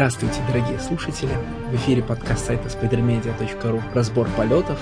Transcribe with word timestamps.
Здравствуйте, 0.00 0.40
дорогие 0.48 0.78
слушатели! 0.80 1.36
В 1.70 1.76
эфире 1.76 2.02
подкаст 2.02 2.46
сайта 2.46 2.68
spidermedia.ru 2.68 3.82
«Разбор 3.92 4.26
полетов». 4.34 4.78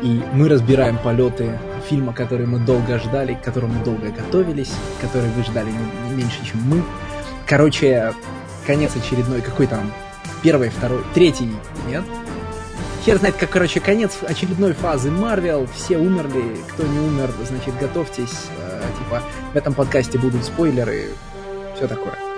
И 0.00 0.22
мы 0.32 0.48
разбираем 0.48 0.96
полеты 0.96 1.58
фильма, 1.90 2.14
который 2.14 2.46
мы 2.46 2.58
долго 2.58 2.98
ждали, 2.98 3.34
к 3.34 3.42
которому 3.42 3.84
долго 3.84 4.08
готовились, 4.10 4.72
который 5.02 5.28
вы 5.32 5.42
ждали 5.42 5.70
не, 5.70 6.08
не 6.08 6.16
меньше, 6.16 6.42
чем 6.42 6.58
мы. 6.62 6.82
Короче, 7.46 8.14
конец 8.66 8.96
очередной, 8.96 9.42
какой 9.42 9.66
там, 9.66 9.92
первый, 10.42 10.70
второй, 10.70 11.04
третий, 11.12 11.50
нет? 11.86 12.04
Хер 13.04 13.18
знает, 13.18 13.36
как, 13.36 13.50
короче, 13.50 13.80
конец 13.80 14.20
очередной 14.26 14.72
фазы 14.72 15.10
Марвел, 15.10 15.68
все 15.74 15.98
умерли, 15.98 16.56
кто 16.72 16.86
не 16.86 16.98
умер, 16.98 17.30
значит, 17.46 17.78
готовьтесь, 17.78 18.46
э, 18.58 18.80
типа, 19.04 19.22
в 19.52 19.56
этом 19.58 19.74
подкасте 19.74 20.18
будут 20.18 20.42
спойлеры, 20.46 21.08
все 21.76 21.86
такое. 21.86 22.29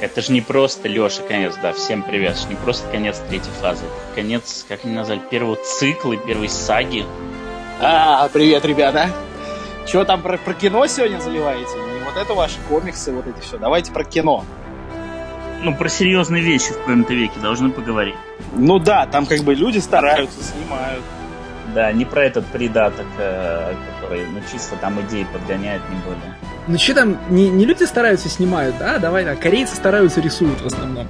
Это 0.00 0.22
же 0.22 0.32
не 0.32 0.40
просто 0.40 0.88
Леша 0.88 1.22
конец, 1.22 1.54
да, 1.60 1.72
всем 1.72 2.02
привет. 2.04 2.32
Это 2.32 2.42
же 2.42 2.48
не 2.48 2.54
просто 2.54 2.88
конец 2.88 3.20
третьей 3.28 3.50
фазы. 3.60 3.84
Конец, 4.14 4.64
как 4.68 4.84
они 4.84 4.94
назвали, 4.94 5.20
первого 5.30 5.56
цикла, 5.56 6.16
первой 6.16 6.48
саги. 6.48 7.04
А, 7.80 8.28
привет, 8.28 8.64
ребята. 8.64 9.10
Что 9.86 10.04
там 10.04 10.22
про, 10.22 10.38
про 10.38 10.54
кино 10.54 10.86
сегодня 10.86 11.18
заливаете? 11.18 11.74
Не 11.74 12.04
вот 12.04 12.16
это 12.16 12.34
ваши 12.34 12.58
комиксы, 12.68 13.10
вот 13.10 13.26
эти 13.26 13.40
все. 13.40 13.58
Давайте 13.58 13.90
про 13.90 14.04
кино. 14.04 14.44
Ну, 15.62 15.74
про 15.74 15.88
серьезные 15.88 16.44
вещи 16.44 16.72
в 16.72 16.78
коем-то 16.84 17.12
веке 17.14 17.40
должны 17.40 17.70
поговорить. 17.70 18.14
Ну 18.54 18.78
да, 18.78 19.06
там 19.06 19.26
как 19.26 19.40
бы 19.40 19.56
люди 19.56 19.78
стараются, 19.78 20.44
снимают. 20.44 21.02
Да, 21.74 21.92
не 21.92 22.04
про 22.04 22.24
этот 22.24 22.46
придаток, 22.46 23.06
э, 23.18 23.74
который, 24.00 24.26
ну, 24.26 24.40
чисто 24.50 24.76
там 24.76 25.00
идеи 25.02 25.26
подгоняет, 25.32 25.82
не 25.90 25.96
более. 26.00 26.34
Ну 26.66 26.78
что 26.78 26.94
там, 26.94 27.18
не, 27.30 27.50
не 27.50 27.64
люди 27.64 27.84
стараются 27.84 28.28
снимают, 28.28 28.76
да? 28.78 28.98
Давай 28.98 29.24
так, 29.24 29.38
корейцы 29.38 29.74
стараются 29.76 30.20
рисуют 30.20 30.60
в 30.60 30.66
основном. 30.66 31.08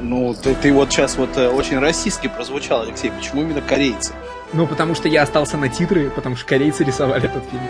Ну, 0.00 0.34
ты, 0.34 0.54
ты 0.54 0.72
вот 0.72 0.90
сейчас 0.90 1.16
вот 1.16 1.36
э, 1.36 1.48
очень 1.48 1.78
расистски 1.78 2.28
прозвучал, 2.28 2.82
Алексей. 2.82 3.10
Почему 3.10 3.42
именно 3.42 3.60
корейцы? 3.60 4.12
Ну, 4.52 4.66
потому 4.66 4.94
что 4.94 5.08
я 5.08 5.22
остался 5.22 5.58
на 5.58 5.68
титры, 5.68 6.10
потому 6.10 6.36
что 6.36 6.46
корейцы 6.46 6.84
рисовали 6.84 7.26
этот 7.26 7.44
фильм. 7.44 7.62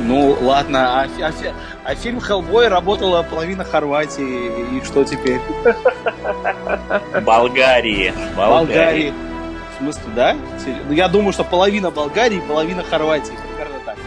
Ну, 0.00 0.36
ладно, 0.40 1.02
а, 1.02 1.08
а, 1.20 1.32
а 1.84 1.94
фильм 1.94 2.20
«Хеллбой» 2.20 2.68
работала 2.68 3.22
половина 3.22 3.64
Хорватии, 3.64 4.76
и 4.76 4.84
что 4.84 5.04
теперь? 5.04 5.40
Болгарии. 7.24 8.12
Болгарии. 8.36 9.12
В 9.76 9.78
смысле, 9.78 10.12
да? 10.14 10.36
Ну, 10.88 10.92
я 10.94 11.06
думаю, 11.06 11.34
что 11.34 11.44
половина 11.44 11.90
Болгарии, 11.90 12.40
половина 12.40 12.82
Хорватии. 12.82 13.34
Примерно 13.46 13.78
так. 13.84 13.98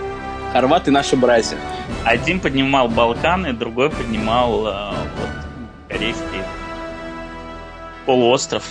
Хорваты 0.51 0.89
наши 0.89 1.15
братья. 1.15 1.59
Один 2.03 2.39
поднимал 2.39 2.87
Балканы, 2.87 3.53
другой 3.53 3.91
поднимал 3.91 4.65
э, 4.65 4.89
вот, 4.89 5.29
корейский 5.87 6.41
полуостров. 8.07 8.67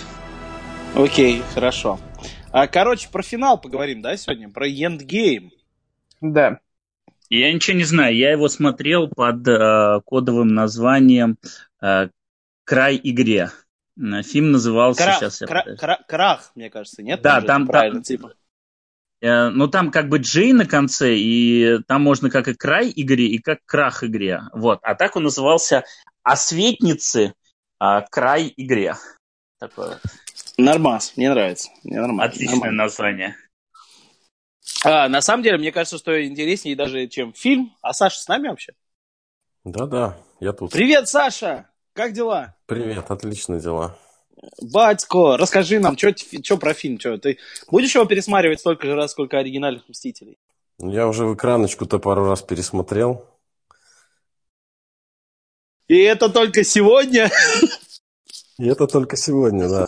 Окей, 0.93 1.41
хорошо. 1.53 1.99
А, 2.51 2.67
короче, 2.67 3.07
про 3.09 3.23
финал 3.23 3.57
поговорим, 3.57 4.01
да, 4.01 4.17
сегодня? 4.17 4.49
Про 4.49 4.67
Endgame. 4.67 5.51
Да. 6.19 6.59
Я 7.29 7.53
ничего 7.53 7.77
не 7.77 7.85
знаю. 7.85 8.13
Я 8.13 8.31
его 8.31 8.49
смотрел 8.49 9.07
под 9.07 9.47
э, 9.47 10.01
кодовым 10.03 10.49
названием 10.49 11.37
э, 11.81 12.09
«Край 12.65 12.99
игре». 13.01 13.51
Фильм 14.23 14.51
назывался 14.51 15.03
Крах, 15.03 15.17
сейчас. 15.17 15.39
кра- 15.39 15.75
кра- 15.77 16.03
крах, 16.07 16.51
мне 16.55 16.69
кажется, 16.69 17.03
нет? 17.03 17.21
Да, 17.21 17.41
там, 17.41 17.67
правильно, 17.67 17.95
там, 17.95 18.03
типа. 18.03 18.33
Э, 19.21 19.49
ну, 19.49 19.67
там 19.67 19.91
как 19.91 20.07
бы 20.07 20.19
Джей 20.19 20.53
на 20.53 20.65
конце, 20.65 21.15
и 21.15 21.79
там 21.87 22.01
можно 22.01 22.29
как 22.29 22.47
и 22.47 22.53
край 22.53 22.91
игре, 22.95 23.25
и 23.27 23.39
как 23.39 23.59
крах 23.65 24.03
игре. 24.03 24.43
Вот. 24.53 24.79
А 24.83 24.95
так 24.95 25.15
он 25.17 25.23
назывался 25.23 25.83
«Осветницы. 26.23 27.33
А, 27.79 28.01
край 28.01 28.53
игре». 28.55 28.95
Такое 29.59 29.89
вот. 29.89 30.01
Нормас, 30.57 31.13
мне 31.17 31.29
нравится. 31.29 31.69
Мне 31.83 31.99
нормально. 31.99 32.23
Отличное 32.23 32.55
нормально. 32.55 32.83
название. 32.83 33.35
А, 34.85 35.09
на 35.09 35.21
самом 35.21 35.43
деле, 35.43 35.57
мне 35.57 35.71
кажется, 35.73 35.97
что 35.97 36.25
интереснее 36.25 36.75
даже, 36.75 37.07
чем 37.07 37.33
фильм. 37.33 37.75
А 37.81 37.93
Саша 37.93 38.19
с 38.19 38.27
нами 38.27 38.47
вообще? 38.47 38.73
Да-да, 39.65 40.17
я 40.39 40.53
тут. 40.53 40.71
Привет, 40.71 41.09
Саша! 41.09 41.69
Как 41.99 42.13
дела? 42.13 42.55
Привет, 42.65 43.11
отличные 43.11 43.59
дела. 43.59 43.99
Батько, 44.61 45.35
расскажи 45.35 45.79
нам, 45.79 45.97
что 45.97 46.57
про 46.57 46.73
фильм? 46.73 46.97
Чё, 46.97 47.17
ты 47.17 47.39
будешь 47.69 47.93
его 47.93 48.05
пересматривать 48.05 48.61
столько 48.61 48.87
же 48.87 48.95
раз, 48.95 49.11
сколько 49.11 49.37
оригинальных 49.37 49.89
«Мстителей»? 49.89 50.37
Я 50.77 51.09
уже 51.09 51.25
в 51.25 51.35
экраночку-то 51.35 51.99
пару 51.99 52.23
раз 52.23 52.41
пересмотрел. 52.41 53.25
И 55.89 55.97
это 55.97 56.29
только 56.29 56.63
сегодня? 56.63 57.29
И 58.57 58.65
это 58.65 58.87
только 58.87 59.17
сегодня, 59.17 59.67
да. 59.67 59.87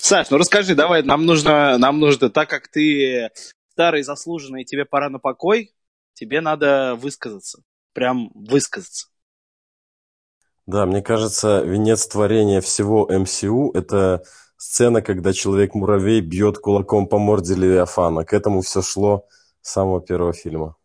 Саш, 0.00 0.30
ну 0.30 0.38
расскажи, 0.38 0.74
давай, 0.74 1.02
нам 1.02 1.26
нужно, 1.26 1.76
нам 1.76 2.00
нужно, 2.00 2.30
так 2.30 2.48
как 2.48 2.68
ты 2.68 3.30
старый, 3.72 4.02
заслуженный, 4.02 4.64
тебе 4.64 4.86
пора 4.86 5.10
на 5.10 5.18
покой, 5.18 5.74
тебе 6.14 6.40
надо 6.40 6.94
высказаться. 6.94 7.62
Прям 7.92 8.30
высказаться. 8.34 9.08
Да, 10.66 10.84
мне 10.84 11.00
кажется, 11.00 11.62
венец 11.62 12.06
творения 12.08 12.60
всего 12.60 13.08
МСУ– 13.10 13.70
это 13.74 14.24
сцена, 14.56 15.00
когда 15.00 15.32
Человек-муравей 15.32 16.20
бьет 16.20 16.58
кулаком 16.58 17.06
по 17.06 17.18
морде 17.18 17.54
Левиафана. 17.54 18.24
К 18.24 18.32
этому 18.32 18.62
все 18.62 18.82
шло 18.82 19.26
с 19.62 19.72
самого 19.72 20.00
первого 20.00 20.32
фильма. 20.32 20.76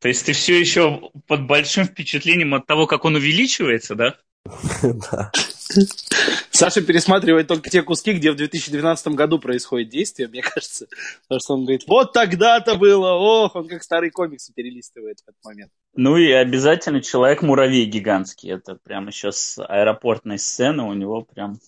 То 0.00 0.08
есть 0.08 0.26
ты 0.26 0.34
все 0.34 0.60
еще 0.60 1.10
под 1.26 1.46
большим 1.46 1.86
впечатлением 1.86 2.52
от 2.54 2.66
того, 2.66 2.86
как 2.86 3.06
он 3.06 3.14
увеличивается, 3.14 3.94
да? 3.94 4.16
Да. 4.82 5.32
Саша 6.56 6.82
пересматривает 6.82 7.48
только 7.48 7.68
те 7.68 7.82
куски, 7.82 8.12
где 8.12 8.30
в 8.30 8.36
2012 8.36 9.08
году 9.08 9.40
происходит 9.40 9.88
действие, 9.88 10.28
мне 10.28 10.40
кажется. 10.40 10.86
Потому 11.22 11.40
что 11.40 11.54
он 11.54 11.64
говорит, 11.64 11.82
вот 11.88 12.12
тогда-то 12.12 12.76
было, 12.76 13.14
ох, 13.14 13.56
он 13.56 13.66
как 13.66 13.82
старый 13.82 14.10
комикс 14.10 14.50
перелистывает 14.50 15.18
в 15.18 15.22
этот 15.30 15.44
момент. 15.44 15.72
Ну 15.96 16.16
и 16.16 16.30
обязательно 16.30 17.00
Человек-муравей 17.00 17.86
гигантский. 17.86 18.52
Это 18.52 18.76
прям 18.76 19.08
еще 19.08 19.32
с 19.32 19.58
аэропортной 19.58 20.38
сцены 20.38 20.84
у 20.84 20.92
него 20.92 21.22
прям... 21.22 21.58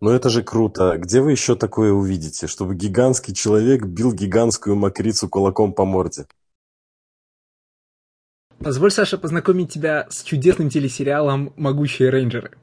Ну 0.00 0.10
это 0.10 0.28
же 0.28 0.44
круто. 0.44 0.96
Где 0.98 1.20
вы 1.20 1.32
еще 1.32 1.56
такое 1.56 1.90
увидите, 1.90 2.46
чтобы 2.46 2.76
гигантский 2.76 3.34
человек 3.34 3.84
бил 3.84 4.12
гигантскую 4.12 4.76
мокрицу 4.76 5.28
кулаком 5.28 5.72
по 5.72 5.84
морде? 5.84 6.26
Позволь, 8.60 8.92
Саша, 8.92 9.18
познакомить 9.18 9.72
тебя 9.72 10.06
с 10.10 10.22
чудесным 10.22 10.70
телесериалом 10.70 11.52
«Могучие 11.56 12.08
рейнджеры». 12.08 12.56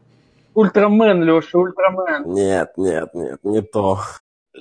Ультрамен, 0.60 1.24
Леша, 1.24 1.58
Ультрамен. 1.58 2.34
Нет, 2.34 2.74
нет, 2.76 3.14
нет, 3.14 3.40
не 3.44 3.62
то. 3.62 4.00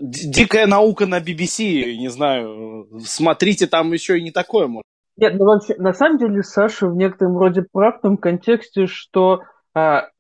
Дикая 0.00 0.66
наука 0.66 1.06
на 1.06 1.18
BBC, 1.18 1.96
не 1.96 2.08
знаю, 2.08 2.86
смотрите, 3.04 3.66
там 3.66 3.92
еще 3.92 4.18
и 4.18 4.22
не 4.22 4.30
такое 4.30 4.68
может. 4.68 4.84
Нет, 5.16 5.34
ну 5.36 5.46
вообще, 5.46 5.74
на 5.76 5.92
самом 5.92 6.18
деле 6.18 6.44
Саша 6.44 6.86
в 6.86 6.94
некотором 6.94 7.36
роде 7.36 7.64
прав 7.72 7.98
в 7.98 8.02
том 8.02 8.16
контексте, 8.16 8.86
что 8.86 9.42
а, 9.74 10.10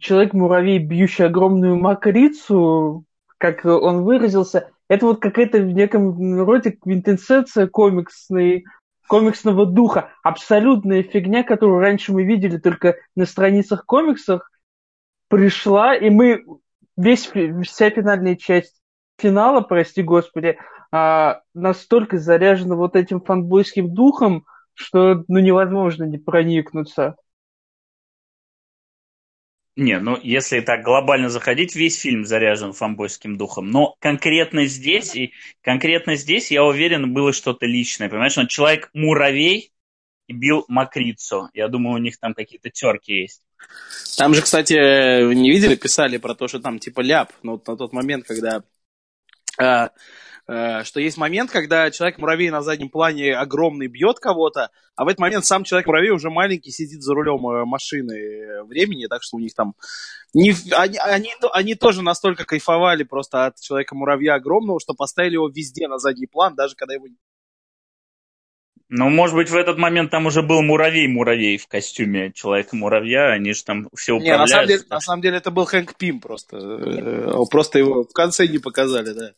человек-муравей, 0.00 0.78
бьющий 0.78 1.26
огромную 1.26 1.76
макрицу, 1.76 3.04
как 3.36 3.66
он 3.66 4.04
выразился, 4.04 4.70
это 4.88 5.04
вот 5.04 5.20
какая-то 5.20 5.58
в 5.58 5.66
неком 5.66 6.40
роде 6.42 6.70
квинтэссенция 6.70 7.66
комиксной, 7.66 8.64
комиксного 9.06 9.66
духа. 9.66 10.08
Абсолютная 10.22 11.02
фигня, 11.02 11.42
которую 11.42 11.80
раньше 11.80 12.12
мы 12.12 12.24
видели 12.24 12.56
только 12.56 12.96
на 13.14 13.26
страницах 13.26 13.84
комиксов, 13.84 14.40
пришла, 15.28 15.94
и 15.94 16.10
мы 16.10 16.44
весь, 16.96 17.30
вся 17.64 17.90
финальная 17.90 18.36
часть 18.36 18.80
финала, 19.18 19.60
прости 19.60 20.02
господи, 20.02 20.58
а, 20.92 21.40
настолько 21.54 22.18
заряжена 22.18 22.74
вот 22.74 22.96
этим 22.96 23.20
фанбойским 23.20 23.92
духом, 23.92 24.46
что 24.74 25.24
ну, 25.28 25.38
невозможно 25.38 26.04
не 26.04 26.18
проникнуться. 26.18 27.16
Не, 29.74 29.98
ну 29.98 30.18
если 30.22 30.60
так 30.60 30.82
глобально 30.82 31.28
заходить, 31.28 31.76
весь 31.76 32.00
фильм 32.00 32.24
заряжен 32.24 32.72
фанбойским 32.72 33.36
духом. 33.36 33.70
Но 33.70 33.94
конкретно 33.98 34.64
здесь, 34.64 35.14
и 35.14 35.32
конкретно 35.60 36.16
здесь, 36.16 36.50
я 36.50 36.64
уверен, 36.64 37.12
было 37.12 37.32
что-то 37.34 37.66
личное. 37.66 38.08
Понимаешь, 38.08 38.38
он 38.38 38.46
человек-муравей 38.46 39.72
и 40.28 40.32
бил 40.32 40.64
Макрицу. 40.68 41.50
Я 41.52 41.68
думаю, 41.68 41.96
у 41.96 41.98
них 42.02 42.18
там 42.18 42.32
какие-то 42.32 42.70
терки 42.70 43.12
есть. 43.12 43.42
Там 44.16 44.34
же, 44.34 44.42
кстати, 44.42 44.72
не 45.34 45.50
видели, 45.50 45.74
писали 45.74 46.16
про 46.16 46.34
то, 46.34 46.48
что 46.48 46.58
там 46.58 46.78
типа 46.78 47.00
ляп, 47.00 47.32
но 47.42 47.52
вот 47.52 47.66
на 47.66 47.76
тот 47.76 47.92
момент, 47.92 48.24
когда 48.26 48.62
э, 49.60 49.88
э, 50.48 50.84
что 50.84 51.00
есть 51.00 51.18
момент, 51.18 51.50
когда 51.50 51.90
человек-муравей 51.90 52.50
на 52.50 52.62
заднем 52.62 52.88
плане 52.88 53.36
огромный 53.36 53.88
бьет 53.88 54.18
кого-то, 54.18 54.70
а 54.94 55.04
в 55.04 55.08
этот 55.08 55.20
момент 55.20 55.44
сам 55.44 55.64
человек-муравей 55.64 56.10
уже 56.10 56.30
маленький 56.30 56.70
сидит 56.70 57.02
за 57.02 57.14
рулем 57.14 57.46
э, 57.46 57.66
машины 57.66 58.64
времени, 58.64 59.06
так 59.06 59.22
что 59.22 59.36
у 59.36 59.40
них 59.40 59.54
там... 59.54 59.74
Не, 60.32 60.54
они, 60.72 60.96
они, 60.98 61.32
они 61.52 61.74
тоже 61.74 62.02
настолько 62.02 62.46
кайфовали 62.46 63.04
просто 63.04 63.46
от 63.46 63.60
человека-муравья 63.60 64.34
огромного, 64.34 64.80
что 64.80 64.94
поставили 64.94 65.34
его 65.34 65.48
везде 65.48 65.88
на 65.88 65.98
задний 65.98 66.26
план, 66.26 66.54
даже 66.54 66.74
когда 66.74 66.94
его... 66.94 67.06
Ну, 68.88 69.08
может 69.10 69.34
быть, 69.34 69.50
в 69.50 69.56
этот 69.56 69.78
момент 69.78 70.10
там 70.12 70.26
уже 70.26 70.42
был 70.42 70.62
муравей-муравей 70.62 71.58
в 71.58 71.66
костюме 71.66 72.30
Человека-муравья, 72.32 73.32
они 73.32 73.52
же 73.52 73.64
там 73.64 73.88
все 73.96 74.12
Не, 74.18 74.32
управляют. 74.32 74.40
на 74.40 74.46
самом, 74.48 74.66
деле, 74.68 74.82
на 74.90 75.00
самом 75.00 75.22
деле 75.22 75.36
это 75.38 75.50
был 75.50 75.64
Хэнк 75.64 75.94
Пим 75.96 76.20
просто. 76.20 76.56
Э, 76.56 77.32
Просто 77.50 77.78
его 77.80 78.04
в 78.04 78.12
конце 78.12 78.46
не 78.46 78.58
показали, 78.58 79.12
да. 79.12 79.30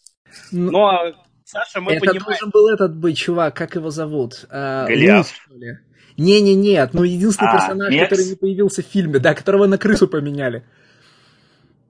Ну, 0.53 0.71
Ну, 0.71 0.87
а 0.87 1.13
Саша, 1.45 1.81
мы 1.81 1.93
это 1.93 2.01
понимаем... 2.01 2.25
должен 2.25 2.51
был 2.51 2.69
этот 2.69 2.95
быть 2.95 3.17
чувак, 3.17 3.57
как 3.57 3.75
его 3.75 3.89
зовут? 3.91 4.45
А, 4.51 4.87
Голиаф. 4.87 5.27
Луис, 5.27 5.29
что 5.47 5.55
ли? 5.55 5.79
Не-не-нет, 6.19 6.93
ну 6.93 7.05
единственный 7.05 7.49
А, 7.53 7.57
персонаж, 7.59 7.91
Мекс? 7.91 8.11
который 8.11 8.27
не 8.27 8.35
появился 8.35 8.83
в 8.83 8.87
фильме, 8.87 9.19
да, 9.19 9.35
которого 9.35 9.67
на 9.67 9.79
крысу 9.79 10.09
поменяли. 10.09 10.63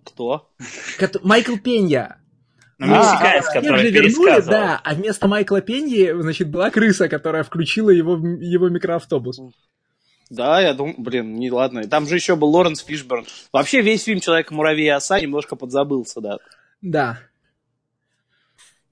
Кто? 0.05 0.49
Майкл 1.23 1.57
Пенья. 1.57 2.19
Ну, 2.79 2.95
А, 2.95 2.99
мексиканец, 2.99 3.45
Всех 3.45 3.55
который 3.55 3.79
же 3.81 3.91
вернули, 3.91 4.41
да, 4.43 4.81
а 4.85 4.95
вместо 4.95 5.27
Майкла 5.27 5.61
Пеньи, 5.61 6.13
значит, 6.13 6.49
была 6.49 6.71
крыса, 6.71 7.09
которая 7.09 7.43
включила 7.43 7.91
его, 7.91 8.17
его 8.17 8.69
микроавтобус. 8.69 9.41
Да, 10.31 10.61
я 10.61 10.75
думаю, 10.75 10.95
блин, 10.99 11.35
не 11.35 11.51
ладно. 11.51 11.89
Там 11.89 12.07
же 12.07 12.15
еще 12.15 12.37
был 12.37 12.51
Лоренс 12.51 12.81
Фишберн. 12.81 13.27
Вообще 13.53 13.81
весь 13.81 14.05
фильм 14.05 14.21
«Человек-муравей 14.21 14.87
и 14.87 14.91
оса» 14.91 15.21
немножко 15.21 15.57
подзабылся, 15.57 16.21
да. 16.21 16.39
Да. 16.83 17.19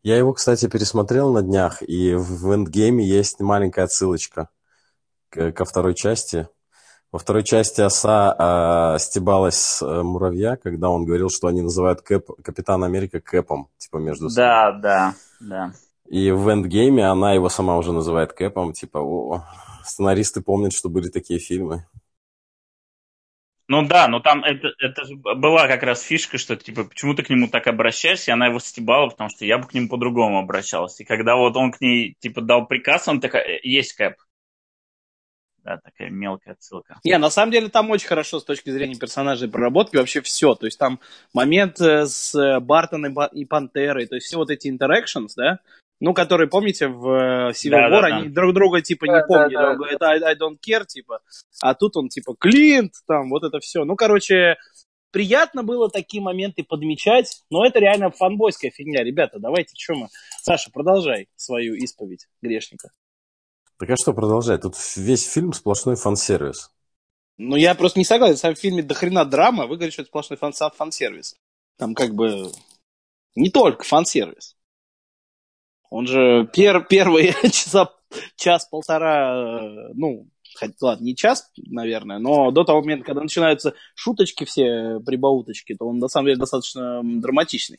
Я 0.02 0.16
его, 0.16 0.32
кстати, 0.32 0.68
пересмотрел 0.68 1.32
на 1.32 1.42
днях, 1.42 1.82
и 1.82 2.14
в 2.14 2.54
эндгейме 2.54 3.06
есть 3.06 3.40
маленькая 3.40 3.84
отсылочка 3.84 4.48
ко 5.28 5.64
второй 5.64 5.94
части. 5.94 6.48
Во 7.12 7.18
второй 7.18 7.44
части 7.44 7.80
оса 7.80 8.34
а, 8.36 8.98
стебалась 8.98 9.56
с 9.56 9.82
э, 9.82 10.02
муравья, 10.02 10.56
когда 10.56 10.90
он 10.90 11.04
говорил, 11.04 11.30
что 11.30 11.46
они 11.46 11.62
называют 11.62 12.02
Кэп, 12.02 12.42
Капитана 12.42 12.86
Америка 12.86 13.20
Кэпом, 13.20 13.68
типа 13.78 13.98
между 13.98 14.28
собой. 14.28 14.46
Да, 14.46 14.72
да, 14.72 15.14
да. 15.40 15.72
И 16.08 16.30
в 16.30 16.48
эндгейме 16.48 17.06
она 17.06 17.32
его 17.32 17.48
сама 17.48 17.76
уже 17.78 17.92
называет 17.92 18.32
Кэпом, 18.32 18.72
типа, 18.72 18.98
о, 18.98 19.44
сценаристы 19.84 20.40
помнят, 20.40 20.72
что 20.72 20.88
были 20.88 21.08
такие 21.08 21.38
фильмы. 21.38 21.86
Ну 23.68 23.84
да, 23.84 24.06
но 24.06 24.20
там 24.20 24.44
это, 24.44 24.68
это 24.78 25.04
же 25.04 25.16
была 25.16 25.66
как 25.66 25.82
раз 25.82 26.00
фишка, 26.00 26.38
что 26.38 26.54
типа 26.54 26.84
почему 26.84 27.14
ты 27.14 27.24
к 27.24 27.30
нему 27.30 27.48
так 27.48 27.66
обращаешься, 27.66 28.30
и 28.30 28.34
она 28.34 28.46
его 28.46 28.60
стебала, 28.60 29.08
потому 29.08 29.28
что 29.28 29.44
я 29.44 29.58
бы 29.58 29.66
к 29.66 29.74
нему 29.74 29.88
по-другому 29.88 30.38
обращался. 30.38 31.02
И 31.02 31.06
когда 31.06 31.34
вот 31.34 31.56
он 31.56 31.72
к 31.72 31.80
ней 31.80 32.16
типа 32.20 32.42
дал 32.42 32.66
приказ, 32.66 33.08
он 33.08 33.20
такая, 33.20 33.42
«Э, 33.42 33.60
есть 33.64 33.94
Кэп. 33.94 34.14
Да, 35.66 35.80
такая 35.82 36.10
мелкая 36.10 36.54
отсылка. 36.54 37.00
Не, 37.02 37.18
на 37.18 37.28
самом 37.28 37.50
деле 37.50 37.68
там 37.68 37.90
очень 37.90 38.06
хорошо 38.06 38.38
с 38.38 38.44
точки 38.44 38.70
зрения 38.70 38.94
персонажей 38.94 39.48
проработки 39.48 39.96
вообще 39.96 40.20
все. 40.20 40.54
То 40.54 40.66
есть 40.66 40.78
там 40.78 41.00
момент 41.34 41.80
э, 41.80 42.06
с 42.06 42.32
э, 42.36 42.60
Бартоном 42.60 43.20
и 43.32 43.44
Пантерой, 43.44 44.06
то 44.06 44.14
есть 44.14 44.28
все 44.28 44.36
вот 44.36 44.50
эти 44.50 44.68
interactions, 44.68 45.30
да, 45.36 45.58
ну, 45.98 46.14
которые, 46.14 46.48
помните, 46.48 46.86
в 46.86 47.08
э, 47.08 47.50
Civil 47.50 47.70
Да, 47.70 47.88
да, 47.88 47.96
War, 47.96 48.00
да. 48.02 48.16
они 48.18 48.28
друг 48.28 48.54
друга, 48.54 48.80
типа, 48.80 49.06
не 49.06 49.10
Да, 49.10 49.20
да, 49.22 49.26
помнили. 49.26 49.54
да, 49.56 49.70
он 49.70 49.76
говорит, 49.76 50.02
I, 50.02 50.22
I 50.22 50.34
don't 50.36 50.56
care, 50.64 50.86
типа. 50.86 51.18
А 51.60 51.74
тут 51.74 51.96
он, 51.96 52.10
типа, 52.10 52.36
Клинт, 52.38 52.92
там, 53.08 53.28
вот 53.28 53.42
это 53.42 53.58
все. 53.58 53.82
Ну, 53.84 53.96
короче, 53.96 54.58
приятно 55.10 55.64
было 55.64 55.90
такие 55.90 56.22
моменты 56.22 56.62
подмечать, 56.62 57.42
но 57.50 57.66
это 57.66 57.80
реально 57.80 58.10
фанбойская 58.10 58.70
фигня. 58.70 59.02
Ребята, 59.02 59.40
давайте, 59.40 59.74
что 59.76 59.94
мы... 59.94 60.08
Саша, 60.42 60.70
продолжай 60.70 61.26
свою 61.34 61.74
исповедь 61.74 62.28
грешника. 62.40 62.90
Так 63.78 63.90
а 63.90 63.96
что 63.96 64.14
продолжать? 64.14 64.62
Тут 64.62 64.74
весь 64.96 65.26
фильм 65.28 65.52
сплошной 65.52 65.96
фан-сервис. 65.96 66.70
Ну, 67.38 67.56
я 67.56 67.74
просто 67.74 67.98
не 67.98 68.04
согласен. 68.04 68.36
В 68.36 68.40
самом 68.40 68.56
фильме 68.56 68.82
до 68.82 68.94
хрена 68.94 69.24
драма, 69.24 69.66
вы 69.66 69.76
говорите, 69.76 69.92
что 69.92 70.02
это 70.02 70.08
сплошной 70.08 70.38
фан 70.38 70.52
фан-сервис. 70.52 71.36
Там 71.76 71.94
как 71.94 72.14
бы 72.14 72.50
не 73.34 73.50
только 73.50 73.84
фан-сервис. 73.84 74.56
Он 75.90 76.06
же 76.06 76.48
пер, 76.52 76.84
первые 76.86 77.32
часа, 77.52 77.90
час-полтора, 78.36 79.60
э, 79.60 79.92
ну, 79.94 80.28
хоть, 80.58 80.80
ладно, 80.80 81.04
не 81.04 81.14
час, 81.14 81.50
наверное, 81.56 82.18
но 82.18 82.50
до 82.50 82.64
того 82.64 82.80
момента, 82.80 83.04
когда 83.04 83.20
начинаются 83.20 83.74
шуточки 83.94 84.44
все, 84.44 84.98
прибауточки, 85.04 85.74
то 85.74 85.86
он 85.86 85.98
на 85.98 86.08
самом 86.08 86.26
деле 86.26 86.38
достаточно 86.38 87.02
драматичный. 87.04 87.78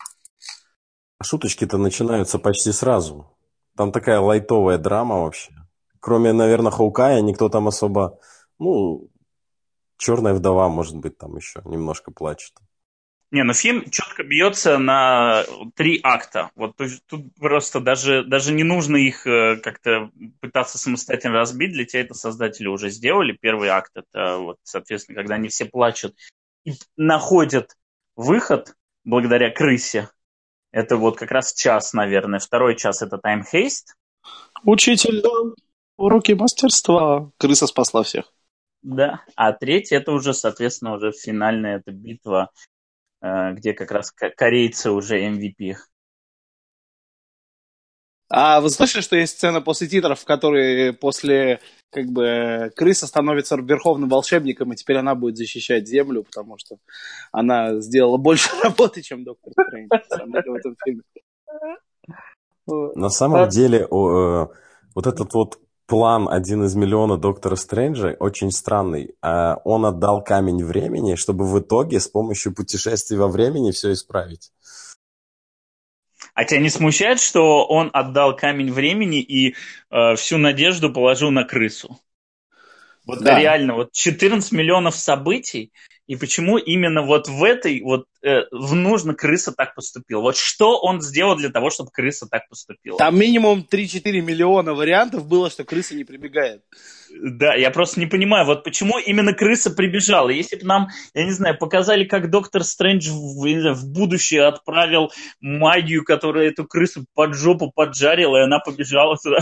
А 1.20 1.24
Шуточки-то 1.24 1.78
начинаются 1.78 2.38
почти 2.38 2.72
сразу. 2.72 3.36
Там 3.76 3.92
такая 3.92 4.20
лайтовая 4.20 4.78
драма 4.78 5.24
вообще. 5.24 5.52
Кроме, 6.08 6.32
наверное, 6.32 6.72
Хаукая, 6.72 7.20
никто 7.20 7.50
там 7.50 7.68
особо... 7.68 8.18
Ну, 8.60 9.10
Черная 9.98 10.34
вдова, 10.34 10.70
может 10.70 10.96
быть, 10.96 11.18
там 11.18 11.36
еще 11.36 11.62
немножко 11.66 12.12
плачет. 12.12 12.54
Не, 13.30 13.44
ну 13.44 13.52
фильм 13.52 13.90
четко 13.90 14.24
бьется 14.24 14.78
на 14.78 15.44
три 15.76 16.00
акта. 16.02 16.50
Вот 16.56 16.78
то 16.78 16.86
есть 16.86 17.06
тут 17.08 17.36
просто 17.36 17.82
даже, 17.82 18.24
даже 18.24 18.54
не 18.54 18.64
нужно 18.64 18.96
их 18.96 19.28
э, 19.28 19.58
как-то 19.58 20.10
пытаться 20.40 20.78
самостоятельно 20.78 21.40
разбить. 21.40 21.74
Для 21.74 21.84
тебя 21.84 22.04
это 22.04 22.14
создатели 22.14 22.68
уже 22.68 22.90
сделали. 22.90 23.34
Первый 23.34 23.68
акт 23.68 23.92
это 23.96 24.38
вот, 24.38 24.60
соответственно, 24.64 25.18
когда 25.18 25.36
они 25.36 25.50
все 25.50 25.66
плачут 25.66 26.16
и 26.64 26.76
находят 26.96 27.76
выход 28.16 28.78
благодаря 29.04 29.52
крысе. 29.52 30.10
Это 30.72 30.96
вот 30.96 31.18
как 31.18 31.32
раз 31.32 31.54
час, 31.54 31.92
наверное. 31.92 32.40
Второй 32.40 32.78
час 32.78 33.02
это 33.02 33.20
Time 33.22 33.44
Haste. 33.54 33.88
Учитель 34.64 35.22
дал 35.22 35.54
уроки 35.98 36.32
мастерства. 36.34 37.32
Крыса 37.38 37.68
спасла 37.68 38.04
всех. 38.04 38.32
Да. 38.82 39.22
А 39.36 39.52
третий 39.54 39.96
это 39.96 40.12
уже, 40.12 40.34
соответственно, 40.34 40.94
уже 40.94 41.12
финальная 41.12 41.78
эта 41.78 41.92
битва, 41.92 42.52
э, 43.22 43.54
где 43.54 43.74
как 43.74 43.92
раз 43.92 44.12
ко- 44.12 44.30
корейцы 44.30 44.92
уже 44.92 45.20
MVP. 45.20 45.76
А 48.30 48.60
вы 48.60 48.70
слышали, 48.70 49.02
что 49.02 49.16
есть 49.16 49.38
сцена 49.38 49.62
после 49.62 49.88
титров, 49.88 50.20
в 50.20 50.26
которой 50.26 50.92
после 50.92 51.62
как 51.92 52.08
бы 52.08 52.72
крыса 52.76 53.08
становится 53.08 53.56
верховным 53.56 54.10
волшебником, 54.10 54.74
и 54.74 54.76
теперь 54.76 54.98
она 54.98 55.16
будет 55.16 55.38
защищать 55.38 55.88
Землю, 55.88 56.24
потому 56.24 56.58
что 56.58 56.78
она 57.32 57.80
сделала 57.80 58.18
больше 58.18 58.50
работы, 58.64 59.02
чем 59.02 59.24
Доктор 59.24 59.54
Стрэндж 59.54 59.90
на 59.92 60.18
самом 60.18 60.32
деле, 60.34 60.52
в 60.52 60.56
этом 60.56 60.76
фильме. 60.84 61.04
На 62.68 63.10
самом 63.10 63.48
деле, 63.48 63.80
э, 63.80 63.88
вот 63.88 65.08
этот 65.08 65.34
вот 65.34 65.60
план 65.88 66.28
один 66.30 66.64
из 66.66 66.76
миллиона 66.76 67.18
Доктора 67.18 67.56
Стрэнджа 67.56 68.16
очень 68.20 68.52
странный. 68.52 69.16
А 69.22 69.58
Он 69.64 69.86
отдал 69.86 70.24
камень 70.24 70.64
времени, 70.64 71.16
чтобы 71.16 71.46
в 71.46 71.60
итоге 71.60 72.00
с 72.00 72.08
помощью 72.08 72.54
путешествий 72.54 73.18
во 73.18 73.28
времени 73.28 73.72
все 73.72 73.94
исправить. 73.94 74.52
А 76.34 76.46
тебя 76.46 76.60
не 76.60 76.70
смущает, 76.70 77.20
что 77.20 77.66
он 77.66 77.90
отдал 77.94 78.36
камень 78.36 78.72
времени 78.72 79.22
и 79.22 79.56
э, 79.90 80.16
всю 80.16 80.38
надежду 80.38 80.94
положил 80.94 81.32
на 81.32 81.44
крысу? 81.44 82.00
Вот 83.08 83.22
Да. 83.22 83.40
реально, 83.40 83.74
вот 83.74 83.92
14 83.94 84.52
миллионов 84.52 84.96
событий, 84.96 85.72
и 86.08 86.16
почему 86.16 86.58
именно 86.58 87.02
вот 87.02 87.28
в 87.28 87.44
этой, 87.44 87.82
вот 87.82 88.06
э, 88.24 88.44
в 88.52 88.76
нужно 88.76 89.14
крыса 89.14 89.52
так 89.52 89.76
поступила? 89.76 90.22
Вот 90.22 90.38
что 90.38 90.80
он 90.80 91.02
сделал 91.02 91.36
для 91.36 91.50
того, 91.50 91.70
чтобы 91.70 91.92
крыса 91.92 92.28
так 92.32 92.48
поступила? 92.48 92.98
Там 92.98 93.20
минимум 93.20 93.68
3-4 93.70 94.22
миллиона 94.22 94.74
вариантов 94.74 95.28
было, 95.28 95.50
что 95.50 95.66
крыса 95.66 95.96
не 95.96 96.06
прибегает. 96.06 96.64
Да, 97.12 97.56
я 97.56 97.72
просто 97.72 98.00
не 98.00 98.06
понимаю, 98.06 98.46
вот 98.46 98.64
почему 98.64 98.98
именно 99.00 99.34
крыса 99.34 99.70
прибежала. 99.70 100.30
Если 100.30 100.56
бы 100.56 100.66
нам, 100.66 100.88
я 101.14 101.26
не 101.26 101.32
знаю, 101.32 101.58
показали, 101.58 102.06
как 102.06 102.30
доктор 102.30 102.64
Стрэндж 102.64 103.10
в, 103.10 103.60
знаю, 103.60 103.76
в 103.76 103.92
будущее 103.92 104.46
отправил 104.46 105.12
магию, 105.42 106.06
которая 106.06 106.48
эту 106.48 106.66
крысу 106.66 107.06
под 107.14 107.34
жопу 107.34 107.72
поджарила, 107.74 108.38
и 108.38 108.44
она 108.44 108.60
побежала 108.60 109.18
туда. 109.18 109.40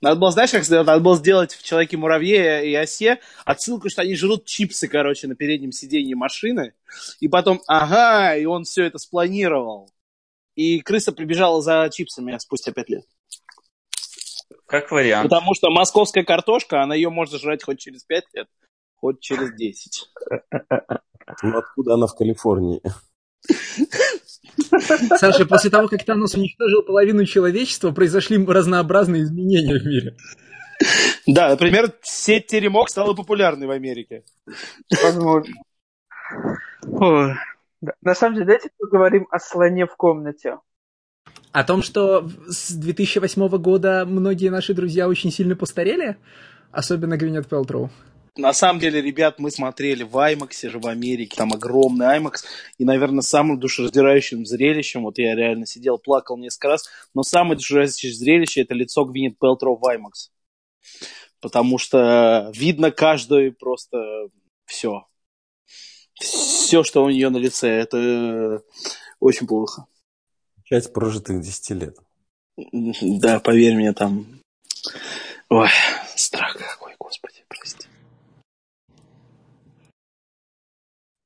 Надо 0.00 0.16
было, 0.16 0.30
знаешь, 0.30 0.50
как 0.50 0.64
сделать? 0.64 0.86
Надо 0.86 1.00
было 1.00 1.16
сделать 1.16 1.54
в 1.54 1.62
Человеке-муравье 1.62 2.68
и 2.68 2.74
осе 2.74 3.20
отсылку, 3.44 3.88
что 3.88 4.02
они 4.02 4.14
жрут 4.14 4.44
чипсы, 4.44 4.88
короче, 4.88 5.26
на 5.26 5.34
переднем 5.34 5.72
сиденье 5.72 6.16
машины. 6.16 6.74
И 7.20 7.28
потом, 7.28 7.60
ага, 7.66 8.36
и 8.36 8.44
он 8.44 8.64
все 8.64 8.84
это 8.84 8.98
спланировал. 8.98 9.90
И 10.54 10.80
крыса 10.80 11.12
прибежала 11.12 11.60
за 11.60 11.88
чипсами 11.92 12.36
спустя 12.38 12.72
пять 12.72 12.88
лет. 12.88 13.04
Как 14.66 14.90
вариант. 14.90 15.28
Потому 15.28 15.54
что 15.54 15.70
московская 15.70 16.24
картошка, 16.24 16.82
она 16.82 16.94
ее 16.94 17.10
можно 17.10 17.38
жрать 17.38 17.62
хоть 17.62 17.80
через 17.80 18.04
пять 18.04 18.24
лет, 18.32 18.48
хоть 18.94 19.20
через 19.20 19.54
десять. 19.54 20.08
Ну 21.42 21.58
откуда 21.58 21.94
она 21.94 22.06
в 22.06 22.14
Калифорнии? 22.14 22.80
Саша, 25.16 25.46
после 25.46 25.70
того, 25.70 25.88
как 25.88 26.04
Танос 26.04 26.34
уничтожил 26.34 26.82
половину 26.82 27.24
человечества, 27.24 27.92
произошли 27.92 28.44
разнообразные 28.44 29.24
изменения 29.24 29.78
в 29.78 29.86
мире. 29.86 30.16
Да, 31.26 31.50
например, 31.50 31.92
сеть 32.02 32.46
теремок 32.46 32.88
стала 32.88 33.14
популярной 33.14 33.66
в 33.66 33.70
Америке. 33.70 34.24
Возможно. 35.02 35.54
Ой. 36.86 37.34
Да. 37.80 37.92
На 38.02 38.14
самом 38.14 38.34
деле, 38.34 38.46
давайте 38.46 38.70
поговорим 38.78 39.26
о 39.30 39.38
слоне 39.38 39.86
в 39.86 39.96
комнате. 39.96 40.58
О 41.52 41.64
том, 41.64 41.82
что 41.82 42.28
с 42.48 42.72
2008 42.72 43.48
года 43.58 44.04
многие 44.06 44.48
наши 44.48 44.74
друзья 44.74 45.08
очень 45.08 45.30
сильно 45.30 45.54
постарели, 45.54 46.16
особенно 46.72 47.16
Гвинет 47.16 47.46
Пелтроу. 47.46 47.90
На 48.36 48.52
самом 48.52 48.80
деле, 48.80 49.00
ребят, 49.00 49.38
мы 49.38 49.52
смотрели 49.52 50.02
в 50.02 50.16
IMAX 50.16 50.68
же 50.68 50.80
в 50.80 50.88
Америке, 50.88 51.36
там 51.36 51.52
огромный 51.52 52.18
IMAX, 52.18 52.44
и, 52.78 52.84
наверное, 52.84 53.22
самым 53.22 53.60
душераздирающим 53.60 54.44
зрелищем, 54.44 55.04
вот 55.04 55.18
я 55.18 55.36
реально 55.36 55.66
сидел, 55.66 55.98
плакал 55.98 56.36
несколько 56.36 56.68
раз, 56.68 56.88
но 57.14 57.22
самое 57.22 57.56
душераздирающее 57.56 58.12
зрелище 58.12 58.62
это 58.62 58.74
лицо 58.74 59.04
Гвинет 59.04 59.38
Пелтроу 59.38 59.76
в 59.76 59.84
IMAX. 59.84 60.30
потому 61.40 61.78
что 61.78 62.50
видно 62.54 62.90
каждый 62.90 63.52
просто 63.52 64.28
все. 64.64 65.06
Все, 66.14 66.82
что 66.82 67.04
у 67.04 67.10
нее 67.10 67.28
на 67.28 67.36
лице, 67.36 67.68
это 67.68 68.62
очень 69.20 69.46
плохо. 69.46 69.86
Часть 70.64 70.92
прожитых 70.92 71.40
10 71.40 71.70
лет. 71.70 71.98
Да, 72.56 73.40
поверь 73.40 73.74
мне, 73.74 73.92
там... 73.92 74.40
Ой, 75.50 75.68
страх 76.16 76.56
какой, 76.56 76.94
господи, 76.98 77.44
прости. 77.48 77.86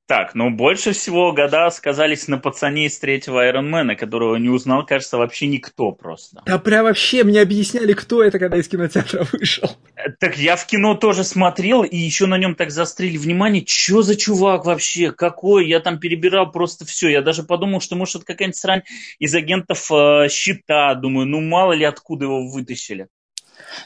Так, 0.09 0.33
ну 0.33 0.49
больше 0.49 0.93
всего 0.93 1.33
года 1.33 1.69
сказались 1.69 2.27
на 2.27 2.39
пацане 2.39 2.87
из 2.87 2.97
третьего 2.97 3.43
Айронмена, 3.43 3.95
которого 3.95 4.37
не 4.37 4.49
узнал, 4.49 4.83
кажется, 4.83 5.19
вообще 5.19 5.45
никто 5.45 5.91
просто. 5.91 6.41
Да 6.47 6.57
прям 6.57 6.85
вообще 6.85 7.23
мне 7.23 7.39
объясняли, 7.39 7.93
кто 7.93 8.23
это, 8.23 8.39
когда 8.39 8.57
из 8.57 8.67
кинотеатра 8.67 9.27
вышел. 9.31 9.69
Э, 9.95 10.09
Так 10.19 10.39
я 10.39 10.55
в 10.55 10.65
кино 10.65 10.95
тоже 10.95 11.23
смотрел, 11.23 11.83
и 11.83 11.95
еще 11.95 12.25
на 12.25 12.39
нем 12.39 12.55
так 12.55 12.71
заострили 12.71 13.17
внимание, 13.17 13.63
что 13.67 14.01
за 14.01 14.15
чувак 14.15 14.65
вообще, 14.65 15.11
какой, 15.11 15.67
я 15.67 15.79
там 15.79 15.99
перебирал 15.99 16.51
просто 16.51 16.85
все, 16.85 17.09
я 17.09 17.21
даже 17.21 17.43
подумал, 17.43 17.79
что 17.79 17.95
может 17.95 18.15
это 18.15 18.25
какая-нибудь 18.25 18.57
срань 18.57 18.81
из 19.19 19.35
агентов 19.35 19.91
э, 19.91 20.27
щита, 20.31 20.95
думаю, 20.95 21.27
ну 21.27 21.39
мало 21.39 21.73
ли 21.73 21.85
откуда 21.85 22.25
его 22.25 22.49
вытащили. 22.49 23.09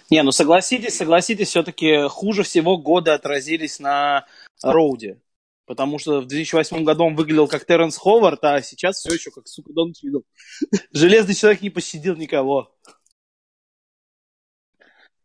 Не, 0.09 0.23
ну 0.23 0.31
согласитесь, 0.31 0.95
согласитесь, 0.95 1.49
все-таки 1.49 2.07
хуже 2.07 2.43
всего 2.43 2.77
годы 2.77 3.11
отразились 3.11 3.79
на 3.81 4.25
Роуде. 4.61 5.17
Потому 5.65 5.98
что 5.98 6.20
в 6.20 6.27
2008 6.27 6.84
году 6.84 7.05
он 7.05 7.15
выглядел 7.15 7.48
как 7.48 7.65
Терренс 7.65 7.98
Ховард, 7.98 8.43
а 8.43 8.62
сейчас 8.62 8.98
все 8.98 9.13
еще 9.13 9.32
как, 9.32 9.48
сука, 9.48 9.72
Дон 9.72 9.93
Чидл. 9.93 10.22
Железный 10.91 11.36
человек 11.36 11.62
не 11.62 11.70
пощадил 11.70 12.15
никого. 12.15 12.74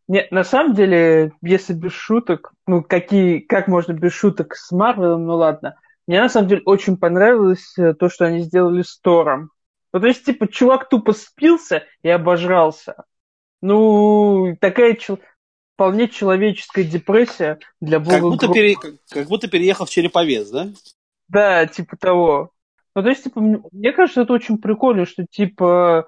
Нет, 0.07 0.31
на 0.31 0.43
самом 0.43 0.73
деле, 0.73 1.33
если 1.41 1.73
без 1.73 1.91
шуток, 1.91 2.53
ну, 2.65 2.81
какие, 2.81 3.39
как 3.39 3.67
можно 3.67 3.93
без 3.93 4.11
шуток 4.11 4.55
с 4.55 4.71
Марвелом, 4.71 5.25
ну 5.25 5.35
ладно. 5.35 5.75
Мне 6.07 6.19
на 6.19 6.29
самом 6.29 6.47
деле 6.47 6.63
очень 6.65 6.97
понравилось 6.97 7.77
э, 7.77 7.93
то, 7.93 8.09
что 8.09 8.25
они 8.25 8.39
сделали 8.39 8.81
с 8.81 8.97
Тором. 8.97 9.51
Ну, 9.93 9.99
то 9.99 10.07
есть, 10.07 10.25
типа, 10.25 10.47
чувак 10.47 10.89
тупо 10.89 11.11
спился 11.13 11.83
и 12.01 12.09
обожрался. 12.09 13.03
Ну, 13.61 14.57
такая 14.59 14.95
вполне 15.79 16.09
человеческая 16.09 16.83
депрессия 16.83 17.57
для 17.79 18.01
бога 18.01 18.15
Как 18.15 18.21
будто, 18.23 18.47
пере- 18.49 18.75
как, 19.09 19.27
будто 19.29 19.47
переехал 19.47 19.85
в 19.85 19.89
Череповец, 19.89 20.49
да? 20.49 20.67
Да, 21.29 21.65
типа 21.67 21.95
того. 21.95 22.51
Ну, 22.93 23.01
то 23.01 23.07
есть, 23.07 23.23
типа, 23.23 23.39
мне 23.39 23.93
кажется, 23.93 24.23
это 24.23 24.33
очень 24.33 24.57
прикольно, 24.57 25.05
что, 25.05 25.25
типа, 25.25 26.05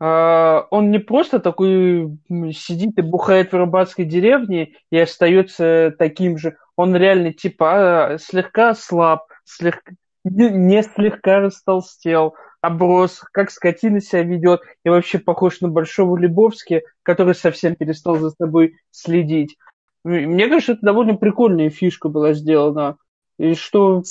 а, 0.00 0.66
он 0.70 0.90
не 0.90 0.98
просто 0.98 1.40
такой 1.40 2.16
сидит 2.54 2.96
и 2.96 3.02
бухает 3.02 3.52
в 3.52 3.56
рыбацкой 3.56 4.06
деревне 4.06 4.76
и 4.90 4.98
остается 4.98 5.94
таким 5.98 6.38
же. 6.38 6.56
Он 6.76 6.96
реально, 6.96 7.34
типа, 7.34 8.12
а, 8.14 8.18
слегка 8.18 8.74
слаб, 8.74 9.26
слегка, 9.44 9.92
не 10.24 10.82
слегка 10.82 11.40
растолстел, 11.40 12.34
оброс, 12.62 13.20
как 13.32 13.50
скотина 13.50 14.00
себя 14.00 14.22
ведет, 14.22 14.62
и 14.84 14.88
вообще 14.88 15.18
похож 15.18 15.60
на 15.60 15.68
Большого 15.68 16.16
Лебовски, 16.16 16.84
который 17.02 17.34
совсем 17.34 17.74
перестал 17.74 18.16
за 18.16 18.30
собой 18.30 18.76
следить. 18.90 19.58
Мне 20.04 20.48
кажется, 20.48 20.72
это 20.72 20.86
довольно 20.86 21.16
прикольная 21.16 21.70
фишка 21.70 22.08
была 22.08 22.32
сделана. 22.32 22.96
И 23.38 23.54
что 23.54 24.02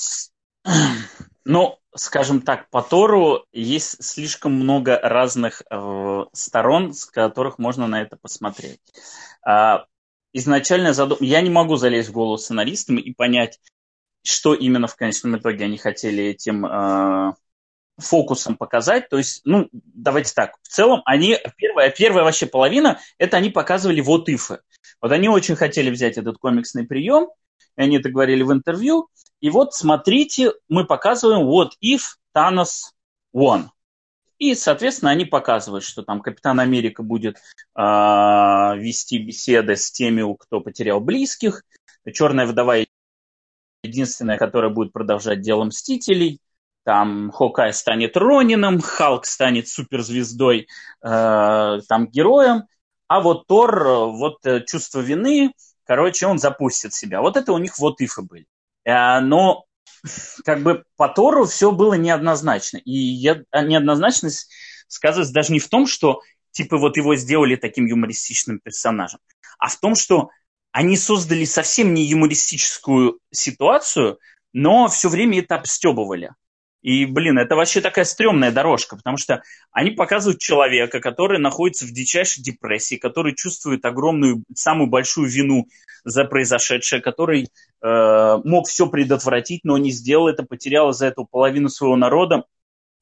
Ну, 1.45 1.79
скажем 1.95 2.41
так, 2.41 2.69
по 2.69 2.81
Тору 2.81 3.45
есть 3.51 4.03
слишком 4.03 4.53
много 4.53 4.99
разных 5.01 5.63
э, 5.69 6.25
сторон, 6.33 6.93
с 6.93 7.05
которых 7.05 7.57
можно 7.57 7.87
на 7.87 8.01
это 8.01 8.15
посмотреть. 8.15 8.79
А, 9.43 9.85
изначально 10.33 10.93
задум... 10.93 11.17
Я 11.21 11.41
не 11.41 11.49
могу 11.49 11.77
залезть 11.77 12.09
в 12.09 12.13
голову 12.13 12.37
сценаристам 12.37 12.97
и 12.97 13.13
понять, 13.13 13.59
что 14.23 14.53
именно 14.53 14.87
в 14.87 14.95
конечном 14.95 15.37
итоге 15.37 15.65
они 15.65 15.77
хотели 15.77 16.23
этим 16.25 16.65
э, 16.65 17.33
фокусом 17.97 18.57
показать. 18.57 19.09
То 19.09 19.17
есть, 19.17 19.41
ну, 19.45 19.69
давайте 19.71 20.33
так, 20.33 20.57
в 20.61 20.67
целом 20.67 21.01
они, 21.05 21.37
первая, 21.57 21.89
первая 21.91 22.23
вообще 22.23 22.45
половина, 22.45 22.99
это 23.17 23.37
они 23.37 23.49
показывали 23.49 24.01
вот 24.01 24.29
ифы. 24.29 24.59
Вот 25.01 25.11
они 25.11 25.29
очень 25.29 25.55
хотели 25.55 25.89
взять 25.89 26.17
этот 26.17 26.37
комиксный 26.37 26.85
прием, 26.85 27.29
и 27.77 27.81
они 27.81 27.97
это 27.97 28.09
говорили 28.09 28.43
в 28.43 28.51
интервью, 28.51 29.09
и 29.39 29.49
вот 29.49 29.73
смотрите, 29.73 30.53
мы 30.69 30.85
показываем 30.85 31.45
вот 31.45 31.73
if 31.83 32.01
Thanos 32.35 32.91
won. 33.35 33.69
И, 34.37 34.55
соответственно, 34.55 35.11
они 35.11 35.25
показывают, 35.25 35.83
что 35.83 36.01
там 36.01 36.21
Капитан 36.21 36.59
Америка 36.59 37.03
будет 37.03 37.37
э, 37.37 37.79
вести 37.79 39.19
беседы 39.19 39.75
с 39.75 39.91
теми, 39.91 40.25
кто 40.39 40.61
потерял 40.61 40.99
близких. 40.99 41.63
Черная 42.11 42.47
вдова 42.47 42.77
единственная, 43.83 44.37
которая 44.37 44.71
будет 44.71 44.93
продолжать 44.93 45.41
дело 45.41 45.63
Мстителей. 45.65 46.39
Там 46.83 47.31
Хокай 47.31 47.73
станет 47.73 48.17
Ронином, 48.17 48.81
Халк 48.81 49.25
станет 49.25 49.67
суперзвездой, 49.67 50.67
э, 51.03 51.79
там 51.87 52.07
героем. 52.07 52.63
А 53.07 53.21
вот 53.21 53.45
Тор, 53.47 53.85
э, 53.85 54.05
вот 54.11 54.45
э, 54.45 54.63
чувство 54.65 54.99
вины, 54.99 55.53
короче, 55.85 56.25
он 56.25 56.39
запустит 56.39 56.93
себя. 56.93 57.21
Вот 57.21 57.37
это 57.37 57.53
у 57.53 57.57
них 57.57 57.77
вот 57.77 58.01
ифы 58.01 58.23
были. 58.23 58.47
Э, 58.83 59.19
но 59.19 59.65
как 60.45 60.63
бы 60.63 60.83
по 60.95 61.07
Тору 61.09 61.45
все 61.45 61.71
было 61.71 61.93
неоднозначно. 61.93 62.77
И 62.77 62.91
я, 62.91 63.41
а 63.51 63.63
неоднозначность 63.63 64.51
сказывается 64.87 65.33
даже 65.33 65.53
не 65.53 65.59
в 65.59 65.69
том, 65.69 65.85
что 65.85 66.21
типа 66.51 66.77
вот 66.77 66.97
его 66.97 67.15
сделали 67.15 67.55
таким 67.55 67.85
юмористичным 67.85 68.59
персонажем, 68.59 69.19
а 69.57 69.69
в 69.69 69.77
том, 69.77 69.95
что 69.95 70.29
они 70.71 70.97
создали 70.97 71.45
совсем 71.45 71.93
не 71.93 72.03
юмористическую 72.05 73.19
ситуацию, 73.31 74.19
но 74.53 74.87
все 74.87 75.09
время 75.09 75.39
это 75.39 75.55
обстебывали. 75.55 76.31
И, 76.81 77.05
блин, 77.05 77.37
это 77.37 77.55
вообще 77.55 77.79
такая 77.79 78.05
стрёмная 78.05 78.51
дорожка, 78.51 78.95
потому 78.95 79.17
что 79.17 79.43
они 79.71 79.91
показывают 79.91 80.39
человека, 80.39 80.99
который 80.99 81.37
находится 81.39 81.85
в 81.85 81.91
дичайшей 81.91 82.41
депрессии, 82.43 82.95
который 82.95 83.35
чувствует 83.35 83.85
огромную, 83.85 84.43
самую 84.55 84.89
большую 84.89 85.29
вину 85.29 85.67
за 86.03 86.25
произошедшее, 86.25 87.01
который 87.01 87.49
э, 87.83 88.37
мог 88.43 88.67
все 88.67 88.87
предотвратить, 88.87 89.63
но 89.63 89.77
не 89.77 89.91
сделал 89.91 90.27
это, 90.27 90.43
потерял 90.43 90.89
из-за 90.89 91.07
этого 91.07 91.27
половину 91.29 91.69
своего 91.69 91.95
народа 91.95 92.45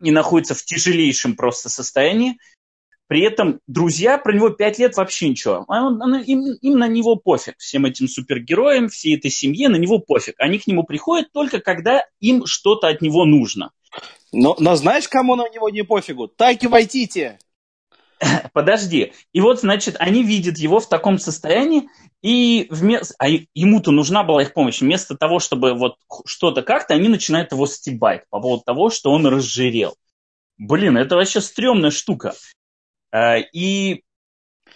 и 0.02 0.12
находится 0.12 0.56
в 0.56 0.64
тяжелейшем 0.64 1.36
просто 1.36 1.70
состоянии. 1.70 2.38
При 3.10 3.22
этом 3.22 3.60
друзья 3.66 4.20
про 4.20 4.32
него 4.34 4.52
пять 4.52 4.78
лет 4.78 4.96
вообще 4.96 5.30
ничего. 5.30 5.66
Он, 5.68 6.00
он, 6.00 6.22
им, 6.22 6.54
им 6.62 6.78
на 6.78 6.88
него 6.88 7.16
пофиг. 7.16 7.56
Всем 7.58 7.86
этим 7.86 8.08
супергероям, 8.08 8.88
всей 8.88 9.18
этой 9.18 9.32
семье 9.32 9.68
на 9.68 9.78
него 9.78 9.98
пофиг. 9.98 10.36
Они 10.38 10.60
к 10.60 10.68
нему 10.68 10.84
приходят 10.84 11.32
только 11.34 11.60
когда 11.60 12.06
им 12.20 12.46
что-то 12.46 12.88
от 12.88 13.02
него 13.02 13.26
нужно. 13.26 13.72
Но, 14.32 14.56
но 14.60 14.76
знаешь, 14.76 15.08
кому 15.08 15.36
на 15.36 15.50
него 15.50 15.72
не 15.72 15.84
пофигу? 15.84 16.28
Тайки 16.28 16.68
Вайтити. 16.68 17.40
Подожди. 18.54 19.14
И 19.34 19.42
вот, 19.42 19.62
значит, 19.62 19.96
они 19.98 20.22
видят 20.22 20.60
его 20.60 20.80
в 20.80 20.88
таком 20.88 21.18
состоянии, 21.18 21.90
и 22.22 22.68
вместо... 22.70 23.16
а 23.18 23.28
ему-то 23.28 23.90
нужна 23.90 24.22
была 24.22 24.44
их 24.44 24.54
помощь. 24.54 24.82
Вместо 24.82 25.18
того, 25.18 25.40
чтобы 25.40 25.74
вот 25.74 25.96
что-то 26.28 26.62
как-то, 26.62 26.94
они 26.94 27.08
начинают 27.08 27.54
его 27.54 27.66
стебать 27.66 28.26
по 28.30 28.40
поводу 28.40 28.62
того, 28.64 28.92
что 28.92 29.10
он 29.10 29.26
разжирел. 29.26 29.96
Блин, 30.60 30.96
это 30.96 31.16
вообще 31.16 31.42
стрёмная 31.42 31.90
штука. 31.90 32.36
И 33.16 34.04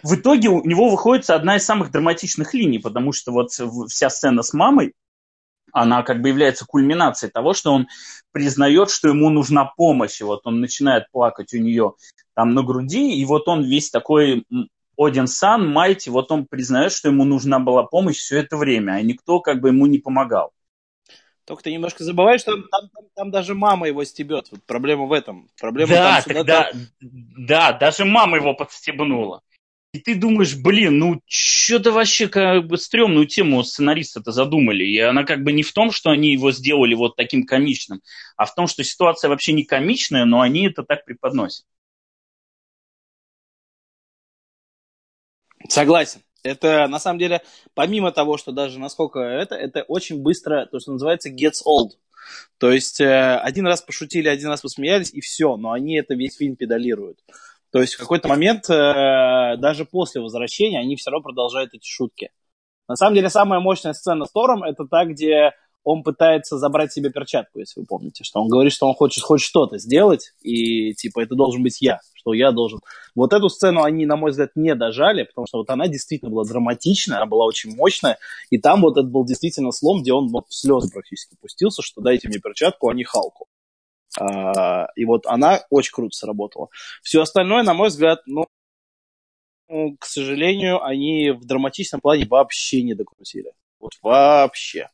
в 0.02 0.16
итоге 0.16 0.50
у 0.50 0.64
него 0.64 0.90
выходит 0.90 1.30
одна 1.30 1.58
из 1.58 1.66
самых 1.66 1.92
драматичных 1.92 2.54
линий, 2.54 2.80
потому 2.80 3.14
что 3.14 3.32
вот 3.32 3.52
вся 3.90 4.10
сцена 4.10 4.42
с 4.44 4.54
мамой, 4.54 4.94
она 5.72 6.04
как 6.04 6.22
бы 6.22 6.30
является 6.30 6.66
кульминацией 6.66 7.32
того, 7.32 7.54
что 7.54 7.72
он 7.74 7.88
признает, 8.32 8.90
что 8.90 9.08
ему 9.08 9.30
нужна 9.30 9.66
помощь. 9.66 10.22
И 10.22 10.24
вот 10.24 10.46
он 10.46 10.62
начинает 10.62 11.10
плакать 11.12 11.54
у 11.54 11.58
нее 11.58 11.94
там 12.36 12.54
на 12.54 12.64
груди, 12.64 13.16
и 13.16 13.26
вот 13.26 13.48
он 13.48 13.64
весь 13.64 13.90
такой 13.90 14.46
Один 14.98 15.28
Сан, 15.28 15.68
Майти, 15.68 16.10
вот 16.10 16.32
он 16.32 16.46
признает, 16.46 16.92
что 16.92 17.10
ему 17.10 17.24
нужна 17.24 17.60
была 17.60 17.84
помощь 17.84 18.18
все 18.18 18.40
это 18.40 18.58
время, 18.58 18.94
а 18.94 19.02
никто 19.02 19.40
как 19.40 19.62
бы 19.62 19.70
ему 19.70 19.88
не 19.88 19.98
помогал. 20.00 20.52
Только 21.46 21.64
ты 21.64 21.74
немножко 21.74 22.04
забываешь, 22.04 22.42
что 22.42 22.54
там, 22.54 22.68
там, 22.70 22.90
там, 22.90 23.06
там 23.16 23.32
даже 23.32 23.54
мама 23.54 23.88
его 23.88 24.04
стебет. 24.06 24.48
Вот 24.52 24.64
проблема 24.64 25.06
в 25.06 25.12
этом. 25.12 25.50
Проблема 25.60 25.90
да, 25.92 26.22
там, 26.22 26.36
тогда, 26.36 26.72
да, 27.02 27.74
даже 27.74 28.06
мама 28.06 28.38
его 28.38 28.54
подстебнула. 28.54 29.42
И 29.94 30.00
ты 30.00 30.16
думаешь, 30.16 30.56
блин, 30.56 30.98
ну 30.98 31.22
что-то 31.28 31.92
вообще 31.92 32.28
как 32.28 32.66
бы 32.66 32.78
стрёмную 32.78 33.28
тему 33.28 33.62
сценаристы-то 33.64 34.32
задумали. 34.32 34.84
И 34.86 34.98
она 35.00 35.24
как 35.24 35.44
бы 35.44 35.52
не 35.52 35.62
в 35.62 35.72
том, 35.72 35.92
что 35.92 36.10
они 36.10 36.32
его 36.32 36.52
сделали 36.52 36.96
вот 36.96 37.16
таким 37.16 37.46
комичным, 37.46 38.02
а 38.36 38.46
в 38.46 38.56
том, 38.56 38.68
что 38.68 38.84
ситуация 38.84 39.30
вообще 39.30 39.54
не 39.54 39.66
комичная, 39.66 40.26
но 40.26 40.42
они 40.42 40.68
это 40.68 40.84
так 40.84 41.06
преподносят. 41.06 41.66
Согласен. 45.70 46.22
Это, 46.44 46.88
на 46.88 47.00
самом 47.00 47.20
деле, 47.20 47.42
помимо 47.74 48.12
того, 48.12 48.38
что 48.38 48.52
даже 48.52 48.80
насколько 48.80 49.20
это, 49.20 49.56
это 49.56 49.84
очень 49.84 50.22
быстро, 50.22 50.66
то, 50.66 50.80
что 50.80 50.92
называется, 50.92 51.30
gets 51.30 51.64
old. 51.66 51.92
То 52.58 52.72
есть, 52.72 53.00
э, 53.02 53.38
один 53.38 53.66
раз 53.66 53.82
пошутили, 53.82 54.28
один 54.28 54.50
раз 54.50 54.62
посмеялись, 54.62 55.14
и 55.14 55.22
все, 55.22 55.56
но 55.58 55.72
они 55.72 55.98
это 55.98 56.16
весь 56.16 56.38
фильм 56.38 56.56
педалируют. 56.56 57.20
То 57.72 57.80
есть 57.80 57.96
в 57.96 58.00
какой-то 58.00 58.28
момент, 58.28 58.70
э, 58.70 59.58
даже 59.58 59.86
после 59.86 60.22
возвращения, 60.22 60.80
они 60.80 60.96
все 60.96 61.10
равно 61.10 61.24
продолжают 61.24 61.74
эти 61.74 61.88
шутки. 61.88 62.30
На 62.88 62.96
самом 62.96 63.16
деле, 63.16 63.30
самая 63.30 63.60
мощная 63.60 63.94
сцена 63.94 64.26
с 64.26 64.32
Тором 64.32 64.64
это 64.64 64.86
та, 64.86 65.06
где 65.06 65.54
он 65.84 66.04
пытается 66.04 66.58
забрать 66.58 66.94
себе 66.94 67.12
перчатку, 67.12 67.60
если 67.60 67.82
вы 67.82 67.86
помните, 67.86 68.24
что 68.24 68.42
он 68.42 68.48
говорит, 68.48 68.74
что 68.74 68.88
он 68.88 68.96
хочет 68.96 69.24
хоть 69.24 69.42
что-то 69.42 69.78
сделать, 69.78 70.34
и 70.42 70.94
типа 70.94 71.22
это 71.22 71.36
должен 71.36 71.62
быть 71.64 71.82
я, 71.82 72.00
что 72.14 72.34
я 72.34 72.52
должен. 72.52 72.80
Вот 73.16 73.34
эту 73.34 73.50
сцену 73.50 73.84
они, 73.84 74.06
на 74.06 74.16
мой 74.16 74.32
взгляд, 74.32 74.52
не 74.56 74.76
дожали, 74.76 75.24
потому 75.24 75.48
что 75.48 75.60
вот 75.60 75.70
она 75.70 75.88
действительно 75.88 76.32
была 76.32 76.46
драматичная, 76.46 77.18
она 77.18 77.26
была 77.26 77.46
очень 77.46 77.76
мощная, 77.76 78.18
и 78.50 78.58
там 78.58 78.82
вот 78.82 78.98
это 78.98 79.08
был 79.08 79.26
действительно 79.26 79.72
слом, 79.72 80.02
где 80.02 80.14
он 80.14 80.30
вот 80.30 80.48
в 80.48 80.56
слезы 80.56 80.90
практически 80.92 81.36
пустился, 81.40 81.82
что 81.82 82.02
дайте 82.02 82.28
мне 82.28 82.40
перчатку, 82.40 82.90
а 82.90 82.94
не 82.94 83.04
Халку. 83.04 83.48
А, 84.20 84.88
и 84.96 85.06
вот 85.06 85.26
она 85.26 85.62
очень 85.70 85.92
круто 85.92 86.16
сработала. 86.16 86.70
Все 87.02 87.22
остальное, 87.22 87.64
на 87.64 87.74
мой 87.74 87.90
взгляд, 87.90 88.20
ну, 88.26 88.46
к 90.00 90.06
сожалению, 90.06 90.84
они 90.84 91.32
в 91.32 91.46
драматичном 91.46 92.00
плане 92.00 92.26
вообще 92.26 92.84
не 92.84 92.94
докрутили. 92.94 93.54
Вот 93.80 93.94
вообще. 94.02 94.90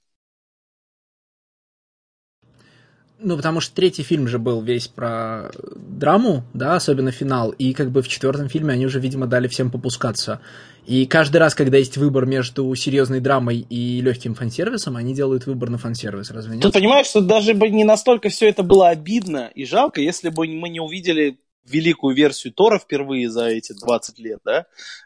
Ну, 3.22 3.36
потому 3.36 3.60
что 3.60 3.76
третий 3.76 4.04
фильм 4.04 4.28
же 4.30 4.40
был 4.40 4.62
весь 4.62 4.88
про 4.88 5.52
драму, 5.76 6.46
да, 6.54 6.76
особенно 6.76 7.12
финал, 7.12 7.52
и 7.52 7.74
как 7.74 7.92
бы 7.92 8.02
в 8.02 8.08
четвертом 8.08 8.48
фильме 8.48 8.74
они 8.74 8.86
уже, 8.86 9.02
видимо, 9.02 9.28
дали 9.28 9.50
всем 9.50 9.70
попускаться. 9.72 10.40
И 10.86 11.06
каждый 11.06 11.38
раз, 11.38 11.54
когда 11.54 11.78
есть 11.78 11.98
выбор 11.98 12.26
между 12.26 12.74
серьезной 12.76 13.20
драмой 13.20 13.60
и 13.70 14.00
легким 14.00 14.36
фан-сервисом, 14.36 14.96
они 14.96 15.14
делают 15.14 15.48
выбор 15.48 15.70
на 15.70 15.78
фан-сервис, 15.78 16.32
разве 16.32 16.56
нет? 16.56 16.64
Ты 16.64 16.72
понимаешь, 16.72 17.08
что 17.08 17.20
даже 17.20 17.54
бы 17.54 17.70
не 17.70 17.84
настолько 17.84 18.30
все 18.30 18.48
это 18.48 18.64
было 18.64 18.88
обидно 18.88 19.52
и 19.54 19.66
жалко, 19.66 20.00
если 20.00 20.30
бы 20.30 20.48
мы 20.48 20.70
не 20.70 20.80
увидели 20.80 21.40
великую 21.66 22.16
версию 22.16 22.54
Тора 22.54 22.80
впервые 22.80 23.30
за 23.30 23.48
эти 23.48 23.74
20 23.74 24.20
лет, 24.20 24.40
да, 24.44 24.66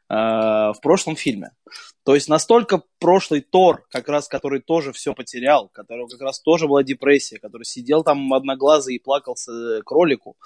э, 0.10 0.74
в 0.74 0.80
прошлом 0.82 1.16
фильме. 1.16 1.52
То 2.06 2.16
есть 2.16 2.30
настолько 2.30 2.84
прошлый 3.04 3.42
Тор, 3.42 3.86
как 3.92 4.08
раз 4.08 4.30
который 4.30 4.62
тоже 4.62 4.94
все 4.94 5.14
потерял, 5.14 5.68
которого 5.74 6.08
как 6.08 6.22
раз 6.22 6.40
тоже 6.40 6.70
была 6.70 6.84
депрессия, 6.84 7.38
который 7.38 7.66
сидел 7.66 8.02
там 8.02 8.34
одноглазый 8.34 8.96
и 8.96 9.00
плакался 9.00 9.82
кролику, 9.86 10.38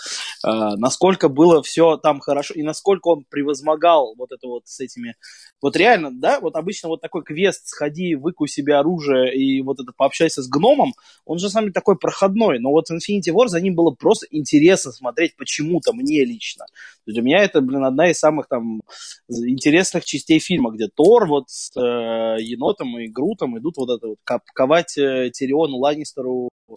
э, 0.43 0.49
насколько 0.49 1.29
было 1.29 1.61
все 1.61 1.97
там 1.97 2.19
хорошо, 2.19 2.55
и 2.55 2.63
насколько 2.63 3.09
он 3.09 3.25
превозмогал 3.29 4.15
вот 4.17 4.31
это 4.31 4.47
вот 4.47 4.63
с 4.65 4.79
этими... 4.79 5.13
Вот 5.61 5.75
реально, 5.75 6.09
да, 6.11 6.39
вот 6.39 6.55
обычно 6.55 6.89
вот 6.89 6.99
такой 6.99 7.23
квест 7.23 7.67
«сходи, 7.67 8.15
выкуй 8.15 8.47
себе 8.47 8.73
оружие 8.73 9.35
и 9.35 9.61
вот 9.61 9.79
это 9.79 9.91
пообщайся 9.95 10.41
с 10.41 10.49
гномом», 10.49 10.93
он 11.25 11.37
же 11.37 11.51
сам 11.51 11.71
такой 11.71 11.95
проходной, 11.95 12.57
но 12.57 12.71
вот 12.71 12.85
Infinity 12.89 13.31
War 13.31 13.49
за 13.49 13.61
ним 13.61 13.75
было 13.75 13.91
просто 13.91 14.25
интересно 14.31 14.91
смотреть 14.91 15.35
почему-то 15.35 15.93
мне 15.93 16.25
лично. 16.25 16.65
Для 17.05 17.21
меня 17.21 17.43
это, 17.43 17.61
блин, 17.61 17.85
одна 17.85 18.09
из 18.09 18.17
самых 18.17 18.47
там 18.47 18.81
интересных 19.29 20.05
частей 20.05 20.39
фильма, 20.39 20.71
где 20.71 20.87
Тор 20.87 21.27
вот 21.27 21.45
э, 21.77 22.46
енотом 22.47 22.97
и 22.99 23.07
Грутом 23.07 23.57
идут 23.57 23.77
вот 23.77 23.89
это 23.89 24.07
вот 24.07 24.19
ковать 24.23 24.97
э, 24.97 25.29
Тириону 25.31 25.77
Ланнистеру 25.77 26.49
э, 26.69 26.73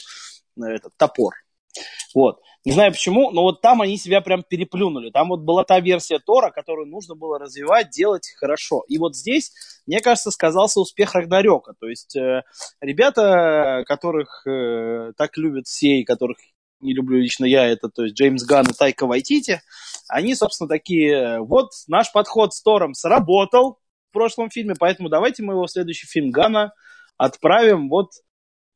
этот 0.64 0.92
топор. 0.96 1.34
Вот. 2.14 2.40
Не 2.64 2.72
знаю 2.72 2.92
почему, 2.92 3.30
но 3.30 3.42
вот 3.42 3.62
там 3.62 3.80
они 3.80 3.96
себя 3.96 4.20
прям 4.20 4.42
переплюнули. 4.42 5.10
Там 5.10 5.28
вот 5.30 5.40
была 5.40 5.64
та 5.64 5.80
версия 5.80 6.18
Тора, 6.18 6.50
которую 6.50 6.88
нужно 6.88 7.14
было 7.14 7.38
развивать, 7.38 7.90
делать 7.90 8.34
хорошо. 8.38 8.84
И 8.88 8.98
вот 8.98 9.16
здесь, 9.16 9.52
мне 9.86 10.00
кажется, 10.00 10.30
сказался 10.30 10.80
успех 10.80 11.14
Рагнарёка. 11.14 11.74
То 11.80 11.88
есть 11.88 12.16
э, 12.16 12.42
ребята, 12.80 13.84
которых 13.86 14.46
э, 14.46 15.12
так 15.16 15.36
любят 15.38 15.66
все 15.66 16.00
и 16.00 16.04
которых 16.04 16.36
не 16.80 16.94
люблю 16.94 17.18
лично 17.18 17.44
я, 17.44 17.66
это 17.66 17.88
то 17.88 18.04
есть 18.04 18.16
Джеймс 18.16 18.42
Ганн 18.44 18.66
и 18.66 18.72
Тайка 18.72 19.06
Вайтити, 19.06 19.60
они, 20.08 20.34
собственно, 20.34 20.68
такие, 20.68 21.40
вот 21.40 21.70
наш 21.88 22.10
подход 22.10 22.54
с 22.54 22.62
Тором 22.62 22.94
сработал, 22.94 23.78
в 24.10 24.12
прошлом 24.12 24.50
фильме, 24.50 24.74
поэтому 24.78 25.08
давайте 25.08 25.42
мы 25.42 25.54
его 25.54 25.66
в 25.66 25.70
следующий 25.70 26.06
фильм 26.06 26.30
Гана 26.30 26.72
отправим 27.16 27.88
вот 27.88 28.10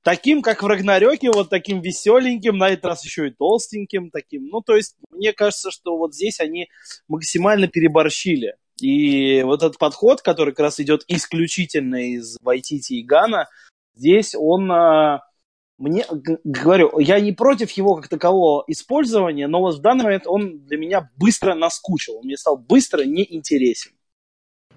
таким, 0.03 0.43
как 0.43 0.63
в 0.63 0.67
Рагнарёке, 0.67 1.31
вот 1.33 1.51
таким 1.51 1.81
веселеньким, 1.81 2.57
на 2.57 2.69
этот 2.69 2.85
раз 2.85 3.05
еще 3.05 3.27
и 3.27 3.31
толстеньким 3.31 4.11
таким. 4.11 4.47
Ну, 4.47 4.61
то 4.61 4.77
есть, 4.77 4.97
мне 5.11 5.33
кажется, 5.33 5.71
что 5.71 5.97
вот 5.97 6.15
здесь 6.15 6.39
они 6.39 6.69
максимально 7.09 7.67
переборщили. 7.67 8.55
И 8.81 9.43
вот 9.43 9.63
этот 9.63 9.79
подход, 9.79 10.23
который 10.23 10.51
как 10.51 10.61
раз 10.61 10.81
идет 10.81 11.05
исключительно 11.09 12.13
из 12.13 12.37
Вайтити 12.43 12.95
и 12.95 13.05
Гана, 13.05 13.49
здесь 13.95 14.35
он, 14.37 14.71
а, 14.71 15.23
мне, 15.79 16.05
говорю, 16.45 16.99
я 16.99 17.19
не 17.21 17.33
против 17.33 17.71
его 17.73 17.97
как 17.97 18.09
такового 18.09 18.65
использования, 18.67 19.47
но 19.47 19.61
вот 19.61 19.77
в 19.77 19.81
данный 19.81 20.05
момент 20.05 20.27
он 20.27 20.65
для 20.67 20.77
меня 20.77 21.11
быстро 21.17 21.55
наскучил, 21.55 22.19
он 22.19 22.27
мне 22.27 22.37
стал 22.37 22.57
быстро 22.57 23.05
неинтересен. 23.05 23.93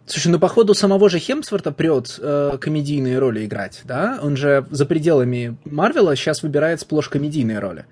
Слушай, 0.07 0.29
ну 0.29 0.39
походу 0.39 0.73
самого 0.73 1.09
же 1.09 1.19
Хемсворта 1.19 1.73
прет 1.73 2.17
э, 2.17 2.57
комедийные 2.61 3.19
роли 3.19 3.45
играть, 3.45 3.81
да? 3.83 4.19
Он 4.23 4.37
же 4.37 4.65
за 4.71 4.85
пределами 4.85 5.57
Марвела 5.65 6.15
сейчас 6.15 6.43
выбирает 6.43 6.79
сплошь 6.79 7.09
комедийные 7.09 7.59
роли. 7.59 7.85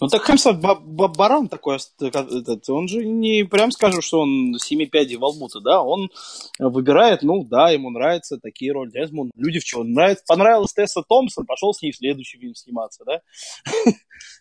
Ну 0.00 0.08
так 0.08 0.24
Хемсворт 0.24 0.60
баран 0.60 1.48
такой, 1.48 1.78
этот, 2.00 2.68
он 2.68 2.88
же 2.88 3.04
не 3.04 3.44
прям 3.44 3.70
скажу, 3.72 4.00
что 4.00 4.20
он 4.20 4.54
семи 4.58 4.86
пядей 4.86 5.16
во 5.16 5.28
лбу 5.28 5.48
да, 5.62 5.82
он 5.82 6.10
выбирает, 6.58 7.22
ну 7.22 7.44
да, 7.44 7.70
ему 7.70 7.90
нравятся 7.90 8.38
такие 8.38 8.72
роли, 8.72 8.90
ему 8.94 9.30
люди 9.36 9.58
в 9.58 9.64
чем 9.64 9.92
нравится, 9.92 10.24
понравилась 10.26 10.72
Тесса 10.72 11.02
Томпсон, 11.08 11.46
пошел 11.46 11.72
с 11.72 11.82
ней 11.82 11.92
в 11.92 11.96
следующий 11.96 12.38
фильм 12.38 12.54
сниматься, 12.54 13.04
да. 13.04 13.20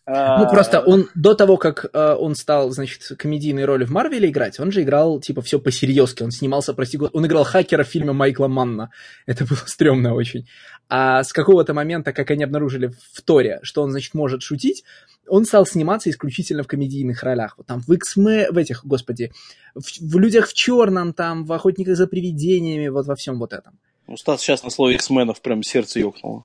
Ну, 0.09 0.49
просто 0.49 0.79
он 0.79 1.09
до 1.15 1.35
того, 1.35 1.57
как 1.57 1.85
э, 1.91 2.15
он 2.17 2.35
стал, 2.35 2.69
значит, 2.71 3.01
комедийные 3.17 3.65
роли 3.65 3.83
в 3.83 3.91
Марвеле 3.91 4.29
играть, 4.29 4.57
он 4.57 4.71
же 4.71 4.81
играл, 4.81 5.19
типа, 5.19 5.41
все 5.41 5.59
по-серьезки. 5.59 6.23
Он 6.23 6.31
снимался, 6.31 6.73
прости 6.73 6.97
он 6.97 7.25
играл 7.25 7.43
хакера 7.43 7.83
в 7.83 7.87
фильме 7.87 8.13
Майкла 8.13 8.47
Манна. 8.47 8.89
Это 9.25 9.45
было 9.45 9.59
стрёмно 9.65 10.13
очень. 10.13 10.47
А 10.87 11.23
с 11.23 11.33
какого-то 11.33 11.73
момента, 11.73 12.13
как 12.13 12.31
они 12.31 12.45
обнаружили 12.45 12.93
в 13.13 13.21
Торе, 13.21 13.59
что 13.63 13.81
он, 13.81 13.91
значит, 13.91 14.13
может 14.13 14.41
шутить, 14.41 14.85
он 15.27 15.45
стал 15.45 15.65
сниматься 15.65 16.09
исключительно 16.09 16.63
в 16.63 16.67
комедийных 16.67 17.23
ролях. 17.23 17.55
Вот 17.57 17.67
там 17.67 17.81
в 17.81 17.91
x 17.91 18.15
в 18.15 18.57
этих, 18.57 18.85
господи, 18.85 19.31
в, 19.75 19.81
в 19.81 20.17
«Людях 20.17 20.47
в 20.47 20.53
черном», 20.53 21.13
там, 21.13 21.45
в 21.45 21.53
«Охотниках 21.53 21.95
за 21.95 22.07
привидениями», 22.07 22.87
вот 22.87 23.05
во 23.05 23.15
всем 23.15 23.39
вот 23.39 23.53
этом. 23.53 23.79
Ну, 24.07 24.17
Стас 24.17 24.41
сейчас 24.41 24.63
на 24.63 24.69
слове 24.69 24.95
X-менов 24.95 25.41
прям 25.41 25.63
сердце 25.63 25.99
ёкнуло. 25.99 26.43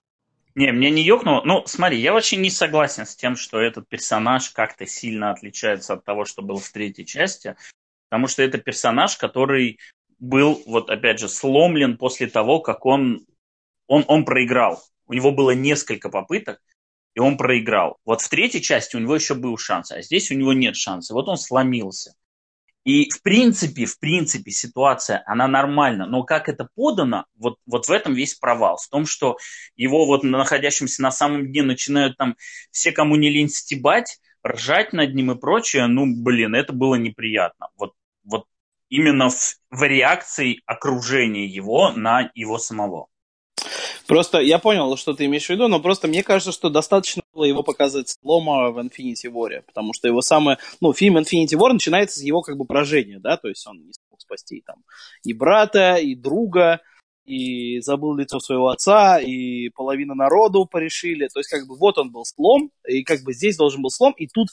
Не, 0.54 0.70
мне 0.72 0.90
не 0.90 1.02
ёкнуло. 1.02 1.42
Ну, 1.44 1.62
смотри, 1.66 2.00
я 2.00 2.12
очень 2.12 2.40
не 2.40 2.50
согласен 2.50 3.06
с 3.06 3.16
тем, 3.16 3.36
что 3.36 3.58
этот 3.58 3.88
персонаж 3.88 4.50
как-то 4.50 4.86
сильно 4.86 5.30
отличается 5.30 5.94
от 5.94 6.04
того, 6.04 6.24
что 6.24 6.42
был 6.42 6.56
в 6.56 6.68
третьей 6.70 7.06
части. 7.06 7.56
Потому 8.10 8.26
что 8.26 8.42
это 8.42 8.58
персонаж, 8.58 9.16
который 9.16 9.78
был, 10.18 10.62
вот 10.66 10.90
опять 10.90 11.20
же, 11.20 11.28
сломлен 11.28 11.96
после 11.96 12.26
того, 12.26 12.60
как 12.60 12.84
он, 12.84 13.24
он, 13.86 14.04
он 14.08 14.24
проиграл. 14.24 14.82
У 15.06 15.14
него 15.14 15.32
было 15.32 15.52
несколько 15.52 16.10
попыток, 16.10 16.60
и 17.14 17.20
он 17.20 17.36
проиграл. 17.36 17.98
Вот 18.04 18.20
в 18.20 18.28
третьей 18.28 18.62
части 18.62 18.96
у 18.96 18.98
него 18.98 19.14
еще 19.14 19.34
был 19.34 19.56
шанс, 19.58 19.92
а 19.92 20.02
здесь 20.02 20.30
у 20.30 20.34
него 20.34 20.52
нет 20.52 20.76
шанса. 20.76 21.14
Вот 21.14 21.28
он 21.28 21.36
сломился. 21.36 22.14
И 22.84 23.08
в 23.10 23.22
принципе, 23.22 23.84
в 23.84 23.98
принципе, 24.00 24.50
ситуация, 24.50 25.22
она 25.26 25.46
нормальна. 25.46 26.06
Но 26.06 26.24
как 26.24 26.48
это 26.48 26.68
подано, 26.74 27.26
вот, 27.36 27.58
вот 27.66 27.86
в 27.86 27.90
этом 27.92 28.14
весь 28.14 28.34
провал. 28.34 28.76
В 28.76 28.88
том, 28.88 29.06
что 29.06 29.36
его 29.76 30.04
вот 30.04 30.24
находящимся 30.24 31.02
на 31.02 31.12
самом 31.12 31.46
дне 31.46 31.62
начинают 31.62 32.16
там 32.16 32.36
все, 32.70 32.90
кому 32.90 33.14
не 33.16 33.30
лень, 33.30 33.48
стебать, 33.48 34.18
ржать 34.44 34.92
над 34.92 35.14
ним 35.14 35.30
и 35.30 35.38
прочее. 35.38 35.86
Ну, 35.86 36.06
блин, 36.06 36.56
это 36.56 36.72
было 36.72 36.96
неприятно. 36.96 37.68
Вот, 37.76 37.92
вот 38.24 38.46
именно 38.88 39.30
в, 39.30 39.36
в 39.70 39.82
реакции 39.84 40.60
окружения 40.66 41.46
его 41.46 41.92
на 41.92 42.30
его 42.34 42.58
самого. 42.58 43.06
Просто 44.12 44.40
я 44.40 44.58
понял, 44.58 44.94
что 44.98 45.14
ты 45.14 45.24
имеешь 45.24 45.46
в 45.46 45.48
виду, 45.48 45.68
но 45.68 45.80
просто 45.80 46.06
мне 46.06 46.22
кажется, 46.22 46.52
что 46.52 46.68
достаточно 46.68 47.22
было 47.32 47.44
его 47.44 47.62
показывать 47.62 48.10
слома 48.10 48.70
в 48.70 48.78
Infinity 48.78 49.32
War, 49.32 49.62
потому 49.62 49.94
что 49.94 50.06
его 50.06 50.20
самое, 50.20 50.58
ну, 50.82 50.92
фильм 50.92 51.16
Infinity 51.16 51.54
War 51.54 51.72
начинается 51.72 52.20
с 52.20 52.22
его 52.22 52.42
как 52.42 52.58
бы 52.58 52.66
поражения, 52.66 53.18
да, 53.20 53.38
то 53.38 53.48
есть 53.48 53.66
он 53.66 53.78
не 53.78 53.92
смог 53.94 54.20
спасти 54.20 54.62
там 54.66 54.84
и 55.24 55.32
брата, 55.32 55.94
и 55.94 56.14
друга, 56.14 56.82
и 57.24 57.80
забыл 57.80 58.14
лицо 58.14 58.38
своего 58.38 58.68
отца, 58.68 59.18
и 59.18 59.70
половина 59.70 60.14
народу 60.14 60.66
порешили, 60.66 61.28
то 61.32 61.40
есть 61.40 61.48
как 61.48 61.66
бы 61.66 61.78
вот 61.78 61.96
он 61.96 62.12
был 62.12 62.26
слом, 62.26 62.70
и 62.86 63.04
как 63.04 63.22
бы 63.22 63.32
здесь 63.32 63.56
должен 63.56 63.80
был 63.80 63.88
слом, 63.88 64.12
и 64.18 64.26
тут 64.26 64.48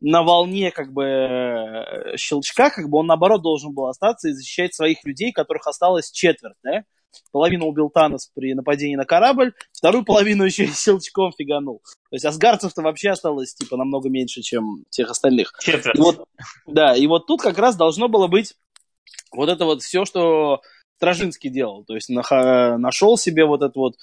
на 0.00 0.22
волне 0.22 0.70
как 0.70 0.94
бы 0.94 1.04
э, 1.04 2.16
щелчка, 2.16 2.70
как 2.70 2.88
бы 2.88 3.00
он 3.00 3.06
наоборот 3.06 3.42
должен 3.42 3.74
был 3.74 3.84
остаться 3.84 4.30
и 4.30 4.32
защищать 4.32 4.74
своих 4.74 5.04
людей, 5.04 5.30
которых 5.30 5.66
осталось 5.66 6.10
четверть, 6.10 6.56
да, 6.62 6.84
половину 7.32 7.66
убил 7.66 7.90
Танос 7.90 8.30
при 8.34 8.54
нападении 8.54 8.96
на 8.96 9.04
корабль, 9.04 9.52
вторую 9.72 10.04
половину 10.04 10.44
еще 10.44 10.64
и 10.64 10.72
щелчком 10.72 11.32
фиганул. 11.32 11.82
То 12.10 12.16
есть 12.16 12.24
асгарцев-то 12.24 12.82
вообще 12.82 13.10
осталось 13.10 13.54
типа 13.54 13.76
намного 13.76 14.08
меньше, 14.08 14.42
чем 14.42 14.84
тех 14.90 15.10
остальных. 15.10 15.52
Четверть. 15.60 15.98
И 15.98 16.00
вот, 16.00 16.24
да, 16.66 16.94
и 16.94 17.06
вот 17.06 17.26
тут 17.26 17.42
как 17.42 17.58
раз 17.58 17.76
должно 17.76 18.08
было 18.08 18.26
быть 18.26 18.54
вот 19.32 19.48
это 19.48 19.64
вот 19.64 19.82
все, 19.82 20.04
что 20.04 20.60
Стражинский 20.96 21.50
делал. 21.50 21.84
То 21.84 21.94
есть 21.94 22.08
нашел 22.08 23.18
себе 23.18 23.44
вот 23.44 23.62
этот 23.62 23.76
вот 23.76 23.94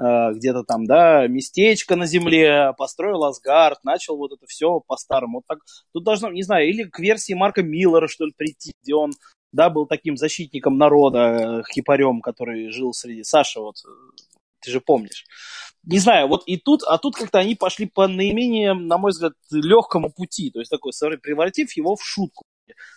э, 0.00 0.32
где-то 0.32 0.64
там, 0.64 0.86
да, 0.86 1.26
местечко 1.26 1.96
на 1.96 2.06
земле, 2.06 2.72
построил 2.76 3.24
Асгард, 3.24 3.84
начал 3.84 4.16
вот 4.16 4.32
это 4.32 4.46
все 4.46 4.80
по-старому. 4.80 5.38
Вот 5.38 5.44
так, 5.46 5.58
тут 5.92 6.04
должно, 6.04 6.30
не 6.30 6.42
знаю, 6.42 6.68
или 6.68 6.84
к 6.84 6.98
версии 6.98 7.34
Марка 7.34 7.62
Миллера, 7.62 8.08
что 8.08 8.24
ли, 8.24 8.32
прийти, 8.36 8.72
где 8.82 8.94
он, 8.94 9.12
да, 9.52 9.70
был 9.70 9.86
таким 9.86 10.16
защитником 10.16 10.78
народа, 10.78 11.62
хипарем, 11.72 12.20
который 12.20 12.70
жил 12.70 12.92
среди... 12.92 13.24
Саша, 13.24 13.60
вот, 13.60 13.76
ты 14.60 14.70
же 14.70 14.80
помнишь. 14.80 15.24
Не 15.84 15.98
знаю, 15.98 16.28
вот 16.28 16.42
и 16.46 16.56
тут, 16.56 16.82
а 16.86 16.98
тут 16.98 17.16
как-то 17.16 17.38
они 17.38 17.54
пошли 17.54 17.86
по 17.86 18.06
наименее, 18.06 18.74
на 18.74 18.98
мой 18.98 19.12
взгляд, 19.12 19.32
легкому 19.50 20.10
пути, 20.10 20.50
то 20.50 20.58
есть 20.58 20.70
такой, 20.70 20.92
превратив 21.22 21.72
его 21.76 21.96
в 21.96 22.04
шутку 22.04 22.44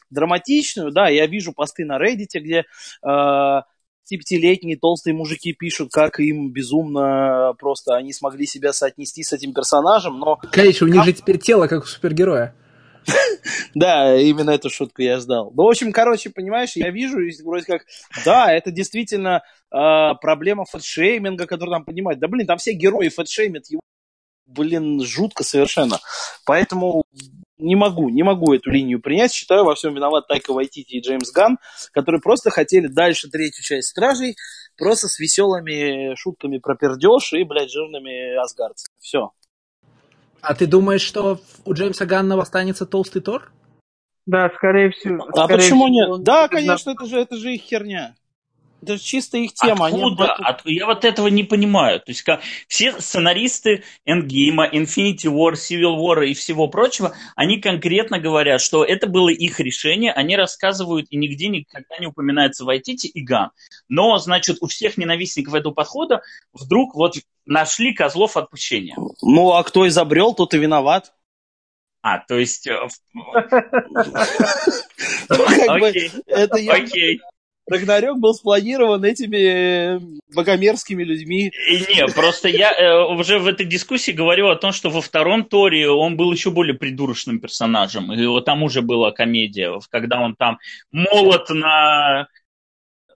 драматичную, 0.10 0.92
да, 0.92 1.10
я 1.10 1.26
вижу 1.26 1.54
посты 1.54 1.86
на 1.86 1.98
Reddit, 1.98 2.40
где 2.40 2.66
э, 3.06 3.62
пятилетние 4.10 4.78
толстые 4.78 5.14
мужики 5.14 5.54
пишут, 5.54 5.92
как 5.92 6.20
им 6.20 6.52
безумно 6.52 7.54
просто 7.58 7.96
они 7.96 8.14
смогли 8.14 8.46
себя 8.46 8.74
соотнести 8.74 9.24
с 9.24 9.34
этим 9.34 9.54
персонажем, 9.54 10.20
но... 10.20 10.40
Конечно, 10.52 10.88
у 10.88 10.90
них 10.90 11.04
же 11.04 11.14
теперь 11.14 11.40
тело, 11.40 11.68
как 11.68 11.84
у 11.84 11.88
супергероя. 11.88 12.56
Да, 13.76 14.16
именно 14.16 14.52
эту 14.52 14.70
шутку 14.70 15.02
я 15.02 15.20
ждал. 15.20 15.52
Ну, 15.56 15.64
в 15.64 15.68
общем, 15.68 15.92
короче, 15.92 16.30
понимаешь, 16.30 16.76
я 16.76 16.90
вижу, 16.92 17.18
вроде 17.44 17.66
как, 17.66 17.86
да, 18.24 18.54
это 18.54 18.72
действительно 18.72 19.42
э, 19.72 20.14
проблема 20.22 20.66
фэтшейминга, 20.66 21.48
который 21.48 21.72
там 21.72 21.86
понимает. 21.86 22.20
Да, 22.20 22.28
блин, 22.28 22.46
там 22.46 22.58
все 22.58 22.74
герои 22.74 23.10
фэтшеймят 23.10 23.70
его, 23.70 23.82
блин, 24.46 25.02
жутко 25.04 25.44
совершенно. 25.44 26.00
Поэтому 26.46 27.04
не 27.58 27.76
могу, 27.76 28.10
не 28.10 28.24
могу 28.24 28.54
эту 28.54 28.70
линию 28.70 29.02
принять. 29.02 29.34
Считаю, 29.34 29.64
во 29.64 29.76
всем 29.76 29.96
виноват 29.96 30.28
Тайка 30.28 30.54
Вайтити 30.54 30.96
и 30.96 31.02
Джеймс 31.02 31.32
Ган, 31.32 31.58
которые 31.92 32.22
просто 32.22 32.50
хотели 32.50 32.88
дальше 32.88 33.30
третью 33.30 33.64
часть 33.64 33.90
Стражей, 33.90 34.36
просто 34.78 35.08
с 35.08 35.20
веселыми 35.20 36.16
шутками 36.16 36.58
про 36.58 36.76
пердеж 36.76 37.34
и, 37.34 37.44
блядь, 37.44 37.72
жирными 37.72 38.36
асгардцами. 38.36 38.94
Все. 39.00 39.32
А 40.44 40.54
ты 40.56 40.68
думаешь, 40.68 41.02
что 41.02 41.40
у 41.64 41.74
Джеймса 41.74 42.06
Ганна 42.06 42.40
останется 42.40 42.86
толстый 42.86 43.22
Тор? 43.22 43.50
Да, 44.26 44.50
скорее 44.56 44.92
всего. 44.92 45.26
А 45.30 45.46
скорее 45.46 45.64
почему 45.64 45.86
всего, 45.86 46.18
нет? 46.18 46.24
Да, 46.24 46.50
конечно, 46.50 46.92
это 46.92 47.06
же, 47.06 47.18
это 47.18 47.38
же 47.38 47.54
их 47.54 47.62
херня. 47.62 48.16
Это 48.84 48.98
же 48.98 49.04
чисто 49.04 49.38
их 49.38 49.54
тема. 49.54 49.88
Откуда? 49.88 50.34
Они... 50.34 50.46
От... 50.46 50.66
Я 50.66 50.86
вот 50.86 51.06
этого 51.06 51.28
не 51.28 51.44
понимаю. 51.44 52.02
То 52.02 52.12
есть 52.12 52.22
как 52.22 52.42
все 52.68 53.00
сценаристы 53.00 53.84
Endgame, 54.06 54.70
Infinity 54.74 55.28
War, 55.28 55.54
Civil 55.54 55.98
War 55.98 56.26
и 56.26 56.34
всего 56.34 56.68
прочего, 56.68 57.16
они 57.38 57.62
конкретно 57.62 58.20
говорят, 58.20 58.60
что 58.60 58.84
это 58.84 59.08
было 59.08 59.30
их 59.30 59.62
решение. 59.62 60.12
Они 60.12 60.36
рассказывают, 60.36 61.08
и 61.10 61.16
нигде 61.16 61.48
никогда 61.48 61.98
не 61.98 62.08
упоминается 62.08 62.66
Вайтити 62.66 63.08
и 63.08 63.22
Ган. 63.22 63.52
Но, 63.88 64.18
значит, 64.18 64.58
у 64.60 64.68
всех 64.68 64.98
ненавистников 64.98 65.54
этого 65.54 65.74
подхода 65.74 66.22
вдруг 66.52 66.96
вот 66.96 67.16
нашли 67.46 67.94
козлов 67.94 68.36
отпущения. 68.36 68.98
Ну, 69.22 69.54
а 69.54 69.64
кто 69.64 69.88
изобрел, 69.88 70.34
тот 70.34 70.54
и 70.54 70.58
виноват. 70.58 71.14
А, 72.02 72.20
то 72.20 72.38
есть... 72.38 72.68
э, 72.68 72.78
Ну, 73.14 73.24
как 75.38 75.80
бы, 75.80 75.94
Окей. 76.70 77.22
Рагнарёк 77.66 78.20
был 78.20 78.34
спланирован 78.34 79.04
этими 79.06 80.00
богомерзкими 80.34 81.04
людьми. 81.04 81.52
И 81.70 81.78
не, 81.94 82.06
просто 82.08 82.50
я 82.50 82.72
э, 82.74 83.06
уже 83.14 83.40
в 83.40 83.48
этой 83.48 83.66
дискуссии 83.66 84.12
говорил 84.12 84.50
о 84.50 84.56
том, 84.56 84.72
что 84.72 84.90
во 84.90 85.02
втором 85.02 85.46
Торе 85.46 85.90
он 85.90 86.18
был 86.18 86.32
еще 86.32 86.52
более 86.52 86.76
придурочным 86.76 87.40
персонажем. 87.40 88.12
И 88.14 88.26
вот 88.26 88.46
там 88.46 88.64
уже 88.64 88.82
была 88.82 89.12
комедия, 89.12 89.80
когда 89.90 90.20
он 90.20 90.36
там 90.36 90.60
молот 90.92 91.50
на... 91.50 92.28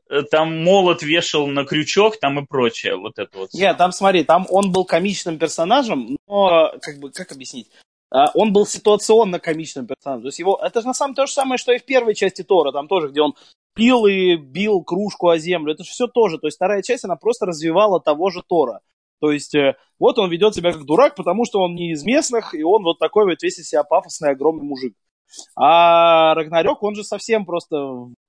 э, 0.10 0.22
Там 0.32 0.64
молот 0.64 1.04
вешал 1.04 1.48
на 1.48 1.66
крючок, 1.66 2.18
там 2.20 2.40
и 2.40 2.46
прочее. 2.46 2.96
Вот 2.96 3.20
это 3.20 3.38
вот. 3.38 3.54
Нет, 3.54 3.78
там 3.78 3.92
смотри, 3.92 4.24
там 4.24 4.46
он 4.50 4.72
был 4.72 4.86
комичным 4.86 5.38
персонажем, 5.38 6.18
но, 6.28 6.72
как 6.82 7.00
бы, 7.00 7.12
как 7.12 7.32
объяснить? 7.32 7.68
А, 8.10 8.32
Он 8.36 8.54
был 8.54 8.66
ситуационно 8.66 9.40
комичным 9.40 9.86
персонажем. 9.86 10.22
То 10.22 10.28
есть 10.30 10.40
его, 10.40 10.58
это 10.64 10.80
же 10.80 10.88
на 10.88 10.94
самом 10.94 11.14
деле 11.14 11.24
то 11.24 11.28
же 11.28 11.34
самое, 11.34 11.58
что 11.58 11.74
и 11.74 11.80
в 11.80 11.84
первой 11.84 12.16
части 12.16 12.42
Тора, 12.42 12.72
там 12.72 12.88
тоже, 12.88 13.10
где 13.10 13.20
он 13.22 13.36
пил 13.78 14.08
и 14.08 14.36
бил 14.36 14.84
кружку 14.84 15.30
о 15.30 15.38
землю. 15.38 15.74
Это 15.74 15.84
же 15.84 15.92
все 15.92 16.08
тоже. 16.08 16.40
То 16.40 16.48
есть 16.48 16.58
вторая 16.58 16.82
часть, 16.82 17.06
она 17.06 17.16
просто 17.16 17.46
развивала 17.46 18.02
того 18.02 18.30
же 18.30 18.42
Тора. 18.46 18.82
То 19.20 19.32
есть 19.32 19.56
э, 19.56 19.76
вот 20.00 20.20
он 20.20 20.30
ведет 20.30 20.56
себя 20.56 20.74
как 20.74 20.86
дурак, 20.86 21.16
потому 21.16 21.46
что 21.46 21.62
он 21.62 21.76
не 21.76 21.92
из 21.92 22.04
местных, 22.04 22.54
и 22.54 22.64
он 22.64 22.84
вот 22.84 23.00
такой 23.00 23.26
вот 23.26 23.42
весь 23.42 23.60
из 23.60 23.70
себя 23.70 23.84
пафосный, 23.84 24.32
огромный 24.32 24.64
мужик. 24.64 24.96
А 25.56 26.34
Рагнарёк, 26.36 26.82
он 26.84 26.96
же 26.96 27.04
совсем 27.04 27.46
просто 27.46 27.78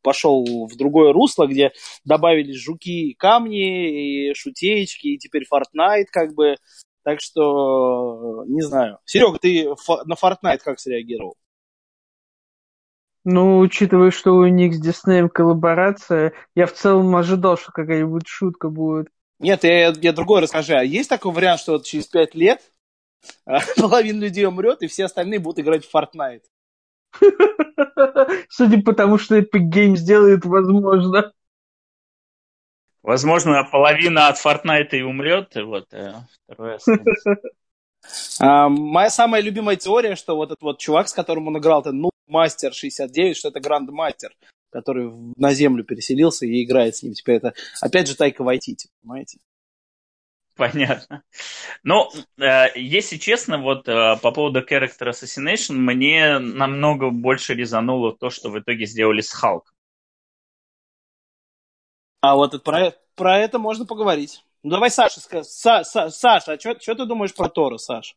пошел 0.03 0.45
в 0.67 0.77
другое 0.77 1.13
русло, 1.13 1.47
где 1.47 1.73
добавились 2.05 2.57
жуки 2.57 3.11
и 3.11 3.15
камни, 3.15 4.31
и 4.31 4.35
шутеечки, 4.35 5.09
и 5.09 5.19
теперь 5.19 5.45
Fortnite 5.51 6.07
как 6.11 6.35
бы. 6.35 6.57
Так 7.05 7.21
что, 7.21 8.45
не 8.47 8.61
знаю. 8.61 8.99
Серега, 9.05 9.39
ты 9.39 9.69
на 10.05 10.15
Fortnite 10.15 10.59
как 10.59 10.79
среагировал? 10.79 11.37
Ну, 13.31 13.59
учитывая, 13.59 14.11
что 14.11 14.37
у 14.37 14.47
них 14.47 14.73
с 14.73 14.81
Диснеем 14.81 15.29
коллаборация, 15.29 16.33
я 16.55 16.65
в 16.65 16.73
целом 16.73 17.15
ожидал, 17.15 17.59
что 17.59 17.73
какая-нибудь 17.73 18.27
шутка 18.27 18.71
будет. 18.71 19.09
Нет, 19.39 19.65
я, 19.65 19.89
я 19.89 20.13
другой 20.15 20.41
расскажи. 20.41 20.73
А 20.73 20.83
есть 20.83 21.11
такой 21.11 21.33
вариант, 21.33 21.61
что 21.61 21.73
вот 21.73 21.85
через 21.85 22.07
пять 22.07 22.35
лет 22.35 22.63
а, 23.45 23.59
половина 23.77 24.23
людей 24.23 24.47
умрет, 24.47 24.81
и 24.81 24.87
все 24.87 25.05
остальные 25.05 25.41
будут 25.41 25.59
играть 25.59 25.85
в 25.85 25.95
Fortnite? 25.95 26.45
Судя 28.49 28.81
по 28.81 28.95
тому, 28.95 29.19
что 29.19 29.37
Epic 29.37 29.71
Games 29.71 29.99
делает, 29.99 30.47
возможно. 30.47 31.31
Возможно, 33.03 33.63
половина 33.71 34.29
от 34.29 34.43
Fortnite 34.43 34.93
и 34.93 35.03
умрет, 35.03 35.55
и 35.55 35.61
вот 35.61 35.93
э, 35.93 36.15
второе. 36.47 36.79
А, 38.41 38.71
моя 38.71 39.11
самая 39.11 39.43
любимая 39.43 39.77
теория, 39.77 40.15
что 40.15 40.37
вот 40.37 40.53
этот 40.53 40.63
вот 40.63 40.79
чувак, 40.79 41.09
с 41.09 41.13
которым 41.13 41.49
он 41.49 41.59
играл, 41.59 41.81
это 41.81 41.93
ну, 41.93 42.11
мастер 42.29 42.73
69, 42.73 43.37
что 43.37 43.49
это 43.49 43.61
гранд-мастер, 43.61 44.37
который 44.71 45.11
на 45.37 45.53
землю 45.55 45.85
переселился 45.85 46.47
и 46.47 46.63
играет 46.65 46.97
с 46.97 47.03
ним. 47.03 47.15
Теперь 47.15 47.37
это, 47.37 47.55
опять 47.81 48.07
же, 48.09 48.17
Тайка 48.17 48.43
Вайтити, 48.45 48.89
понимаете? 49.03 49.39
Понятно. 50.57 51.23
Ну, 51.85 52.11
э, 52.37 52.77
если 52.77 53.17
честно, 53.17 53.59
вот 53.59 53.87
э, 53.89 54.17
по 54.21 54.33
поводу 54.33 54.61
Character 54.61 55.11
Assassination, 55.11 55.75
мне 55.75 56.39
намного 56.41 57.11
больше 57.11 57.55
резануло 57.55 58.17
то, 58.17 58.29
что 58.31 58.51
в 58.51 58.59
итоге 58.59 58.85
сделали 58.87 59.21
с 59.21 59.33
Халк. 59.33 59.73
А 62.21 62.35
вот 62.35 62.55
это- 62.55 62.63
про, 62.65 62.93
про 63.15 63.39
это 63.39 63.61
можно 63.61 63.87
поговорить. 63.87 64.45
Ну, 64.65 64.71
давай 64.71 64.91
Саша 64.91 65.21
скажи. 65.21 65.45
Са, 65.45 65.83
Са- 65.85 66.11
Саша, 66.11 66.53
а 66.55 66.59
что 66.59 66.75
ты 66.95 67.07
думаешь 67.07 67.35
про 67.35 67.49
Тора, 67.49 67.79
Саш? 67.79 68.17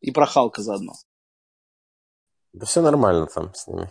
И 0.00 0.10
про 0.12 0.24
Халка 0.24 0.62
заодно. 0.62 0.94
Да 2.52 2.66
все 2.66 2.82
нормально 2.82 3.26
там 3.26 3.54
с 3.54 3.66
ними. 3.66 3.90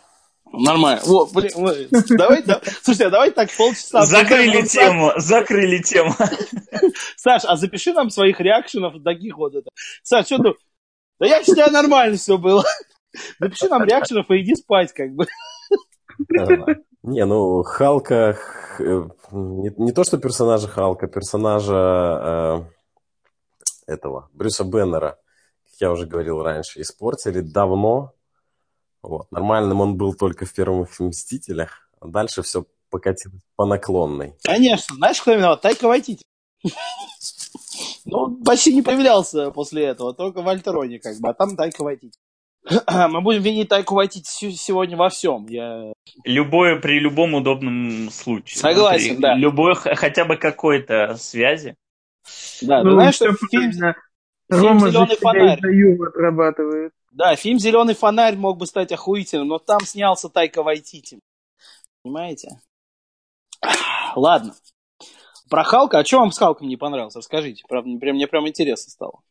Нормально. 0.51 1.01
Во, 1.05 1.25
блин, 1.27 1.51
давай, 2.17 2.43
да, 2.43 2.59
слушайте, 2.81 3.05
а 3.05 3.09
давай 3.09 3.31
так 3.31 3.49
полчаса. 3.55 4.05
Закрыли 4.05 4.65
тему, 4.65 5.11
закрыли 5.17 5.81
тему. 5.81 6.13
Саш, 7.17 7.43
а 7.45 7.55
запиши 7.55 7.93
нам 7.93 8.09
своих 8.09 8.39
реакшенов 8.39 9.01
таких 9.03 9.37
вот 9.37 9.53
это. 9.55 9.69
Саш, 10.03 10.25
что 10.25 10.37
ты? 10.37 10.53
Да 11.19 11.27
я 11.27 11.43
считаю, 11.43 11.71
нормально 11.71 12.17
все 12.17 12.37
было. 12.37 12.63
Напиши 13.39 13.67
нам 13.69 13.83
реакшенов 13.83 14.29
и 14.31 14.41
иди 14.41 14.55
спать, 14.55 14.93
как 14.93 15.11
бы. 15.13 15.27
Не, 17.03 17.25
ну, 17.25 17.63
Халка, 17.63 18.37
э, 18.79 19.07
не, 19.31 19.73
не 19.77 19.91
то, 19.93 20.03
что 20.03 20.17
персонажа 20.17 20.67
Халка, 20.67 21.07
персонажа 21.07 22.65
э, 23.87 23.93
этого, 23.93 24.29
Брюса 24.33 24.65
Беннера, 24.65 25.17
как 25.63 25.79
я 25.79 25.91
уже 25.91 26.05
говорил 26.05 26.41
раньше, 26.41 26.81
испортили 26.81 27.39
давно. 27.39 28.13
Вот. 29.01 29.31
Нормальным 29.31 29.81
он 29.81 29.95
был 29.95 30.13
только 30.13 30.45
в 30.45 30.53
первых 30.53 30.99
«Мстителях», 30.99 31.89
а 32.01 32.07
дальше 32.07 32.41
все 32.41 32.65
покатилось 32.89 33.41
по 33.55 33.65
наклонной. 33.65 34.33
Конечно. 34.43 34.95
Знаешь, 34.95 35.21
кто 35.21 35.33
виноват? 35.33 35.61
Тайка 35.61 35.87
Вайтити. 35.87 36.23
Ну, 38.05 38.17
он 38.17 38.43
почти 38.43 38.73
не 38.73 38.81
появлялся 38.81 39.51
после 39.51 39.83
этого, 39.85 40.13
только 40.13 40.41
в 40.41 40.49
Альтероне, 40.49 40.99
как 40.99 41.17
бы, 41.19 41.29
а 41.29 41.33
там 41.33 41.55
Тайка 41.55 41.83
Вайтити. 41.83 42.17
Мы 43.09 43.21
будем 43.21 43.41
винить 43.41 43.69
Тайку 43.69 43.95
Вайтити 43.95 44.27
се- 44.29 44.51
сегодня 44.51 44.97
во 44.97 45.09
всем. 45.09 45.45
Я... 45.47 45.93
Любое 46.25 46.75
при 46.79 46.99
любом 46.99 47.33
удобном 47.35 48.09
случае. 48.11 48.59
Согласен, 48.59 49.15
При 49.15 49.21
да. 49.21 49.35
Любой 49.35 49.75
х- 49.75 49.95
хотя 49.95 50.25
бы 50.25 50.35
какой-то 50.35 51.15
связи. 51.17 51.75
Да, 52.61 52.83
Ну, 52.83 52.91
знаешь, 52.91 53.15
что 53.15 53.31
фильм, 53.49 53.71
фильм 53.71 53.95
Рома 54.49 54.79
за 54.79 54.89
«Зелёный 54.91 55.07
себя 55.15 55.17
фонарь». 55.21 56.07
отрабатывает. 56.07 56.91
Да, 57.11 57.35
фильм 57.35 57.59
«Зеленый 57.59 57.95
фонарь» 57.95 58.35
мог 58.35 58.57
бы 58.57 58.65
стать 58.65 58.91
охуительным, 58.91 59.47
но 59.47 59.59
там 59.59 59.81
снялся 59.81 60.29
Тайка 60.29 60.63
Вайтити. 60.63 61.19
Понимаете? 62.01 62.61
Ладно. 64.15 64.55
Про 65.49 65.63
Халка. 65.63 65.99
А 65.99 66.05
что 66.05 66.19
вам 66.19 66.31
с 66.31 66.37
Халком 66.37 66.67
не 66.67 66.77
понравилось? 66.77 67.15
Расскажите. 67.15 67.63
Правда, 67.67 67.89
мне 67.89 67.99
прям, 67.99 68.15
мне 68.15 68.27
прям 68.27 68.47
интересно 68.47 68.91
стало. 68.91 69.21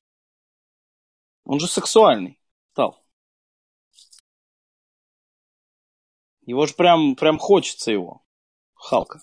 Он 1.45 1.61
же 1.61 1.69
сексуальный 1.69 2.41
стал. 2.73 3.03
Его 6.43 6.67
же 6.67 6.75
прям, 6.75 7.14
прям 7.14 7.38
хочется 7.38 7.93
его. 7.93 8.23
Халка. 8.75 9.23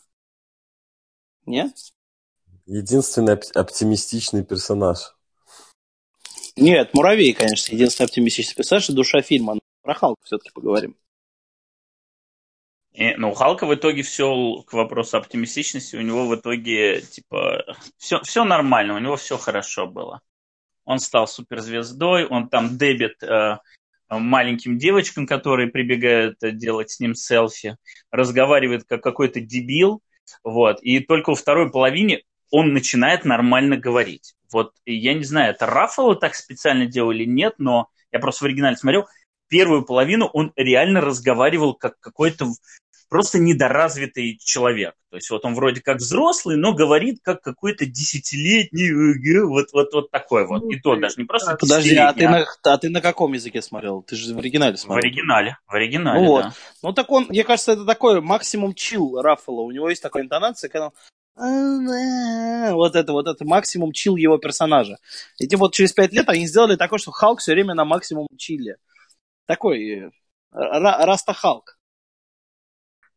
Нет? 1.46 1.76
Единственный 2.65 3.34
оп- 3.34 3.56
оптимистичный 3.56 4.44
персонаж. 4.44 5.14
Нет, 6.58 6.94
Муравей, 6.94 7.34
конечно, 7.34 7.74
единственный 7.74 8.06
оптимистичный 8.06 8.56
персонаж 8.56 8.89
и 8.89 8.94
душа 8.94 9.22
фильма. 9.22 9.56
Но 9.56 9.60
про 9.82 9.94
Халка 9.94 10.22
все-таки 10.24 10.52
поговорим. 10.54 10.96
И, 12.94 13.13
ну, 13.15 13.32
у 13.32 13.34
Халка 13.34 13.65
в 13.65 13.76
итоге 13.76 14.04
все 14.04 14.63
к 14.65 14.72
вопросу 14.72 15.18
оптимистичности, 15.18 15.98
у 15.98 16.02
него 16.02 16.28
в 16.28 16.36
итоге, 16.36 17.02
типа, 17.02 17.65
все, 17.98 18.22
все 18.22 18.46
нормально, 18.46 18.96
у 18.96 19.00
него 19.00 19.18
все 19.18 19.38
хорошо 19.38 19.86
было. 19.86 20.22
Он 20.86 21.00
стал 21.00 21.28
суперзвездой, 21.28 22.26
он 22.26 22.48
там 22.48 22.78
дебет 22.78 23.22
э, 23.22 23.58
маленьким 24.10 24.78
девочкам, 24.78 25.28
которые 25.28 25.68
прибегают 25.68 26.38
делать 26.41 26.91
с 26.91 27.02
ним 27.02 27.15
селфи, 27.15 27.76
разговаривает 28.12 28.86
как 28.86 29.04
какой-то 29.04 29.41
дебил, 29.41 30.02
вот, 30.44 30.82
и 30.82 31.02
только 31.02 31.32
во 31.32 31.36
второй 31.36 31.72
половине 31.72 32.24
он 32.51 32.73
начинает 32.73 33.25
нормально 33.25 33.77
говорить. 33.77 34.36
Вот, 34.51 34.73
я 34.86 35.13
не 35.13 35.23
знаю, 35.23 35.51
это 35.51 35.65
Раффало 35.65 36.15
так 36.15 36.36
специально 36.36 36.86
делал 36.86 37.12
или 37.12 37.25
нет, 37.25 37.55
но 37.58 37.89
я 38.12 38.19
просто 38.19 38.43
в 38.43 38.47
оригинале 38.47 38.77
смотрел, 38.77 39.08
первую 39.47 39.84
половину 39.84 40.25
он 40.27 40.53
реально 40.55 41.01
разговаривал 41.01 41.73
как 41.73 41.99
какой-то 41.99 42.47
просто 43.10 43.39
недоразвитый 43.39 44.39
человек. 44.43 44.95
То 45.10 45.17
есть 45.17 45.29
вот 45.29 45.45
он 45.45 45.53
вроде 45.53 45.81
как 45.81 45.97
взрослый, 45.97 46.58
но 46.58 46.73
говорит 46.73 47.19
как 47.23 47.41
какой-то 47.41 47.86
десятилетний, 47.86 48.89
э, 48.91 49.45
вот, 49.45 49.67
вот, 49.73 49.93
вот 49.93 50.12
такой 50.12 50.45
вот. 50.47 50.63
И 50.71 50.79
то 50.79 50.95
даже 50.95 51.15
не 51.17 51.25
просто 51.25 51.55
Подожди, 51.55 51.95
а 51.95 52.12
ты, 52.13 52.27
на, 52.27 52.45
а 52.63 52.77
ты 52.77 52.89
на 52.89 53.01
каком 53.01 53.34
языке 53.34 53.62
смотрел? 53.62 54.01
Ты 54.01 54.15
же 54.15 54.34
в 54.34 54.39
оригинале 54.39 54.75
В 54.75 54.79
смотрел. 54.79 55.10
оригинале, 55.10 55.58
в 55.67 55.73
оригинале, 55.73 56.19
Ну 56.21 56.27
вот. 56.27 56.43
да. 56.43 56.53
Ну 56.84 56.93
так 56.93 57.12
он, 57.12 57.27
мне 57.29 57.43
кажется, 57.43 57.73
это 57.73 57.86
такой 57.86 58.21
максимум 58.21 58.73
чил 58.73 59.21
Раффало. 59.21 59.62
У 59.62 59.71
него 59.71 59.89
есть 59.89 60.01
такая 60.01 60.23
интонация, 60.23 60.69
когда 60.69 60.88
он 60.88 60.91
вот 61.36 62.95
это, 62.95 63.12
вот 63.12 63.28
это 63.28 63.45
максимум 63.45 63.91
чил 63.91 64.15
его 64.15 64.38
персонажа. 64.38 64.98
И 65.38 65.48
типа 65.48 65.62
вот 65.62 65.74
через 65.74 65.91
пять 65.91 66.13
лет 66.13 66.30
они 66.30 66.48
сделали 66.48 66.76
такое, 66.76 67.00
что 67.00 67.12
Халк 67.12 67.39
все 67.39 67.54
время 67.54 67.74
на 67.74 67.86
максимум 67.86 68.28
чиле. 68.38 68.78
Такой 69.45 69.89
э, 69.89 70.10
Ра- 70.54 71.06
Раста 71.06 71.34
Халк. 71.34 71.78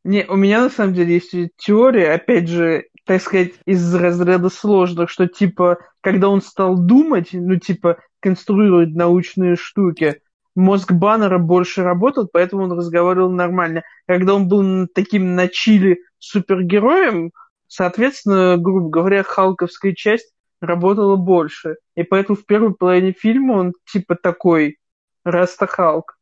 Не, 0.04 0.24
у 0.24 0.37
меня 0.37 0.62
на 0.62 0.70
самом 0.70 0.94
деле 0.94 1.14
есть 1.14 1.35
теория, 1.57 2.12
опять 2.12 2.48
же, 2.48 2.87
так 3.04 3.20
сказать, 3.20 3.52
из 3.66 3.94
разряда 3.94 4.48
сложных, 4.48 5.11
что 5.11 5.26
типа, 5.26 5.78
когда 6.00 6.28
он 6.28 6.40
стал 6.40 6.78
думать, 6.78 7.31
ну 7.33 7.57
типа, 7.57 7.98
конструировать 8.20 8.90
научные 8.90 9.57
штуки, 9.57 10.22
мозг 10.54 10.92
Баннера 10.92 11.38
больше 11.38 11.83
работал, 11.83 12.28
поэтому 12.33 12.64
он 12.64 12.72
разговаривал 12.72 13.31
нормально. 13.31 13.83
Когда 14.07 14.35
он 14.35 14.48
был 14.48 14.87
таким 14.88 15.35
на 15.35 15.48
чили 15.48 16.00
супергероем, 16.18 17.33
соответственно, 17.68 18.57
грубо 18.57 18.88
говоря, 18.88 19.22
халковская 19.22 19.94
часть 19.94 20.33
работала 20.61 21.16
больше. 21.16 21.76
И 21.94 22.02
поэтому 22.02 22.37
в 22.37 22.44
первой 22.44 22.74
половине 22.74 23.12
фильма 23.12 23.54
он 23.54 23.72
типа 23.90 24.16
такой 24.16 24.78
Раста 25.24 25.66
Халк. 25.66 26.18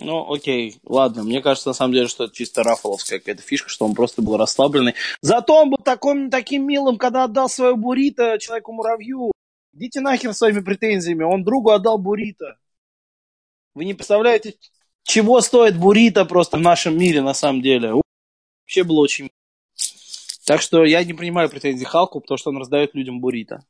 Ну, 0.00 0.32
окей, 0.32 0.78
ладно. 0.84 1.24
Мне 1.24 1.42
кажется, 1.42 1.70
на 1.70 1.74
самом 1.74 1.92
деле, 1.92 2.06
что 2.06 2.24
это 2.24 2.34
чисто 2.34 2.62
руффаловская 2.62 3.18
какая-то 3.18 3.42
фишка, 3.42 3.68
что 3.68 3.84
он 3.84 3.94
просто 3.94 4.22
был 4.22 4.36
расслабленный. 4.36 4.94
Зато 5.22 5.60
он 5.60 5.70
был 5.70 5.78
таким, 5.78 6.30
таким 6.30 6.66
милым, 6.66 6.98
когда 6.98 7.24
отдал 7.24 7.48
свою 7.48 7.76
буррито 7.76 8.38
человеку-муравью. 8.38 9.32
Идите 9.72 10.00
нахер 10.00 10.34
своими 10.34 10.60
претензиями. 10.60 11.24
Он 11.24 11.42
другу 11.42 11.70
отдал 11.70 11.98
буррито. 11.98 12.58
Вы 13.74 13.86
не 13.86 13.94
представляете, 13.94 14.54
чего 15.02 15.40
стоит 15.40 15.76
буррито 15.76 16.24
просто 16.24 16.58
в 16.58 16.60
нашем 16.60 16.96
мире 16.96 17.20
на 17.20 17.34
самом 17.34 17.60
деле. 17.60 17.94
Вообще 18.62 18.84
было 18.84 19.00
очень... 19.00 19.30
Так 20.48 20.62
что 20.62 20.82
я 20.82 21.04
не 21.04 21.12
принимаю 21.12 21.50
претензий 21.50 21.84
Халку, 21.84 22.22
потому 22.22 22.38
что 22.38 22.48
он 22.48 22.56
раздает 22.56 22.94
людям 22.94 23.20
буррито. 23.20 23.66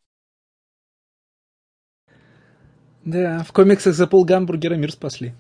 Да, 3.05 3.43
в 3.43 3.51
комиксах 3.53 3.97
за 3.97 4.07
пол 4.07 4.25
гамбургера 4.25 4.77
мир 4.77 4.93
спасли. 4.93 5.35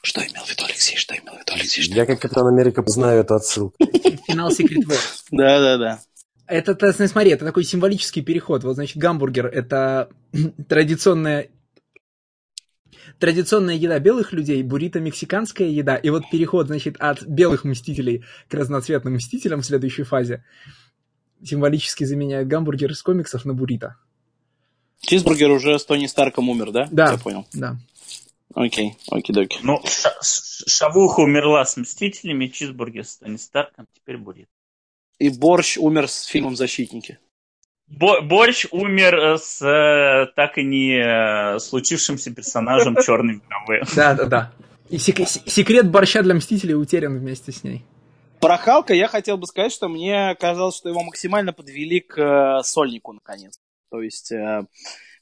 Что 0.00 0.22
имел 0.22 0.42
в 0.44 0.48
виду 0.48 0.64
Алексей? 0.64 0.96
Что 0.96 1.14
имел 1.14 1.34
в 1.34 1.40
виду 1.40 1.52
Алексей? 1.52 1.82
Что... 1.82 1.94
Я 1.94 2.06
как 2.06 2.20
Капитан 2.20 2.46
Америка 2.46 2.82
знаю 2.86 3.20
эту 3.20 3.34
отсылку. 3.34 3.76
Финал 4.26 4.48
Secret 4.50 4.86
War. 4.88 4.98
Да-да-да. 5.30 6.00
Это, 6.46 6.72
это, 6.72 7.06
смотри, 7.06 7.32
это 7.32 7.44
такой 7.44 7.64
символический 7.64 8.22
переход. 8.22 8.64
Вот, 8.64 8.76
значит, 8.76 8.96
гамбургер— 8.96 9.46
это 9.52 10.08
традиционная 10.70 11.50
традиционная 13.18 13.74
еда 13.74 13.98
белых 13.98 14.32
людей, 14.32 14.62
буррито 14.62 15.00
мексиканская 15.00 15.68
еда, 15.68 15.96
и 15.96 16.10
вот 16.10 16.24
переход, 16.30 16.66
значит, 16.66 16.96
от 16.98 17.22
белых 17.22 17.64
мстителей 17.64 18.24
к 18.48 18.54
разноцветным 18.54 19.14
мстителям 19.14 19.62
в 19.62 19.66
следующей 19.66 20.02
фазе 20.04 20.44
символически 21.42 22.04
заменяет 22.04 22.48
гамбургер 22.48 22.90
из 22.90 23.02
комиксов 23.02 23.44
на 23.44 23.54
буррито. 23.54 23.96
Чизбургер 25.00 25.50
уже 25.50 25.78
с 25.78 25.84
Тони 25.84 26.06
Старком 26.06 26.48
умер, 26.48 26.72
да? 26.72 26.88
Да. 26.90 27.12
Я 27.12 27.18
понял. 27.18 27.46
Да. 27.52 27.76
Окей, 28.54 28.96
окей-доки. 29.10 29.58
Ну, 29.62 29.80
Ша- 29.84 30.16
Ш- 30.22 30.64
Шавуха 30.66 31.20
умерла 31.20 31.64
с 31.64 31.76
Мстителями, 31.76 32.46
Чизбургер 32.46 33.04
с 33.04 33.18
Тони 33.18 33.36
Старком, 33.36 33.86
теперь 33.94 34.16
будет. 34.16 34.48
И 35.18 35.28
Борщ 35.28 35.76
умер 35.76 36.08
с 36.08 36.24
фильмом 36.24 36.56
«Защитники». 36.56 37.18
Бо- 37.88 38.20
Борщ 38.20 38.66
умер 38.72 39.14
э, 39.14 39.38
с 39.38 39.62
э, 39.62 40.26
так 40.34 40.58
и 40.58 40.64
не 40.64 40.98
э, 40.98 41.58
случившимся 41.60 42.34
персонажем 42.34 42.96
Черной 43.04 43.40
вдовы. 43.44 43.82
Да, 43.94 44.14
да, 44.14 44.24
да. 44.24 44.52
И 44.88 44.98
сек- 44.98 45.26
секрет 45.28 45.90
борща 45.90 46.22
для 46.22 46.34
мстителей 46.34 46.74
утерян 46.74 47.18
вместе 47.18 47.52
с 47.52 47.62
ней. 47.64 47.84
Про 48.40 48.58
Халка 48.58 48.92
я 48.92 49.08
хотел 49.08 49.36
бы 49.38 49.46
сказать, 49.46 49.72
что 49.72 49.88
мне 49.88 50.34
казалось, 50.38 50.76
что 50.76 50.88
его 50.88 51.02
максимально 51.02 51.52
подвели 51.52 52.00
к 52.00 52.18
э, 52.20 52.62
сольнику, 52.64 53.12
наконец. 53.12 53.58
То 53.90 54.02
есть 54.02 54.32
э, 54.32 54.64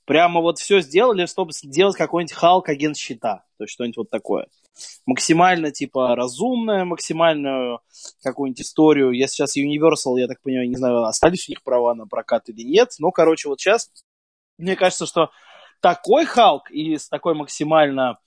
прямо 0.04 0.40
вот 0.40 0.58
все 0.58 0.80
сделали, 0.80 1.26
чтобы 1.26 1.52
сделать 1.52 1.96
какой-нибудь 1.96 2.34
Халк 2.34 2.68
агент 2.68 2.96
щита. 2.96 3.44
То 3.58 3.64
есть 3.64 3.72
что-нибудь 3.72 3.96
вот 3.96 4.10
такое. 4.10 4.46
Максимально, 5.06 5.70
типа, 5.70 6.16
разумное, 6.16 6.84
максимальную 6.84 7.80
какую-нибудь 8.22 8.60
историю. 8.60 9.12
Я 9.12 9.28
сейчас 9.28 9.56
Universal, 9.56 10.18
я 10.18 10.26
так 10.26 10.40
понимаю, 10.40 10.68
не 10.68 10.76
знаю, 10.76 11.04
остались 11.04 11.48
у 11.48 11.52
них 11.52 11.62
права 11.62 11.94
на 11.94 12.06
прокат 12.06 12.48
или 12.48 12.62
нет. 12.62 12.90
Но, 12.98 13.10
короче, 13.12 13.48
вот 13.48 13.60
сейчас 13.60 13.90
мне 14.58 14.76
кажется, 14.76 15.06
что 15.06 15.30
такой 15.80 16.24
Халк 16.24 16.70
и 16.70 16.96
с 16.96 17.08
такой 17.08 17.34
максимально 17.34 18.18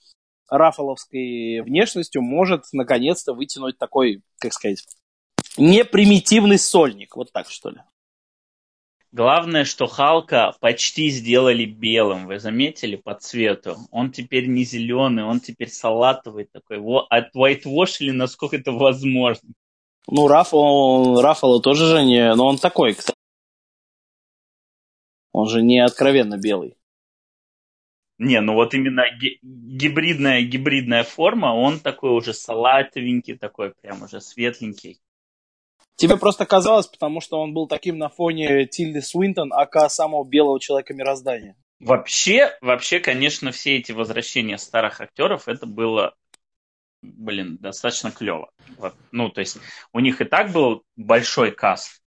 рафаловской 0.48 1.60
внешностью 1.60 2.22
может 2.22 2.64
наконец-то 2.72 3.34
вытянуть 3.34 3.78
такой, 3.78 4.22
как 4.38 4.52
сказать, 4.52 4.84
непримитивный 5.56 6.58
сольник. 6.58 7.16
Вот 7.16 7.32
так, 7.32 7.50
что 7.50 7.70
ли. 7.70 7.82
Главное, 9.10 9.64
что 9.64 9.86
Халка 9.86 10.54
почти 10.60 11.08
сделали 11.08 11.64
белым. 11.64 12.26
Вы 12.26 12.38
заметили 12.38 12.96
по 12.96 13.14
цвету? 13.14 13.76
Он 13.90 14.12
теперь 14.12 14.46
не 14.46 14.64
зеленый, 14.64 15.24
он 15.24 15.40
теперь 15.40 15.70
салатовый 15.70 16.44
такой. 16.44 16.78
Во- 16.78 17.06
От 17.08 17.34
whitewashили, 17.34 18.12
насколько 18.12 18.56
это 18.56 18.72
возможно. 18.72 19.48
Ну, 20.10 20.28
Раф, 20.28 20.52
он, 20.52 21.18
Рафало 21.18 21.60
тоже 21.62 21.86
же 21.86 22.04
не... 22.04 22.34
Но 22.34 22.46
он 22.46 22.58
такой, 22.58 22.94
кстати. 22.94 23.16
Он 25.32 25.48
же 25.48 25.62
не 25.62 25.80
откровенно 25.80 26.36
белый. 26.36 26.76
Не, 28.18 28.40
ну 28.40 28.54
вот 28.54 28.74
именно 28.74 29.04
ги- 29.20 29.38
гибридная, 29.42 30.42
гибридная 30.42 31.04
форма, 31.04 31.54
он 31.54 31.78
такой 31.78 32.10
уже 32.10 32.34
салатовенький, 32.34 33.38
такой 33.38 33.72
прям 33.80 34.02
уже 34.02 34.20
светленький. 34.20 35.00
Тебе 35.98 36.16
просто 36.16 36.46
казалось, 36.46 36.86
потому 36.86 37.20
что 37.20 37.40
он 37.40 37.52
был 37.52 37.66
таким 37.66 37.98
на 37.98 38.08
фоне 38.08 38.66
Тильды 38.66 39.02
Свинтон, 39.02 39.52
ака 39.52 39.88
самого 39.88 40.22
белого 40.24 40.60
человека 40.60 40.94
мироздания. 40.94 41.56
Вообще, 41.80 42.56
вообще, 42.60 43.00
конечно, 43.00 43.50
все 43.50 43.78
эти 43.78 43.90
возвращения 43.90 44.58
старых 44.58 45.00
актеров, 45.00 45.48
это 45.48 45.66
было, 45.66 46.14
блин, 47.02 47.58
достаточно 47.60 48.12
клево. 48.12 48.50
Ну, 49.10 49.28
то 49.28 49.40
есть 49.40 49.58
у 49.92 49.98
них 49.98 50.20
и 50.20 50.24
так 50.24 50.52
был 50.52 50.84
большой 50.94 51.50
каст 51.50 52.00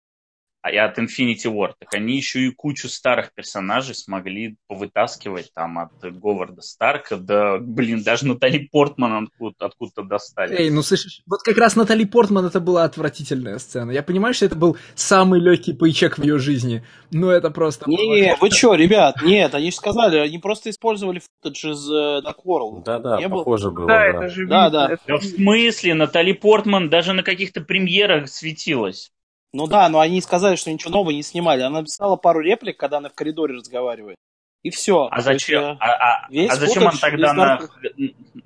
и 0.69 0.77
от 0.77 0.99
Infinity 0.99 1.45
War, 1.47 1.73
так 1.79 1.95
они 1.95 2.17
еще 2.17 2.41
и 2.41 2.51
кучу 2.51 2.89
старых 2.89 3.33
персонажей 3.35 3.95
смогли 3.95 4.57
повытаскивать 4.67 5.53
там 5.55 5.79
от 5.79 5.93
Говарда 6.03 6.63
Старка 6.63 7.17
до, 7.17 7.59
блин, 7.61 8.03
даже 8.03 8.27
Натали 8.27 8.69
Портман 8.71 9.25
откуда- 9.25 9.55
откуда-то 9.59 10.03
достали. 10.03 10.57
Эй, 10.57 10.71
ну 10.71 10.83
слышишь, 10.83 11.23
вот 11.27 11.43
как 11.43 11.57
раз 11.59 11.77
Натали 11.77 12.05
Портман 12.05 12.47
это 12.47 12.61
была 12.61 12.85
отвратительная 12.85 13.59
сцена. 13.59 13.91
Я 13.91 14.03
понимаю, 14.03 14.35
что 14.35 14.47
это 14.47 14.57
был 14.57 14.77
самый 14.95 15.41
легкий 15.41 15.73
пейчек 15.73 16.19
в 16.19 16.23
ее 16.23 16.39
жизни, 16.39 16.85
но 17.11 17.31
это 17.31 17.51
просто... 17.51 17.85
Не, 17.89 18.37
вы 18.41 18.51
что, 18.51 18.75
ребят, 18.75 19.23
нет, 19.23 19.55
они 19.55 19.71
же 19.71 19.77
сказали, 19.77 20.19
они 20.19 20.39
просто 20.39 20.71
использовали 20.71 21.21
футаж 21.21 21.65
из 21.65 21.91
э, 21.91 22.21
Dark 22.25 22.45
World. 22.45 22.85
Да-да, 22.85 23.19
Не 23.19 23.29
похоже 23.29 23.71
было. 23.71 23.87
Да, 23.87 23.99
да. 23.99 24.05
это 24.19 24.29
же 24.29 24.47
Да, 24.47 24.65
видно, 24.65 24.71
да. 24.71 24.99
Да 25.07 25.17
в 25.19 25.25
смысле? 25.25 25.95
Натали 25.95 26.33
Портман 26.33 26.89
даже 26.89 27.13
на 27.13 27.23
каких-то 27.23 27.61
премьерах 27.61 28.29
светилась. 28.29 29.11
Ну 29.59 29.67
да, 29.67 29.89
но 29.89 29.99
они 29.99 30.21
сказали, 30.21 30.55
что 30.55 30.71
ничего 30.71 30.93
нового 30.93 31.11
не 31.11 31.25
снимали. 31.25 31.63
Она 31.63 31.81
написала 31.81 32.15
пару 32.15 32.39
реплик, 32.39 32.77
когда 32.77 32.99
она 32.99 33.09
в 33.09 33.15
коридоре 33.15 33.57
разговаривает. 33.57 34.17
И 34.63 34.71
все. 34.71 35.09
А 35.11 35.21
зачем? 35.21 35.77
А, 35.81 35.87
а- 35.91 36.27
весь 36.31 36.49
а 36.49 36.55
зачем 36.55 36.87
он 36.87 36.97
тогда 36.97 37.33
на, 37.33 37.61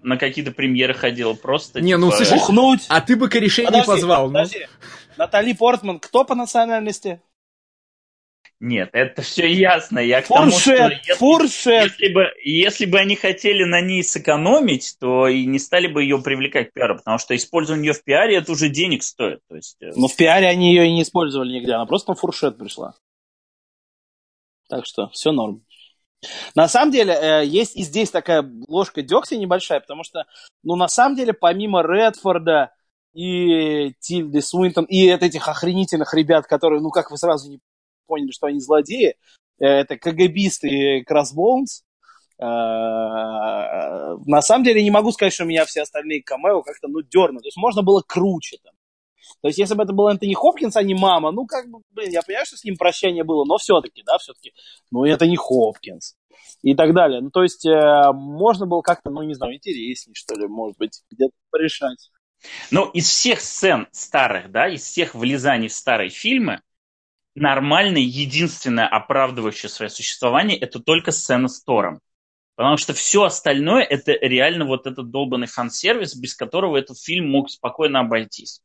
на 0.03 0.17
какие-то 0.17 0.53
премьеры 0.53 0.95
ходил? 0.95 1.37
Просто 1.37 1.83
Не, 1.83 1.99
ну, 1.99 2.07
типа, 2.07 2.17
слушай, 2.17 2.39
э, 2.39 2.41
Ухнуть! 2.41 2.87
А 2.89 3.03
ты 3.03 3.17
бы 3.17 3.29
корешей 3.29 3.67
не 3.67 3.71
Подожди, 3.71 3.87
позвал, 3.89 4.29
ну. 4.29 4.33
подожди. 4.33 4.67
Натали 5.19 5.53
Портман 5.53 6.01
кто 6.01 6.25
по 6.25 6.35
национальности? 6.35 7.21
Нет, 8.63 8.91
это 8.93 9.23
все 9.23 9.53
ясно. 9.53 9.99
Я 9.99 10.23
к 10.23 10.27
Фуршет, 10.27 10.39
тому, 10.39 10.51
что 10.53 10.73
если, 10.73 11.13
фуршет. 11.15 11.83
если, 11.91 12.13
бы, 12.15 12.27
если 12.45 12.85
бы 12.87 13.01
они 13.01 13.17
хотели 13.17 13.65
на 13.65 13.81
ней 13.81 14.05
сэкономить, 14.05 14.99
то 15.01 15.27
и 15.27 15.47
не 15.47 15.59
стали 15.59 15.89
бы 15.89 16.05
ее 16.05 16.23
привлекать 16.23 16.71
к 16.71 16.73
пиару, 16.73 16.97
потому 16.97 17.19
что 17.19 17.35
использование 17.35 17.89
ее 17.89 17.93
в 17.93 18.05
пиаре 18.05 18.37
это 18.37 18.53
уже 18.53 18.69
денег 18.69 19.03
стоит. 19.03 19.41
То 19.49 19.57
есть, 19.57 19.83
э, 19.83 19.91
Но 19.97 20.07
в 20.07 20.15
пиаре 20.15 20.47
они 20.47 20.73
ее 20.73 20.87
и 20.87 20.93
не 20.93 21.03
использовали 21.03 21.55
нигде, 21.55 21.73
она 21.73 21.87
просто 21.87 22.13
на 22.13 22.15
фуршет 22.15 22.57
пришла. 22.57 22.95
Так 24.69 24.87
что 24.87 25.09
все 25.09 25.33
норм. 25.33 25.65
На 26.55 26.69
самом 26.69 26.93
деле, 26.93 27.15
э, 27.15 27.45
есть 27.45 27.75
и 27.77 27.83
здесь 27.83 28.13
такая 28.13 28.49
ложка 28.69 29.03
дегтя 29.03 29.39
небольшая, 29.39 29.81
потому 29.81 30.05
что, 30.05 30.25
ну, 30.63 30.77
на 30.77 30.87
самом 30.87 31.17
деле, 31.17 31.33
помимо 31.33 31.83
Редфорда 31.83 32.71
и 33.13 33.93
Тильды 33.99 34.41
Суинтон, 34.41 34.85
и 34.85 35.09
от 35.09 35.25
этих 35.25 35.49
охренительных 35.49 36.15
ребят, 36.15 36.47
которые, 36.47 36.81
ну, 36.81 36.91
как 36.91 37.11
вы 37.11 37.19
сразу 37.19 37.51
не 37.51 37.59
поняли, 38.13 38.31
что 38.31 38.47
они 38.47 38.61
злодеи, 38.61 39.17
э, 39.59 39.65
это 39.65 39.97
КГБисты 39.97 40.69
и 40.69 41.03
Кроссбоунс, 41.03 41.83
э, 42.39 42.45
на 42.45 44.43
самом 44.43 44.65
деле, 44.65 44.85
не 44.85 44.91
могу 44.91 45.13
сказать, 45.13 45.33
что 45.33 45.45
меня 45.47 45.65
все 45.65 45.81
остальные 45.81 46.23
камео 46.23 46.63
как-то, 46.63 46.89
ну, 46.89 47.01
дернули. 47.01 47.41
То 47.41 47.49
есть 47.49 47.57
можно 47.57 47.83
было 47.83 48.03
круче 48.07 48.59
там. 48.63 48.75
То 49.41 49.49
есть, 49.49 49.59
если 49.59 49.75
бы 49.75 49.83
это 49.85 49.95
был 49.95 50.09
Энтони 50.09 50.35
Хопкинс, 50.35 50.77
а 50.77 50.83
не 50.83 50.95
мама, 50.95 51.33
ну, 51.33 51.47
как 51.47 51.71
бы, 51.71 51.79
блин, 51.91 52.11
я 52.11 52.21
понимаю, 52.23 52.45
что 52.45 52.59
с 52.59 52.65
ним 52.65 52.77
прощание 52.77 53.25
было, 53.25 53.45
но 53.45 53.57
все-таки, 53.57 54.03
да, 54.05 54.19
все-таки, 54.19 54.53
ну, 54.91 55.05
это 55.05 55.27
не 55.27 55.37
Хопкинс. 55.37 56.17
И 56.63 56.75
так 56.75 56.93
далее. 56.93 57.21
Ну, 57.23 57.31
то 57.31 57.43
есть, 57.43 57.65
э, 57.65 58.13
можно 58.13 58.67
было 58.67 58.83
как-то, 58.83 59.11
ну, 59.11 59.23
не 59.23 59.35
знаю, 59.35 59.55
интереснее, 59.55 60.15
что 60.15 60.35
ли, 60.35 60.47
может 60.47 60.77
быть, 60.77 61.03
где-то 61.11 61.33
порешать. 61.51 62.11
Ну, 62.71 62.91
из 62.91 63.09
всех 63.09 63.41
сцен 63.41 63.89
старых, 63.93 64.51
да, 64.51 64.69
из 64.69 64.83
всех 64.83 65.15
влезаний 65.15 65.69
в 65.69 65.73
старые 65.73 66.11
фильмы, 66.11 66.61
нормальное, 67.35 68.03
единственное 68.03 68.87
оправдывающее 68.87 69.71
свое 69.71 69.91
существование, 69.91 70.59
это 70.59 70.81
только 70.81 71.13
сцена 71.13 71.49
с 71.49 71.63
Тором. 71.63 72.01
Потому 72.55 72.77
что 72.77 72.93
все 72.93 73.25
остальное 73.25 73.83
это 73.83 74.13
реально 74.13 74.67
вот 74.67 74.87
этот 74.87 75.11
долбанный 75.11 75.47
фан-сервис, 75.47 76.15
без 76.15 76.35
которого 76.35 76.77
этот 76.77 77.01
фильм 77.01 77.31
мог 77.31 77.51
спокойно 77.51 78.01
обойтись. 78.01 78.61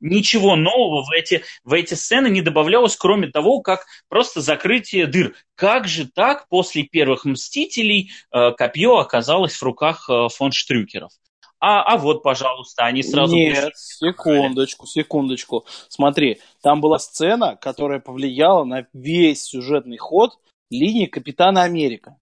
Ничего 0.00 0.56
нового 0.56 1.04
в 1.04 1.12
эти, 1.12 1.44
в 1.62 1.72
эти 1.74 1.94
сцены 1.94 2.28
не 2.28 2.42
добавлялось, 2.42 2.96
кроме 2.96 3.28
того, 3.28 3.60
как 3.60 3.86
просто 4.08 4.40
закрытие 4.40 5.06
дыр. 5.06 5.36
Как 5.54 5.86
же 5.86 6.08
так 6.08 6.48
после 6.48 6.82
первых 6.82 7.24
«Мстителей» 7.24 8.10
э, 8.32 8.50
копье 8.50 8.96
оказалось 8.96 9.54
в 9.54 9.62
руках 9.62 10.10
э, 10.10 10.26
фон 10.28 10.50
Штрюкеров? 10.50 11.12
А, 11.64 11.84
а 11.84 11.96
вот, 11.96 12.24
пожалуйста, 12.24 12.86
они 12.86 13.04
сразу... 13.04 13.36
Нет, 13.36 13.76
секундочку, 13.76 14.84
секундочку. 14.84 15.64
Смотри, 15.88 16.40
там 16.60 16.80
была 16.80 16.98
сцена, 16.98 17.54
которая 17.54 18.00
повлияла 18.00 18.64
на 18.64 18.88
весь 18.92 19.44
сюжетный 19.44 19.96
ход 19.96 20.40
линии 20.70 21.06
Капитана 21.06 21.62
Америка. 21.62 22.16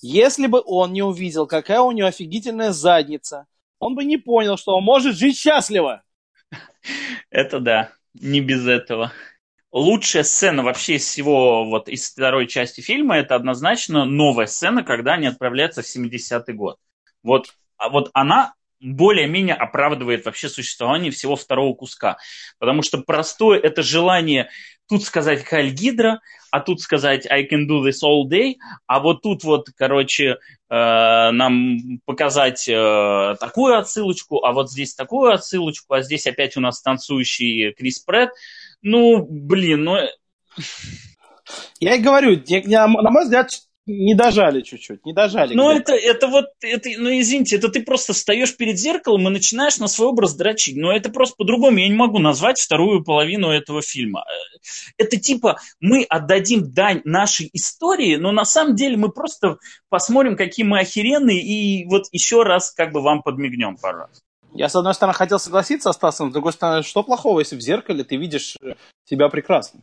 Если 0.00 0.48
бы 0.48 0.60
он 0.66 0.92
не 0.92 1.02
увидел, 1.02 1.46
какая 1.46 1.80
у 1.80 1.92
него 1.92 2.08
офигительная 2.08 2.72
задница, 2.72 3.46
он 3.78 3.94
бы 3.94 4.02
не 4.02 4.16
понял, 4.16 4.56
что 4.56 4.76
он 4.76 4.82
может 4.82 5.16
жить 5.16 5.38
счастливо. 5.38 6.02
Это 7.30 7.60
да, 7.60 7.92
не 8.14 8.40
без 8.40 8.66
этого. 8.66 9.12
Лучшая 9.70 10.24
сцена 10.24 10.64
вообще 10.64 10.96
из 10.96 11.06
всего, 11.06 11.64
вот 11.66 11.88
из 11.88 12.10
второй 12.10 12.48
части 12.48 12.80
фильма, 12.80 13.16
это 13.16 13.36
однозначно 13.36 14.04
новая 14.06 14.46
сцена, 14.46 14.82
когда 14.82 15.12
они 15.12 15.28
отправляются 15.28 15.82
в 15.82 15.86
70-й 15.86 16.52
год. 16.52 16.80
Вот, 17.22 17.54
а 17.76 17.88
вот 17.88 18.10
она 18.12 18.54
более-менее 18.82 19.54
оправдывает 19.54 20.24
вообще 20.24 20.48
существование 20.48 21.10
всего 21.10 21.36
второго 21.36 21.74
куска. 21.74 22.18
Потому 22.58 22.82
что 22.82 22.98
простое 22.98 23.58
это 23.58 23.82
желание 23.82 24.50
тут 24.88 25.04
сказать 25.04 25.44
Хайль 25.44 25.70
Гидра, 25.70 26.20
а 26.50 26.60
тут 26.60 26.80
сказать 26.80 27.26
I 27.30 27.48
can 27.48 27.66
do 27.66 27.82
this 27.82 28.02
all 28.04 28.28
day, 28.28 28.56
а 28.86 29.00
вот 29.00 29.22
тут 29.22 29.42
вот, 29.44 29.68
короче, 29.74 30.32
э, 30.32 30.36
нам 30.68 31.78
показать 32.04 32.68
э, 32.68 33.36
такую 33.40 33.78
отсылочку, 33.78 34.44
а 34.44 34.52
вот 34.52 34.70
здесь 34.70 34.94
такую 34.94 35.32
отсылочку, 35.32 35.94
а 35.94 36.02
здесь 36.02 36.26
опять 36.26 36.56
у 36.56 36.60
нас 36.60 36.82
танцующий 36.82 37.72
Крис 37.72 38.00
Прэтт. 38.00 38.32
Ну, 38.82 39.26
блин, 39.26 39.84
ну... 39.84 39.96
Я 41.80 41.94
и 41.94 42.00
говорю, 42.00 42.42
на 42.66 43.10
мой 43.10 43.24
взгляд, 43.24 43.48
не 43.86 44.14
дожали 44.14 44.60
чуть-чуть, 44.60 45.04
не 45.04 45.12
дожали. 45.12 45.54
Ну, 45.54 45.70
это, 45.70 45.92
это 45.92 46.28
вот, 46.28 46.46
это, 46.60 46.88
ну, 46.98 47.10
извините, 47.10 47.56
это 47.56 47.68
ты 47.68 47.82
просто 47.82 48.12
встаешь 48.12 48.56
перед 48.56 48.78
зеркалом 48.78 49.26
и 49.26 49.30
начинаешь 49.30 49.78
на 49.78 49.88
свой 49.88 50.08
образ 50.08 50.34
дрочить. 50.34 50.76
Но 50.76 50.92
это 50.92 51.10
просто 51.10 51.34
по-другому. 51.36 51.78
Я 51.78 51.88
не 51.88 51.94
могу 51.94 52.18
назвать 52.18 52.60
вторую 52.60 53.02
половину 53.02 53.48
этого 53.48 53.82
фильма. 53.82 54.24
Это 54.98 55.16
типа 55.16 55.58
мы 55.80 56.04
отдадим 56.08 56.72
дань 56.72 57.02
нашей 57.04 57.50
истории, 57.52 58.16
но 58.16 58.30
на 58.30 58.44
самом 58.44 58.76
деле 58.76 58.96
мы 58.96 59.10
просто 59.10 59.58
посмотрим, 59.88 60.36
какие 60.36 60.64
мы 60.64 60.78
охеренные, 60.78 61.40
и 61.40 61.84
вот 61.86 62.04
еще 62.12 62.44
раз 62.44 62.70
как 62.70 62.92
бы 62.92 63.00
вам 63.00 63.22
подмигнем 63.22 63.76
пару 63.76 63.98
раз. 63.98 64.22
Я, 64.54 64.68
с 64.68 64.76
одной 64.76 64.94
стороны, 64.94 65.14
хотел 65.14 65.38
согласиться 65.38 65.90
с 65.90 65.96
Стасом, 65.96 66.30
с 66.30 66.32
другой 66.32 66.52
стороны, 66.52 66.82
что 66.82 67.02
плохого, 67.02 67.40
если 67.40 67.56
в 67.56 67.60
зеркале 67.60 68.04
ты 68.04 68.16
видишь 68.16 68.56
себя 69.08 69.28
прекрасно? 69.28 69.80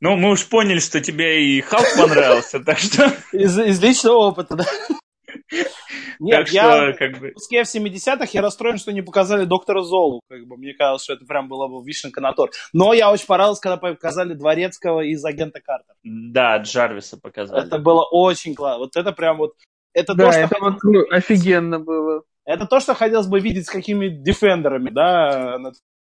Ну, 0.00 0.16
мы 0.16 0.30
уж 0.30 0.46
поняли, 0.46 0.78
что 0.78 1.00
тебе 1.00 1.44
и 1.44 1.60
Халк 1.60 1.86
понравился, 1.96 2.60
так 2.60 2.78
что... 2.78 3.12
Из, 3.32 3.58
из 3.58 3.82
личного 3.82 4.16
опыта, 4.16 4.56
да. 4.56 4.64
Нет, 6.18 6.46
так 6.46 6.52
я 6.52 6.92
что, 6.92 6.98
как 6.98 7.18
бы... 7.18 7.32
в 7.34 7.48
в 7.48 7.52
70-х 7.52 8.28
я 8.32 8.42
расстроен, 8.42 8.78
что 8.78 8.92
не 8.92 9.02
показали 9.02 9.44
доктора 9.44 9.82
Золу. 9.82 10.20
Как 10.28 10.46
бы, 10.46 10.56
мне 10.56 10.74
казалось, 10.74 11.02
что 11.02 11.14
это 11.14 11.24
прям 11.24 11.48
было 11.48 11.66
бы 11.68 11.84
вишенка 11.84 12.20
на 12.20 12.32
торт. 12.32 12.54
Но 12.72 12.92
я 12.92 13.10
очень 13.10 13.26
понравился, 13.26 13.62
когда 13.62 13.76
показали 13.76 14.34
Дворецкого 14.34 15.00
из 15.00 15.24
агента 15.24 15.60
Картер. 15.60 15.94
Да, 16.02 16.58
Джарвиса 16.58 17.18
показали. 17.18 17.66
Это 17.66 17.78
было 17.78 18.04
очень 18.10 18.54
классно. 18.54 18.80
Вот 18.80 18.96
это 18.96 19.12
прям 19.12 19.38
вот... 19.38 19.54
Это 19.92 20.14
Да, 20.14 20.26
то, 20.26 20.32
что 20.32 20.40
это 20.40 20.56
вот 20.60 20.74
ну, 20.84 21.04
офигенно 21.10 21.80
было. 21.80 22.22
Это 22.44 22.66
то, 22.66 22.80
что 22.80 22.94
хотелось 22.94 23.26
бы 23.26 23.40
видеть 23.40 23.66
с 23.66 23.70
какими 23.70 24.08
дефендерами, 24.08 24.90
да. 24.90 25.58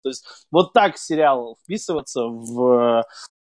То 0.02 0.10
есть 0.10 0.26
вот 0.50 0.72
так 0.72 0.96
сериал 0.96 1.56
вписываться 1.64 2.22
в, 2.24 3.04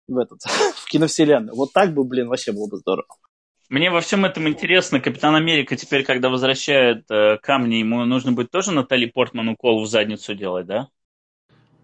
в, 0.10 0.18
этот, 0.18 0.40
в 0.76 0.86
киновселенную. 0.86 1.56
Вот 1.56 1.74
так 1.74 1.94
бы, 1.94 2.04
блин, 2.04 2.28
вообще 2.28 2.52
было 2.52 2.68
бы 2.68 2.78
здорово. 2.78 3.08
Мне 3.70 3.92
во 3.92 4.02
всем 4.02 4.26
этом 4.26 4.48
интересно, 4.48 5.00
Капитан 5.00 5.36
Америка 5.36 5.76
теперь, 5.76 6.04
когда 6.04 6.30
возвращает 6.30 7.06
э, 7.12 7.38
камни, 7.38 7.76
ему 7.76 8.04
нужно 8.06 8.32
будет 8.32 8.50
тоже 8.50 8.72
Натали 8.72 9.06
Портман 9.06 9.50
укол 9.50 9.84
в 9.84 9.88
задницу 9.88 10.34
делать, 10.34 10.66
да? 10.66 10.88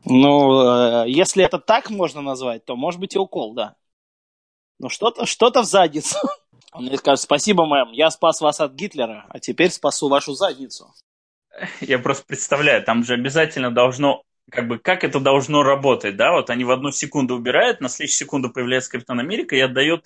Ну, 0.04 1.04
э, 1.04 1.10
если 1.10 1.44
это 1.44 1.60
так 1.60 1.92
можно 1.92 2.22
назвать, 2.22 2.66
то 2.66 2.76
может 2.76 3.00
быть 3.00 3.16
и 3.16 3.20
укол, 3.20 3.54
да. 3.54 3.76
Ну, 4.80 4.90
что-то 4.90 5.28
что 5.28 5.52
в 5.52 5.66
задницу. 5.66 6.18
Он 6.72 6.86
мне 6.86 6.98
скажет, 6.98 7.22
спасибо, 7.22 7.66
мэм, 7.66 7.92
я 7.92 8.10
спас 8.10 8.42
вас 8.42 8.60
от 8.60 8.74
Гитлера, 8.74 9.26
а 9.30 9.40
теперь 9.40 9.70
спасу 9.70 10.10
вашу 10.10 10.34
задницу. 10.34 10.92
Я 11.82 12.00
просто 12.00 12.26
представляю, 12.26 12.84
там 12.84 13.04
же 13.04 13.14
обязательно 13.14 13.72
должно 13.72 14.24
как 14.52 14.68
бы 14.68 14.78
как 14.78 15.04
это 15.04 15.20
должно 15.20 15.64
работать, 15.64 16.16
да? 16.18 16.32
Вот 16.32 16.50
они 16.50 16.64
в 16.64 16.72
одну 16.72 16.92
секунду 16.92 17.36
убирают, 17.36 17.82
на 17.82 17.90
следующую 17.90 18.20
секунду 18.20 18.50
появляется 18.50 18.92
Капитан 18.92 19.20
Америка 19.20 19.56
и 19.56 19.60
отдает 19.60 20.06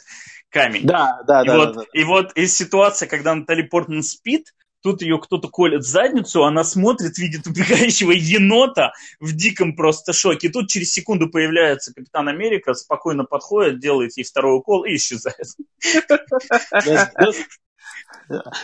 камень. 0.50 0.86
Да, 0.86 1.22
да, 1.28 1.44
и 1.44 1.48
да, 1.48 1.58
вот, 1.58 1.74
да, 1.76 1.82
да. 1.82 1.86
И 1.94 2.04
вот 2.04 2.34
из 2.34 2.56
ситуации, 2.56 3.06
когда 3.06 3.36
Натали 3.36 3.64
Портман 3.64 4.04
спит, 4.04 4.54
тут 4.82 5.02
ее 5.02 5.20
кто-то 5.20 5.50
колет 5.50 5.82
в 5.82 5.88
задницу, 5.88 6.46
она 6.46 6.64
смотрит, 6.64 7.18
видит 7.18 7.48
убегающего 7.48 8.12
енота 8.12 8.94
в 9.20 9.34
диком 9.34 9.76
просто 9.76 10.14
шоке. 10.14 10.48
И 10.48 10.52
тут 10.52 10.70
через 10.70 10.92
секунду 10.92 11.30
появляется 11.30 11.94
Капитан 11.94 12.30
Америка, 12.30 12.74
спокойно 12.74 13.26
подходит, 13.26 13.80
делает 13.80 14.16
ей 14.18 14.24
второй 14.24 14.58
укол 14.58 14.86
и 14.86 14.96
исчезает. 14.96 15.48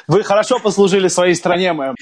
Вы 0.08 0.24
хорошо 0.24 0.60
послужили 0.60 1.10
своей 1.10 1.36
стране, 1.36 1.74
мэм. 1.74 1.96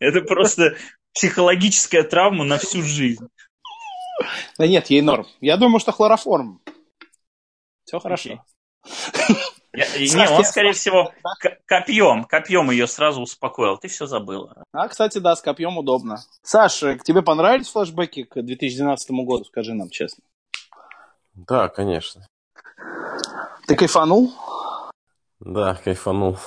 Это 0.00 0.22
просто 0.22 0.74
психологическая 1.14 2.02
травма 2.02 2.44
на 2.44 2.58
всю 2.58 2.82
жизнь. 2.82 3.26
Да 4.58 4.66
нет, 4.66 4.90
ей 4.90 5.00
норм. 5.00 5.26
Я 5.40 5.56
думаю, 5.56 5.80
что 5.80 5.92
хлороформ. 5.92 6.60
Все 7.84 7.98
хорошо. 7.98 8.44
Я, 9.72 9.86
не, 9.98 10.36
он, 10.36 10.44
скорее 10.44 10.72
всего, 10.72 11.12
копьем, 11.66 12.24
копьем 12.24 12.70
ее 12.70 12.86
сразу 12.86 13.22
успокоил. 13.22 13.76
Ты 13.76 13.88
все 13.88 14.06
забыла. 14.06 14.62
А, 14.72 14.86
кстати, 14.86 15.18
да, 15.18 15.34
с 15.34 15.42
копьем 15.42 15.76
удобно. 15.76 16.18
Саша, 16.42 16.96
к 16.96 17.02
тебе 17.02 17.22
понравились 17.22 17.68
флешбеки 17.68 18.22
к 18.22 18.40
2012 18.40 19.10
году? 19.10 19.44
Скажи 19.44 19.74
нам 19.74 19.90
честно. 19.90 20.22
Да, 21.34 21.68
конечно. 21.68 22.28
Ты 23.66 23.74
кайфанул? 23.74 24.32
Да, 25.40 25.74
кайфанул. 25.74 26.38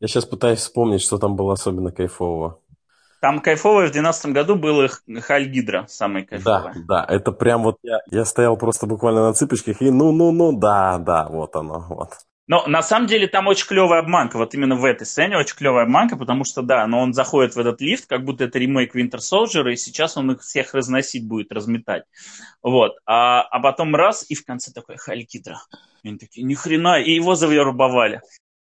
Я 0.00 0.08
сейчас 0.08 0.24
пытаюсь 0.24 0.60
вспомнить, 0.60 1.02
что 1.02 1.18
там 1.18 1.36
было 1.36 1.52
особенно 1.52 1.92
кайфового. 1.92 2.58
Там 3.24 3.40
кайфовое 3.40 3.86
в 3.86 3.92
2012 3.92 4.26
году 4.34 4.54
было 4.54 4.86
Халь 5.22 5.46
Гидра, 5.46 5.86
самый 5.88 6.24
Да, 6.24 6.28
кайфовое. 6.28 6.74
да, 6.86 7.06
это 7.08 7.32
прям 7.32 7.62
вот 7.62 7.78
я, 7.82 8.00
я 8.10 8.26
стоял 8.26 8.54
просто 8.58 8.84
буквально 8.86 9.22
на 9.28 9.32
цыпочках 9.32 9.80
и 9.80 9.90
ну-ну-ну, 9.90 10.52
да, 10.52 10.98
да, 10.98 11.26
вот 11.30 11.56
оно, 11.56 11.86
вот. 11.88 12.10
Но 12.48 12.66
на 12.66 12.82
самом 12.82 13.06
деле 13.06 13.26
там 13.26 13.46
очень 13.46 13.66
клевая 13.66 14.00
обманка. 14.00 14.36
Вот 14.36 14.52
именно 14.52 14.76
в 14.76 14.84
этой 14.84 15.06
сцене 15.06 15.38
очень 15.38 15.56
клевая 15.56 15.84
обманка, 15.84 16.18
потому 16.18 16.44
что, 16.44 16.60
да, 16.60 16.86
но 16.86 17.00
он 17.00 17.14
заходит 17.14 17.54
в 17.56 17.58
этот 17.58 17.80
лифт, 17.80 18.06
как 18.06 18.26
будто 18.26 18.44
это 18.44 18.58
ремейк 18.58 18.94
Winter 18.94 19.20
Soldier, 19.20 19.72
и 19.72 19.76
сейчас 19.76 20.18
он 20.18 20.32
их 20.32 20.42
всех 20.42 20.74
разносить 20.74 21.26
будет, 21.26 21.50
разметать. 21.50 22.02
Вот. 22.62 22.92
А, 23.06 23.40
а 23.40 23.60
потом 23.60 23.96
раз, 23.96 24.26
и 24.28 24.34
в 24.34 24.44
конце 24.44 24.70
такой 24.70 24.96
Хайль 24.98 25.24
Кидра. 25.24 25.62
И 26.02 26.08
они 26.10 26.18
такие, 26.18 26.44
ни 26.44 26.52
хрена, 26.52 27.00
и 27.00 27.12
его 27.12 27.36
завербовали. 27.36 28.20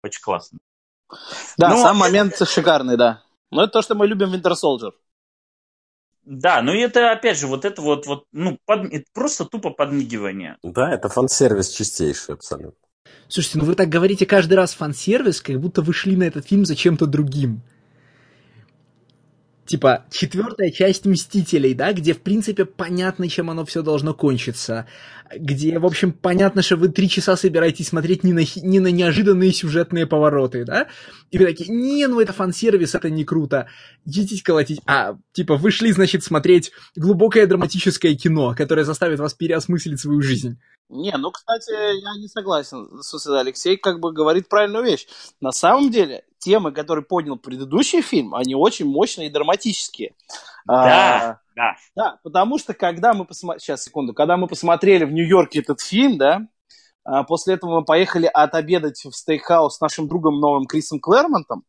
Очень 0.04 0.22
классно. 0.22 0.60
Да, 1.58 1.70
Ну, 1.70 1.78
сам 1.82 1.97
это- 1.97 2.06
момент 2.06 2.38
шикарный, 2.47 2.97
да. 2.97 3.24
Но 3.54 3.64
это 3.64 3.74
то, 3.74 3.82
что 3.82 3.95
мы 3.95 4.08
любим 4.08 4.34
Winter 4.34 4.54
Soldier. 4.54 4.91
Да, 6.26 6.62
ну 6.62 6.74
и 6.74 6.80
это, 6.80 7.12
опять 7.12 7.38
же, 7.38 7.47
вот 7.47 7.66
это 7.66 7.82
вот, 7.82 8.08
вот 8.08 8.26
ну, 8.32 8.58
под- 8.66 8.93
это 8.93 9.06
просто 9.14 9.45
тупо 9.45 9.72
подмигивание. 9.72 10.58
Да, 10.64 10.89
это 10.93 11.10
фан-сервис 11.10 11.70
чистейший 11.70 12.36
абсолютно. 12.36 12.80
Слушайте, 13.28 13.60
ну 13.60 13.66
вы 13.66 13.76
так 13.76 13.89
говорите 13.89 14.26
каждый 14.26 14.54
раз 14.54 14.74
фан-сервис, 14.74 15.41
как 15.41 15.60
будто 15.60 15.82
вы 15.82 15.93
шли 15.93 16.16
на 16.16 16.24
этот 16.24 16.47
фильм 16.47 16.66
за 16.66 16.76
чем-то 16.76 17.08
другим. 17.08 17.62
Типа, 19.66 20.05
четвертая 20.11 20.72
часть 20.72 21.05
Мстителей, 21.05 21.74
да, 21.74 21.93
где, 21.93 22.14
в 22.14 22.22
принципе, 22.22 22.66
понятно, 22.66 23.30
чем 23.30 23.49
оно 23.49 23.64
все 23.64 23.82
должно 23.82 24.14
кончиться. 24.14 24.88
Где, 25.34 25.80
в 25.80 25.86
общем, 25.86 26.11
понятно, 26.11 26.61
что 26.61 26.76
вы 26.76 26.89
три 26.89 27.07
часа 27.07 27.38
собираетесь 27.38 27.88
смотреть 27.88 28.26
не 28.26 28.34
на, 28.34 28.41
не 28.61 28.80
на 28.82 28.88
неожиданные 28.91 29.53
сюжетные 29.53 30.05
повороты, 30.05 30.66
да? 30.66 30.88
И 31.32 31.38
вы 31.38 31.45
такие, 31.45 31.70
не, 31.70 32.07
ну 32.07 32.20
это 32.20 32.34
фан-сервис, 32.34 32.93
это 32.93 33.09
не 33.09 33.24
круто. 33.24 33.68
Идите 34.05 34.43
колотить. 34.43 34.82
А, 34.86 35.18
типа, 35.32 35.55
вы 35.55 35.72
шли, 35.72 35.93
значит, 35.93 36.24
смотреть 36.24 36.72
глубокое 36.97 37.47
драматическое 37.47 38.16
кино, 38.16 38.53
которое 38.55 38.84
заставит 38.84 39.20
вас 39.20 39.34
переосмыслить 39.34 39.99
свою 39.99 40.22
жизнь. 40.22 40.59
Не, 40.89 41.16
ну, 41.18 41.32
кстати, 41.32 41.72
я 41.72 42.22
не 42.22 42.28
согласен. 42.28 42.88
Алексей 43.39 43.78
как 43.78 43.99
бы 43.99 44.11
говорит 44.11 44.49
правильную 44.49 44.84
вещь. 44.84 45.07
На 45.39 45.51
самом 45.51 45.89
деле, 45.89 46.24
темы, 46.43 46.71
которые 46.71 47.05
поднял 47.05 47.37
предыдущий 47.37 48.01
фильм, 48.01 48.35
они 48.35 48.55
очень 48.55 48.85
мощные 48.85 49.27
и 49.27 49.31
драматические. 49.31 50.13
Да, 50.65 50.75
А, 50.75 51.39
да. 51.55 51.75
Да, 51.95 52.19
потому 52.23 52.57
что 52.57 52.73
когда 52.73 53.13
мы 53.13 53.25
посмотрели... 53.25 53.61
Сейчас, 53.61 53.83
секунду. 53.83 54.13
Когда 54.13 54.37
мы 54.37 54.47
посмотрели 54.47 55.05
в 55.05 55.11
Нью-Йорке 55.11 55.59
этот 55.59 55.81
фильм, 55.81 56.17
да, 56.17 56.47
а, 57.03 57.23
после 57.23 57.55
этого 57.55 57.79
мы 57.79 57.85
поехали 57.85 58.29
отобедать 58.33 59.03
в 59.03 59.11
стейкхаус 59.11 59.77
с 59.77 59.81
нашим 59.81 60.07
другом 60.07 60.39
новым 60.39 60.65
Крисом 60.65 60.99
Клэрмонтом, 60.99 61.63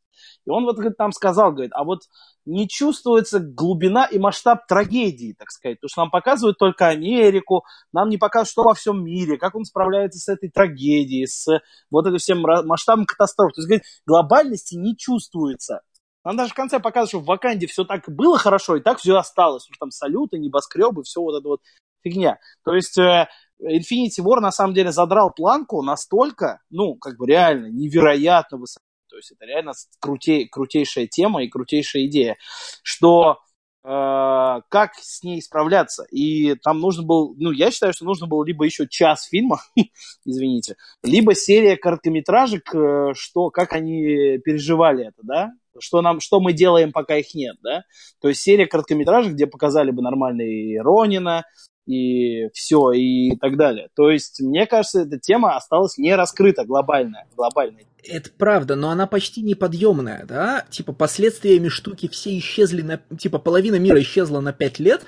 и 0.47 0.51
он 0.51 0.65
вот 0.65 0.77
там 0.97 1.13
сказал, 1.13 1.53
говорит, 1.53 1.73
а 1.75 1.85
вот 1.85 2.01
не 2.45 2.69
чувствуется 2.69 3.41
глубина 3.41 4.05
и 4.05 4.19
масштаб 4.19 4.67
трагедии, 4.67 5.35
так 5.39 5.51
сказать, 5.51 5.79
потому 5.79 5.89
что 5.89 6.01
нам 6.03 6.11
показывают 6.11 6.59
только 6.59 6.89
Америку, 6.89 7.65
нам 7.93 8.09
не 8.09 8.19
показывают, 8.19 8.51
что 8.51 8.63
во 8.65 8.75
всем 8.75 9.05
мире, 9.05 9.39
как 9.39 9.55
он 9.55 9.65
справляется 9.65 10.19
с 10.19 10.29
этой 10.29 10.51
трагедией, 10.51 11.27
с 11.27 11.47
вот 11.91 12.07
этим 12.07 12.19
всем 12.19 12.41
масштабом 12.41 13.07
катастроф. 13.07 13.53
То 13.55 13.61
есть, 13.61 13.69
говорит, 13.69 13.85
глобальности 14.07 14.75
не 14.75 14.97
чувствуется. 14.97 15.81
Нам 16.25 16.37
даже 16.37 16.53
в 16.53 16.55
конце 16.55 16.81
показывают, 16.81 17.11
что 17.11 17.21
в 17.21 17.27
Ваканде 17.27 17.67
все 17.67 17.85
так 17.85 18.05
было 18.09 18.39
хорошо, 18.39 18.77
и 18.77 18.81
так 18.81 18.99
все 18.99 19.17
осталось. 19.17 19.65
Потому 19.65 19.75
что 19.75 19.85
там 19.85 19.91
салюты, 19.91 20.39
небоскребы, 20.39 21.03
все 21.03 21.21
вот 21.21 21.39
это 21.39 21.49
вот 21.49 21.61
фигня. 22.03 22.39
То 22.65 22.75
есть 22.75 22.97
э, 22.99 23.29
Infinity 23.63 24.23
War 24.23 24.41
на 24.41 24.51
самом 24.51 24.75
деле 24.75 24.91
задрал 24.91 25.33
планку 25.33 25.83
настолько, 25.83 26.61
ну, 26.71 26.95
как 26.97 27.19
бы 27.19 27.27
реально 27.27 27.67
невероятно 27.67 28.59
высоко. 28.59 28.84
То 29.15 29.19
есть 29.19 29.31
это 29.31 29.45
реально 29.47 29.75
крутей, 30.01 30.49
крутейшая 30.49 31.07
тема 31.07 31.45
и 31.45 31.49
крутейшая 31.49 32.07
идея, 32.07 32.37
что 32.83 33.39
э, 33.85 33.87
как 33.89 34.95
с 34.97 35.23
ней 35.23 35.41
справляться. 35.41 36.05
И 36.11 36.57
там 36.57 36.81
нужно 36.81 37.05
был, 37.05 37.37
ну, 37.39 37.53
я 37.53 37.71
считаю, 37.71 37.93
что 37.93 38.07
нужно 38.07 38.27
было 38.27 38.45
либо 38.45 38.65
еще 38.65 38.89
час 38.89 39.29
фильма, 39.29 39.61
извините, 40.25 40.75
либо 41.05 41.37
серия 41.37 41.77
короткометражек, 41.77 42.75
э, 42.75 43.13
что, 43.15 43.51
как 43.51 43.73
они 43.73 44.39
переживали 44.39 45.07
это, 45.07 45.23
да, 45.23 45.53
что, 45.79 46.03
нам, 46.03 46.19
что 46.19 46.41
мы 46.41 46.53
делаем, 46.53 46.91
пока 46.91 47.17
их 47.17 47.37
нет, 47.37 47.55
да. 47.63 47.85
То 48.21 48.27
есть 48.27 48.41
серия 48.41 48.67
короткометражек, 48.67 49.35
где 49.35 49.47
показали 49.47 49.93
бы 49.93 50.03
нормально 50.03 50.43
и 50.43 50.77
Ронина, 50.77 51.45
и 51.87 52.49
все, 52.53 52.93
и 52.93 53.37
так 53.37 53.57
далее. 53.57 53.89
То 53.95 54.11
есть, 54.11 54.41
мне 54.41 54.67
кажется, 54.67 55.03
эта 55.03 55.19
тема 55.19 55.57
осталась 55.57 55.99
не 55.99 56.15
раскрыта, 56.15 56.65
глобальная, 56.65 57.27
глобальная. 57.37 57.85
Это 58.07 58.31
правда, 58.37 58.77
но 58.77 58.91
она 58.91 59.07
почти 59.07 59.43
неподъемная, 59.43 60.25
да? 60.27 60.65
Типа 60.71 60.93
последствиями 60.93 61.69
штуки 61.69 62.09
все 62.09 62.37
исчезли 62.39 62.83
на... 62.83 63.01
Типа 63.19 63.39
половина 63.39 63.77
мира 63.77 64.01
исчезла 64.01 64.41
на 64.41 64.53
пять 64.53 64.79
лет, 64.79 65.03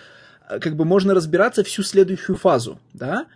э, 0.49 0.59
как 0.59 0.77
бы 0.77 0.85
можно 0.85 1.15
разбираться 1.15 1.65
всю 1.65 1.83
следующую 1.83 2.37
фазу, 2.37 2.79
да? 2.93 3.27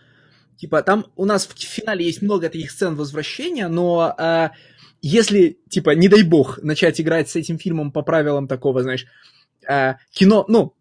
Типа 0.57 0.82
там 0.82 1.07
у 1.16 1.24
нас 1.24 1.47
в 1.47 1.59
финале 1.59 2.05
есть 2.05 2.22
много 2.22 2.49
таких 2.49 2.70
сцен 2.70 2.95
возвращения, 2.95 3.68
но 3.68 4.14
э, 4.18 4.51
если, 5.03 5.59
типа, 5.68 5.91
не 5.91 6.09
дай 6.09 6.22
бог, 6.22 6.62
начать 6.62 7.01
играть 7.01 7.30
с 7.30 7.36
этим 7.36 7.59
фильмом 7.59 7.91
по 7.91 8.03
правилам 8.03 8.47
такого, 8.47 8.82
знаешь, 8.82 9.07
э, 9.66 9.95
кино, 10.12 10.45
ну, 10.49 10.74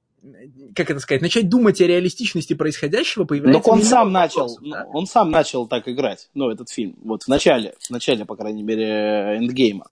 как 0.76 0.90
это 0.90 1.00
сказать, 1.00 1.22
начать 1.22 1.50
думать 1.50 1.82
о 1.82 1.88
реалистичности 1.88 2.54
происходящего, 2.54 3.26
появляется... 3.26 3.68
Но 3.68 3.74
он 3.74 3.84
сам 3.84 4.12
начал, 4.12 4.48
вопросов, 4.48 4.64
да? 4.70 4.86
он 4.94 5.06
сам 5.06 5.32
начал 5.32 5.68
так 5.68 5.88
играть, 5.88 6.30
ну, 6.34 6.50
этот 6.50 6.70
фильм, 6.70 6.96
вот 7.04 7.24
в 7.24 7.28
начале, 7.28 7.76
в 7.80 7.90
начале, 7.90 8.26
по 8.26 8.36
крайней 8.36 8.64
мере, 8.64 9.38
эндгейма. 9.38 9.88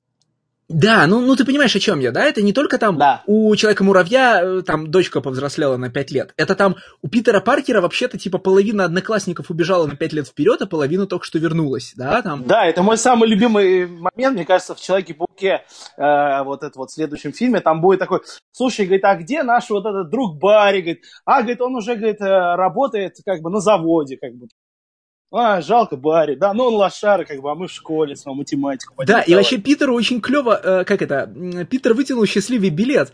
Да, 0.70 1.08
ну, 1.08 1.22
ну 1.22 1.36
ты 1.36 1.46
понимаешь, 1.46 1.76
о 1.76 1.80
чем 1.80 2.00
я, 2.00 2.12
да? 2.12 2.26
Это 2.26 2.42
не 2.42 2.52
только 2.52 2.78
там 2.78 2.98
Да. 2.98 3.24
у 3.26 3.56
Человека-муравья 3.56 4.42
э, 4.44 4.62
там 4.64 4.92
дочка 4.92 5.22
повзрослела 5.22 5.78
на 5.78 5.90
5 5.90 6.12
лет. 6.12 6.34
Это 6.36 6.56
там 6.56 6.76
у 7.02 7.08
Питера 7.08 7.40
Паркера 7.40 7.80
вообще-то 7.80 8.18
типа 8.18 8.38
половина 8.38 8.84
одноклассников 8.84 9.50
убежала 9.50 9.88
на 9.88 9.96
5 9.96 10.14
лет 10.14 10.28
вперед, 10.28 10.62
а 10.62 10.66
половина 10.66 11.08
только 11.08 11.26
что 11.26 11.40
вернулась, 11.40 11.94
да? 11.96 12.22
Там... 12.22 12.44
Да, 12.46 12.66
это 12.66 12.84
мой 12.84 12.98
самый 12.98 13.30
любимый 13.30 13.88
момент, 13.88 14.36
мне 14.36 14.46
кажется, 14.46 14.76
в 14.76 14.82
Человеке-пауке, 14.82 15.64
э, 15.98 16.44
вот 16.44 16.64
это 16.64 16.78
вот 16.78 16.90
в 16.90 16.94
следующем 16.94 17.32
фильме, 17.32 17.62
там 17.62 17.80
будет 17.80 18.00
такой, 18.00 18.20
слушай, 18.52 18.86
говорит, 18.86 19.06
а 19.06 19.16
где 19.16 19.44
наш 19.44 19.70
вот 19.70 19.86
этот 19.86 20.10
друг 20.10 20.38
Барри, 20.38 20.82
говорит, 20.82 21.04
а, 21.24 21.42
говорит, 21.42 21.62
он 21.62 21.76
уже, 21.78 21.96
говорит, 21.96 22.20
э, 22.20 22.26
работает 22.26 23.16
как 23.26 23.42
бы 23.42 23.50
на 23.50 23.62
заводе, 23.62 24.18
как 24.18 24.34
бы. 24.34 24.48
А, 25.30 25.60
жалко 25.62 25.98
Барри, 25.98 26.36
да, 26.36 26.54
ну 26.54 26.66
он 26.66 26.76
лошара, 26.76 27.26
как 27.26 27.42
бы, 27.42 27.52
а 27.52 27.56
мы 27.56 27.68
в 27.68 27.72
школе 27.72 28.16
с 28.16 28.26
вами 28.26 28.38
математику. 28.38 28.94
Да, 28.98 29.04
и 29.04 29.06
поддавали». 29.08 29.34
вообще 29.36 29.58
Питеру 29.58 29.94
очень 29.94 30.22
клево, 30.22 30.60
э, 30.64 30.84
как 30.86 31.02
это, 31.02 31.30
Питер 31.70 31.94
вытянул 31.94 32.26
счастливый 32.26 32.70
билет. 32.70 33.12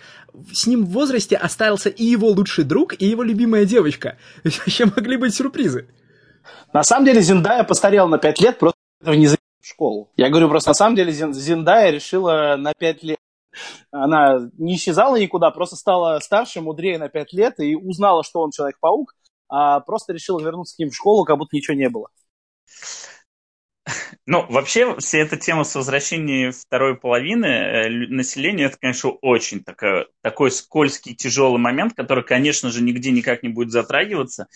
С 0.51 0.67
ним 0.67 0.85
в 0.85 0.89
возрасте 0.89 1.35
остался 1.35 1.89
и 1.89 2.03
его 2.03 2.27
лучший 2.29 2.65
друг, 2.65 2.93
и 3.01 3.05
его 3.05 3.23
любимая 3.23 3.65
девочка. 3.65 4.17
Вообще 4.43 4.85
могли 4.85 5.17
быть 5.17 5.33
сюрпризы. 5.33 5.87
На 6.71 6.83
самом 6.83 7.05
деле 7.05 7.21
Зиндая 7.21 7.63
постарела 7.63 8.07
на 8.07 8.19
5 8.19 8.41
лет, 8.41 8.59
просто 8.59 8.77
этого 9.01 9.15
не 9.15 9.27
за 9.27 9.37
в 9.61 9.67
школу. 9.67 10.11
Я 10.17 10.29
говорю 10.29 10.49
просто, 10.49 10.71
на 10.71 10.73
самом 10.75 10.95
деле 10.95 11.11
Зин- 11.11 11.33
Зиндая 11.33 11.89
решила 11.89 12.55
на 12.57 12.73
5 12.77 13.03
лет. 13.03 13.17
Она 13.91 14.49
не 14.57 14.75
исчезала 14.75 15.15
никуда, 15.15 15.51
просто 15.51 15.75
стала 15.75 16.19
старше, 16.19 16.61
мудрее 16.61 16.97
на 16.97 17.07
5 17.09 17.33
лет 17.33 17.59
и 17.59 17.75
узнала, 17.75 18.23
что 18.23 18.41
он 18.41 18.51
Человек-паук, 18.51 19.15
а 19.47 19.79
просто 19.81 20.13
решила 20.13 20.39
вернуться 20.41 20.75
к 20.75 20.79
ним 20.79 20.89
в 20.89 20.95
школу, 20.95 21.25
как 21.25 21.37
будто 21.37 21.55
ничего 21.55 21.75
не 21.75 21.89
было. 21.89 22.09
Ну, 24.25 24.45
вообще, 24.49 24.95
вся 24.99 25.19
эта 25.19 25.35
тема 25.35 25.63
с 25.63 25.75
возвращением 25.75 26.53
второй 26.53 26.95
половины 26.95 27.45
э, 27.45 27.89
населения, 27.89 28.65
это, 28.65 28.77
конечно, 28.79 29.11
очень 29.21 29.63
такая, 29.63 30.07
такой 30.21 30.51
скользкий, 30.51 31.13
тяжелый 31.13 31.59
момент, 31.59 31.93
который, 31.93 32.23
конечно 32.23 32.69
же, 32.69 32.81
нигде 32.81 33.11
никак 33.11 33.43
не 33.43 33.49
будет 33.49 33.71
затрагиваться, 33.71 34.47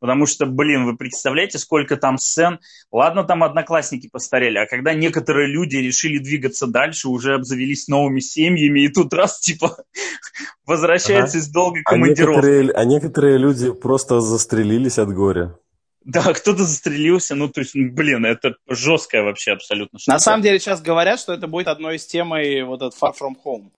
потому 0.00 0.26
что, 0.26 0.46
блин, 0.46 0.86
вы 0.86 0.96
представляете, 0.96 1.58
сколько 1.58 1.96
там 1.96 2.18
сцен, 2.18 2.58
ладно, 2.90 3.22
там 3.22 3.44
одноклассники 3.44 4.08
постарели, 4.08 4.58
а 4.58 4.66
когда 4.66 4.92
некоторые 4.92 5.46
люди 5.46 5.76
решили 5.76 6.18
двигаться 6.18 6.66
дальше, 6.66 7.08
уже 7.08 7.34
обзавелись 7.34 7.86
новыми 7.86 8.20
семьями, 8.20 8.80
и 8.80 8.88
тут 8.88 9.14
раз, 9.14 9.38
типа, 9.38 9.76
возвращается 10.66 11.38
из 11.38 11.48
долгой 11.48 11.82
А 11.84 11.90
командировки. 11.90 12.36
некоторые, 12.36 12.72
а 12.72 12.84
некоторые 12.84 13.38
люди 13.38 13.70
просто 13.70 14.20
застрелились 14.20 14.98
от 14.98 15.12
горя. 15.14 15.56
Да, 16.04 16.22
кто-то 16.34 16.64
застрелился, 16.64 17.34
ну, 17.34 17.48
то 17.48 17.60
есть, 17.60 17.74
ну, 17.74 17.92
блин, 17.92 18.24
это 18.24 18.56
жесткая 18.68 19.22
вообще 19.22 19.52
абсолютно. 19.52 19.98
На 20.06 20.18
самом 20.18 20.42
деле 20.42 20.58
сейчас 20.58 20.82
говорят, 20.82 21.20
что 21.20 21.32
это 21.32 21.46
будет 21.46 21.68
одной 21.68 21.96
из 21.96 22.06
тем 22.06 22.30
вот 22.30 22.82
этот 22.82 22.94
Far 23.00 23.12
From 23.18 23.34
Home. 23.44 23.70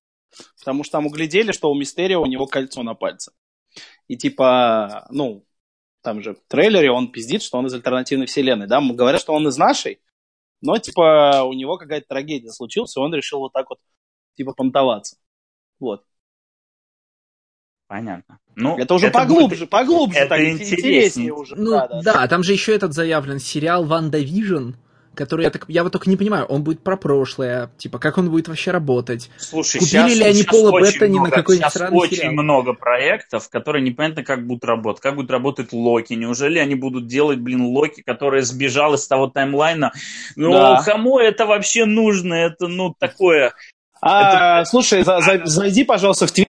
Потому 0.58 0.82
что 0.82 0.92
там 0.92 1.06
углядели, 1.06 1.52
что 1.52 1.70
у 1.70 1.74
Мистерио 1.74 2.20
у 2.20 2.26
него 2.26 2.46
кольцо 2.46 2.82
на 2.82 2.94
пальце. 2.94 3.32
И 4.08 4.16
типа, 4.16 5.06
ну, 5.10 5.46
там 6.02 6.22
же 6.22 6.34
в 6.34 6.40
трейлере 6.48 6.90
он 6.90 7.10
пиздит, 7.10 7.42
что 7.42 7.58
он 7.58 7.66
из 7.66 7.74
альтернативной 7.74 8.26
вселенной. 8.26 8.66
Да, 8.66 8.80
говорят, 8.80 9.20
что 9.20 9.32
он 9.32 9.48
из 9.48 9.56
нашей, 9.56 10.00
но 10.60 10.78
типа 10.78 11.42
у 11.44 11.52
него 11.52 11.78
какая-то 11.78 12.06
трагедия 12.08 12.50
случилась, 12.50 12.96
и 12.96 13.00
он 13.00 13.14
решил 13.14 13.40
вот 13.40 13.52
так 13.52 13.70
вот 13.70 13.78
типа 14.36 14.52
понтоваться. 14.52 15.16
Вот. 15.78 16.04
Понятно. 17.86 18.38
Ну, 18.56 18.78
Это 18.78 18.94
уже 18.94 19.06
будет- 19.06 19.12
поглубже, 19.14 19.66
поглубже, 19.66 20.18
это 20.18 20.30
так 20.30 20.40
интереснее. 20.40 20.78
интереснее 20.80 21.32
уже. 21.32 21.54
Ну 21.56 21.70
да, 21.72 21.86
да, 21.88 22.00
да, 22.02 22.28
там 22.28 22.42
же 22.42 22.52
еще 22.52 22.74
этот 22.74 22.94
заявлен 22.94 23.38
сериал 23.38 23.84
WandaVision, 23.84 24.70
который, 25.14 25.42
я, 25.44 25.50
так, 25.50 25.66
я 25.68 25.82
вот 25.84 25.92
только 25.92 26.08
не 26.08 26.16
понимаю, 26.16 26.44
он 26.46 26.64
будет 26.64 26.82
про 26.82 26.96
прошлое, 26.96 27.70
типа, 27.76 27.98
как 27.98 28.16
он 28.16 28.30
будет 28.30 28.48
вообще 28.48 28.70
работать? 28.70 29.30
Слушай, 29.36 29.78
Купили 29.80 29.90
сейчас, 29.90 30.16
ли 30.16 30.24
они 30.24 30.34
сейчас 30.42 30.46
Пола 30.56 30.80
Беттани 30.80 31.18
на 31.18 31.30
какой-нибудь 31.30 31.56
сейчас 31.66 31.72
сраный 31.74 31.96
очень 31.98 32.16
сериал? 32.16 32.32
много 32.32 32.72
проектов, 32.72 33.48
которые 33.50 33.84
непонятно 33.84 34.24
как 34.24 34.46
будут 34.46 34.64
работать. 34.64 35.02
Как 35.02 35.14
будет 35.16 35.30
работать 35.30 35.72
Локи? 35.72 36.14
Неужели 36.14 36.58
они 36.58 36.74
будут 36.76 37.06
делать, 37.06 37.38
блин, 37.38 37.62
Локи, 37.66 38.02
который 38.02 38.42
сбежал 38.42 38.94
из 38.94 39.06
того 39.06 39.26
таймлайна? 39.28 39.92
Ну, 40.36 40.52
Да. 40.52 40.82
кому 40.84 41.18
это 41.18 41.44
вообще 41.46 41.84
нужно? 41.84 42.34
Это, 42.34 42.66
ну, 42.66 42.94
такое... 42.98 43.52
А, 44.00 44.64
слушай, 44.64 45.02
за- 45.04 45.20
за- 45.20 45.42
зайди, 45.44 45.84
пожалуйста, 45.84 46.26
в 46.26 46.32
Твиттер, 46.32 46.50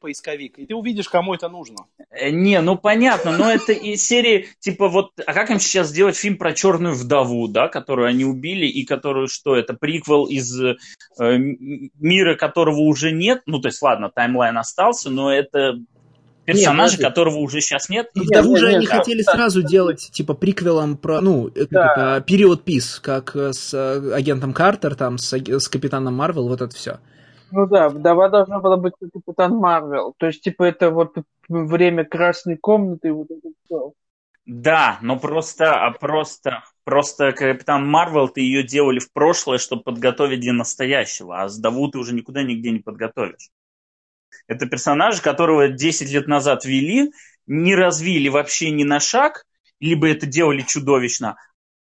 поисковик, 0.00 0.58
и 0.58 0.66
ты 0.66 0.74
увидишь, 0.74 1.08
кому 1.08 1.34
это 1.34 1.48
нужно. 1.48 1.76
Э, 2.10 2.30
Не, 2.30 2.60
ну 2.60 2.76
понятно, 2.76 3.36
но 3.36 3.50
это 3.50 3.72
из 3.72 4.04
серии, 4.04 4.48
типа 4.58 4.88
вот, 4.88 5.12
а 5.24 5.32
как 5.32 5.50
им 5.50 5.60
сейчас 5.60 5.88
сделать 5.88 6.16
фильм 6.16 6.36
про 6.36 6.52
черную 6.52 6.94
вдову, 6.94 7.46
да, 7.48 7.68
которую 7.68 8.08
они 8.08 8.24
убили, 8.24 8.66
и 8.66 8.84
которую, 8.84 9.28
что 9.28 9.54
это, 9.54 9.74
приквел 9.74 10.24
из 10.24 10.60
э, 10.60 10.76
мира, 11.18 12.34
которого 12.34 12.80
уже 12.80 13.12
нет, 13.12 13.42
ну 13.46 13.60
то 13.60 13.68
есть, 13.68 13.80
ладно, 13.82 14.10
таймлайн 14.12 14.58
остался, 14.58 15.10
но 15.10 15.32
это 15.32 15.78
персонажа, 16.44 16.96
подожди. 16.96 17.02
которого 17.02 17.38
уже 17.38 17.60
сейчас 17.60 17.88
нет. 17.88 18.10
Ну, 18.14 18.22
И 18.22 18.26
Вдову 18.26 18.50
нет, 18.50 18.60
же 18.60 18.66
нет, 18.66 18.76
они 18.76 18.86
да. 18.86 18.96
хотели 18.96 19.22
сразу 19.22 19.62
делать, 19.62 20.10
типа, 20.12 20.34
приквелом 20.34 20.96
про, 20.96 21.20
ну, 21.20 21.50
Да. 21.70 21.92
это, 22.16 22.24
период 22.26 22.64
пис, 22.64 23.00
как 23.00 23.34
э, 23.36 23.52
с 23.52 23.72
э, 23.74 24.12
агентом 24.14 24.52
Картер, 24.52 24.94
там, 24.94 25.18
с, 25.18 25.32
с 25.32 25.68
Капитаном 25.68 26.14
Марвел, 26.14 26.48
вот 26.48 26.60
это 26.60 26.74
все. 26.74 26.98
Ну 27.52 27.66
да, 27.66 27.88
вдова 27.88 28.28
должна 28.28 28.60
была 28.60 28.76
быть 28.76 28.94
как 29.00 29.10
Капитан 29.12 29.56
Марвел. 29.56 30.14
То 30.16 30.26
есть, 30.26 30.42
типа, 30.42 30.64
это 30.64 30.90
вот 30.90 31.16
время 31.48 32.04
красной 32.04 32.56
комнаты, 32.56 33.12
вот 33.12 33.30
это 33.30 33.48
все. 33.64 33.92
Да, 34.46 34.98
но 35.02 35.18
просто, 35.18 35.74
а 35.74 35.90
просто, 35.92 36.64
просто 36.84 37.32
Капитан 37.32 37.86
Марвел, 37.86 38.28
ты 38.28 38.40
ее 38.40 38.62
делали 38.62 38.98
в 38.98 39.12
прошлое, 39.12 39.58
чтобы 39.58 39.82
подготовить 39.82 40.40
для 40.40 40.52
настоящего, 40.52 41.42
а 41.42 41.48
сдаву 41.48 41.88
ты 41.88 41.98
уже 41.98 42.14
никуда 42.14 42.42
нигде 42.42 42.70
не 42.70 42.80
подготовишь. 42.80 43.50
Это 44.46 44.66
персонаж, 44.66 45.20
которого 45.20 45.68
10 45.68 46.10
лет 46.10 46.26
назад 46.26 46.64
вели, 46.64 47.12
не 47.46 47.74
развили 47.74 48.28
вообще 48.28 48.70
ни 48.70 48.82
на 48.82 48.98
шаг, 48.98 49.44
либо 49.78 50.08
это 50.08 50.26
делали 50.26 50.62
чудовищно, 50.62 51.36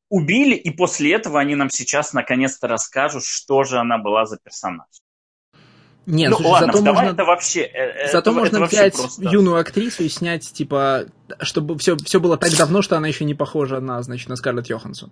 убили, 0.09 0.55
и 0.55 0.69
после 0.69 1.13
этого 1.13 1.39
они 1.39 1.55
нам 1.55 1.69
сейчас 1.69 2.13
наконец-то 2.13 2.67
расскажут, 2.67 3.23
что 3.23 3.63
же 3.63 3.77
она 3.77 3.97
была 3.97 4.25
за 4.25 4.37
персонаж. 4.37 4.87
Нет, 6.09 6.31
ну 6.31 6.37
слушай, 6.37 6.51
ладно, 6.51 6.73
зато 6.73 6.93
можно... 6.93 7.09
это 7.09 7.23
вообще... 7.23 7.61
э, 7.61 8.11
Зато 8.11 8.31
это- 8.31 8.31
можно 8.31 8.47
это 8.55 8.59
вообще 8.61 8.75
взять 8.77 8.93
просто- 8.95 9.29
юную 9.29 9.57
актрису 9.57 10.03
и 10.03 10.09
снять, 10.09 10.51
типа, 10.51 11.05
чтобы 11.41 11.77
все, 11.77 11.95
все 11.97 12.19
было 12.19 12.35
так 12.37 12.51
давно, 12.57 12.81
что 12.81 12.97
она 12.97 13.07
еще 13.07 13.25
не 13.25 13.35
похожа 13.35 13.79
на, 13.79 14.01
значит, 14.01 14.27
на 14.27 14.35
Скарлетт 14.35 14.67
Йоханссон. 14.67 15.11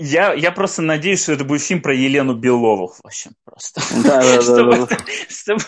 Я, 0.00 0.32
я 0.32 0.52
просто 0.52 0.82
надеюсь, 0.82 1.22
что 1.24 1.32
это 1.32 1.44
будет 1.44 1.60
фильм 1.62 1.80
про 1.82 1.92
Елену 1.92 2.34
Белову, 2.34 2.88
в 2.88 3.00
общем, 3.04 3.32
просто. 3.44 3.80
Да, 4.04 4.20
да, 4.20 4.36
да, 4.36 4.42
чтобы, 4.42 4.76
да, 4.76 4.86
да. 4.86 4.96
чтобы- 5.28 5.64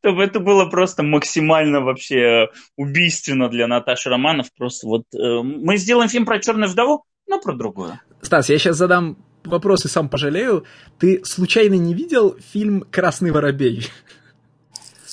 чтобы 0.00 0.22
это 0.24 0.40
было 0.40 0.66
просто 0.66 1.02
максимально 1.02 1.80
вообще 1.80 2.48
убийственно 2.76 3.48
для 3.48 3.66
Наташи 3.68 4.10
Романов. 4.10 4.48
Просто 4.58 4.86
вот 4.86 5.04
э, 5.14 5.42
мы 5.42 5.76
сделаем 5.78 6.10
фильм 6.10 6.26
про 6.26 6.38
черную 6.38 6.70
вдову, 6.70 7.04
но 7.26 7.40
про 7.40 7.54
другую. 7.54 7.98
Стас, 8.20 8.50
я 8.50 8.58
сейчас 8.58 8.76
задам 8.76 9.16
вопрос 9.44 9.84
и 9.84 9.88
сам 9.88 10.08
пожалею. 10.08 10.64
Ты 10.98 11.24
случайно 11.24 11.74
не 11.74 11.94
видел 11.94 12.36
фильм 12.52 12.82
«Красный 12.90 13.30
воробей»? 13.30 13.86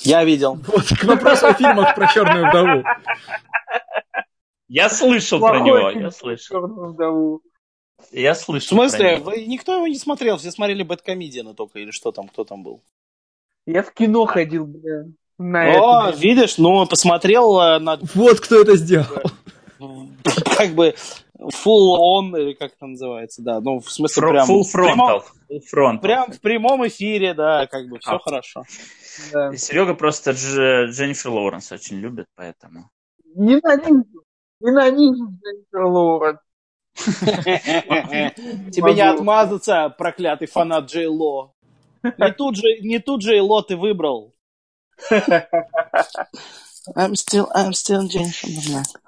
Я 0.01 0.23
видел. 0.23 0.59
Вот, 0.67 0.85
к 0.87 1.03
вопросу 1.03 1.47
о 1.47 1.53
фильмах 1.53 1.95
про 1.95 2.07
черную 2.07 2.49
вдову. 2.49 2.83
Я 4.67 4.89
слышал 4.89 5.39
про 5.39 5.59
него, 5.59 5.91
фильм 5.91 6.03
я 6.03 6.11
слышал. 6.11 6.61
«Черную 6.61 6.93
вдову». 6.93 7.41
Я 8.11 8.33
В 8.33 8.37
слышал 8.37 8.77
про 8.77 8.89
смысле, 8.89 9.17
вы, 9.17 9.45
никто 9.45 9.75
его 9.75 9.87
не 9.87 9.97
смотрел, 9.97 10.37
все 10.37 10.51
смотрели 10.51 10.83
Бэткомедиана 10.83 11.53
только, 11.53 11.79
или 11.79 11.91
что 11.91 12.11
там, 12.11 12.27
кто 12.27 12.43
там 12.45 12.63
был? 12.63 12.81
Я 13.65 13.83
в 13.83 13.93
кино 13.93 14.25
ходил, 14.25 14.65
бля, 14.65 15.03
на 15.37 15.71
О, 15.71 16.09
это. 16.09 16.17
видишь, 16.19 16.57
ну, 16.57 16.85
посмотрел 16.85 17.59
э, 17.59 17.79
на, 17.79 17.99
Вот 18.13 18.39
кто 18.39 18.61
это 18.61 18.75
сделал. 18.75 19.23
как 20.57 20.71
бы, 20.71 20.95
full 21.39 21.97
on, 21.99 22.39
или 22.39 22.53
как 22.53 22.73
это 22.73 22.85
называется, 22.85 23.41
да, 23.41 23.59
ну, 23.61 23.79
в 23.79 23.89
смысле, 23.91 24.23
Фро- 24.23 24.29
прям... 24.31 24.49
Full 24.49 24.63
в 24.63 24.71
прямом- 24.71 25.09
frontal. 25.09 25.23
Full 25.49 25.59
frontal. 25.73 26.01
Прям 26.01 26.31
в 26.31 26.41
прямом 26.41 26.87
эфире, 26.87 27.33
да, 27.33 27.65
как 27.67 27.87
бы 27.87 27.99
все 27.99 28.11
А. 28.11 28.19
хорошо. 28.19 28.63
Да. 29.33 29.53
И 29.53 29.57
Серега 29.57 29.93
просто 29.95 30.31
Дж- 30.31 30.87
Дженнифер 30.87 31.31
Лоуренс 31.31 31.71
очень 31.71 31.97
любит, 31.97 32.27
поэтому. 32.35 32.89
Ненавижу. 33.35 34.05
Ненавижу 34.59 35.29
Дженнифер 35.41 35.83
Лоуренс. 35.85 36.39
Тебе 38.71 38.93
не 38.93 39.01
отмазаться, 39.01 39.89
проклятый 39.97 40.47
фанат 40.47 40.85
Джей 40.85 41.05
Ло. 41.07 41.53
Не 42.03 42.31
тут 42.33 42.55
же, 42.57 42.79
не 42.81 42.99
тут 42.99 43.21
же 43.21 43.41
Ло 43.41 43.61
ты 43.61 43.75
выбрал. 43.77 44.33
I'm 46.95 47.13
still, 47.13 47.47
I'm 47.55 47.71
still 47.71 48.07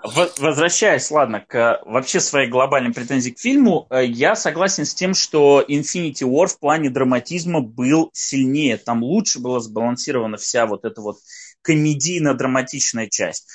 В- 0.03 0.39
Возвращаясь, 0.39 1.09
ладно, 1.11 1.43
к 1.47 1.81
вообще 1.85 2.19
своей 2.19 2.49
глобальной 2.49 2.93
претензии 2.93 3.31
к 3.31 3.39
фильму, 3.39 3.87
э, 3.89 4.05
я 4.05 4.35
согласен 4.35 4.85
с 4.85 4.93
тем, 4.93 5.13
что 5.13 5.63
Infinity 5.67 6.23
War 6.23 6.47
в 6.47 6.59
плане 6.59 6.89
драматизма 6.89 7.61
был 7.61 8.09
сильнее. 8.13 8.77
Там 8.77 9.03
лучше 9.03 9.39
была 9.39 9.59
сбалансирована 9.59 10.37
вся 10.37 10.65
вот 10.65 10.85
эта 10.85 11.01
вот 11.01 11.17
комедийно-драматичная 11.61 13.07
часть. 13.09 13.47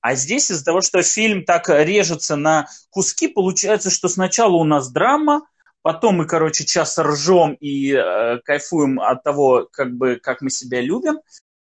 А 0.00 0.14
здесь 0.14 0.50
из-за 0.50 0.64
того, 0.64 0.80
что 0.80 1.02
фильм 1.02 1.44
так 1.44 1.68
режется 1.68 2.36
на 2.36 2.68
куски, 2.90 3.28
получается, 3.28 3.90
что 3.90 4.08
сначала 4.08 4.54
у 4.54 4.64
нас 4.64 4.90
драма, 4.90 5.42
потом 5.82 6.16
мы, 6.16 6.26
короче, 6.26 6.64
час 6.64 6.98
ржем 6.98 7.54
и 7.54 7.92
э, 7.92 8.38
кайфуем 8.44 9.00
от 9.00 9.22
того, 9.22 9.68
как 9.72 9.96
бы, 9.96 10.16
как 10.16 10.40
мы 10.40 10.50
себя 10.50 10.80
любим, 10.80 11.18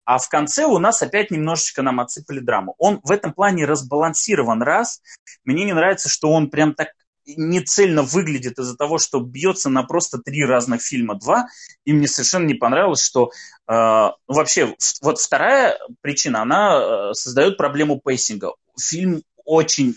а 0.06 0.20
в 0.20 0.30
конце 0.30 0.66
у 0.66 0.78
нас 0.78 1.02
опять 1.02 1.32
немножечко 1.32 1.82
нам 1.82 2.00
отсыпали 2.00 2.40
драму. 2.40 2.76
Он 2.78 3.02
в 3.04 3.12
этом 3.12 3.34
плане 3.34 3.66
разбалансирован 3.66 4.62
раз. 4.62 5.02
Мне 5.44 5.66
не 5.66 5.74
нравится, 5.74 6.10
что 6.10 6.32
он 6.32 6.50
прям 6.50 6.74
так 6.74 6.90
нецельно 7.26 8.04
выглядит 8.04 8.60
из-за 8.60 8.78
того, 8.78 9.00
что 9.00 9.20
бьется 9.20 9.70
на 9.70 9.84
просто 9.84 10.20
три 10.20 10.46
разных 10.46 10.82
фильма 10.82 11.16
два. 11.16 11.48
И 11.84 11.94
мне 11.94 12.08
совершенно 12.08 12.46
не 12.46 12.54
понравилось, 12.54 13.04
что 13.04 13.32
э, 13.68 13.74
ну, 13.74 14.14
вообще 14.28 14.76
вот 15.02 15.20
вторая 15.20 15.78
причина, 16.02 16.44
она 16.44 17.10
э, 17.10 17.14
создает 17.14 17.58
проблему 17.58 18.00
пейсинга. 18.00 18.54
Фильм 18.80 19.24
очень 19.44 19.96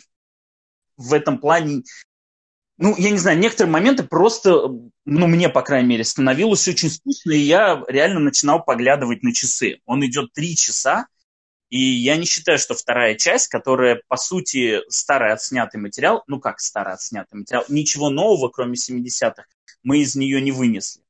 в 0.97 1.13
этом 1.13 1.39
плане 1.39 1.83
ну, 2.79 2.95
я 2.97 3.11
не 3.11 3.19
знаю, 3.19 3.39
некоторые 3.39 3.73
моменты 3.73 4.05
просто, 4.05 4.69
ну, 5.05 5.27
мне, 5.27 5.49
по 5.49 5.63
крайней 5.63 5.89
мере, 5.89 6.05
становилось 6.05 6.67
очень 6.69 6.91
скучно, 6.91 7.33
и 7.33 7.39
я 7.39 7.83
реально 7.89 8.21
начинал 8.21 8.65
поглядывать 8.65 9.25
на 9.25 9.35
часы. 9.35 9.81
Он 9.85 10.07
идет 10.07 10.33
три 10.33 10.55
часа, 10.57 11.09
и 11.71 11.81
я 11.81 12.17
не 12.17 12.25
считаю, 12.25 12.57
что 12.57 12.75
вторая 12.75 13.17
часть, 13.17 13.49
которая, 13.49 14.01
по 14.07 14.17
сути, 14.17 14.81
старый 14.89 15.33
отснятый 15.33 15.81
материал, 15.81 16.23
ну, 16.29 16.39
как 16.39 16.61
старый 16.61 16.95
отснятый 16.95 17.41
материал, 17.41 17.65
ничего 17.69 18.11
нового, 18.11 18.49
кроме 18.49 18.75
70-х, 18.75 19.45
мы 19.83 19.99
из 19.99 20.15
нее 20.15 20.41
не 20.41 20.53
вынесли. 20.53 21.03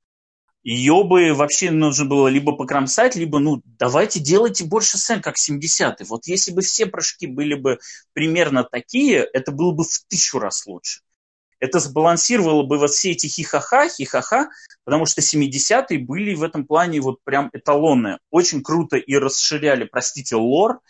Ее 0.63 1.05
бы 1.05 1.35
вообще 1.35 1.71
нужно 1.71 2.07
было 2.07 2.29
либо 2.29 2.53
покромсать, 2.53 3.15
либо, 3.15 3.41
ну, 3.41 3.61
давайте 3.65 4.21
делайте 4.21 4.65
больше 4.65 4.97
сцен, 4.97 5.21
как 5.21 5.37
70-е. 5.37 6.07
Вот 6.07 6.27
если 6.27 6.51
бы 6.51 6.63
все 6.63 6.87
прыжки 6.87 7.27
были 7.27 7.55
бы 7.55 7.79
примерно 8.15 8.65
такие, 8.65 9.19
это 9.19 9.53
было 9.53 9.73
бы 9.73 9.85
в 9.85 9.99
тысячу 10.09 10.39
раз 10.39 10.67
лучше 10.67 11.03
это 11.61 11.81
сбалансировало 11.81 12.63
бы 12.63 12.79
вот 12.79 12.91
все 12.91 13.13
эти 13.13 13.27
хихаха, 13.27 13.89
хихаха, 13.89 14.49
потому 14.85 15.07
что 15.07 15.21
70-е 15.21 15.99
были 15.99 16.35
в 16.35 16.43
этом 16.43 16.65
плане 16.65 17.01
вот 17.01 17.19
прям 17.25 17.51
эталонные. 17.53 18.19
Очень 18.31 18.63
круто 18.63 18.97
и 18.97 19.15
расширяли, 19.17 19.85
простите, 19.85 20.37
лор, 20.37 20.81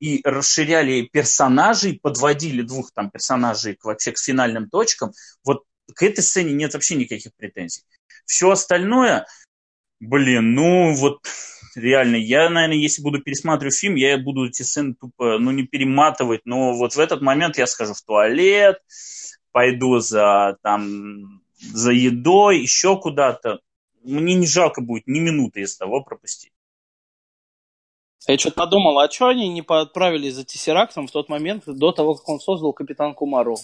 и 0.00 0.20
расширяли 0.24 1.02
персонажей, 1.02 1.98
подводили 2.00 2.62
двух 2.62 2.92
там 2.92 3.10
персонажей 3.10 3.74
к, 3.74 3.84
вообще 3.84 4.12
к 4.12 4.18
финальным 4.18 4.68
точкам. 4.68 5.12
Вот 5.44 5.64
к 5.94 6.02
этой 6.02 6.22
сцене 6.22 6.52
нет 6.52 6.74
вообще 6.74 6.94
никаких 6.96 7.32
претензий. 7.36 7.82
Все 8.26 8.50
остальное, 8.50 9.26
блин, 10.00 10.54
ну 10.54 10.94
вот 10.94 11.26
реально, 11.74 12.16
я, 12.16 12.50
наверное, 12.50 12.76
если 12.76 13.02
буду 13.02 13.20
пересматривать 13.20 13.76
фильм, 13.76 13.94
я 13.94 14.18
буду 14.18 14.46
эти 14.46 14.62
сцены 14.62 14.94
тупо, 14.94 15.38
ну, 15.38 15.50
не 15.50 15.64
перематывать, 15.64 16.42
но 16.44 16.74
вот 16.74 16.94
в 16.94 16.98
этот 16.98 17.22
момент 17.22 17.58
я 17.58 17.66
схожу 17.66 17.94
в 17.94 18.02
туалет, 18.02 18.78
пойду 19.58 19.98
за 19.98 20.56
там 20.62 21.42
за 21.58 21.90
едой, 21.90 22.60
еще 22.60 22.96
куда-то. 22.96 23.58
Мне 24.04 24.34
не 24.34 24.46
жалко 24.46 24.80
будет 24.80 25.08
ни 25.08 25.18
минуты 25.18 25.62
из 25.62 25.76
того 25.76 26.04
пропустить. 26.04 26.52
Я 28.28 28.38
что-то 28.38 28.54
подумал, 28.54 29.00
а 29.00 29.10
что 29.10 29.26
они 29.26 29.48
не 29.48 29.64
отправили 29.66 30.30
за 30.30 30.44
Тессерактом 30.44 31.08
в 31.08 31.10
тот 31.10 31.28
момент, 31.28 31.64
до 31.66 31.90
того, 31.90 32.14
как 32.14 32.28
он 32.28 32.38
создал 32.38 32.72
Капитан 32.72 33.14
Кумару? 33.14 33.56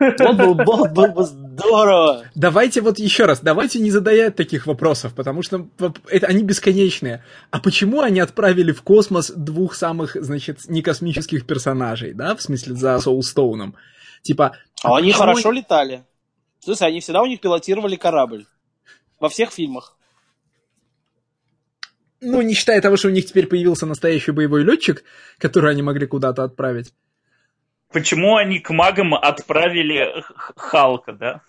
Вот 0.00 0.36
был, 0.36 0.54
был, 0.54 0.88
был 0.88 1.12
бы 1.12 1.24
здорово. 1.24 2.24
Давайте 2.34 2.80
вот 2.80 2.98
еще 2.98 3.26
раз, 3.26 3.40
давайте 3.40 3.78
не 3.78 3.90
задавать 3.90 4.34
таких 4.34 4.66
вопросов, 4.66 5.14
потому 5.14 5.42
что 5.42 5.68
это, 6.08 6.26
они 6.26 6.42
бесконечные. 6.42 7.24
А 7.50 7.60
почему 7.60 8.00
они 8.00 8.20
отправили 8.20 8.72
в 8.72 8.82
космос 8.82 9.30
двух 9.30 9.74
самых, 9.74 10.16
значит, 10.20 10.68
не 10.68 10.82
космических 10.82 11.46
персонажей, 11.46 12.12
да, 12.12 12.34
в 12.34 12.42
смысле 12.42 12.74
за 12.74 12.98
Соулстоуном? 12.98 13.76
Типа... 14.22 14.56
А 14.82 14.96
они 14.96 15.08
почему- 15.10 15.20
хорошо 15.20 15.52
летали. 15.52 16.04
Смысле, 16.60 16.86
они 16.88 17.00
всегда 17.00 17.22
у 17.22 17.26
них 17.26 17.40
пилотировали 17.40 17.96
корабль. 17.96 18.46
Во 19.20 19.28
всех 19.28 19.52
фильмах. 19.52 19.96
Ну, 22.20 22.40
не 22.40 22.54
считая 22.54 22.80
того, 22.80 22.96
что 22.96 23.08
у 23.08 23.10
них 23.10 23.26
теперь 23.26 23.48
появился 23.48 23.84
настоящий 23.84 24.30
боевой 24.30 24.62
летчик, 24.62 25.02
который 25.38 25.72
они 25.72 25.82
могли 25.82 26.06
куда-то 26.06 26.44
отправить. 26.44 26.92
Почему 27.92 28.36
они 28.36 28.58
к 28.58 28.70
магам 28.70 29.14
отправили 29.14 30.24
Халка, 30.56 31.12
да? 31.12 31.40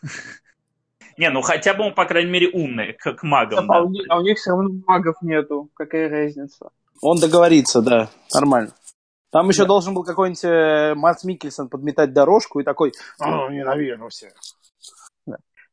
Не, 1.18 1.30
ну 1.30 1.42
хотя 1.42 1.74
бы 1.74 1.86
он, 1.86 1.94
по 1.94 2.06
крайней 2.06 2.32
мере, 2.32 2.50
умный, 2.52 2.94
как 2.94 3.20
к 3.20 3.24
магам, 3.24 3.70
А 3.72 3.76
да. 3.76 3.82
у 3.84 3.90
них, 3.90 4.06
а 4.10 4.18
у 4.18 4.22
них 4.22 4.38
все 4.38 4.52
равно 4.52 4.70
магов 4.88 5.16
нету. 5.22 5.70
Какая 5.76 6.10
разница? 6.10 6.70
Он 7.02 7.20
договорится, 7.20 7.82
да. 7.82 8.10
Нормально. 8.34 8.72
Там 9.32 9.50
еще 9.50 9.66
должен 9.66 9.94
был 9.94 10.04
какой-нибудь 10.04 10.44
э, 10.44 10.94
Марс 10.96 11.24
Микельсон 11.24 11.68
подметать 11.68 12.14
дорожку 12.14 12.60
и 12.60 12.64
такой, 12.64 12.94
«А, 13.20 13.50
ненавижу 13.50 14.10
всех. 14.10 14.34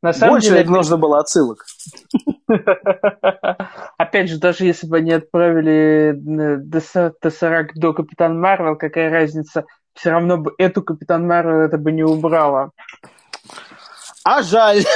На 0.02 0.14
самом 0.14 0.36
Больше 0.36 0.48
деле, 0.48 0.64
нужно 0.64 0.96
было 0.96 1.18
отсылок. 1.18 1.66
Опять 3.98 4.30
же, 4.30 4.38
даже 4.38 4.64
если 4.64 4.86
бы 4.86 4.96
они 4.96 5.12
отправили 5.12 6.14
э, 6.14 7.12
Тессеракт 7.20 7.76
до 7.76 7.92
Капитан 7.92 8.40
Марвел, 8.40 8.76
какая 8.76 9.10
разница? 9.10 9.66
Все 9.94 10.10
равно 10.10 10.36
бы 10.38 10.54
эту 10.58 10.82
Капитан 10.82 11.26
Марвел 11.26 11.60
это 11.60 11.78
бы 11.78 11.92
не 11.92 12.02
убрала. 12.02 12.70
А 14.24 14.42
жаль. 14.42 14.84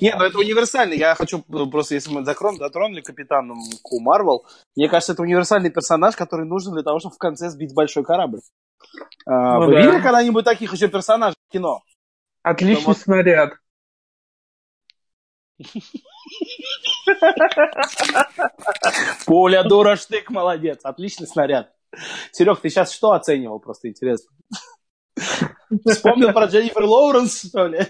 Не, 0.00 0.14
ну 0.16 0.24
это 0.24 0.38
универсальный. 0.38 0.96
Я 0.96 1.14
хочу 1.14 1.40
просто, 1.42 1.94
если 1.94 2.10
мы 2.12 2.24
закрон- 2.24 2.56
затронули 2.56 3.00
капитаном 3.02 3.58
Ку 3.82 4.00
Марвел, 4.00 4.44
мне 4.74 4.88
кажется, 4.88 5.12
это 5.12 5.22
универсальный 5.22 5.70
персонаж, 5.70 6.16
который 6.16 6.44
нужен 6.46 6.72
для 6.72 6.82
того, 6.82 6.98
чтобы 6.98 7.14
в 7.14 7.18
конце 7.18 7.50
сбить 7.50 7.74
большой 7.74 8.04
корабль. 8.04 8.40
А, 9.26 9.58
Ну 9.60 9.66
Вы 9.66 9.74
да. 9.74 9.80
видели 9.80 10.00
когда-нибудь 10.02 10.44
таких 10.44 10.72
еще 10.72 10.88
персонажей 10.88 11.36
в 11.48 11.52
кино? 11.52 11.82
Отличный 12.42 12.94
снаряд. 12.96 13.52
Пуля, 19.26 19.62
дура, 19.64 19.96
штык, 19.96 20.30
молодец. 20.30 20.80
Отличный 20.84 21.26
снаряд. 21.26 21.72
Серег, 22.32 22.60
ты 22.60 22.68
сейчас 22.68 22.92
что 22.92 23.12
оценивал? 23.12 23.60
Просто 23.60 23.88
интересно. 23.88 24.30
Вспомнил 25.86 26.32
про 26.32 26.46
Дженнифер 26.46 26.84
Лоуренс, 26.84 27.48
что 27.48 27.66
ли? 27.66 27.80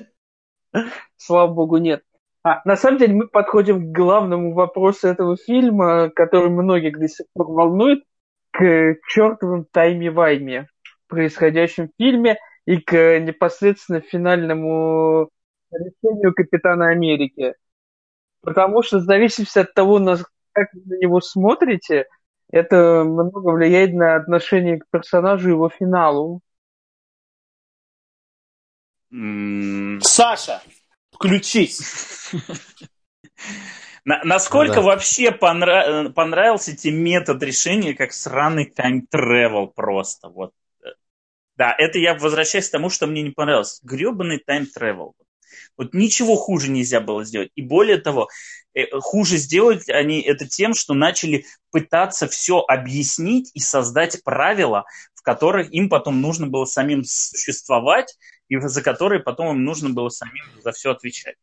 Слава 1.17 1.53
богу, 1.53 1.79
нет. 1.79 2.03
А, 2.43 2.63
на 2.65 2.77
самом 2.77 2.99
деле 2.99 3.15
мы 3.15 3.29
подходим 3.29 3.93
к 3.93 3.97
главному 3.97 4.55
вопросу 4.55 5.09
этого 5.09 5.37
фильма, 5.37 6.11
который 6.11 6.49
многих 6.49 6.99
до 6.99 7.09
сих 7.09 7.27
пор 7.35 7.51
волнует, 7.51 8.05
к 8.51 8.97
чертовым 9.09 9.67
тайме-вайме 9.71 10.67
в 10.83 11.09
происходящем 11.09 11.91
фильме 11.99 12.37
и 12.67 12.79
к 12.79 13.21
непосредственно 13.21 14.01
финальному 14.01 15.29
решению 15.71 16.35
Капитана 16.35 16.89
Америки. 16.89 17.55
Потому 18.43 18.83
что 18.83 18.99
в 18.99 19.03
зависимости 19.03 19.59
от 19.59 19.75
того, 19.75 19.99
как 20.53 20.69
вы 20.73 20.81
на 20.87 20.99
него 20.99 21.21
смотрите, 21.21 22.07
это 22.53 23.05
много 23.05 23.51
влияет 23.53 23.93
на 23.95 24.17
отношение 24.17 24.79
к 24.79 24.85
персонажу 24.91 25.49
и 25.49 25.53
его 25.53 25.69
финалу. 25.71 26.41
М, 29.13 30.01
Саша, 30.03 30.63
включись. 31.13 32.31
на- 34.05 34.23
Насколько 34.25 34.77
Да. 34.77 34.83
вообще 34.83 35.31
понра- 35.31 36.07
э, 36.07 36.11
понравился 36.11 36.77
тебе 36.77 36.95
метод 36.95 37.43
решения, 37.43 37.95
как 37.95 38.13
сраный 38.13 38.67
time 38.67 39.07
travel 39.07 39.69
просто? 39.69 40.29
Вот. 40.29 40.53
э. 40.85 40.89
Да, 41.57 41.75
это 41.77 41.99
я 41.99 42.15
возвращаюсь 42.15 42.69
к 42.69 42.73
тому, 42.73 42.91
что 42.91 43.07
мне 43.07 43.23
не 43.23 43.31
понравилось. 43.31 43.81
Гребаный 43.83 44.39
time 44.39 44.66
travel. 44.66 45.15
Вот 45.77 45.95
ничего 45.95 46.37
хуже 46.37 46.71
нельзя 46.71 47.01
было 47.01 47.25
сделать. 47.25 47.51
И 47.55 47.63
более 47.63 47.99
того, 47.99 48.29
хуже 49.01 49.37
сделать 49.37 49.89
они 49.89 50.21
это 50.21 50.47
тем, 50.47 50.75
что 50.75 50.95
начали 50.95 51.45
пытаться 51.71 52.29
все 52.29 52.61
объяснить 52.61 53.51
и 53.55 53.61
создать 53.61 54.23
правила, 54.23 54.85
в 55.15 55.23
которых 55.23 55.73
им 55.73 55.89
потом 55.89 56.21
нужно 56.21 56.47
было 56.47 56.65
самим 56.65 57.05
существовать, 57.05 58.17
и 58.49 58.59
за 58.59 58.83
которые 58.83 59.21
потом 59.23 59.57
им 59.57 59.65
нужно 59.65 59.91
было 59.91 60.09
самим 60.09 60.45
за 60.63 60.73
все 60.73 60.91
отвечать. 60.93 61.37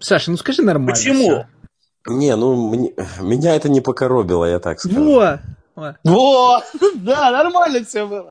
Саша, 0.00 0.30
ну 0.30 0.36
скажи 0.36 0.62
нормально. 0.62 0.92
Почему? 0.94 1.24
всё. 1.24 1.46
Не, 2.06 2.36
ну, 2.36 2.70
мне- 2.70 2.94
меня 3.20 3.56
это 3.56 3.68
не 3.68 3.80
покоробило, 3.80 4.44
я 4.44 4.60
так 4.60 4.80
скажу. 4.80 5.14
Во! 5.14 5.40
Во. 5.74 5.96
Вот, 6.04 6.64
да, 6.96 7.30
нормально 7.30 7.84
все 7.84 8.06
было. 8.06 8.30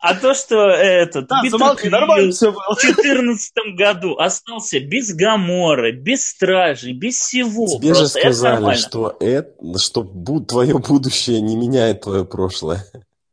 А 0.00 0.14
то, 0.14 0.32
что 0.34 0.68
этот 0.70 1.26
Да, 1.26 1.40
Питер 1.42 1.58
замолчи, 1.58 1.80
Квилл 1.82 1.90
нормально 1.92 2.32
все 2.32 2.52
было. 2.52 2.74
в 2.74 2.80
2014 2.80 3.52
году 3.76 4.16
остался 4.16 4.78
без 4.78 5.12
Гаморы, 5.12 5.92
без 5.92 6.24
Стражей, 6.24 6.92
без 6.92 7.16
всего. 7.18 7.66
Тебе 7.66 7.94
же 7.94 8.00
просто. 8.00 8.18
Это 8.20 8.28
сказали, 8.28 8.54
нормально. 8.54 8.80
что, 8.80 9.16
это, 9.18 9.78
что 9.78 10.02
бу- 10.02 10.44
твое 10.44 10.78
будущее 10.78 11.40
не 11.40 11.56
меняет 11.56 12.02
твое 12.02 12.24
прошлое. 12.24 12.84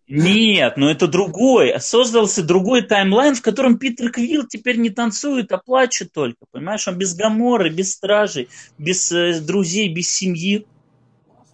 Нет, 0.08 0.78
но 0.78 0.90
это 0.92 1.08
другой. 1.08 1.80
Создался 1.80 2.44
другой 2.44 2.84
таймлайн, 2.84 3.34
в 3.36 3.42
котором 3.42 3.80
Питер 3.80 4.12
Квилл 4.12 4.46
теперь 4.48 4.78
не 4.78 4.92
танцует, 4.92 5.52
а 5.52 5.58
плачет 5.58 6.12
только. 6.14 6.46
Понимаешь, 6.52 6.88
он 6.88 6.96
без 6.98 7.16
Гаморы, 7.16 7.70
без 7.72 7.94
Стражей, 7.94 8.48
без 8.78 9.12
э, 9.12 9.40
друзей, 9.40 9.92
без 9.92 10.12
семьи. 10.14 10.68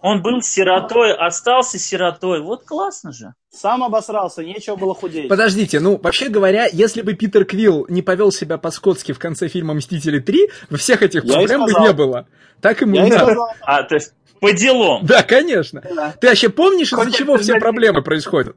Он 0.02 0.20
был 0.20 0.42
сиротой, 0.42 1.14
остался 1.14 1.78
сиротой. 1.78 2.40
Вот 2.40 2.64
классно 2.64 3.12
же. 3.12 3.34
Сам 3.50 3.84
обосрался, 3.84 4.42
нечего 4.42 4.74
было 4.74 4.94
худеть. 4.94 5.28
Подождите, 5.28 5.78
ну, 5.78 5.96
вообще 5.96 6.28
говоря, 6.28 6.66
если 6.72 7.02
бы 7.02 7.14
Питер 7.14 7.44
Квилл 7.44 7.86
не 7.88 8.02
повел 8.02 8.32
себя 8.32 8.58
по-скотски 8.58 9.12
в 9.12 9.20
конце 9.20 9.46
фильма 9.46 9.74
«Мстители 9.74 10.20
3», 10.20 10.76
всех 10.76 11.02
этих 11.02 11.22
Я 11.24 11.34
проблем 11.34 11.66
бы 11.66 11.72
не 11.72 11.92
было. 11.92 12.26
Так 12.60 12.80
ему 12.80 12.96
Я 12.96 13.06
и 13.06 13.10
надо. 13.10 13.36
А, 13.60 13.84
то 13.84 13.94
есть 13.94 14.12
по 14.40 14.52
делам. 14.52 15.06
Да, 15.06 15.22
конечно. 15.22 15.82
Да. 15.94 16.14
Ты 16.20 16.26
вообще 16.26 16.48
помнишь, 16.48 16.92
из-за 16.92 17.12
чего 17.12 17.38
все 17.38 17.60
проблемы 17.60 18.02
происходят? 18.02 18.56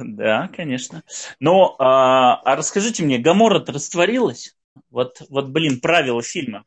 Да, 0.00 0.50
конечно. 0.54 1.04
Но 1.38 1.76
а, 1.78 2.40
а 2.42 2.56
расскажите 2.56 3.04
мне, 3.04 3.18
Гамора-то 3.18 3.72
растворилась? 3.72 4.56
Вот, 4.90 5.22
вот, 5.28 5.48
блин, 5.50 5.80
правила 5.80 6.22
фильма. 6.22 6.64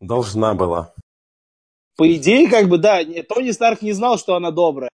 Должна 0.00 0.54
была. 0.54 0.92
По 1.98 2.10
идее, 2.14 2.48
как 2.48 2.68
бы, 2.68 2.78
да, 2.78 3.00
Тони 3.28 3.50
Старк 3.50 3.82
не 3.82 3.92
знал, 3.92 4.18
что 4.18 4.36
она 4.36 4.52
добрая. 4.52 4.88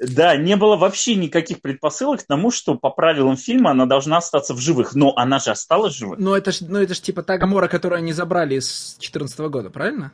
Да, 0.00 0.36
не 0.36 0.56
было 0.56 0.74
вообще 0.76 1.14
никаких 1.16 1.60
предпосылок 1.60 2.20
к 2.20 2.26
тому, 2.26 2.50
что 2.50 2.74
по 2.76 2.88
правилам 2.90 3.36
фильма 3.36 3.70
она 3.72 3.84
должна 3.86 4.16
остаться 4.16 4.54
в 4.54 4.58
живых. 4.58 4.94
Но 4.94 5.12
она 5.16 5.38
же 5.38 5.50
осталась 5.50 5.94
живой. 5.94 6.16
Ну, 6.18 6.34
это 6.34 6.50
ж, 6.50 6.62
ну, 6.62 6.80
это 6.80 6.94
ж 6.94 7.00
типа 7.00 7.22
та 7.22 7.36
Гамора, 7.36 7.68
которую 7.68 7.98
они 7.98 8.12
забрали 8.12 8.58
с 8.58 8.96
2014 8.98 9.38
года, 9.50 9.68
правильно? 9.70 10.12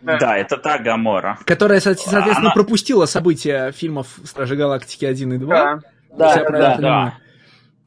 Да, 0.00 0.36
это 0.36 0.56
та 0.56 0.78
Гамора. 0.78 1.38
Которая, 1.46 1.78
со- 1.80 1.94
соответственно, 1.94 2.48
Она- 2.50 2.54
пропустила 2.54 3.06
события 3.06 3.70
фильмов 3.72 4.18
«Стражи 4.24 4.56
Галактики 4.56 5.04
1 5.04 5.32
и 5.34 5.38
2». 5.38 5.46
Да. 5.48 5.80
Да, 6.16 6.34
да, 6.50 6.76
понимаю. 6.76 7.12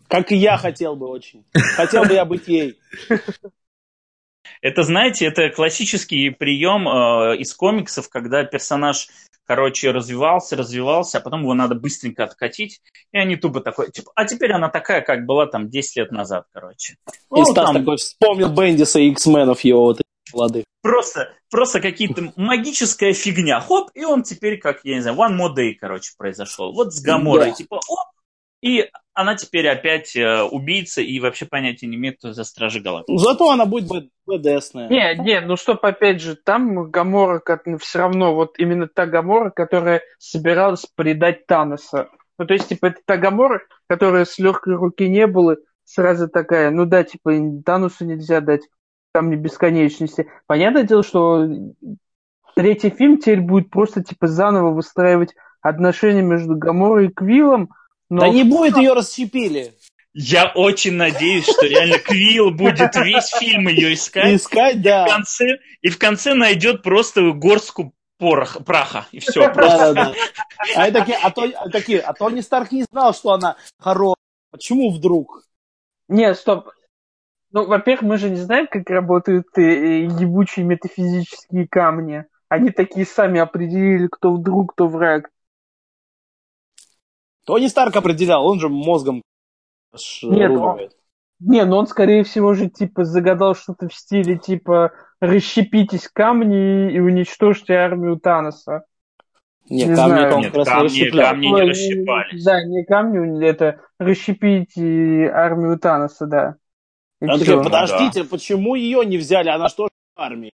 Как 0.08 0.32
и 0.32 0.36
я 0.38 0.58
хотел 0.58 0.96
бы 0.96 1.08
очень. 1.10 1.44
Хотел 1.76 2.06
бы 2.06 2.14
я 2.14 2.24
быть 2.26 2.48
ей. 2.48 2.80
Это, 4.62 4.84
знаете, 4.84 5.26
это 5.26 5.50
классический 5.50 6.30
прием 6.30 6.88
э, 6.88 7.38
из 7.38 7.54
комиксов, 7.54 8.10
когда 8.10 8.44
персонаж, 8.44 9.08
короче, 9.46 9.92
развивался, 9.92 10.56
развивался, 10.56 11.18
а 11.18 11.22
потом 11.22 11.42
его 11.42 11.54
надо 11.54 11.76
быстренько 11.76 12.24
откатить, 12.24 12.82
и 13.12 13.18
они 13.18 13.36
тупо 13.36 13.62
такой, 13.62 13.92
типа, 13.92 14.12
а 14.16 14.26
теперь 14.26 14.52
она 14.52 14.70
такая, 14.70 15.02
как 15.02 15.26
была 15.26 15.46
там 15.48 15.70
10 15.70 15.96
лет 15.98 16.12
назад, 16.12 16.46
короче. 16.54 16.94
И 16.94 17.16
Ну, 17.30 17.46
Стас 17.46 17.66
там 17.68 17.76
такой 17.80 17.98
вспомнил 17.98 18.50
Бендиса 18.50 19.00
и 19.00 19.10
X-менов 19.10 19.62
его 19.62 19.82
вот 19.84 20.02
молодых. 20.34 20.64
просто, 20.82 21.34
просто 21.52 21.80
какие-то 21.82 22.34
магическая 22.36 23.14
фигня, 23.14 23.60
хоп, 23.60 23.90
и 23.94 24.04
он 24.04 24.24
теперь, 24.24 24.58
как, 24.60 24.80
я 24.84 24.96
не 24.96 25.02
знаю, 25.02 25.18
One 25.18 25.38
More 25.38 25.56
Day, 25.56 25.74
короче, 25.80 26.14
произошел. 26.18 26.74
Вот 26.74 26.94
с 26.94 27.02
Гаморой, 27.02 27.50
Да. 27.50 27.56
типа, 27.56 27.76
оп, 27.76 28.08
и 28.62 28.90
она 29.14 29.36
теперь 29.36 29.68
опять 29.68 30.16
э, 30.16 30.42
убийца 30.44 31.02
и 31.02 31.20
вообще 31.20 31.46
понятия 31.46 31.88
не 31.88 31.96
имеет, 31.96 32.18
кто 32.18 32.34
за 32.34 32.44
Стражи 32.44 32.80
Галактики. 32.80 33.12
Ну, 33.12 33.18
Зато 33.20 33.50
она 33.52 33.66
будет 33.66 34.10
БДСная. 34.26 34.90
Не, 34.90 35.16
не, 35.24 35.42
ну 35.42 35.56
чтоб 35.56 35.84
опять 35.86 36.22
же, 36.22 36.36
там 36.36 36.90
Гамора 36.90 37.42
все 37.80 38.00
равно 38.00 38.34
вот 38.34 38.58
именно 38.58 38.88
та 38.88 39.06
Гамора, 39.06 39.52
которая 39.52 40.02
собиралась 40.18 40.86
предать 40.96 41.46
Таноса. 41.46 42.10
Ну 42.40 42.48
то 42.48 42.54
есть, 42.54 42.70
типа, 42.70 42.88
это 42.88 43.00
та 43.06 43.18
Гамора, 43.18 43.62
которая 43.88 44.26
с 44.26 44.40
легкой 44.40 44.76
руки 44.76 45.08
не 45.08 45.28
было, 45.28 45.58
сразу 45.86 46.28
такая, 46.28 46.72
ну 46.72 46.86
да, 46.86 47.04
типа, 47.04 47.34
и 47.34 47.62
Таносу 47.62 48.06
нельзя 48.06 48.42
дать 48.42 48.62
камни 49.14 49.36
бесконечности. 49.36 50.28
Понятное 50.48 50.84
дело, 50.84 51.04
что 51.04 51.48
третий 52.56 52.90
фильм 52.90 53.20
теперь 53.20 53.42
будет 53.42 53.70
просто, 53.70 54.04
типа, 54.04 54.28
заново 54.28 54.72
выстраивать 54.72 55.36
отношения 55.62 56.24
между 56.24 56.56
Гаморой 56.56 57.08
и 57.08 57.14
Квиллом, 57.14 57.70
но 58.10 58.22
Да 58.22 58.30
не 58.30 58.44
будет, 58.44 58.78
ее 58.78 58.94
расщепили. 58.94 59.74
Я 60.14 60.52
очень 60.54 60.94
надеюсь, 60.94 61.46
что 61.46 61.66
реально 61.66 61.98
Квилл 61.98 62.52
будет 62.52 62.96
весь 62.96 63.30
фильм 63.30 63.68
ее 63.68 63.96
искать. 63.96 64.36
Искать, 64.36 64.76
в 64.78 64.82
да. 64.82 65.08
конце, 65.08 65.58
и 65.82 65.90
в 65.90 65.98
конце 65.98 66.36
найдет 66.36 66.84
просто 66.84 67.32
горстку 67.32 67.94
порох, 68.20 68.64
праха, 68.64 69.08
и 69.12 69.20
все. 69.20 69.52
Да, 69.54 69.54
да, 69.54 69.94
да. 69.94 70.14
А 70.76 70.92
такие, 70.92 71.18
а, 71.18 71.32
то, 71.32 71.44
а 71.44 71.70
такие, 71.70 72.00
а 72.00 72.14
Тони 72.14 72.42
Старк 72.42 72.72
не 72.72 72.84
знал, 72.84 73.14
что 73.14 73.32
она 73.32 73.58
хорошая. 73.80 74.16
Почему 74.52 74.92
вдруг? 74.92 75.44
Нет, 76.08 76.38
стоп. 76.38 76.70
Ну, 77.52 77.66
во-первых, 77.66 78.04
мы 78.04 78.18
же 78.18 78.30
не 78.30 78.38
знаем, 78.38 78.68
как 78.70 78.90
работают 78.90 79.48
э, 79.58 80.04
ебучие 80.04 80.64
метафизические 80.64 81.68
камни. 81.68 82.26
Они 82.50 82.70
такие 82.70 83.06
сами 83.06 83.40
определили, 83.40 84.08
кто 84.08 84.34
вдруг, 84.34 84.74
кто 84.74 84.88
враг. 84.88 85.30
Тони 87.46 87.68
Старк 87.68 87.96
определял, 87.96 88.46
он 88.46 88.60
же 88.60 88.70
мозгом 88.70 89.22
Нет, 90.24 90.52
он, 90.52 90.80
не, 91.40 91.66
ну 91.66 91.78
он, 91.78 91.88
скорее 91.88 92.24
всего, 92.24 92.54
же, 92.54 92.70
типа, 92.70 93.04
загадал 93.04 93.56
что-то 93.56 93.90
в 93.90 93.94
стиле, 93.94 94.38
типа, 94.38 94.94
расщепитесь 95.20 96.08
камни 96.08 96.94
и 96.94 97.00
уничтожьте 97.00 97.74
армию 97.74 98.18
Таноса. 98.18 98.86
Нет, 99.70 99.90
не 99.90 99.96
камни 99.96 100.34
он 100.34 100.42
Нет, 100.42 100.54
камни, 100.54 101.10
камни 101.10 101.48
не 101.48 101.62
расщепались. 101.62 102.44
Да, 102.44 102.64
не 102.64 102.86
камни, 102.86 103.46
это 103.46 103.82
расщепите 104.00 105.30
армию 105.30 105.78
Таноса, 105.80 106.26
да. 106.28 106.56
И 107.22 107.26
подождите, 107.28 108.24
да. 108.24 108.30
почему 108.30 108.76
ее 108.76 109.06
не 109.06 109.18
взяли? 109.18 109.50
Она 109.50 109.70
что 109.70 109.88
в 109.88 110.20
армии? 110.20 110.52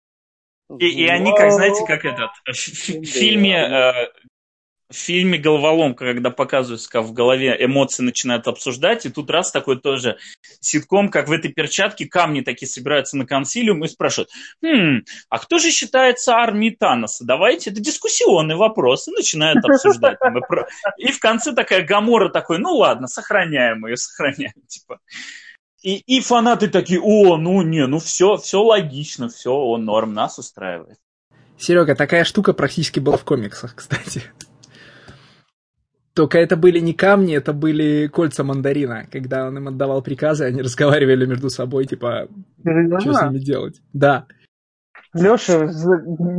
И, 0.81 0.89
и 0.89 1.07
они, 1.07 1.33
как 1.33 1.53
знаете, 1.53 1.85
как 1.87 2.05
этот 2.05 2.31
в, 2.45 2.51
в 2.51 3.05
фильме 3.05 3.57
э, 3.57 4.09
в 4.89 4.95
фильме 4.95 5.39
«Головоломка», 5.39 6.05
когда 6.05 6.31
показывается, 6.31 6.89
как 6.89 7.05
в 7.05 7.13
голове 7.13 7.57
эмоции 7.59 8.03
начинают 8.03 8.47
обсуждать, 8.47 9.05
и 9.05 9.09
тут 9.09 9.31
раз 9.31 9.51
такой 9.51 9.81
тоже 9.81 10.17
ситком, 10.61 11.09
как 11.11 11.29
в 11.29 11.33
этой 11.33 11.53
перчатке, 11.53 12.07
камни 12.07 12.41
такие 12.41 12.69
собираются 12.69 13.17
на 13.17 13.27
консилиум 13.27 13.85
и 13.85 13.89
спрашивают, 13.89 14.31
хм, 14.63 15.03
а 15.29 15.39
кто 15.39 15.59
же 15.59 15.71
считается 15.71 16.35
армией 16.35 16.77
Таноса? 16.77 17.25
Давайте, 17.25 17.71
это 17.71 17.81
дискуссионный 17.81 18.55
вопрос, 18.55 19.09
и 19.09 19.11
начинают 19.11 19.65
обсуждать. 19.65 20.19
И 20.99 21.11
в 21.11 21.19
конце 21.19 21.53
такая 21.53 21.83
Гамора 21.83 22.29
такой, 22.29 22.59
ну 22.59 22.75
ладно, 22.75 23.09
сохраняем 23.09 23.87
ее, 23.87 23.97
сохраняем, 23.97 24.55
типа. 24.69 25.01
И, 25.83 25.97
и 25.99 26.21
фанаты 26.21 26.69
такие, 26.69 27.01
о, 27.01 27.37
ну 27.37 27.63
не, 27.63 27.87
ну 27.87 27.99
все, 27.99 28.37
все 28.37 28.63
логично, 28.63 29.29
все, 29.29 29.53
он 29.53 29.85
норм, 29.85 30.15
нас 30.15 30.39
устраивает. 30.39 30.99
Серега, 31.59 31.95
такая 31.95 32.25
штука 32.25 32.53
практически 32.53 33.01
была 33.01 33.17
в 33.17 33.25
комиксах, 33.25 33.75
кстати. 33.75 34.23
Только 36.17 36.39
это 36.39 36.57
были 36.57 36.79
не 36.79 36.95
камни, 36.95 37.37
это 37.37 37.53
были 37.53 38.07
кольца 38.07 38.43
мандарина. 38.43 39.07
Когда 39.13 39.47
он 39.47 39.59
им 39.59 39.69
отдавал 39.69 40.01
приказы, 40.01 40.47
они 40.47 40.63
разговаривали 40.63 41.27
между 41.27 41.51
собой, 41.51 41.85
типа, 41.85 42.29
что 42.63 43.13
с 43.13 43.23
ними 43.23 43.39
делать. 43.39 43.83
Да. 43.93 44.25
Леша, 45.13 45.69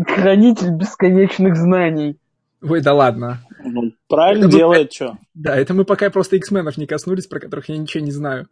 хранитель 0.08 0.72
бесконечных 0.72 1.56
знаний. 1.56 2.18
Ой, 2.64 2.82
да 2.82 2.96
ладно. 2.96 3.38
Ну, 3.64 3.94
правильно 4.08 4.46
это 4.48 4.58
делает, 4.58 4.94
что? 4.94 5.20
Да, 5.36 5.56
это 5.56 5.76
мы 5.76 5.86
пока 5.86 6.10
просто 6.10 6.38
X-менов 6.38 6.78
не 6.78 6.88
коснулись, 6.88 7.28
про 7.28 7.40
которых 7.40 7.70
я 7.70 7.78
ничего 7.78 8.04
не 8.04 8.12
знаю. 8.12 8.48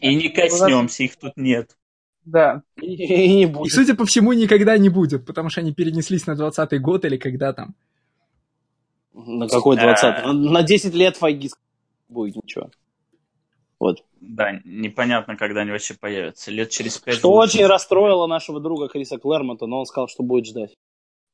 И 0.00 0.16
не 0.16 0.28
коснемся, 0.34 1.04
их 1.04 1.14
тут 1.14 1.36
нет. 1.36 1.76
Да. 2.24 2.62
И, 2.82 2.96
и 2.96 3.36
не 3.36 3.46
будет. 3.46 3.68
И, 3.68 3.70
судя 3.70 3.94
по 3.94 4.04
всему, 4.04 4.32
никогда 4.32 4.76
не 4.78 4.88
будет, 4.88 5.24
потому 5.24 5.48
что 5.48 5.60
они 5.60 5.72
перенеслись 5.72 6.26
на 6.26 6.32
20-й 6.32 6.80
год 6.80 7.04
или 7.04 7.18
когда 7.18 7.52
там. 7.52 7.76
На 9.16 9.48
какой 9.48 9.76
20 9.76 10.24
на, 10.26 10.32
на 10.32 10.62
10 10.62 10.94
лет 10.94 11.16
Файги 11.16 11.50
будет 12.08 12.36
ничего. 12.36 12.70
Вот. 13.80 14.04
Да, 14.20 14.60
непонятно, 14.64 15.36
когда 15.36 15.62
они 15.62 15.70
вообще 15.70 15.94
появятся. 15.94 16.50
Лет 16.50 16.70
через 16.70 16.98
пять. 16.98 17.16
Что 17.16 17.32
очень 17.32 17.66
расстроило 17.66 18.26
нашего 18.26 18.60
друга 18.60 18.88
Криса 18.88 19.18
Клэрмонта, 19.18 19.66
но 19.66 19.80
он 19.80 19.86
сказал, 19.86 20.08
что 20.08 20.22
будет 20.22 20.46
ждать. 20.46 20.74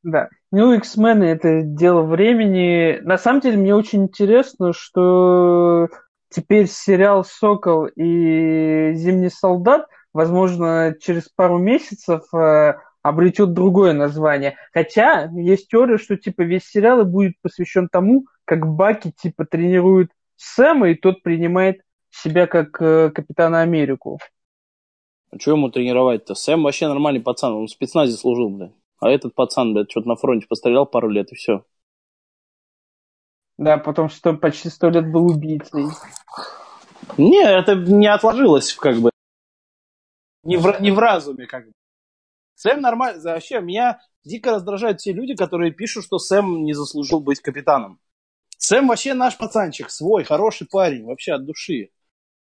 Да. 0.03 0.29
Ну, 0.51 0.73
X-мены 0.75 1.25
это 1.25 1.63
дело 1.63 2.03
времени. 2.03 2.99
На 3.03 3.19
самом 3.19 3.41
деле, 3.41 3.57
мне 3.57 3.75
очень 3.75 4.05
интересно, 4.05 4.73
что 4.73 5.89
теперь 6.29 6.67
сериал 6.69 7.25
Сокол 7.25 7.87
и 7.87 8.93
Зимний 8.95 9.31
солдат, 9.31 9.87
возможно, 10.13 10.95
через 11.01 11.29
пару 11.29 11.59
месяцев 11.59 12.23
э, 12.35 12.75
обретет 13.03 13.53
другое 13.53 13.93
название. 13.93 14.57
Хотя 14.73 15.31
есть 15.35 15.69
теория, 15.69 15.99
что 15.99 16.17
типа 16.17 16.43
весь 16.43 16.65
сериал 16.65 17.05
будет 17.05 17.35
посвящен 17.43 17.89
тому, 17.89 18.27
как 18.45 18.67
Баки 18.67 19.13
типа 19.13 19.45
тренирует 19.45 20.11
Сэма, 20.37 20.91
и 20.91 20.95
тот 20.95 21.23
принимает 21.23 21.83
себя 22.11 22.47
как 22.47 22.81
э, 22.81 23.11
Капитана 23.11 23.63
Америку. 23.63 24.19
А 25.31 25.39
что 25.39 25.53
ему 25.53 25.71
тренировать-то? 25.71 26.35
Сэм 26.35 26.63
вообще 26.63 26.89
нормальный 26.89 27.21
пацан, 27.21 27.53
он 27.53 27.67
в 27.67 27.71
спецназе 27.71 28.13
служил, 28.13 28.51
блядь. 28.51 28.73
А 29.01 29.11
этот 29.11 29.35
пацан, 29.35 29.73
блядь, 29.73 29.91
что-то 29.91 30.09
на 30.09 30.17
фронте 30.17 30.47
пострелял 30.47 30.87
пару 30.87 31.09
лет 31.09 31.33
и 31.33 31.35
все. 31.35 31.65
Да, 33.59 33.79
потом 33.79 34.09
что 34.09 34.35
почти 34.35 34.69
сто 34.69 34.91
лет 34.91 35.11
был 35.11 35.27
убийцей. 35.27 35.85
Не, 37.17 37.43
это 37.43 37.75
не 37.75 38.07
отложилось 38.07 38.73
как 38.75 38.97
бы. 38.97 39.11
Не 40.45 40.57
в, 40.57 40.81
не 40.81 40.91
в 40.91 40.99
разуме 40.99 41.47
как 41.47 41.67
бы. 41.67 41.73
Сэм 42.63 42.81
нормально. 42.81 43.21
Вообще, 43.21 43.61
меня 43.61 44.01
дико 44.25 44.53
раздражают 44.53 44.99
те 44.99 45.13
люди, 45.13 45.35
которые 45.35 45.73
пишут, 45.73 46.05
что 46.05 46.19
Сэм 46.19 46.63
не 46.63 46.75
заслужил 46.75 47.19
быть 47.19 47.41
капитаном. 47.41 47.99
Сэм 48.57 48.87
вообще 48.87 49.15
наш 49.15 49.37
пацанчик, 49.37 49.91
свой, 49.91 50.23
хороший 50.23 50.69
парень, 50.71 51.05
вообще 51.05 51.33
от 51.33 51.45
души. 51.45 51.91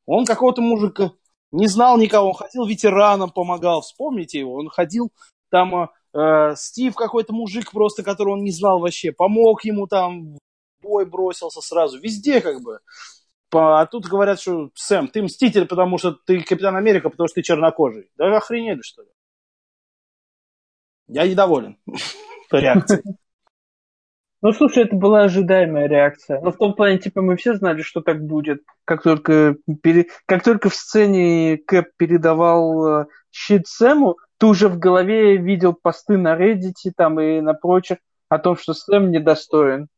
Он 0.07 0.25
какого-то 0.25 0.63
мужика 0.63 1.13
не 1.53 1.67
знал 1.67 1.99
никого, 1.99 2.29
он 2.29 2.35
ходил 2.35 2.65
ветераном, 2.65 3.31
помогал. 3.31 3.83
Вспомните 3.83 4.39
его, 4.39 4.55
он 4.55 4.71
ходил 4.71 5.13
там, 5.51 5.91
э, 6.15 6.55
Стив 6.57 6.95
какой-то 6.95 7.35
мужик 7.35 7.71
просто, 7.71 8.03
которого 8.03 8.35
он 8.35 8.43
не 8.43 8.53
знал 8.53 8.79
вообще, 8.79 9.13
помог 9.13 9.67
ему 9.67 9.87
там, 9.87 10.39
бой 10.81 11.05
бросился 11.05 11.61
сразу, 11.61 12.01
везде 12.01 12.41
как 12.41 12.63
бы. 12.63 12.79
А 13.53 13.85
тут 13.85 14.07
говорят, 14.07 14.41
что 14.41 14.71
Сэм, 14.75 15.09
ты 15.09 15.23
мститель, 15.23 15.67
потому 15.67 15.99
что 15.99 16.13
ты 16.13 16.41
Капитан 16.41 16.75
Америка, 16.75 17.11
потому 17.11 17.29
что 17.29 17.35
ты 17.35 17.43
чернокожий. 17.43 18.09
Да 18.17 18.35
охренели, 18.35 18.81
что 18.81 19.03
ли? 19.03 19.09
Я 21.09 21.27
недоволен 21.27 21.77
реакцией. 22.51 23.03
Ну, 24.43 24.53
слушай, 24.53 24.85
это 24.85 24.95
была 24.95 25.23
ожидаемая 25.23 25.89
реакция. 25.89 26.41
Но 26.41 26.53
в 26.53 26.57
том 26.57 26.75
плане, 26.75 26.99
типа, 26.99 27.23
мы 27.23 27.37
все 27.37 27.55
знали, 27.55 27.83
что 27.83 28.01
так 28.01 28.25
будет. 28.25 28.63
Как 28.85 29.03
только, 29.03 29.57
пере... 29.83 30.07
как 30.27 30.45
только 30.45 30.69
в 30.69 30.75
сцене 30.75 31.57
Кэп 31.57 31.89
передавал 31.97 32.87
э, 32.87 33.07
щит 33.33 33.67
Сэму, 33.67 34.19
ты 34.39 34.47
уже 34.47 34.69
в 34.69 34.79
голове 34.79 35.37
видел 35.37 35.73
посты 35.73 36.17
на 36.19 36.37
Reddit 36.37 36.93
там 36.97 37.19
и 37.19 37.41
на 37.41 37.55
прочих 37.55 37.99
о 38.29 38.39
том, 38.39 38.57
что 38.57 38.75
Сэм 38.75 39.11
недостоин. 39.11 39.89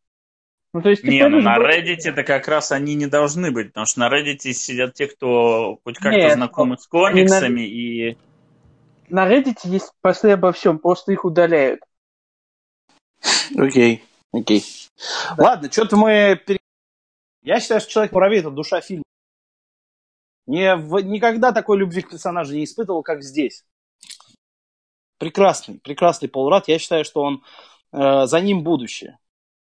Ну, 0.73 0.83
то 0.83 0.91
есть, 0.91 1.03
не, 1.03 1.27
ну 1.29 1.41
на 1.41 1.59
Reddit 1.59 2.01
это 2.05 2.23
как 2.23 2.47
раз 2.47 2.73
они 2.73 2.95
не 2.95 3.07
должны 3.07 3.51
быть, 3.51 3.69
потому 3.69 3.87
что 3.87 4.01
на 4.01 4.09
Reddit 4.09 4.39
сидят 4.53 4.95
те, 4.95 5.09
кто 5.09 5.79
хоть 5.83 5.99
как-то 5.99 6.31
знакомы 6.31 6.77
с 6.79 6.87
комиксами 6.87 7.61
на... 7.61 7.65
и 7.65 8.17
на 9.11 9.31
Reddit 9.31 9.59
есть 9.65 9.93
посты 10.01 10.31
обо 10.31 10.53
всем, 10.53 10.79
просто 10.79 11.13
их 11.13 11.25
удаляют. 11.25 11.83
Окей, 13.57 14.05
окей. 14.33 14.65
Да. 15.37 15.45
Ладно, 15.45 15.71
что-то 15.71 15.97
мы... 15.97 16.41
Я 17.43 17.61
считаю, 17.61 17.81
что 17.81 17.91
Человек-муравей– 17.91 18.39
это 18.41 18.51
душа 18.51 18.81
фильма. 18.81 19.05
Не, 20.47 20.77
в, 20.77 21.01
никогда 21.01 21.53
такой 21.53 21.79
любви 21.79 22.03
к 22.03 22.11
персонажу 22.11 22.55
не 22.55 22.65
испытывал, 22.65 23.03
как 23.03 23.23
здесь. 23.23 23.65
Прекрасный, 25.19 25.79
прекрасный 25.79 26.29
Пол 26.29 26.49
Рад. 26.49 26.69
Я 26.69 26.79
считаю, 26.79 27.05
что 27.05 27.23
он 27.23 27.45
э, 27.93 28.27
за 28.27 28.41
ним 28.41 28.63
будущее. 28.63 29.19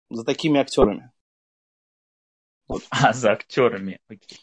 За 0.09 0.23
такими 0.23 0.59
актерами. 0.59 1.11
Вот. 2.67 2.83
А, 2.89 3.13
за 3.13 3.31
актерами, 3.31 3.99
окей. 4.07 4.39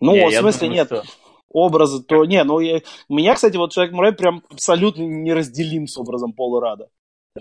Ну, 0.00 0.14
не, 0.14 0.28
в 0.28 0.32
смысле, 0.32 0.68
думаю, 0.68 0.74
нет. 0.74 0.86
Что 0.86 1.27
образы, 1.50 2.02
то 2.02 2.24
не, 2.24 2.42
ну 2.44 2.60
я, 2.60 2.80
у 3.08 3.14
меня, 3.14 3.34
кстати, 3.34 3.56
вот 3.56 3.72
человек 3.72 3.94
Мурray 3.94 4.12
прям 4.12 4.42
абсолютно 4.50 5.02
неразделим 5.02 5.86
с 5.86 5.96
образом 5.98 6.32
Пола 6.32 6.60
Рада. 6.60 6.88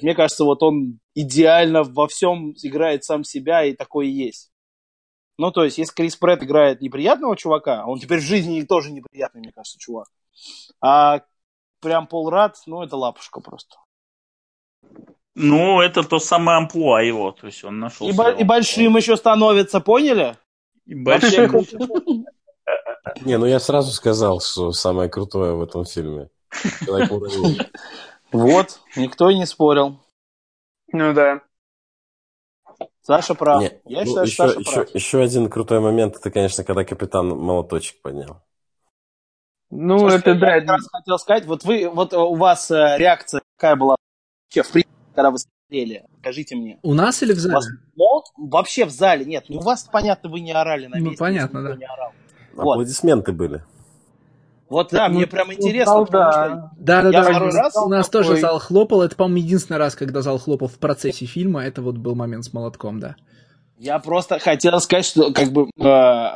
Мне 0.01 0.13
кажется, 0.13 0.43
вот 0.43 0.61
он 0.63 0.99
идеально 1.15 1.83
во 1.83 2.07
всем 2.07 2.53
играет 2.61 3.03
сам 3.03 3.23
себя, 3.23 3.63
и 3.65 3.73
такой 3.73 4.07
и 4.07 4.11
есть. 4.11 4.51
Ну, 5.39 5.51
то 5.51 5.63
есть, 5.63 5.77
если 5.77 5.93
Крис 5.93 6.15
Претт 6.15 6.43
играет 6.43 6.81
неприятного 6.81 7.35
чувака, 7.35 7.85
он 7.85 7.99
теперь 7.99 8.19
в 8.19 8.23
жизни 8.23 8.61
тоже 8.61 8.91
неприятный, 8.91 9.39
мне 9.41 9.51
кажется, 9.51 9.77
чувак. 9.79 10.07
А 10.81 11.21
прям 11.79 12.07
Пол 12.07 12.29
Рад, 12.29 12.57
ну, 12.65 12.81
это 12.81 12.95
лапушка 12.97 13.39
просто. 13.39 13.77
Ну, 15.35 15.81
это 15.81 16.01
то 16.01 16.17
самое 16.17 16.57
амплуа 16.57 17.01
его, 17.03 17.31
то 17.31 17.45
есть 17.45 17.63
он 17.63 17.79
нашел. 17.79 18.09
И, 18.09 18.11
бо- 18.11 18.31
и 18.31 18.43
большим 18.43 18.97
еще 18.97 19.15
становится, 19.15 19.79
поняли? 19.79 20.35
И 20.87 20.95
большим. 20.95 21.51
Не, 23.21 23.37
ну 23.37 23.45
я 23.45 23.59
сразу 23.59 23.91
сказал, 23.91 24.39
что 24.41 24.71
самое 24.71 25.09
крутое 25.09 25.53
в 25.53 25.61
этом 25.61 25.85
фильме. 25.85 26.29
Вот, 28.31 28.79
никто 28.95 29.29
и 29.29 29.37
не 29.37 29.45
спорил. 29.45 29.99
Ну 30.91 31.13
да. 31.13 31.41
Саша 33.01 33.35
прав. 33.35 33.61
Не, 33.61 33.79
я 33.85 34.01
ну, 34.01 34.05
считаю, 34.05 34.25
еще, 34.27 34.35
Саша 34.35 34.59
еще, 34.59 34.71
прав. 34.71 34.95
Еще 34.95 35.21
один 35.21 35.49
крутой 35.49 35.79
момент, 35.79 36.17
это, 36.17 36.29
конечно, 36.29 36.63
когда 36.63 36.83
капитан 36.83 37.29
молоточек 37.29 38.01
поднял. 38.01 38.41
Ну, 39.69 39.99
Слушайте, 39.99 40.31
это 40.31 40.39
да. 40.39 40.55
Я 40.55 40.61
как 40.61 40.69
раз 40.71 40.87
хотел 40.91 41.19
сказать, 41.19 41.45
вот 41.45 41.63
вы, 41.63 41.89
вот 41.89 42.13
у 42.13 42.35
вас 42.35 42.69
э, 42.71 42.97
реакция 42.97 43.41
какая 43.55 43.75
была 43.75 43.95
в 44.49 44.53
принципе, 44.53 44.85
когда 45.13 45.31
вы 45.31 45.37
смотрели? 45.39 46.05
Скажите 46.19 46.55
мне. 46.55 46.79
У 46.83 46.93
нас 46.93 47.21
или 47.23 47.33
в 47.33 47.37
У 47.37 47.39
зале? 47.39 47.55
вас 47.55 47.67
молк? 47.95 48.25
Вообще 48.37 48.85
в 48.85 48.91
зале 48.91 49.25
нет. 49.25 49.45
Ну, 49.49 49.59
у 49.59 49.61
вас, 49.61 49.83
понятно, 49.91 50.29
вы 50.29 50.39
не 50.39 50.51
орали 50.51 50.87
на 50.87 50.97
Ну, 50.97 51.05
месте. 51.05 51.17
понятно, 51.19 51.59
никто 51.59 51.73
да. 51.73 51.79
не 51.79 51.85
орал. 51.85 52.11
Вот. 52.63 52.73
Аплодисменты 52.73 53.31
были. 53.31 53.63
Вот, 54.69 54.89
да, 54.91 55.07
Ну, 55.07 55.15
мне 55.15 55.27
прям 55.27 55.53
интересно, 55.53 55.93
зал, 55.93 56.05
потому 56.05 56.23
да. 56.23 56.31
что 56.33 56.71
Да, 56.77 57.01
да, 57.03 57.09
Я 57.09 57.23
да. 57.23 57.29
второй 57.31 57.51
раз 57.51 57.75
у 57.77 57.87
нас 57.87 58.09
такой- 58.09 58.27
тоже 58.27 58.41
зал 58.41 58.59
хлопал. 58.59 59.01
Это, 59.01 59.15
по-моему, 59.15 59.37
единственный 59.45 59.77
раз, 59.77 59.95
когда 59.95 60.21
зал 60.21 60.37
хлопал 60.39 60.67
в 60.67 60.77
процессе 60.77 61.25
фильма. 61.25 61.63
Это 61.63 61.81
вот 61.81 61.97
был 61.97 62.15
момент 62.15 62.43
с 62.43 62.51
молотком, 62.53 62.99
да. 62.99 63.15
я 63.77 63.99
просто 63.99 64.39
хотел 64.39 64.79
сказать, 64.81 65.05
что 65.05 65.31
как 65.31 65.51
бы 65.53 65.69
э, 65.79 66.35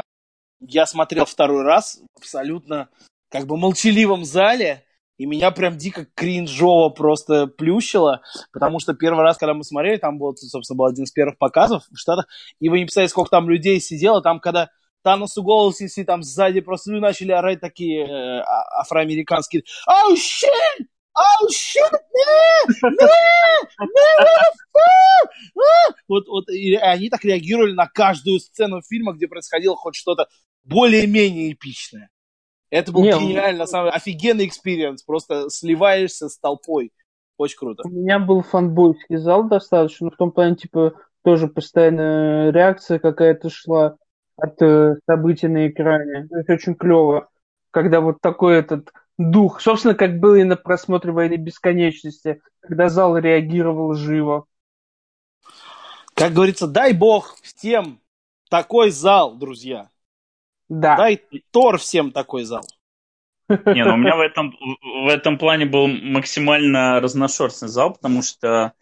я 0.61 0.85
смотрел 0.85 1.25
второй 1.25 1.63
раз 1.63 1.99
в 2.15 2.19
абсолютно 2.19 2.87
как 3.29 3.47
бы 3.47 3.57
молчаливом 3.57 4.23
зале, 4.25 4.83
и 5.17 5.25
меня 5.25 5.51
прям 5.51 5.77
дико 5.77 6.05
кринжово 6.15 6.89
просто 6.89 7.47
плющило, 7.47 8.21
потому 8.53 8.79
что 8.79 8.93
первый 8.93 9.23
раз, 9.23 9.37
когда 9.37 9.53
мы 9.53 9.63
смотрели, 9.63 9.97
там 9.97 10.17
был, 10.19 10.35
собственно, 10.37 10.77
был 10.77 10.85
один 10.85 11.03
из 11.03 11.11
первых 11.11 11.37
показов 11.37 11.83
в 11.91 11.97
Штатах, 11.97 12.27
и 12.59 12.69
вы 12.69 12.79
не 12.79 12.85
представляете, 12.85 13.11
сколько 13.11 13.29
там 13.31 13.49
людей 13.49 13.79
сидело, 13.81 14.21
там, 14.21 14.39
когда 14.39 14.69
Таносу 15.03 15.43
голос, 15.43 15.81
если 15.81 16.03
там 16.03 16.23
сзади 16.23 16.61
просто 16.61 16.91
люди 16.91 17.01
начали 17.01 17.31
орать 17.31 17.59
такие 17.59 18.05
э, 18.05 18.39
а- 18.41 18.81
афроамериканские 18.81 19.63
«Оу, 19.87 20.13
shit! 20.15 20.85
Оу, 21.13 21.47
shit! 21.49 21.91
The 22.83 23.07
fuck? 23.07 23.87
А!» 25.57 25.93
Вот, 26.07 26.27
вот 26.27 26.49
и 26.49 26.75
они 26.75 27.09
так 27.09 27.23
реагировали 27.23 27.73
на 27.73 27.87
каждую 27.87 28.39
сцену 28.39 28.81
фильма, 28.81 29.13
где 29.13 29.27
происходило 29.27 29.75
хоть 29.75 29.95
что-то 29.95 30.27
более-менее 30.63 31.53
эпичное. 31.53 32.09
Это 32.69 32.91
был 32.91 33.03
Не, 33.03 33.11
гениально, 33.11 33.65
самый 33.65 33.91
офигенный 33.91 34.47
experience. 34.47 35.03
Просто 35.03 35.49
сливаешься 35.49 36.29
с 36.29 36.37
толпой. 36.37 36.91
Очень 37.37 37.57
круто. 37.57 37.83
У 37.85 37.89
меня 37.89 38.19
был 38.19 38.43
фанбойский 38.43 39.17
зал 39.17 39.47
достаточно, 39.47 40.09
в 40.09 40.15
том 40.15 40.31
плане, 40.31 40.55
типа, 40.55 40.93
тоже 41.23 41.47
постоянная 41.47 42.51
реакция 42.51 42.99
какая-то 42.99 43.49
шла 43.49 43.97
от 44.37 44.61
э, 44.61 44.95
событий 45.05 45.47
на 45.47 45.67
экране. 45.67 46.27
Это 46.31 46.53
очень 46.53 46.75
клево, 46.75 47.29
когда 47.71 48.01
вот 48.01 48.21
такой 48.21 48.57
этот 48.57 48.91
дух, 49.17 49.61
собственно, 49.61 49.95
как 49.95 50.19
было 50.19 50.35
и 50.35 50.43
на 50.43 50.55
просмотре 50.55 51.11
«Войны 51.11 51.35
бесконечности», 51.35 52.41
когда 52.61 52.89
зал 52.89 53.17
реагировал 53.17 53.93
живо. 53.93 54.45
Как 56.13 56.33
говорится, 56.33 56.67
дай 56.67 56.93
бог 56.93 57.35
всем 57.41 57.99
такой 58.49 58.91
зал, 58.91 59.35
друзья. 59.35 59.89
Да. 60.69 60.95
Дай 60.95 61.21
Тор 61.51 61.77
всем 61.77 62.11
такой 62.11 62.43
зал. 62.43 62.63
Не, 63.49 63.83
ну 63.83 63.95
у 63.95 63.97
меня 63.97 64.15
в 64.15 64.21
этом, 64.21 64.55
в 64.81 65.07
этом 65.07 65.37
плане 65.37 65.65
был 65.65 65.87
максимально 65.87 66.99
разношерстный 67.01 67.67
зал, 67.67 67.93
потому 67.93 68.21
что, 68.21 68.73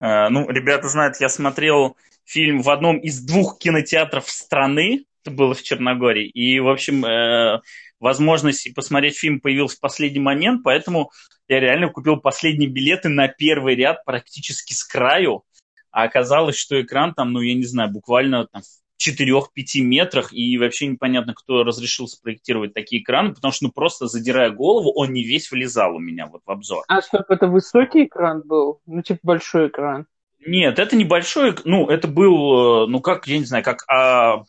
э, 0.00 0.28
ну, 0.28 0.48
ребята 0.48 0.88
знают, 0.88 1.16
я 1.20 1.28
смотрел 1.28 1.96
фильм 2.26 2.60
в 2.62 2.70
одном 2.70 2.98
из 2.98 3.22
двух 3.22 3.58
кинотеатров 3.58 4.28
страны, 4.28 5.04
это 5.22 5.34
было 5.34 5.54
в 5.54 5.62
Черногории, 5.62 6.28
и, 6.28 6.60
в 6.60 6.68
общем, 6.68 7.04
э, 7.04 7.60
возможность 8.00 8.74
посмотреть 8.74 9.16
фильм 9.16 9.40
появилась 9.40 9.76
в 9.76 9.80
последний 9.80 10.20
момент, 10.20 10.62
поэтому 10.62 11.10
я 11.48 11.60
реально 11.60 11.88
купил 11.88 12.18
последние 12.18 12.68
билеты 12.68 13.08
на 13.08 13.28
первый 13.28 13.76
ряд 13.76 14.04
практически 14.04 14.72
с 14.72 14.84
краю, 14.84 15.44
а 15.90 16.02
оказалось, 16.02 16.56
что 16.56 16.80
экран 16.80 17.14
там, 17.14 17.32
ну, 17.32 17.40
я 17.40 17.54
не 17.54 17.64
знаю, 17.64 17.90
буквально 17.90 18.46
там 18.46 18.62
в 18.62 18.66
4-5 18.98 19.82
метрах, 19.82 20.32
и 20.32 20.58
вообще 20.58 20.88
непонятно, 20.88 21.34
кто 21.34 21.62
разрешил 21.62 22.08
спроектировать 22.08 22.74
такие 22.74 23.02
экраны, 23.02 23.34
потому 23.34 23.52
что, 23.52 23.66
ну, 23.66 23.72
просто 23.72 24.06
задирая 24.06 24.50
голову, 24.50 24.92
он 24.94 25.12
не 25.12 25.22
весь 25.22 25.50
влезал 25.50 25.96
у 25.96 26.00
меня 26.00 26.26
вот 26.26 26.42
в 26.44 26.50
обзор. 26.50 26.84
А 26.88 27.00
стоп, 27.02 27.30
это 27.30 27.46
высокий 27.46 28.04
экран 28.04 28.42
был? 28.44 28.80
Ну, 28.86 29.02
типа, 29.02 29.20
большой 29.22 29.68
экран. 29.68 30.06
Нет, 30.46 30.78
это 30.78 30.96
небольшой, 30.96 31.54
ну, 31.64 31.88
это 31.88 32.08
был, 32.08 32.84
э, 32.84 32.86
ну, 32.86 33.00
как, 33.00 33.26
я 33.26 33.38
не 33.38 33.44
знаю, 33.44 33.64
как, 33.64 33.84
а, 33.88 34.44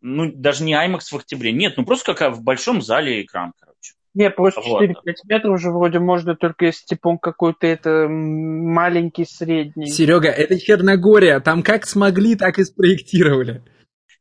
ну, 0.00 0.30
даже 0.32 0.62
не 0.62 0.74
IMAX 0.74 1.00
в 1.10 1.16
октябре, 1.16 1.52
нет, 1.52 1.74
ну, 1.76 1.84
просто 1.84 2.14
как 2.14 2.22
а, 2.22 2.30
в 2.30 2.42
большом 2.42 2.80
зале 2.80 3.22
экран, 3.22 3.52
короче. 3.58 3.94
Не, 4.14 4.30
просто 4.30 4.60
Вот. 4.60 4.82
4-5 4.82 4.94
метров 5.28 5.54
уже 5.54 5.70
вроде 5.70 5.98
можно, 5.98 6.36
только 6.36 6.66
если, 6.66 6.86
типа, 6.86 7.08
он 7.08 7.18
какой-то 7.18 7.66
это 7.66 8.06
маленький, 8.08 9.24
средний. 9.24 9.88
Серега, 9.88 10.28
это 10.28 10.58
Черногория. 10.58 11.40
Там 11.40 11.64
как 11.64 11.84
смогли, 11.84 12.36
так 12.36 12.60
и 12.60 12.64
спроектировали. 12.64 13.64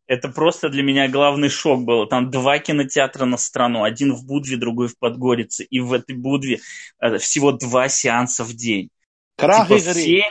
Это 0.08 0.30
просто 0.30 0.70
для 0.70 0.82
меня 0.82 1.08
главный 1.08 1.50
шок 1.50 1.84
был. 1.84 2.08
Там 2.08 2.32
два 2.32 2.58
кинотеатра 2.58 3.26
на 3.26 3.38
страну. 3.38 3.84
Один 3.84 4.14
в 4.14 4.26
Будве, 4.26 4.58
другой 4.58 4.88
в 4.88 4.98
Подгорице. 4.98 5.64
И 5.64 5.80
в 5.80 5.94
этой 5.94 6.16
Будве 6.16 6.60
э, 7.00 7.18
всего 7.20 7.52
два 7.52 7.88
сеанса 7.88 8.44
в 8.44 8.54
день. 8.54 8.90
Крах 9.38 9.68
типа 9.68 9.78
игры. 9.78 9.94
В 9.94 9.96
7, 9.96 10.24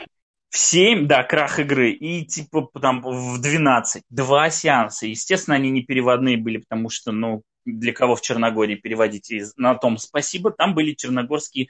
в 0.53 0.57
7, 0.59 1.07
да, 1.07 1.23
крах 1.23 1.57
игры. 1.57 1.89
И 1.91 2.23
типа 2.25 2.69
там 2.79 3.01
в 3.01 3.41
12. 3.41 4.03
Два 4.11 4.51
сеанса. 4.51 5.07
Естественно, 5.07 5.55
они 5.55 5.71
не 5.71 5.81
переводные 5.81 6.37
были, 6.37 6.59
потому 6.59 6.91
что, 6.91 7.11
ну, 7.11 7.41
для 7.65 7.91
кого 7.91 8.15
в 8.15 8.21
Черногории 8.21 8.75
переводить 8.75 9.31
из- 9.31 9.57
на 9.57 9.73
том 9.73 9.97
спасибо. 9.97 10.51
Там 10.51 10.75
были 10.75 10.93
черногорские 10.93 11.69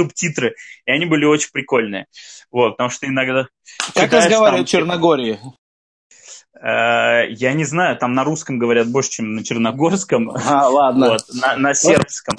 субтитры. 0.00 0.54
И 0.86 0.90
они 0.90 1.04
были 1.04 1.26
очень 1.26 1.50
прикольные. 1.52 2.06
Вот, 2.50 2.70
потому 2.70 2.88
что 2.88 3.06
иногда... 3.06 3.48
Как 3.94 4.04
читаешь 4.04 4.24
разговаривают 4.24 4.66
в 4.66 4.70
Черногории? 4.70 5.38
Э, 6.58 7.28
Я 7.28 7.52
не 7.52 7.64
знаю, 7.64 7.98
там 7.98 8.14
на 8.14 8.24
русском 8.24 8.58
говорят 8.58 8.88
больше, 8.88 9.10
чем 9.10 9.34
на 9.34 9.44
черногорском. 9.44 10.30
А, 10.46 10.68
ладно. 10.70 11.10
Вот, 11.10 11.20
на, 11.34 11.56
на 11.58 11.74
сербском. 11.74 12.34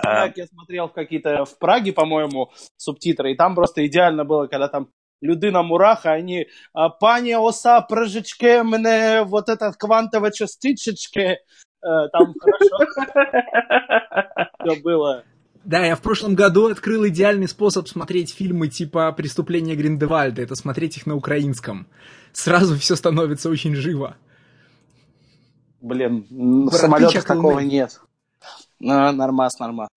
Так, 0.00 0.36
я 0.36 0.46
смотрел 0.46 0.86
в 0.88 0.92
какие-то 0.92 1.44
в 1.46 1.58
Праге, 1.58 1.92
по-моему, 1.92 2.52
субтитры, 2.76 3.32
и 3.32 3.36
там 3.36 3.56
просто 3.56 3.84
идеально 3.86 4.24
было, 4.24 4.46
когда 4.46 4.68
там 4.68 4.88
людина 5.22 5.62
мураха, 5.62 6.12
они 6.12 6.46
а, 6.72 6.88
пані 6.88 7.36
оса 7.36 7.80
прыжечке 7.80 8.62
мене 8.64 9.22
вот 9.22 9.48
этот 9.48 9.76
квантове 9.76 10.30
частичечке, 10.30 11.38
Э, 11.82 12.08
там 12.12 12.32
хорошо 12.38 12.78
все 14.60 14.82
было. 14.82 15.24
Да, 15.64 15.84
я 15.84 15.96
в 15.96 16.00
прошлом 16.00 16.34
году 16.34 16.68
открыл 16.68 17.06
идеальный 17.08 17.48
способ 17.48 17.88
смотреть 17.88 18.34
фильмы 18.34 18.68
типа 18.68 19.12
«Преступление 19.12 19.76
Гриндевальда». 19.76 20.42
Это 20.42 20.54
смотреть 20.54 20.96
их 20.96 21.06
на 21.06 21.14
украинском. 21.14 21.86
Сразу 22.32 22.76
все 22.76 22.96
становится 22.96 23.48
очень 23.48 23.74
живо. 23.74 24.16
Блин, 25.80 26.26
м, 26.30 26.66
в 26.66 26.70
Братыч 26.70 26.80
самолетах 26.80 27.24
Акылмын. 27.24 27.42
такого 27.42 27.58
нет. 27.60 28.00
А, 28.84 29.12
нормас, 29.12 29.58
нормас. 29.58 29.88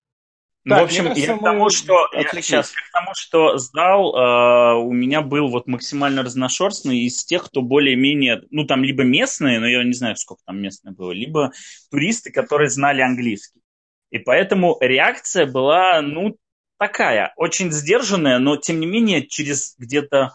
Ну, 0.66 0.74
Так, 0.74 0.82
в 0.82 0.86
общем, 0.86 1.04
кажется, 1.04 1.32
я 1.32 1.38
к 1.38 1.44
тому, 1.44 1.70
что 1.70 1.94
я 1.94 2.20
отвлеклись. 2.22 2.46
сейчас 2.46 2.72
к 2.72 2.92
тому, 2.92 3.12
что 3.14 3.58
сдал, 3.60 4.16
э, 4.16 4.74
у 4.80 4.92
меня 4.92 5.22
был 5.22 5.50
вот 5.50 5.68
максимально 5.68 6.24
разношерстный 6.24 7.02
из 7.02 7.24
тех, 7.24 7.46
кто 7.46 7.62
более-менее, 7.62 8.42
ну 8.50 8.66
там 8.66 8.84
либо 8.84 9.04
местные, 9.04 9.60
но 9.60 9.68
я 9.68 9.84
не 9.84 9.94
знаю, 9.94 10.16
сколько 10.16 10.42
там 10.44 10.60
местных 10.60 10.96
было, 10.96 11.12
либо 11.12 11.52
туристы, 11.92 12.32
которые 12.32 12.70
знали 12.70 13.02
английский. 13.02 13.62
И 14.10 14.18
поэтому 14.18 14.78
реакция 14.82 15.46
была, 15.46 16.02
ну, 16.02 16.36
такая, 16.80 17.34
очень 17.38 17.72
сдержанная, 17.72 18.40
но 18.40 18.58
тем 18.58 18.80
не 18.80 18.88
менее 18.88 19.28
через 19.28 19.76
где-то 19.78 20.34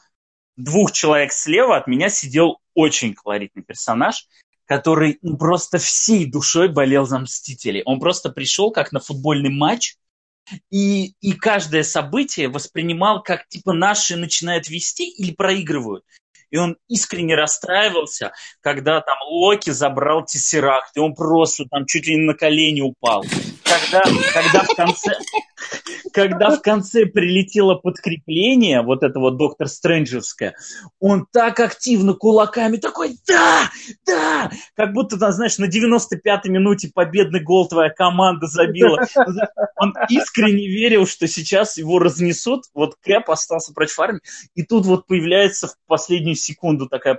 двух 0.56 0.92
человек 0.92 1.32
слева 1.32 1.76
от 1.76 1.88
меня 1.88 2.08
сидел 2.08 2.58
очень 2.74 3.14
колоритный 3.14 3.64
персонаж, 3.64 4.26
который 4.64 5.18
ну, 5.22 5.36
просто 5.36 5.78
всей 5.78 6.30
душой 6.30 6.68
болел 6.68 7.04
за 7.04 7.18
Мстителей. 7.18 7.82
Он 7.84 7.98
просто 7.98 8.30
пришел 8.30 8.70
как 8.70 8.92
на 8.92 9.00
футбольный 9.00 9.50
матч, 9.50 9.96
и, 10.70 11.14
и 11.20 11.32
каждое 11.32 11.82
событие 11.82 12.48
воспринимал 12.48 13.22
как 13.22 13.46
типа 13.48 13.72
наши 13.72 14.16
начинают 14.16 14.68
вести 14.68 15.08
или 15.08 15.32
проигрывают. 15.32 16.04
И 16.50 16.56
он 16.56 16.76
искренне 16.88 17.36
расстраивался, 17.36 18.32
когда 18.60 19.00
там 19.00 19.16
Локи 19.28 19.70
забрал 19.70 20.24
Тессеракт, 20.24 20.96
и 20.96 21.00
он 21.00 21.14
просто 21.14 21.64
там 21.70 21.86
чуть 21.86 22.06
ли 22.06 22.16
не 22.16 22.22
на 22.22 22.34
колени 22.34 22.80
упал. 22.80 23.24
Когда, 23.70 24.02
когда, 24.34 24.62
в 24.64 24.74
конце, 24.74 25.12
когда 26.12 26.50
в 26.50 26.60
конце 26.60 27.06
прилетело 27.06 27.76
подкрепление, 27.76 28.82
вот 28.82 29.02
это 29.04 29.20
вот 29.20 29.36
доктор 29.36 29.68
Стрэнджевское, 29.68 30.54
он 30.98 31.26
так 31.30 31.60
активно 31.60 32.14
кулаками 32.14 32.78
такой 32.78 33.16
«Да! 33.28 33.70
Да!» 34.06 34.50
Как 34.74 34.92
будто, 34.92 35.18
там, 35.18 35.32
знаешь, 35.32 35.58
на 35.58 35.66
95-й 35.66 36.48
минуте 36.48 36.90
победный 36.92 37.40
гол 37.42 37.68
твоя 37.68 37.90
команда 37.90 38.46
забила. 38.46 39.00
Он 39.76 39.94
искренне 40.08 40.66
верил, 40.68 41.06
что 41.06 41.28
сейчас 41.28 41.76
его 41.76 41.98
разнесут. 41.98 42.64
Вот 42.74 42.96
Кэп 43.00 43.30
остался 43.30 43.72
против 43.72 43.98
армии. 44.00 44.20
И 44.54 44.64
тут 44.64 44.84
вот 44.86 45.06
появляется 45.06 45.68
в 45.68 45.74
последнюю 45.86 46.36
секунду 46.36 46.88
такая... 46.88 47.18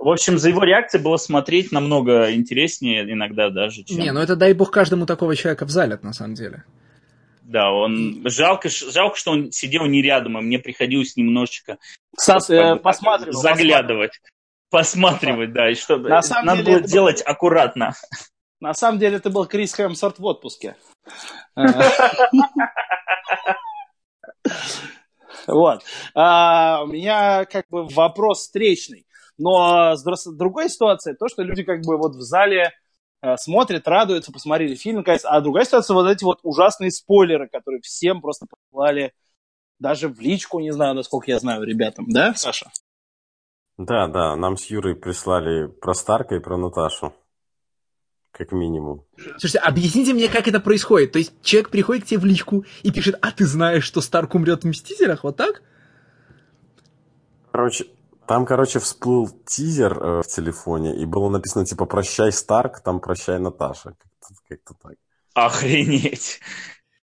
В 0.00 0.08
общем, 0.08 0.38
за 0.38 0.48
его 0.48 0.64
реакцией 0.64 1.02
было 1.02 1.18
смотреть 1.18 1.72
намного 1.72 2.32
интереснее 2.32 3.02
иногда 3.12 3.50
даже, 3.50 3.84
чем... 3.84 3.98
Не, 3.98 4.12
ну 4.12 4.20
это 4.20 4.34
дай 4.34 4.54
бог 4.54 4.70
каждому 4.70 5.04
такого 5.04 5.36
человека 5.36 5.66
в 5.66 5.70
зале, 5.70 5.98
на 6.02 6.14
самом 6.14 6.34
деле. 6.34 6.64
Да, 7.42 7.70
он... 7.70 8.22
Жалко, 8.24 8.70
жалко, 8.70 9.18
что 9.18 9.32
он 9.32 9.52
сидел 9.52 9.84
не 9.84 10.00
рядом, 10.00 10.38
и 10.38 10.40
мне 10.40 10.58
приходилось 10.58 11.16
немножечко 11.16 11.76
Сас, 12.16 12.48
э, 12.48 12.76
посматривал. 12.76 13.42
заглядывать. 13.42 14.22
Посматривать, 14.70 15.52
да, 15.52 15.70
и 15.70 15.74
чтобы 15.74 16.08
На 16.08 16.22
самом 16.22 16.46
надо 16.46 16.62
деле 16.62 16.78
было 16.78 16.88
делать 16.88 17.22
аккуратно. 17.22 17.92
На 18.58 18.72
самом 18.72 18.98
деле 18.98 19.16
это 19.16 19.28
был 19.28 19.44
Крис 19.44 19.74
Хемсворт 19.74 20.18
в 20.18 20.24
отпуске. 20.24 20.76
Э, 21.56 21.62
Вот. 25.46 25.82
А, 26.14 26.82
у 26.84 26.86
меня 26.86 27.44
как 27.44 27.66
бы 27.68 27.86
вопрос 27.86 28.40
встречный. 28.40 29.06
Но 29.40 29.96
с 29.96 30.06
друс- 30.06 30.30
другой 30.30 30.68
ситуацией, 30.68 31.16
то, 31.16 31.28
что 31.28 31.42
люди 31.42 31.62
как 31.64 31.80
бы 31.80 31.96
вот 31.96 32.14
в 32.14 32.20
зале 32.20 32.72
э, 33.22 33.36
смотрят, 33.36 33.88
радуются, 33.88 34.32
посмотрели 34.32 34.74
фильм, 34.74 34.98
наконец. 34.98 35.22
А 35.24 35.40
другая 35.40 35.64
ситуация, 35.64 35.94
вот 35.94 36.08
эти 36.08 36.24
вот 36.24 36.40
ужасные 36.42 36.90
спойлеры, 36.90 37.48
которые 37.48 37.80
всем 37.80 38.20
просто 38.20 38.46
послали 38.46 39.12
даже 39.78 40.08
в 40.08 40.20
личку, 40.20 40.60
не 40.60 40.72
знаю, 40.72 40.94
насколько 40.94 41.30
я 41.30 41.38
знаю, 41.38 41.64
ребятам. 41.64 42.04
Да, 42.08 42.34
Саша? 42.34 42.70
Да, 43.78 44.08
да, 44.08 44.36
нам 44.36 44.58
с 44.58 44.66
Юрой 44.66 44.94
прислали 44.94 45.66
про 45.66 45.94
Старка 45.94 46.36
и 46.36 46.38
про 46.38 46.58
Наташу. 46.58 47.14
Как 48.30 48.52
минимум. 48.52 49.04
Слушайте, 49.38 49.58
объясните 49.58 50.12
мне, 50.12 50.28
как 50.28 50.46
это 50.46 50.60
происходит. 50.60 51.12
То 51.12 51.18
есть 51.18 51.32
человек 51.42 51.70
приходит 51.70 52.04
к 52.04 52.06
тебе 52.08 52.20
в 52.20 52.24
личку 52.26 52.64
и 52.82 52.92
пишет, 52.92 53.16
а 53.22 53.32
ты 53.32 53.46
знаешь, 53.46 53.84
что 53.84 54.02
Старк 54.02 54.34
умрет 54.34 54.62
в 54.62 54.68
Мстителях? 54.68 55.24
Вот 55.24 55.36
так? 55.36 55.62
Короче, 57.50 57.86
там, 58.26 58.46
короче, 58.46 58.78
всплыл 58.78 59.28
тизер 59.46 59.98
э, 60.02 60.22
в 60.22 60.26
телефоне, 60.26 60.94
и 60.96 61.04
было 61.04 61.28
написано, 61.30 61.64
типа, 61.66 61.86
прощай, 61.86 62.32
Старк, 62.32 62.80
там 62.80 63.00
прощай, 63.00 63.38
Наташа. 63.38 63.94
Как-то, 63.98 64.34
как-то 64.48 64.74
так. 64.82 64.92
Охренеть. 65.34 66.40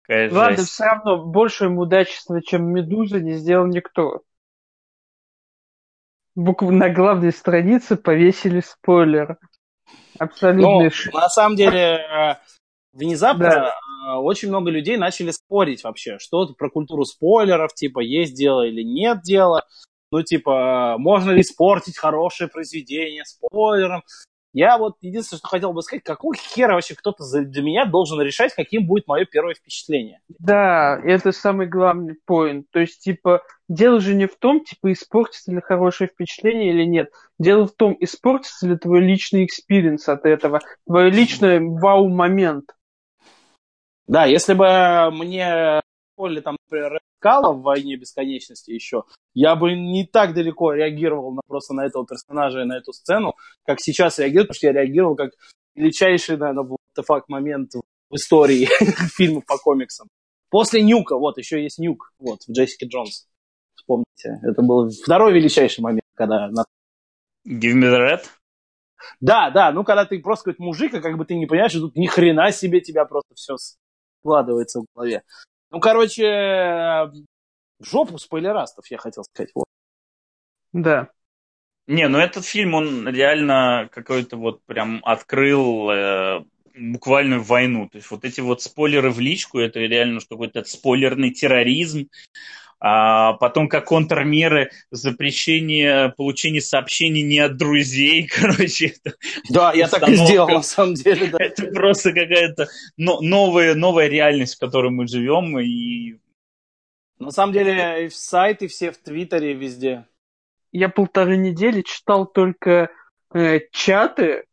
Какая 0.03 0.31
Ладно, 0.33 0.57
жесть. 0.59 0.71
все 0.71 0.85
равно 0.85 1.25
больше 1.25 1.69
мудачества, 1.69 2.43
чем 2.43 2.67
Медуза, 2.67 3.21
не 3.21 3.33
сделал 3.35 3.67
никто. 3.67 4.23
Буквы 6.35 6.73
на 6.73 6.91
главной 6.91 7.33
странице 7.33 7.97
повесили 7.97 8.61
спойлер. 8.61 9.39
Ну, 9.39 10.25
Абсолютный 10.25 10.91
ш- 10.91 11.11
на 11.13 11.29
самом 11.29 11.57
деле, 11.57 11.79
э, 11.99 12.35
внезапно 12.93 13.45
Да. 13.51 13.75
э, 14.09 14.17
очень 14.17 14.49
много 14.49 14.71
людей 14.71 14.97
начали 14.97 15.31
спорить 15.31 15.85
вообще, 15.85 16.19
что 16.19 16.47
про 16.55 16.71
культуру 16.71 17.05
спойлеров, 17.05 17.73
типа, 17.75 18.01
есть 18.01 18.35
дело 18.35 18.67
или 18.67 18.83
нет 18.83 19.23
дела. 19.23 19.65
Ну, 20.15 20.23
типа, 20.23 20.95
можно 20.97 21.33
ли 21.33 21.41
испортить 21.41 21.99
хорошее 21.99 22.49
произведение 22.49 23.25
спойлером. 23.25 24.05
Я 24.53 24.79
вот 24.79 24.95
единственное, 25.01 25.41
что 25.41 25.49
хотел 25.49 25.73
бы 25.73 25.83
сказать, 25.83 26.05
какого 26.05 26.37
хера 26.37 26.75
вообще 26.75 26.95
кто-то 26.95 27.25
для 27.43 27.63
меня 27.63 27.85
должен 27.85 28.21
решать, 28.21 28.55
каким 28.55 28.87
будет 28.87 29.09
мое 29.09 29.25
первое 29.25 29.55
впечатление. 29.55 30.21
Да, 30.39 31.01
это 31.03 31.33
самый 31.33 31.67
главный 31.67 32.15
поинт. 32.27 32.71
То 32.71 32.79
есть, 32.79 33.01
типа, 33.01 33.43
дело 33.69 33.99
же 33.99 34.15
не 34.15 34.29
в 34.29 34.37
том, 34.37 34.63
типа, 34.65 34.93
испортится 34.93 35.51
ли 35.51 35.61
хорошее 35.61 36.09
впечатление 36.09 36.71
или 36.73 36.85
нет. 36.85 37.11
Дело 37.41 37.67
в 37.67 37.73
том, 37.73 37.97
испортится 37.99 38.69
ли 38.69 38.77
твой 38.77 39.01
личный 39.01 39.45
experience 39.45 40.09
от 40.09 40.27
этого, 40.27 40.61
твой 40.87 41.11
личный 41.11 41.59
вау-момент. 41.59 42.71
Да, 44.07 44.27
если 44.27 44.55
бы 44.55 45.11
мне 45.11 45.81
Поле 46.15 46.41
там, 46.41 46.57
например, 46.69 47.01
Skull 47.25 47.48
а 47.48 47.53
в 47.53 47.63
«Войне 47.63 47.97
бесконечности» 47.97 48.71
еще, 48.71 49.05
я 49.33 49.57
бы 49.57 49.73
не 49.73 50.07
так 50.07 50.35
далеко 50.35 50.75
реагировал 50.75 51.33
на, 51.33 51.41
просто 51.47 51.73
на 51.73 51.87
этого 51.87 52.07
персонажа 52.07 52.61
и 52.61 52.65
на 52.65 52.77
эту 52.77 52.93
сцену, 52.93 53.33
как 53.65 53.81
сейчас 53.81 54.19
реагирую, 54.19 54.45
потому 54.45 54.57
что 54.57 54.67
я 54.67 54.73
реагировал 54.75 55.17
как 55.17 55.31
величайший, 55.75 56.37
наверное, 56.37 56.65
the 56.65 57.03
fuck 57.09 57.23
момент 57.29 57.73
в 58.11 58.15
истории 58.15 58.67
фильмов 59.17 59.47
по 59.47 59.57
комиксам. 59.57 60.09
После 60.51 60.83
Нюка, 60.83 61.17
вот, 61.17 61.39
еще 61.39 61.63
есть 61.63 61.79
Нюк, 61.79 62.13
вот, 62.19 62.43
в 62.47 62.53
Джессике 62.53 62.89
Джонс. 62.89 63.27
Вспомните. 63.75 64.41
Это 64.43 64.61
был 64.61 64.91
второй 64.91 65.33
величайший 65.33 65.81
момент, 65.81 66.05
когда... 66.15 66.49
на- 66.51 66.67
Give 67.49 67.73
me 67.73 67.91
the 67.91 68.01
red. 68.01 68.21
Да, 69.21 69.49
да, 69.49 69.73
ну, 69.73 69.83
когда 69.83 70.05
ты 70.05 70.19
просто 70.19 70.45
какой-то 70.45 70.63
мужик, 70.63 70.93
а 70.93 71.01
как 71.01 71.17
бы 71.17 71.25
ты 71.25 71.37
не 71.37 71.47
понимаешь, 71.47 71.73
что 71.73 71.81
тут 71.81 71.97
ни 71.97 72.07
хрена 72.07 72.53
себе 72.53 72.83
тебя 72.83 73.07
просто 73.07 73.35
все 73.35 73.57
складывается 74.21 74.81
в 74.81 74.87
голове. 74.95 75.23
Ну, 75.75 75.81
короче, 75.81 77.11
жопу 77.81 78.17
спойлерастов, 78.19 78.87
я 78.93 78.99
хотел 78.99 79.25
сказать. 79.25 79.51
Вот. 79.57 79.65
Да. 80.73 81.11
Не, 81.89 82.07
ну 82.07 82.19
этот 82.19 82.45
фильм, 82.45 82.75
он 82.75 83.09
реально 83.09 83.89
какой-то 83.91 84.37
вот 84.37 84.63
прям 84.67 85.01
открыл 85.05 85.91
э, 85.91 86.45
буквальную 86.77 87.43
войну. 87.43 87.89
То 87.89 87.99
есть 87.99 88.09
вот 88.13 88.25
эти 88.25 88.41
вот 88.41 88.63
спойлеры 88.63 89.11
в 89.11 89.19
личку, 89.19 89.59
это 89.59 89.81
реально 89.81 90.21
что 90.21 90.37
какой-то 90.37 90.63
спойлерный 90.63 91.33
терроризм. 91.33 92.09
А 92.81 93.35
потом 93.35 93.69
как 93.69 93.87
контрмеры 93.87 94.71
запрещение 94.91 96.11
получения 96.17 96.61
сообщений 96.61 97.23
не 97.23 97.39
от 97.39 97.57
друзей, 97.57 98.27
короче, 98.35 98.95
это, 99.03 99.17
Да, 99.51 99.73
я 99.73 99.89
так 99.89 100.09
и 100.09 100.17
сделал, 100.17 100.49
на 100.49 100.63
самом 100.63 100.95
деле, 100.95 101.29
да. 101.29 101.39
это 101.41 101.67
просто 101.69 102.13
какая-то 102.13 102.69
но- 102.97 103.21
новая, 103.21 103.75
новая 103.75 104.09
реальность, 104.09 104.57
в 104.57 104.61
которой 104.61 104.91
мы 104.91 105.07
живем, 105.07 105.59
и 105.59 106.17
На 107.19 107.31
самом 107.31 107.53
деле, 107.53 108.05
и 108.05 108.09
в 108.09 108.15
сайты 108.15 108.69
все, 108.69 108.91
в 108.91 108.99
Твиттере, 108.99 109.55
везде. 109.55 110.07
Я 110.73 110.89
полторы 110.89 111.37
недели 111.37 111.83
читал 111.83 112.27
только 112.27 112.91
э, 113.33 113.61
чаты 113.71 114.45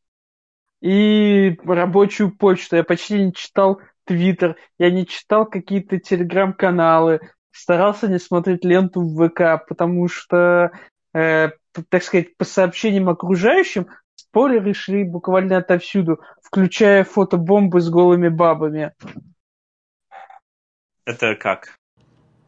и 0.82 1.58
рабочую 1.66 2.36
почту. 2.36 2.76
Я 2.76 2.84
почти 2.84 3.16
не 3.16 3.34
читал 3.34 3.82
Твиттер, 4.06 4.56
я 4.78 4.92
не 4.92 5.06
читал 5.06 5.46
какие-то 5.46 6.00
телеграм-каналы, 6.00 7.22
старался 7.52 8.08
не 8.08 8.20
смотреть 8.20 8.64
ленту 8.66 9.02
в 9.02 9.28
ВК, 9.30 9.66
потому 9.68 10.08
что, 10.08 10.72
э, 11.14 11.50
так 11.90 12.04
сказать, 12.04 12.36
по 12.38 12.46
сообщениям 12.46 13.10
окружающим 13.10 13.88
спойлеры 14.16 14.74
шли 14.74 15.04
буквально 15.04 15.58
отовсюду, 15.58 16.22
включая 16.42 17.04
фотобомбы 17.04 17.82
с 17.82 17.90
голыми 17.90 18.30
бабами. 18.30 18.94
это 21.06 21.36
как? 21.36 21.76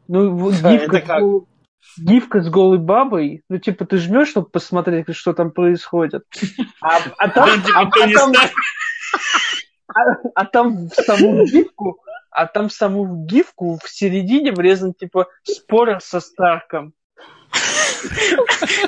Ну, 0.08 0.36
вот 0.36 0.56
Да, 0.62 0.72
гифка, 0.72 0.98
это 0.98 1.08
как? 1.08 1.20
гол- 1.22 1.48
гифка 1.98 2.42
с 2.42 2.50
голой 2.50 2.78
бабой, 2.78 3.44
ну, 3.50 3.58
типа, 3.58 3.86
ты 3.86 3.98
жмешь, 3.98 4.30
чтобы 4.30 4.48
посмотреть, 4.50 5.14
что 5.16 5.34
там 5.34 5.52
происходит. 5.52 6.24
А, 6.82 7.00
а 7.18 7.30
там, 7.30 7.62
типа 7.62 7.80
а- 7.80 7.88
а 7.88 8.14
там- 8.14 8.34
а- 9.88 10.30
а 10.36 10.46
там 10.46 10.88
в 10.88 10.94
саму 10.94 11.46
гифку, 11.46 12.00
а 12.34 12.48
там 12.48 12.70
саму 12.70 13.26
гифку 13.26 13.80
в 13.84 13.90
середине 13.90 14.52
врезан, 14.52 14.94
типа, 14.94 15.28
спойлер 15.44 16.00
со 16.02 16.20
Старком. 16.20 16.94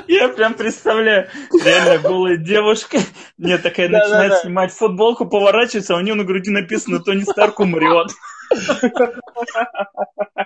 Я 0.08 0.28
прям 0.28 0.54
представляю, 0.54 1.28
реально 1.64 1.98
голая 1.98 2.36
девушка, 2.36 2.98
не 3.38 3.56
такая 3.58 3.88
начинает 3.88 4.38
снимать 4.40 4.72
футболку, 4.72 5.26
поворачивается, 5.26 5.94
а 5.94 5.98
у 5.98 6.00
нее 6.00 6.14
на 6.14 6.24
груди 6.24 6.50
написано 6.50 7.00
«Тони 7.00 7.22
Старк 7.22 7.60
умрет». 7.60 8.10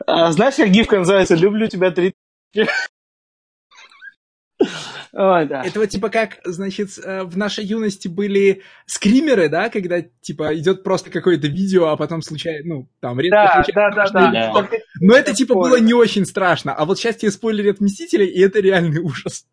А, 0.07 0.33
знаешь, 0.33 0.55
как 0.55 0.69
гифка 0.69 0.99
называется? 0.99 1.35
«Люблю 1.35 1.67
тебя 1.69 1.91
три...» 1.91 2.15
Ой, 5.13 5.47
да. 5.47 5.63
Это 5.63 5.81
вот 5.81 5.89
типа 5.89 6.09
как, 6.09 6.39
значит, 6.45 6.91
э, 7.03 7.25
в 7.25 7.37
нашей 7.37 7.65
юности 7.65 8.07
были 8.07 8.63
скримеры, 8.87 9.49
да, 9.49 9.69
когда 9.69 10.03
типа 10.21 10.57
идет 10.57 10.85
просто 10.85 11.11
какое-то 11.11 11.49
видео, 11.49 11.89
а 11.89 11.97
потом 11.97 12.23
случайно, 12.23 12.75
ну, 12.75 12.89
там 13.01 13.19
редко 13.19 13.37
Да, 13.37 13.65
случайно 13.65 13.95
да, 13.95 14.07
да, 14.09 14.31
да. 14.31 14.69
Но 15.01 15.15
это 15.15 15.35
типа 15.35 15.55
было 15.55 15.81
не 15.81 15.95
очень 15.95 16.25
страшно. 16.25 16.75
А 16.75 16.85
вот 16.85 16.99
сейчас 16.99 17.17
тебе 17.17 17.33
спойлерят 17.33 17.81
Мстители, 17.81 18.25
и 18.25 18.41
это 18.41 18.61
реальный 18.61 19.01
ужас. 19.03 19.47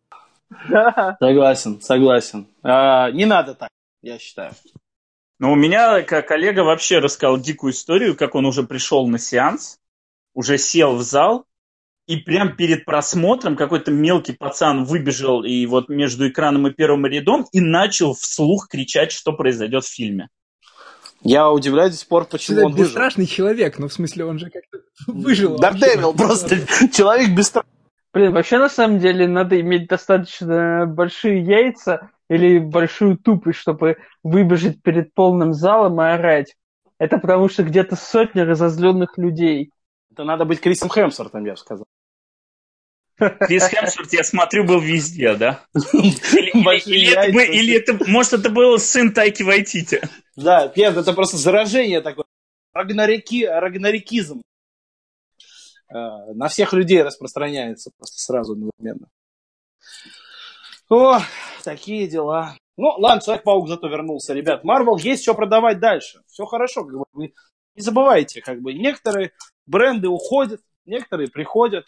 Да. 0.68 1.16
Согласен, 1.20 1.80
согласен. 1.80 2.46
А, 2.62 3.10
не 3.10 3.26
надо 3.26 3.54
так, 3.54 3.70
я 4.02 4.18
считаю. 4.18 4.52
Но 5.38 5.52
у 5.52 5.54
меня 5.54 6.02
как 6.02 6.26
коллега 6.26 6.60
вообще 6.60 6.98
рассказал 6.98 7.38
дикую 7.38 7.72
историю, 7.72 8.16
как 8.16 8.34
он 8.34 8.46
уже 8.46 8.62
пришел 8.64 9.06
на 9.06 9.18
сеанс, 9.18 9.78
уже 10.34 10.58
сел 10.58 10.96
в 10.96 11.02
зал, 11.02 11.46
и 12.08 12.16
прям 12.16 12.56
перед 12.56 12.86
просмотром 12.86 13.54
какой-то 13.54 13.92
мелкий 13.92 14.32
пацан 14.32 14.84
выбежал 14.84 15.44
и 15.44 15.66
вот 15.66 15.90
между 15.90 16.28
экраном 16.28 16.66
и 16.66 16.72
первым 16.72 17.04
рядом 17.04 17.44
и 17.52 17.60
начал 17.60 18.14
вслух 18.14 18.68
кричать, 18.68 19.12
что 19.12 19.34
произойдет 19.34 19.84
в 19.84 19.94
фильме. 19.94 20.28
Я 21.22 21.50
удивляюсь 21.50 21.92
до 21.92 21.98
сих 21.98 22.08
пор, 22.08 22.24
почему 22.24 22.56
Это 22.56 22.66
он 22.66 22.72
выжил. 22.72 22.86
бесстрашный 22.86 23.26
человек, 23.26 23.78
но 23.78 23.88
в 23.88 23.92
смысле 23.92 24.24
он 24.24 24.38
же 24.38 24.48
как-то 24.50 24.78
выжил. 25.06 25.58
Дардевил 25.58 26.14
просто. 26.14 26.56
Человек 26.92 27.30
без 27.30 27.48
страха. 27.48 27.68
Блин, 28.14 28.32
вообще 28.32 28.58
на 28.58 28.70
самом 28.70 29.00
деле 29.00 29.28
надо 29.28 29.60
иметь 29.60 29.88
достаточно 29.88 30.86
большие 30.86 31.44
яйца 31.44 32.10
или 32.30 32.58
большую 32.58 33.18
тупость, 33.18 33.58
чтобы 33.58 33.98
выбежать 34.22 34.80
перед 34.82 35.12
полным 35.12 35.52
залом 35.52 36.00
и 36.00 36.04
орать. 36.04 36.54
Это 36.98 37.18
потому 37.18 37.48
что 37.50 37.64
где-то 37.64 37.96
сотня 37.96 38.46
разозленных 38.46 39.18
людей. 39.18 39.72
Это 40.10 40.24
надо 40.24 40.44
быть 40.44 40.60
Крисом 40.60 40.88
Хемсвортом, 40.88 41.44
я 41.44 41.52
бы 41.52 41.58
сказал. 41.58 41.84
Крис 43.18 43.68
Хемсворт, 43.68 44.12
я 44.12 44.22
смотрю, 44.24 44.64
был 44.64 44.80
везде, 44.80 45.34
да? 45.34 45.64
Или, 45.92 47.10
это, 47.10 47.20
яйца. 47.22 47.32
бы- 47.32 47.44
или 47.46 47.74
это, 47.76 47.98
может, 48.10 48.32
это 48.34 48.50
был 48.50 48.78
сын 48.78 49.12
Тайки 49.12 49.42
Вайтити. 49.42 50.00
Да, 50.36 50.72
нет, 50.76 50.96
это 50.96 51.12
просто 51.12 51.36
заражение 51.36 52.00
такое. 52.00 52.24
Рагнареки, 52.72 53.44
рагнарекизм. 53.44 54.42
Э, 55.90 56.32
На 56.34 56.48
всех 56.48 56.72
людей 56.72 57.02
распространяется 57.02 57.90
просто 57.98 58.20
сразу 58.20 58.52
одновременно. 58.52 59.08
О, 60.88 61.18
такие 61.64 62.06
дела. 62.06 62.54
Ну, 62.76 62.88
ладно, 62.98 63.20
Человек-паук 63.20 63.68
зато 63.68 63.88
вернулся, 63.88 64.32
ребят. 64.32 64.62
Марвел 64.64 64.96
есть 64.96 65.22
что 65.22 65.34
продавать 65.34 65.80
дальше. 65.80 66.20
Все 66.28 66.44
хорошо, 66.46 66.84
как 66.84 66.96
бы. 66.98 67.04
Вы 67.12 67.34
не 67.74 67.82
забывайте, 67.82 68.40
как 68.40 68.60
бы, 68.60 68.72
некоторые 68.74 69.32
бренды 69.66 70.08
уходят, 70.08 70.60
некоторые 70.84 71.28
приходят. 71.28 71.84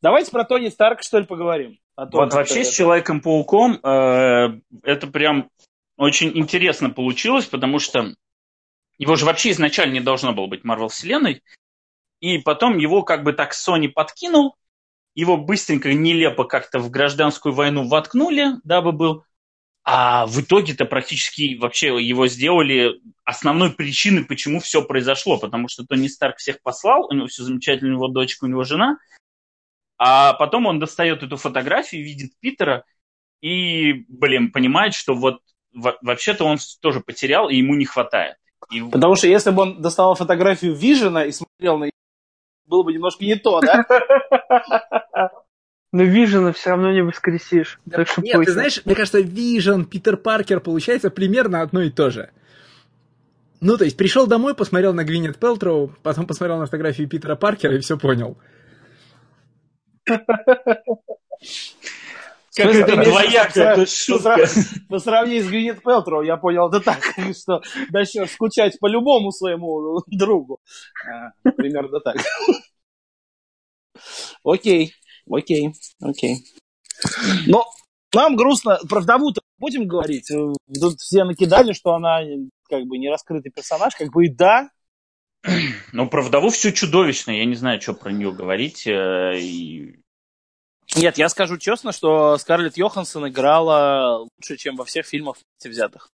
Давайте 0.00 0.30
про 0.30 0.44
Тони 0.44 0.68
Старка, 0.68 1.02
что 1.02 1.18
ли, 1.18 1.26
поговорим. 1.26 1.78
А 1.96 2.06
вот 2.06 2.32
вообще 2.32 2.64
с 2.64 2.70
Человеком-пауком 2.70 3.80
э, 3.82 4.60
это 4.84 5.06
прям 5.08 5.50
очень 5.96 6.30
интересно 6.38 6.90
получилось, 6.90 7.46
потому 7.46 7.80
что 7.80 8.14
его 8.98 9.16
же 9.16 9.24
вообще 9.24 9.50
изначально 9.50 9.94
не 9.94 10.00
должно 10.00 10.32
было 10.32 10.46
быть 10.46 10.64
Марвел 10.64 10.88
Вселенной. 10.88 11.42
И 12.20 12.38
потом 12.38 12.78
его 12.78 13.02
как 13.02 13.24
бы 13.24 13.32
так 13.32 13.52
Sony 13.52 13.88
подкинул, 13.88 14.56
его 15.14 15.36
быстренько, 15.36 15.92
нелепо 15.92 16.44
как-то 16.44 16.78
в 16.78 16.90
гражданскую 16.90 17.52
войну 17.52 17.88
воткнули, 17.88 18.52
дабы 18.62 18.92
был. 18.92 19.24
А 19.82 20.26
в 20.26 20.40
итоге-то 20.40 20.84
практически 20.84 21.56
вообще 21.56 21.88
его 22.00 22.28
сделали 22.28 23.00
основной 23.24 23.72
причиной, 23.72 24.24
почему 24.24 24.60
все 24.60 24.82
произошло. 24.82 25.38
Потому 25.38 25.68
что 25.68 25.84
Тони 25.84 26.08
Старк 26.08 26.36
всех 26.36 26.60
послал, 26.62 27.06
у 27.06 27.14
него 27.14 27.26
все 27.26 27.42
замечательно, 27.42 27.90
у 27.90 27.94
него 27.94 28.08
дочка, 28.08 28.44
у 28.44 28.48
него 28.48 28.64
жена. 28.64 28.98
А 29.98 30.32
потом 30.34 30.66
он 30.66 30.78
достает 30.78 31.22
эту 31.22 31.36
фотографию, 31.36 32.04
видит 32.04 32.32
Питера 32.40 32.84
и, 33.40 34.04
блин, 34.08 34.52
понимает, 34.52 34.94
что 34.94 35.14
вот 35.14 35.40
вообще-то 35.72 36.44
он 36.44 36.58
тоже 36.80 37.00
потерял, 37.00 37.48
и 37.48 37.56
ему 37.56 37.74
не 37.74 37.84
хватает. 37.84 38.36
И... 38.70 38.80
Потому 38.82 39.16
что 39.16 39.26
если 39.26 39.50
бы 39.50 39.62
он 39.62 39.82
достал 39.82 40.14
фотографию 40.14 40.74
Вижена 40.74 41.24
и 41.24 41.32
смотрел 41.32 41.78
на 41.78 41.90
было 42.66 42.82
бы 42.82 42.92
немножко 42.92 43.24
не 43.24 43.34
то, 43.34 43.60
да? 43.60 45.30
Но 45.90 46.02
Вижена 46.02 46.52
все 46.52 46.70
равно 46.70 46.92
не 46.92 47.02
воскресишь. 47.02 47.80
Да, 47.86 47.98
так 47.98 48.08
что 48.08 48.20
нет, 48.20 48.44
ты 48.44 48.52
знаешь, 48.52 48.82
мне 48.84 48.94
кажется, 48.94 49.20
Вижен, 49.20 49.86
Питер 49.86 50.18
Паркер 50.18 50.60
получается 50.60 51.10
примерно 51.10 51.62
одно 51.62 51.80
и 51.80 51.90
то 51.90 52.10
же. 52.10 52.30
Ну, 53.60 53.78
то 53.78 53.84
есть, 53.84 53.96
пришел 53.96 54.26
домой, 54.26 54.54
посмотрел 54.54 54.92
на 54.92 55.02
Гвинет 55.02 55.38
Пелтроу, 55.38 55.90
потом 56.02 56.26
посмотрел 56.26 56.58
на 56.58 56.66
фотографию 56.66 57.08
Питера 57.08 57.36
Паркера 57.36 57.74
и 57.74 57.80
все 57.80 57.96
понял. 57.98 58.36
Как 62.58 62.74
это 62.74 62.96
двоякая 63.04 63.86
шутка. 63.86 64.46
По 64.88 64.98
сравнению 64.98 65.44
с 65.44 65.46
Гвинет 65.46 65.82
Пелтроу, 65.82 66.22
я 66.22 66.36
понял 66.36 66.68
это 66.68 66.80
так, 66.80 67.02
что 67.40 67.62
начнешь 67.90 68.32
скучать 68.32 68.78
по 68.80 68.86
любому 68.88 69.30
своему 69.30 70.02
другу. 70.08 70.58
А, 71.08 71.50
примерно 71.52 72.00
так. 72.00 72.16
Окей, 74.42 74.92
окей, 75.30 75.72
окей. 76.00 76.38
Но 77.46 77.64
нам 78.14 78.36
грустно. 78.36 78.78
Про 78.88 79.00
вдову-то 79.00 79.40
будем 79.58 79.86
говорить? 79.86 80.28
Тут 80.28 80.98
все 80.98 81.24
накидали, 81.24 81.72
что 81.72 81.94
она 81.94 82.20
как 82.68 82.84
бы 82.84 82.98
не 82.98 83.08
раскрытый 83.08 83.52
персонаж, 83.52 83.94
как 83.94 84.10
бы 84.12 84.26
и 84.26 84.34
да. 84.34 84.70
Ну, 85.92 86.08
про 86.08 86.22
вдову 86.22 86.50
все 86.50 86.72
чудовищно. 86.72 87.30
Я 87.30 87.44
не 87.44 87.54
знаю, 87.54 87.80
что 87.80 87.94
про 87.94 88.10
нее 88.10 88.32
говорить. 88.32 88.86
Э, 88.86 89.38
и 89.38 90.00
нет, 90.96 91.18
я 91.18 91.28
скажу 91.28 91.58
честно, 91.58 91.92
что 91.92 92.38
Скарлетт 92.38 92.76
Йоханссон 92.76 93.28
играла 93.28 94.20
лучше, 94.20 94.56
чем 94.56 94.76
во 94.76 94.84
всех 94.84 95.06
фильмах 95.06 95.36
взятых. 95.62 96.10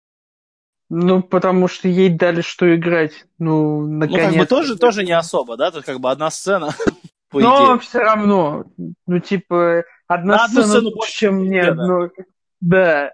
Ну, 0.89 1.21
потому 1.21 1.67
что 1.67 1.87
ей 1.87 2.09
дали 2.09 2.41
что 2.41 2.73
играть. 2.75 3.25
Ну, 3.37 3.85
наконец. 3.85 4.23
Ну, 4.23 4.29
как 4.29 4.37
бы 4.39 4.45
тоже, 4.45 4.77
тоже 4.77 5.03
не 5.03 5.13
особо, 5.13 5.57
да? 5.57 5.71
Тут 5.71 5.85
как 5.85 5.99
бы 5.99 6.11
одна 6.11 6.29
сцена. 6.29 6.75
Но 7.33 7.79
все 7.79 7.99
равно. 7.99 8.65
Ну, 9.07 9.19
типа, 9.19 9.83
одна 10.07 10.47
сцена 10.47 10.89
больше, 10.91 11.13
чем 11.13 11.49
ни 11.49 11.57
одно. 11.57 12.09
Да. 12.59 13.13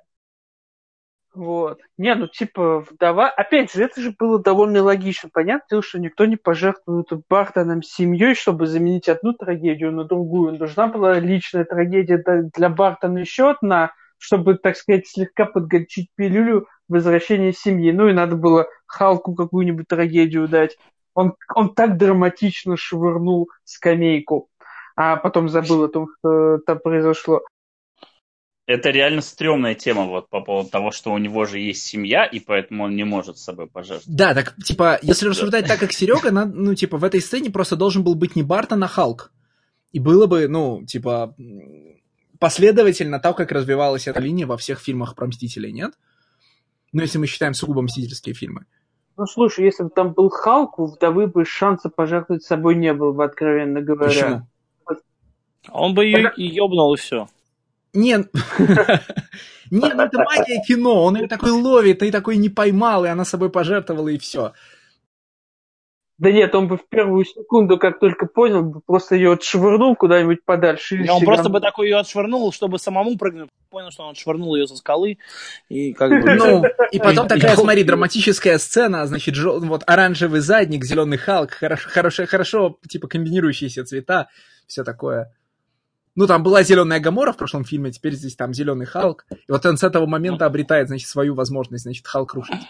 Вот. 1.38 1.82
Не, 2.00 2.16
ну 2.16 2.28
типа 2.28 2.80
вдова... 2.80 3.30
Опять 3.30 3.72
же, 3.72 3.84
это 3.84 4.02
же 4.02 4.12
было 4.18 4.42
довольно 4.42 4.82
логично. 4.82 5.30
Понятно, 5.32 5.84
что 5.84 6.00
никто 6.00 6.26
не 6.26 6.36
пожертвует 6.36 7.10
Бартоном 7.30 7.84
семьей, 7.84 8.34
чтобы 8.34 8.66
заменить 8.66 9.08
одну 9.08 9.34
трагедию 9.34 9.92
на 9.92 10.04
другую. 10.04 10.58
Нужна 10.58 10.88
была 10.88 11.20
личная 11.20 11.64
трагедия 11.64 12.24
для 12.56 12.70
Бартона 12.70 13.20
еще 13.20 13.52
одна, 13.52 13.92
чтобы, 14.18 14.56
так 14.56 14.76
сказать, 14.78 15.08
слегка 15.08 15.46
подгорчить 15.46 16.10
пилюлю 16.16 16.68
возвращения 16.90 17.54
семьи. 17.54 17.92
Ну 17.92 18.08
и 18.08 18.14
надо 18.14 18.36
было 18.36 18.66
Халку 18.88 19.36
какую-нибудь 19.36 19.88
трагедию 19.88 20.48
дать. 20.48 20.76
Он, 21.14 21.36
он 21.54 21.76
так 21.76 21.98
драматично 21.98 22.78
швырнул 22.78 23.52
скамейку, 23.64 24.50
а 24.96 25.18
потом 25.18 25.50
забыл 25.50 25.84
о 25.84 25.88
том, 25.88 26.08
что 26.18 26.58
там 26.66 26.80
произошло 26.80 27.42
это 28.68 28.90
реально 28.90 29.22
стрёмная 29.22 29.76
тема 29.76 30.06
вот 30.06 30.30
по 30.30 30.42
поводу 30.42 30.70
того, 30.70 30.92
что 30.92 31.14
у 31.14 31.18
него 31.18 31.46
же 31.46 31.58
есть 31.58 31.84
семья, 31.86 32.26
и 32.26 32.40
поэтому 32.40 32.84
он 32.84 32.96
не 32.98 33.06
может 33.06 33.38
с 33.38 33.44
собой 33.44 33.68
пожертвовать. 33.68 34.16
Да, 34.16 34.34
так, 34.34 34.56
типа, 34.64 35.00
если 35.02 35.30
рассуждать 35.30 35.68
так, 35.68 35.80
как 35.80 35.94
Серега, 35.94 36.32
ну, 36.32 36.76
типа, 36.76 36.98
в 36.98 37.04
этой 37.06 37.22
сцене 37.22 37.50
просто 37.50 37.78
должен 37.78 38.04
был 38.04 38.14
быть 38.16 38.36
не 38.36 38.44
Бартон, 38.44 38.84
а 38.84 38.88
Халк. 38.88 39.32
И 39.94 40.00
было 40.00 40.28
бы, 40.28 40.50
ну, 40.50 40.84
типа, 40.86 41.34
последовательно 42.40 43.20
так, 43.20 43.38
как 43.38 43.54
развивалась 43.54 44.06
эта 44.06 44.20
линия 44.20 44.46
во 44.46 44.58
всех 44.58 44.80
фильмах 44.80 45.16
про 45.16 45.28
Мстителей, 45.28 45.72
нет? 45.72 45.94
Ну, 46.92 47.02
если 47.02 47.20
мы 47.20 47.26
считаем 47.26 47.54
сугубо 47.54 47.82
мстительские 47.82 48.36
фильмы. 48.36 48.66
Ну, 49.16 49.26
слушай, 49.28 49.64
если 49.64 49.84
бы 49.84 49.90
там 49.90 50.12
был 50.12 50.30
Халк, 50.30 50.78
у 50.78 50.88
вдовы 50.88 51.28
бы 51.28 51.46
шанса 51.46 51.90
пожертвовать 51.90 52.44
собой 52.44 52.76
не 52.76 52.94
было 52.94 53.14
бы, 53.14 53.24
откровенно 53.24 53.82
говоря. 53.82 54.46
Почему? 54.86 55.02
Он 55.72 55.96
бы 55.96 56.06
ее 56.06 56.32
ёбнул 56.36 56.94
и 56.94 56.98
все. 56.98 57.28
Нет, 57.98 58.30
нет, 59.72 59.94
ну 59.96 60.04
это 60.04 60.20
магия 60.20 60.62
кино, 60.68 61.04
он 61.04 61.18
ее 61.18 61.28
такой 61.28 61.50
ловит, 61.50 62.04
и 62.04 62.12
такой 62.12 62.38
не 62.38 62.50
поймал, 62.50 63.06
и 63.06 63.10
она 63.10 63.26
собой 63.26 63.50
пожертвовала, 63.50 64.10
и 64.10 64.20
все. 64.20 64.54
Да 66.20 66.32
нет, 66.32 66.54
он 66.54 66.68
бы 66.68 66.78
в 66.78 66.88
первую 66.88 67.26
секунду, 67.26 67.78
как 67.78 68.00
только 68.00 68.28
понял, 68.28 68.64
бы 68.64 68.82
просто 68.82 69.16
ее 69.16 69.34
отшвырнул 69.34 69.96
куда-нибудь 69.96 70.44
подальше. 70.46 70.98
И 70.98 71.10
он 71.10 71.24
просто 71.24 71.50
бы 71.50 71.60
такой 71.60 71.90
ее 71.90 71.98
отшвырнул, 71.98 72.52
чтобы 72.52 72.80
самому 72.80 73.18
прыгнуть. 73.18 73.50
Понял, 73.70 73.92
что 73.92 74.04
он 74.04 74.12
отшвырнул 74.12 74.56
ее 74.56 74.68
со 74.68 74.76
скалы. 74.76 75.18
И 75.70 75.94
как 75.94 76.10
бы... 76.10 76.36
Ну, 76.36 76.64
и 76.92 77.00
потом 77.00 77.28
такая, 77.28 77.56
смотри, 77.56 77.84
драматическая 77.84 78.58
сцена, 78.58 79.06
значит, 79.06 79.38
вот 79.38 79.84
оранжевый 79.86 80.40
задник, 80.40 80.86
зеленый 80.86 81.18
Халк, 81.18 81.52
хорошо, 81.52 82.26
хорошо, 82.26 82.78
типа, 82.88 83.08
комбинирующиеся 83.08 83.86
цвета, 83.86 84.30
все 84.68 84.84
такое. 84.84 85.32
Ну, 86.18 86.26
там 86.26 86.42
была 86.42 86.64
зеленая 86.64 87.00
Гамора 87.00 87.32
в 87.32 87.38
прошлом 87.38 87.64
фильме, 87.64 87.92
теперь 87.92 88.14
здесь 88.14 88.36
там 88.36 88.52
зеленый 88.52 88.88
Халк. 88.88 89.28
И 89.30 89.52
вот 89.52 89.64
он 89.68 89.78
с 89.78 89.84
этого 89.84 90.08
момента 90.08 90.48
обретает, 90.48 90.88
значит, 90.88 91.08
свою 91.08 91.36
возможность, 91.36 91.84
значит, 91.84 92.08
Халк 92.08 92.34
рушить. 92.34 92.64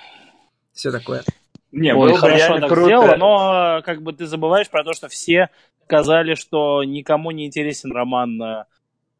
Все 0.73 0.91
такое. 0.91 1.23
Не, 1.71 1.95
Ой, 1.95 2.09
было 2.09 2.17
хорошо 2.19 2.59
так 2.59 2.69
круто. 2.69 2.85
сделано, 2.87 3.15
но 3.15 3.81
как 3.85 4.01
бы 4.01 4.11
ты 4.11 4.25
забываешь 4.25 4.69
про 4.69 4.83
то, 4.83 4.91
что 4.91 5.07
все 5.07 5.49
сказали, 5.85 6.35
что 6.35 6.83
никому 6.83 7.31
не 7.31 7.45
интересен 7.45 7.93
роман 7.93 8.41
э, 8.41 8.65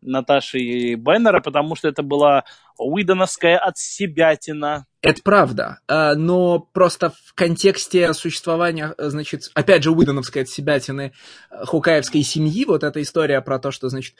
Наташи 0.01 0.95
Беннера, 0.95 1.39
потому 1.39 1.77
что 1.77 1.87
это 1.87 2.03
была 2.03 2.43
Уидоновская 2.77 3.57
от 3.57 3.77
себятина. 3.77 4.87
Это 5.07 5.21
правда, 5.23 5.79
а, 5.87 6.15
но 6.15 6.59
просто 6.59 7.11
в 7.11 7.33
контексте 7.33 8.13
существования, 8.13 8.93
значит, 8.97 9.43
опять 9.53 9.81
же, 9.81 9.91
Уидоновской 9.91 10.41
от 10.41 10.49
себятины 10.49 11.13
э, 11.49 11.65
хукаевской 11.65 12.23
семьи, 12.23 12.65
вот 12.65 12.83
эта 12.83 13.01
история 13.01 13.39
про 13.39 13.57
то, 13.57 13.71
что, 13.71 13.87
значит, 13.87 14.15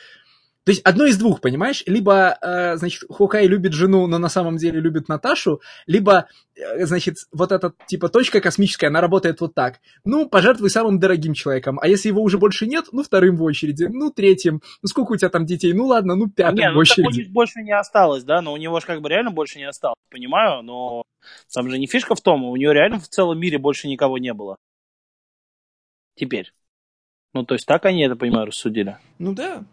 то 0.68 0.72
есть 0.72 0.82
одно 0.84 1.06
из 1.06 1.18
двух, 1.18 1.40
понимаешь? 1.40 1.82
Либо, 1.86 2.38
э, 2.42 2.76
значит, 2.76 3.04
Хукай 3.10 3.48
любит 3.48 3.72
жену, 3.72 4.06
но 4.06 4.18
на 4.18 4.28
самом 4.28 4.58
деле 4.58 4.82
любит 4.82 5.08
Наташу, 5.08 5.62
либо, 5.86 6.28
э, 6.58 6.86
значит, 6.86 7.16
вот 7.32 7.54
эта, 7.54 7.72
типа, 7.86 8.10
точка 8.10 8.42
космическая, 8.42 8.88
она 8.88 9.00
работает 9.00 9.40
вот 9.40 9.56
так. 9.56 9.80
Ну, 10.04 10.28
пожертвуй 10.28 10.70
самым 10.70 11.00
дорогим 11.00 11.34
человеком, 11.34 11.80
а 11.82 11.88
если 11.88 12.10
его 12.10 12.22
уже 12.22 12.38
больше 12.38 12.68
нет, 12.68 12.88
ну, 12.92 13.02
вторым 13.02 13.38
в 13.38 13.44
очереди, 13.44 13.86
ну, 13.86 14.12
третьим, 14.12 14.62
ну, 14.82 14.90
сколько 14.90 15.14
у 15.14 15.16
тебя 15.16 15.30
там 15.30 15.46
детей? 15.46 15.72
Ну, 15.72 15.86
ладно, 15.86 16.16
ну, 16.16 16.30
пятым 16.30 16.58
не, 16.58 16.70
в 16.74 16.78
очереди. 16.78 17.02
Ну, 17.02 17.10
у 17.12 17.14
них 17.14 17.32
больше 17.32 17.62
не 17.62 17.72
осталось, 17.72 18.26
да, 18.26 18.42
но 18.42 18.52
у 18.52 18.58
него 18.58 18.78
же 18.82 18.86
как 18.86 19.00
бы 19.00 19.08
реально 19.08 19.32
больше 19.32 19.60
не 19.60 19.70
осталось, 19.70 19.96
понимаю, 20.12 20.64
но 20.64 21.04
там 21.54 21.70
же 21.70 21.80
не 21.80 21.88
фишка 21.88 22.14
в 22.14 22.20
том, 22.20 22.44
у 22.44 22.58
него 22.58 22.74
реально 22.74 23.00
в 23.00 23.08
целом 23.08 23.40
мире 23.40 23.58
больше 23.58 23.88
никого 23.88 24.18
не 24.18 24.34
было. 24.34 24.58
Теперь. 26.16 26.52
Ну, 27.34 27.46
то 27.46 27.54
есть 27.54 27.66
так 27.66 27.86
они 27.86 28.04
это, 28.04 28.18
понимаю, 28.18 28.48
рассудили. 28.48 28.98
Ну 29.18 29.34
да, 29.34 29.64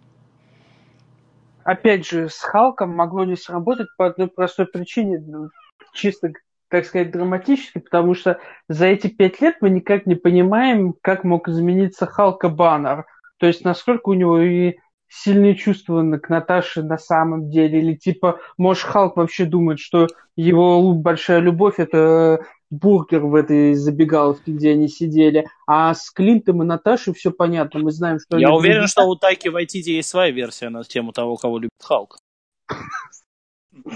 опять 1.64 2.06
же, 2.06 2.28
с 2.28 2.38
Халком 2.38 2.94
могло 2.94 3.24
не 3.24 3.36
сработать 3.36 3.88
по 3.96 4.06
одной 4.06 4.28
простой 4.28 4.66
причине, 4.66 5.22
ну, 5.26 5.48
чисто, 5.92 6.32
так 6.68 6.84
сказать, 6.84 7.10
драматически, 7.10 7.78
потому 7.78 8.14
что 8.14 8.38
за 8.68 8.86
эти 8.86 9.08
пять 9.08 9.40
лет 9.40 9.56
мы 9.60 9.70
никак 9.70 10.06
не 10.06 10.14
понимаем, 10.14 10.94
как 11.00 11.24
мог 11.24 11.48
измениться 11.48 12.06
Халка 12.06 12.48
Баннер. 12.48 13.06
То 13.38 13.46
есть, 13.46 13.64
насколько 13.64 14.08
у 14.10 14.14
него 14.14 14.40
и 14.40 14.76
сильные 15.08 15.54
чувства 15.54 16.02
к 16.18 16.28
Наташе 16.28 16.82
на 16.82 16.98
самом 16.98 17.48
деле, 17.50 17.80
или 17.80 17.94
типа, 17.94 18.40
может, 18.58 18.84
Халк 18.84 19.16
вообще 19.16 19.44
думает, 19.44 19.78
что 19.78 20.08
его 20.36 20.92
большая 20.92 21.38
любовь 21.38 21.78
это 21.78 22.44
бургер 22.74 23.20
в 23.20 23.34
этой 23.34 23.74
забегаловке, 23.74 24.52
где 24.52 24.72
они 24.72 24.88
сидели. 24.88 25.46
А 25.66 25.94
с 25.94 26.10
Клинтом 26.10 26.62
и 26.62 26.66
Наташей 26.66 27.14
все 27.14 27.30
понятно. 27.30 27.80
Мы 27.80 27.92
знаем, 27.92 28.18
что... 28.18 28.38
Я 28.38 28.52
уверен, 28.52 28.76
любят... 28.76 28.90
что 28.90 29.04
у 29.04 29.16
Тайки 29.16 29.48
Вайтити 29.48 29.90
есть 29.90 30.08
своя 30.08 30.30
версия 30.30 30.68
на 30.68 30.84
тему 30.84 31.12
того, 31.12 31.36
кого 31.36 31.58
любит 31.58 31.70
Халк. 31.80 32.18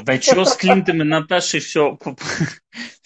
Да 0.04 0.20
что 0.20 0.44
с 0.44 0.56
Клинтом 0.56 1.02
и 1.02 1.04
Наташей 1.04 1.60
все, 1.60 1.98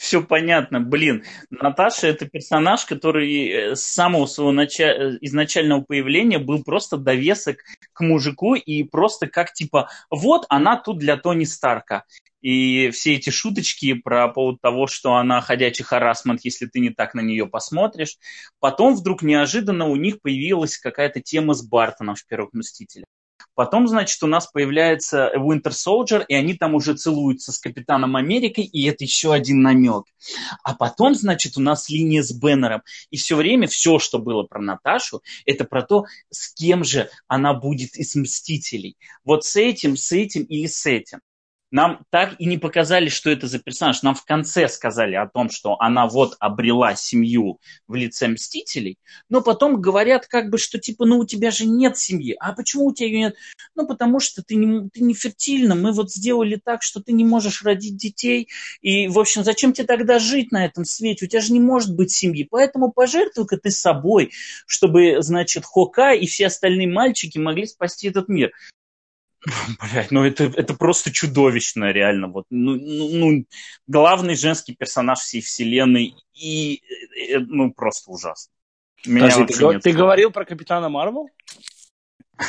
все 0.02 0.20
понятно. 0.20 0.80
Блин, 0.80 1.22
Наташа 1.50 2.08
это 2.08 2.28
персонаж, 2.28 2.84
который 2.86 3.46
э, 3.46 3.76
с 3.76 3.82
самого 3.82 4.26
своего 4.26 4.50
начала, 4.50 5.16
изначального 5.20 5.82
появления 5.82 6.40
был 6.40 6.64
просто 6.64 6.96
довесок 6.96 7.58
к 7.92 8.00
мужику 8.00 8.56
и 8.56 8.82
просто 8.82 9.28
как 9.28 9.52
типа, 9.52 9.90
вот 10.10 10.44
она 10.48 10.76
тут 10.76 10.98
для 10.98 11.16
Тони 11.16 11.44
Старка. 11.44 12.02
И 12.40 12.90
все 12.90 13.14
эти 13.14 13.30
шуточки 13.30 13.94
про 13.94 14.26
повод 14.26 14.60
того, 14.60 14.88
что 14.88 15.14
она 15.14 15.40
ходячий 15.40 15.84
харасмент, 15.84 16.40
если 16.42 16.66
ты 16.66 16.80
не 16.80 16.90
так 16.90 17.14
на 17.14 17.20
нее 17.20 17.46
посмотришь. 17.46 18.16
Потом 18.58 18.96
вдруг 18.96 19.22
неожиданно 19.22 19.86
у 19.86 19.94
них 19.94 20.20
появилась 20.20 20.78
какая-то 20.78 21.20
тема 21.20 21.54
с 21.54 21.62
Бартоном 21.62 22.16
в 22.16 22.26
«Первых 22.26 22.54
мстителях». 22.54 23.06
Потом, 23.54 23.86
значит, 23.86 24.22
у 24.22 24.26
нас 24.26 24.46
появляется 24.46 25.30
Winter 25.36 25.70
Soldier, 25.70 26.24
и 26.26 26.34
они 26.34 26.54
там 26.54 26.74
уже 26.74 26.94
целуются 26.94 27.52
с 27.52 27.58
Капитаном 27.58 28.16
Америкой, 28.16 28.64
и 28.64 28.86
это 28.86 29.04
еще 29.04 29.32
один 29.32 29.62
намек. 29.62 30.04
А 30.62 30.74
потом, 30.74 31.14
значит, 31.14 31.56
у 31.56 31.60
нас 31.60 31.88
линия 31.88 32.22
с 32.22 32.32
Беннером. 32.32 32.82
И 33.10 33.16
все 33.16 33.36
время 33.36 33.66
все, 33.66 33.98
что 33.98 34.18
было 34.18 34.44
про 34.44 34.60
Наташу, 34.60 35.22
это 35.44 35.64
про 35.64 35.82
то, 35.82 36.06
с 36.30 36.54
кем 36.54 36.84
же 36.84 37.10
она 37.28 37.52
будет 37.52 37.96
из 37.96 38.14
Мстителей. 38.14 38.96
Вот 39.24 39.44
с 39.44 39.56
этим, 39.56 39.96
с 39.96 40.12
этим 40.12 40.44
или 40.44 40.66
с 40.66 40.86
этим 40.86 41.20
нам 41.72 42.04
так 42.10 42.34
и 42.38 42.44
не 42.44 42.58
показали, 42.58 43.08
что 43.08 43.30
это 43.30 43.48
за 43.48 43.58
персонаж. 43.58 44.02
Нам 44.02 44.14
в 44.14 44.24
конце 44.24 44.68
сказали 44.68 45.14
о 45.14 45.26
том, 45.26 45.50
что 45.50 45.76
она 45.80 46.06
вот 46.06 46.36
обрела 46.38 46.94
семью 46.94 47.58
в 47.88 47.94
лице 47.94 48.28
Мстителей, 48.28 48.98
но 49.30 49.40
потом 49.40 49.80
говорят 49.80 50.26
как 50.26 50.50
бы, 50.50 50.58
что 50.58 50.78
типа, 50.78 51.06
ну 51.06 51.18
у 51.18 51.26
тебя 51.26 51.50
же 51.50 51.64
нет 51.64 51.96
семьи. 51.96 52.36
А 52.38 52.52
почему 52.52 52.86
у 52.86 52.94
тебя 52.94 53.08
ее 53.08 53.18
нет? 53.18 53.36
Ну 53.74 53.86
потому 53.86 54.20
что 54.20 54.42
ты 54.42 54.54
не, 54.54 54.88
ты 54.90 55.02
не 55.02 55.14
фертильна. 55.14 55.74
Мы 55.74 55.92
вот 55.92 56.12
сделали 56.12 56.60
так, 56.62 56.82
что 56.82 57.02
ты 57.02 57.12
не 57.12 57.24
можешь 57.24 57.62
родить 57.62 57.96
детей. 57.96 58.48
И, 58.82 59.08
в 59.08 59.18
общем, 59.18 59.42
зачем 59.42 59.72
тебе 59.72 59.86
тогда 59.86 60.18
жить 60.18 60.52
на 60.52 60.66
этом 60.66 60.84
свете? 60.84 61.24
У 61.24 61.28
тебя 61.28 61.40
же 61.40 61.54
не 61.54 61.60
может 61.60 61.96
быть 61.96 62.12
семьи. 62.12 62.46
Поэтому 62.48 62.92
пожертвуй-ка 62.92 63.56
ты 63.56 63.70
собой, 63.70 64.30
чтобы, 64.66 65.22
значит, 65.22 65.64
Хока 65.64 66.12
и 66.12 66.26
все 66.26 66.48
остальные 66.48 66.88
мальчики 66.88 67.38
могли 67.38 67.64
спасти 67.64 68.08
этот 68.08 68.28
мир. 68.28 68.52
Блять, 69.80 70.10
ну 70.10 70.24
это, 70.24 70.44
это 70.44 70.74
просто 70.74 71.10
чудовищно, 71.10 71.90
реально. 71.90 72.28
Вот, 72.28 72.46
ну, 72.50 72.76
ну, 72.76 73.08
ну, 73.12 73.44
главный 73.86 74.36
женский 74.36 74.74
персонаж 74.74 75.18
всей 75.20 75.40
вселенной 75.40 76.14
и, 76.34 76.74
и 76.74 77.36
ну 77.38 77.72
просто 77.72 78.10
ужасно. 78.10 78.52
Меня 79.04 79.30
Подожди, 79.36 79.54
ты, 79.54 79.80
ты 79.80 79.92
говорил 79.92 80.30
про 80.30 80.44
Капитана 80.44 80.88
Марвел? 80.88 81.28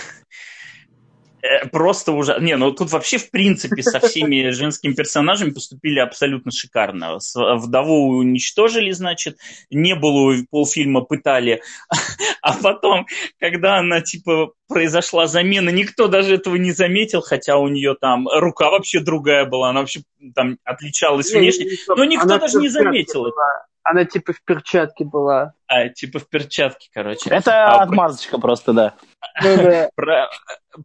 Э, 1.43 1.67
просто 1.67 2.13
уже... 2.13 2.37
Не, 2.39 2.55
ну 2.55 2.71
тут 2.71 2.91
вообще, 2.91 3.17
в 3.17 3.29
принципе, 3.29 3.83
со 3.83 3.99
всеми 3.99 4.49
женскими 4.51 4.93
персонажами 4.93 5.49
поступили 5.51 5.99
абсолютно 5.99 6.51
шикарно. 6.51 7.19
Вдову 7.35 8.17
уничтожили, 8.17 8.91
значит, 8.91 9.37
не 9.69 9.93
было 9.93 10.35
полфильма 10.49 11.01
пытали. 11.01 11.61
А 12.41 12.57
потом, 12.61 13.05
когда 13.39 13.77
она, 13.77 14.01
типа, 14.01 14.51
произошла 14.67 15.27
замена, 15.27 15.69
никто 15.69 16.09
даже 16.09 16.35
этого 16.35 16.57
не 16.57 16.73
заметил, 16.73 17.21
хотя 17.21 17.57
у 17.57 17.69
нее 17.69 17.95
там 17.99 18.27
рука 18.27 18.69
вообще 18.69 18.99
другая 18.99 19.45
была, 19.45 19.69
она 19.69 19.79
вообще 19.79 20.01
там 20.35 20.57
отличалась 20.65 21.31
внешне. 21.31 21.67
Но 21.87 22.03
никто 22.03 22.37
даже 22.37 22.57
не 22.59 22.67
заметил 22.67 23.27
это. 23.27 23.37
Она 23.83 24.05
типа 24.05 24.33
в 24.33 24.41
перчатке 24.43 25.03
была. 25.03 25.53
А, 25.67 25.89
типа 25.89 26.19
в 26.19 26.29
перчатке, 26.29 26.89
короче. 26.93 27.29
Это 27.29 27.65
а, 27.65 27.83
отмазочка 27.83 28.37
просто, 28.37 28.71
да. 28.73 28.93
Ну 29.41 29.89
про, 29.95 30.29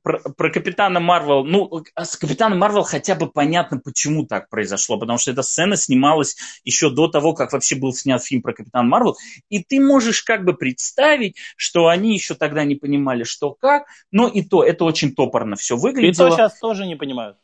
про, 0.02 0.18
про 0.36 0.50
Капитана 0.50 0.98
Марвел. 0.98 1.44
Ну, 1.44 1.84
а 1.94 2.04
с 2.04 2.16
Капитаном 2.16 2.58
Марвел 2.58 2.82
хотя 2.82 3.14
бы 3.14 3.30
понятно, 3.30 3.78
почему 3.78 4.26
так 4.26 4.48
произошло. 4.48 4.98
Потому 4.98 5.18
что 5.18 5.30
эта 5.30 5.42
сцена 5.42 5.76
снималась 5.76 6.36
еще 6.64 6.90
до 6.90 7.06
того, 7.06 7.34
как 7.34 7.52
вообще 7.52 7.76
был 7.76 7.92
снят 7.92 8.22
фильм 8.22 8.42
про 8.42 8.52
Капитана 8.52 8.88
Марвел. 8.88 9.16
И 9.48 9.62
ты 9.62 9.80
можешь 9.80 10.22
как 10.22 10.44
бы 10.44 10.54
представить, 10.54 11.36
что 11.56 11.86
они 11.86 12.14
еще 12.14 12.34
тогда 12.34 12.64
не 12.64 12.74
понимали, 12.74 13.22
что 13.22 13.52
как. 13.52 13.84
Но 14.10 14.26
и 14.26 14.42
то, 14.42 14.64
это 14.64 14.84
очень 14.84 15.14
топорно 15.14 15.54
все 15.54 15.76
выглядело. 15.76 16.26
И 16.26 16.30
то 16.30 16.36
сейчас 16.36 16.58
тоже 16.58 16.86
не 16.86 16.96
понимают. 16.96 17.36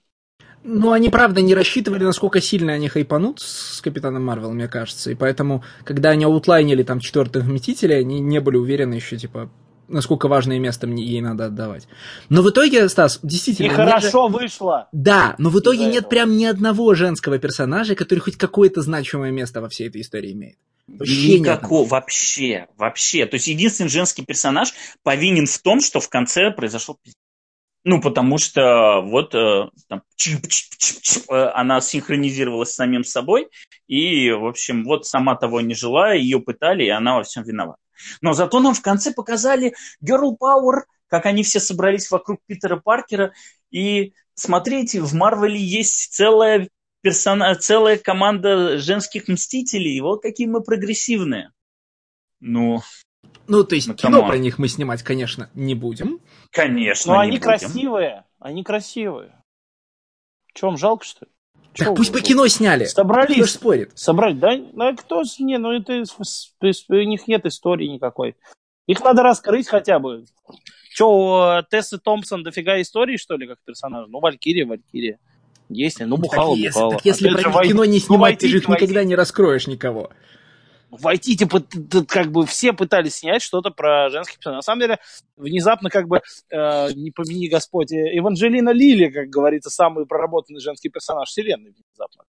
Ну, 0.66 0.93
они, 0.93 1.11
правда, 1.11 1.43
не 1.43 1.55
рассчитывали, 1.55 2.05
насколько 2.05 2.41
сильно 2.41 2.73
они 2.73 2.89
хайпанут 2.89 3.39
с 3.41 3.82
Капитаном 3.82 4.24
Марвел, 4.24 4.53
мне 4.53 4.66
кажется. 4.66 5.11
И 5.11 5.15
поэтому, 5.15 5.62
когда 5.85 6.11
они 6.11 6.24
аутлайнили 6.24 6.82
там 6.82 7.01
четвертых 7.01 7.45
Мстителей, 7.47 8.01
они 8.01 8.19
не 8.20 8.41
были 8.41 8.57
уверены 8.57 8.95
еще, 8.95 9.19
типа, 9.19 9.51
насколько 9.89 10.27
важное 10.27 10.59
место 10.59 10.86
мне 10.86 11.05
ей 11.05 11.20
надо 11.20 11.47
отдавать. 11.47 11.86
Но 12.31 12.41
в 12.41 12.49
итоге, 12.49 12.89
Стас, 12.89 13.20
действительно... 13.23 13.66
И 13.66 13.69
хорошо 13.69 14.28
же... 14.28 14.35
вышло. 14.35 14.89
Да, 14.93 15.35
но 15.36 15.51
в 15.51 15.61
итоге 15.61 15.85
нет 15.85 16.09
прям 16.09 16.35
ни 16.35 16.47
одного 16.47 16.95
женского 16.95 17.39
персонажа, 17.39 17.95
который 17.95 18.20
хоть 18.20 18.36
какое-то 18.36 18.81
значимое 18.81 19.32
место 19.32 19.61
во 19.61 19.69
всей 19.69 19.89
этой 19.89 20.01
истории 20.01 20.32
имеет. 20.32 20.57
Вообще 20.86 21.39
Никакого, 21.39 21.89
вообще, 21.89 22.69
вообще. 22.77 23.27
То 23.27 23.35
есть 23.35 23.49
единственный 23.49 23.89
женский 23.89 24.24
персонаж 24.24 24.73
повинен 25.03 25.47
в 25.47 25.59
том, 25.59 25.81
что 25.81 26.01
в 26.01 26.09
конце 26.09 26.51
произошел 26.51 26.99
ну, 27.85 28.01
потому 28.01 28.39
что 28.39 29.02
вот 29.02 29.35
э, 29.35 29.69
там, 29.89 30.02
э, 31.28 31.35
она 31.55 31.81
синхронизировалась 31.82 32.70
с 32.70 32.77
самим 32.77 33.05
собой, 33.05 33.48
и, 33.86 34.31
в 34.31 34.47
общем, 34.47 34.85
вот 34.85 35.06
сама 35.06 35.36
того 35.36 35.61
не 35.61 35.74
желая, 35.74 36.16
ее 36.16 36.40
пытали, 36.40 36.85
и 36.85 36.89
она 36.89 37.16
во 37.16 37.23
всем 37.23 37.44
виновата. 37.44 37.78
Но 38.23 38.32
зато 38.32 38.61
нам 38.61 38.74
в 38.74 38.81
конце 38.81 39.12
показали 39.12 39.74
Girl 40.02 40.35
Power, 40.40 40.82
как 41.09 41.27
они 41.27 41.43
все 41.43 41.61
собрались 41.61 42.11
вокруг 42.11 42.40
Питера 42.47 42.77
Паркера, 42.77 43.35
и 43.70 44.15
смотрите, 44.35 45.02
в 45.02 45.12
Марвеле 45.12 45.61
есть 45.61 46.12
целая 46.15 46.69
персона, 47.02 47.55
целая 47.55 47.98
команда 47.98 48.78
женских 48.78 49.28
мстителей, 49.28 50.01
вот 50.01 50.23
какие 50.23 50.47
мы 50.47 50.62
прогрессивные. 50.62 51.51
Ну, 52.40 52.81
ну, 53.47 53.65
то 53.65 53.75
есть 53.75 53.89
ну, 53.89 53.95
кино 53.95 54.27
про 54.27 54.39
них 54.39 54.59
мы 54.59 54.69
снимать, 54.69 55.03
конечно, 55.03 55.51
не 55.55 55.75
будем. 55.75 56.21
Конечно, 56.51 57.15
Но 57.15 57.19
они 57.21 57.33
будем. 57.33 57.43
красивые, 57.43 58.25
они 58.39 58.65
красивые. 58.65 59.33
Че, 60.55 60.67
вам 60.67 60.79
жалко, 60.79 61.05
что 61.05 61.27
ли? 61.27 61.31
Так 61.77 61.89
Чё, 61.89 61.95
пусть 61.95 62.13
бы 62.13 62.21
кино 62.21 62.47
сняли. 62.47 62.85
Собрались. 62.85 63.37
Кто 63.37 63.47
спорит? 63.47 63.91
Собрать, 63.97 64.39
да? 64.39 64.57
Ну, 64.57 64.97
кто, 64.97 65.23
не, 65.41 65.59
ну 65.59 65.73
это, 65.73 66.05
то 66.07 66.67
есть 66.67 66.89
у 66.89 66.95
них 66.95 67.27
нет 67.27 67.45
истории 67.47 67.87
никакой. 67.87 68.37
Их 68.87 69.03
надо 69.03 69.23
раскрыть 69.23 69.67
хотя 69.67 69.99
бы. 69.99 70.25
Че, 70.95 71.05
у 71.05 71.63
Тессы 71.69 71.99
Томпсон 71.99 72.45
дофига 72.45 72.81
истории, 72.81 73.17
что 73.17 73.37
ли, 73.37 73.49
как 73.49 73.59
персонаж? 73.65 74.07
Ну, 74.09 74.21
Валькирия, 74.21 74.67
Валькирия. 74.67 75.19
Есть, 75.69 75.99
ну, 76.01 76.17
бухала, 76.17 76.57
так, 76.57 76.65
бухала. 76.67 76.93
Так 76.93 77.05
если 77.05 77.29
про 77.31 77.65
кино 77.65 77.85
не 77.85 77.99
снимать, 77.99 78.35
ну, 78.35 78.39
ты 78.39 78.49
же 78.49 78.59
никогда 78.59 79.03
не 79.03 79.17
раскроешь 79.17 79.67
никого 79.67 80.11
войти, 81.01 81.37
типа, 81.37 81.62
как 82.09 82.31
бы 82.31 82.47
все 82.47 82.73
пытались 82.73 83.16
снять 83.16 83.43
что-то 83.43 83.71
про 83.71 84.11
женских 84.11 84.39
персонажей. 84.39 84.59
На 84.59 84.62
самом 84.62 84.81
деле, 84.81 84.99
внезапно, 85.37 85.91
как 85.91 86.09
бы, 86.09 86.23
э, 86.51 86.93
не 86.93 87.11
помяни 87.11 87.49
Господь, 87.49 87.93
э, 87.93 88.19
Эванжелина 88.19 88.71
Лили, 88.71 89.11
как 89.11 89.29
говорится, 89.29 89.71
самый 89.71 90.07
проработанный 90.07 90.61
женский 90.61 90.89
персонаж 90.89 91.29
вселенной 91.29 91.73
внезапно. 91.73 92.25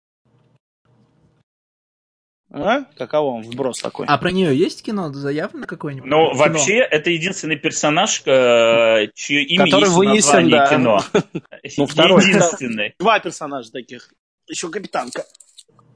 А? 2.52 2.86
Каково 2.98 3.32
он 3.32 3.42
вброс 3.42 3.80
такой? 3.80 4.06
А 4.08 4.18
про 4.18 4.32
нее 4.32 4.58
есть 4.58 4.82
кино 4.82 5.12
заявлено 5.12 5.66
какое-нибудь? 5.68 6.10
Ну, 6.10 6.32
кино? 6.32 6.38
вообще, 6.38 6.78
это 6.78 7.10
единственный 7.10 7.58
персонаж, 7.58 8.22
э, 8.26 9.08
чье 9.14 9.44
имя 9.44 9.66
Который 9.66 9.84
есть 9.84 9.96
вынесен, 9.96 10.22
в 10.22 10.34
названии 10.34 10.52
да. 10.52 10.70
кино. 10.70 11.02
Ну, 11.78 11.86
второй. 11.86 12.24
Единственный. 12.24 12.94
Два 12.98 13.20
персонажа 13.20 13.72
таких. 13.72 14.14
Еще 14.48 14.70
капитанка. 14.70 15.26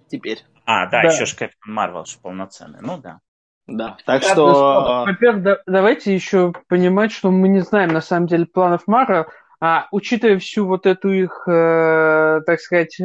Теперь. 0.09 0.43
А, 0.65 0.87
да, 0.87 1.01
да. 1.01 1.09
еще 1.09 1.25
же 1.25 1.35
Капитан 1.35 1.73
Марвел 1.73 2.05
полноценный. 2.21 2.79
Ну 2.81 2.97
да. 2.97 3.19
Да, 3.67 3.97
так 4.05 4.23
да, 4.23 4.29
что... 4.29 5.03
Во-первых, 5.05 5.43
да, 5.43 5.57
давайте 5.67 6.13
еще 6.13 6.53
понимать, 6.67 7.11
что 7.11 7.29
мы 7.29 7.49
не 7.49 7.59
знаем 7.59 7.89
на 7.89 8.01
самом 8.01 8.27
деле 8.27 8.47
планов 8.47 8.87
Марвел, 8.87 9.27
а 9.61 9.87
учитывая 9.91 10.39
всю 10.39 10.65
вот 10.65 10.85
эту 10.85 11.11
их, 11.11 11.43
э, 11.47 12.41
так 12.45 12.59
сказать, 12.59 12.97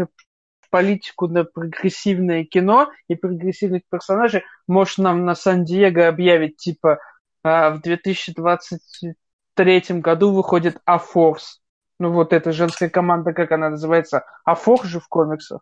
политику 0.71 1.29
на 1.29 1.45
прогрессивное 1.45 2.45
кино 2.45 2.91
и 3.09 3.15
прогрессивных 3.15 3.83
персонажей, 3.91 4.45
может 4.67 4.99
нам 4.99 5.25
на 5.25 5.35
Сан-Диего 5.35 6.09
объявить, 6.09 6.57
типа, 6.57 6.99
э, 7.45 7.71
в 7.71 7.81
2023 7.81 10.01
году 10.01 10.33
выходит 10.33 10.79
А-Форс. 10.85 11.61
Ну 12.01 12.11
вот 12.11 12.33
эта 12.33 12.53
женская 12.53 12.89
команда, 12.89 13.33
как 13.33 13.53
она 13.53 13.71
называется? 13.71 14.25
А-Форс 14.45 14.85
же 14.85 14.99
в 14.99 15.07
комиксах. 15.09 15.61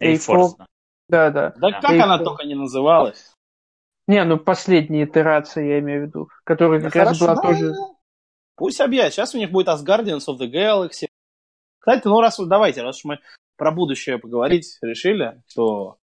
A-Force. 0.00 0.56
Да, 1.08 1.30
да. 1.30 1.54
Да 1.56 1.72
как 1.72 1.90
A-Force. 1.90 2.00
она 2.00 2.18
только 2.18 2.44
не 2.44 2.54
называлась? 2.54 3.32
Не, 4.06 4.24
ну 4.24 4.38
последняя 4.38 5.04
итерация, 5.04 5.64
я 5.64 5.78
имею 5.80 6.04
в 6.04 6.06
виду, 6.06 6.28
которая 6.44 6.80
как 6.80 6.92
да 6.94 7.04
раз 7.04 7.20
была 7.20 7.34
да, 7.34 7.42
тоже... 7.42 7.72
Пусть 8.56 8.80
объявят. 8.80 9.12
Сейчас 9.12 9.34
у 9.34 9.38
них 9.38 9.50
будет 9.50 9.68
Asgardians 9.68 10.26
of 10.28 10.38
the 10.40 10.50
Galaxy. 10.50 11.08
Кстати, 11.78 12.06
ну 12.06 12.20
раз 12.20 12.38
давайте, 12.38 12.82
раз 12.82 13.04
мы 13.04 13.20
про 13.56 13.70
будущее 13.70 14.18
поговорить 14.18 14.78
решили, 14.82 15.42
то 15.54 15.98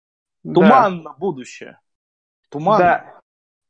туман 0.42 1.02
на 1.02 1.12
будущее. 1.14 1.78
Туман. 2.50 2.78
Да. 2.78 3.20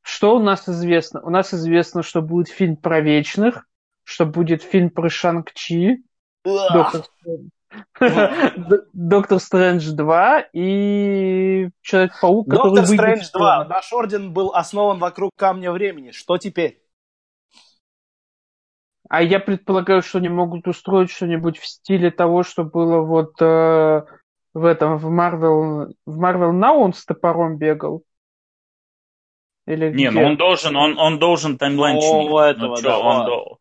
Что 0.02 0.36
у 0.36 0.40
нас 0.40 0.68
известно? 0.68 1.22
У 1.22 1.30
нас 1.30 1.54
известно, 1.54 2.02
что 2.02 2.22
будет 2.22 2.48
фильм 2.48 2.76
про 2.76 3.00
вечных, 3.00 3.68
что 4.02 4.26
будет 4.26 4.62
фильм 4.62 4.90
про 4.90 5.08
Шанг-Чи, 5.08 6.02
Доктор 6.44 7.04
Доктор 8.92 9.38
Стрэндж 9.38 9.90
2 9.92 10.40
и 10.52 11.68
Человек-паук, 11.82 12.48
который 12.50 12.68
Доктор 12.74 12.86
Стрэндж 12.86 13.22
скоро. 13.24 13.42
2. 13.42 13.64
Наш 13.66 13.92
орден 13.92 14.32
был 14.32 14.52
основан 14.54 14.98
вокруг 14.98 15.30
камня 15.36 15.72
времени. 15.72 16.10
Что 16.10 16.38
теперь? 16.38 16.82
А 19.08 19.22
я 19.22 19.40
предполагаю, 19.40 20.02
что 20.02 20.18
они 20.18 20.28
могут 20.28 20.66
устроить 20.66 21.10
что-нибудь 21.10 21.58
в 21.58 21.66
стиле 21.66 22.10
того, 22.10 22.42
что 22.42 22.64
было 22.64 23.00
вот 23.02 23.34
э, 23.42 24.04
в 24.54 24.64
этом, 24.64 24.96
в 24.96 25.06
Marvel, 25.10 25.92
в 26.06 26.22
Marvel 26.22 26.52
Now 26.52 26.76
он 26.76 26.94
с 26.94 27.04
топором 27.04 27.58
бегал. 27.58 28.04
Или 29.66 29.90
Не, 29.92 30.08
где? 30.08 30.10
ну 30.10 30.26
он 30.26 30.36
должен, 30.36 30.76
он, 30.76 30.98
он 30.98 31.18
должен 31.18 31.58
таймлайн 31.58 32.00
чинить. 32.00 32.26
этого, 32.56 32.68
ну, 32.70 32.76
чё, 32.76 32.82
да, 32.82 32.96
до- 32.96 32.98
он, 33.44 33.58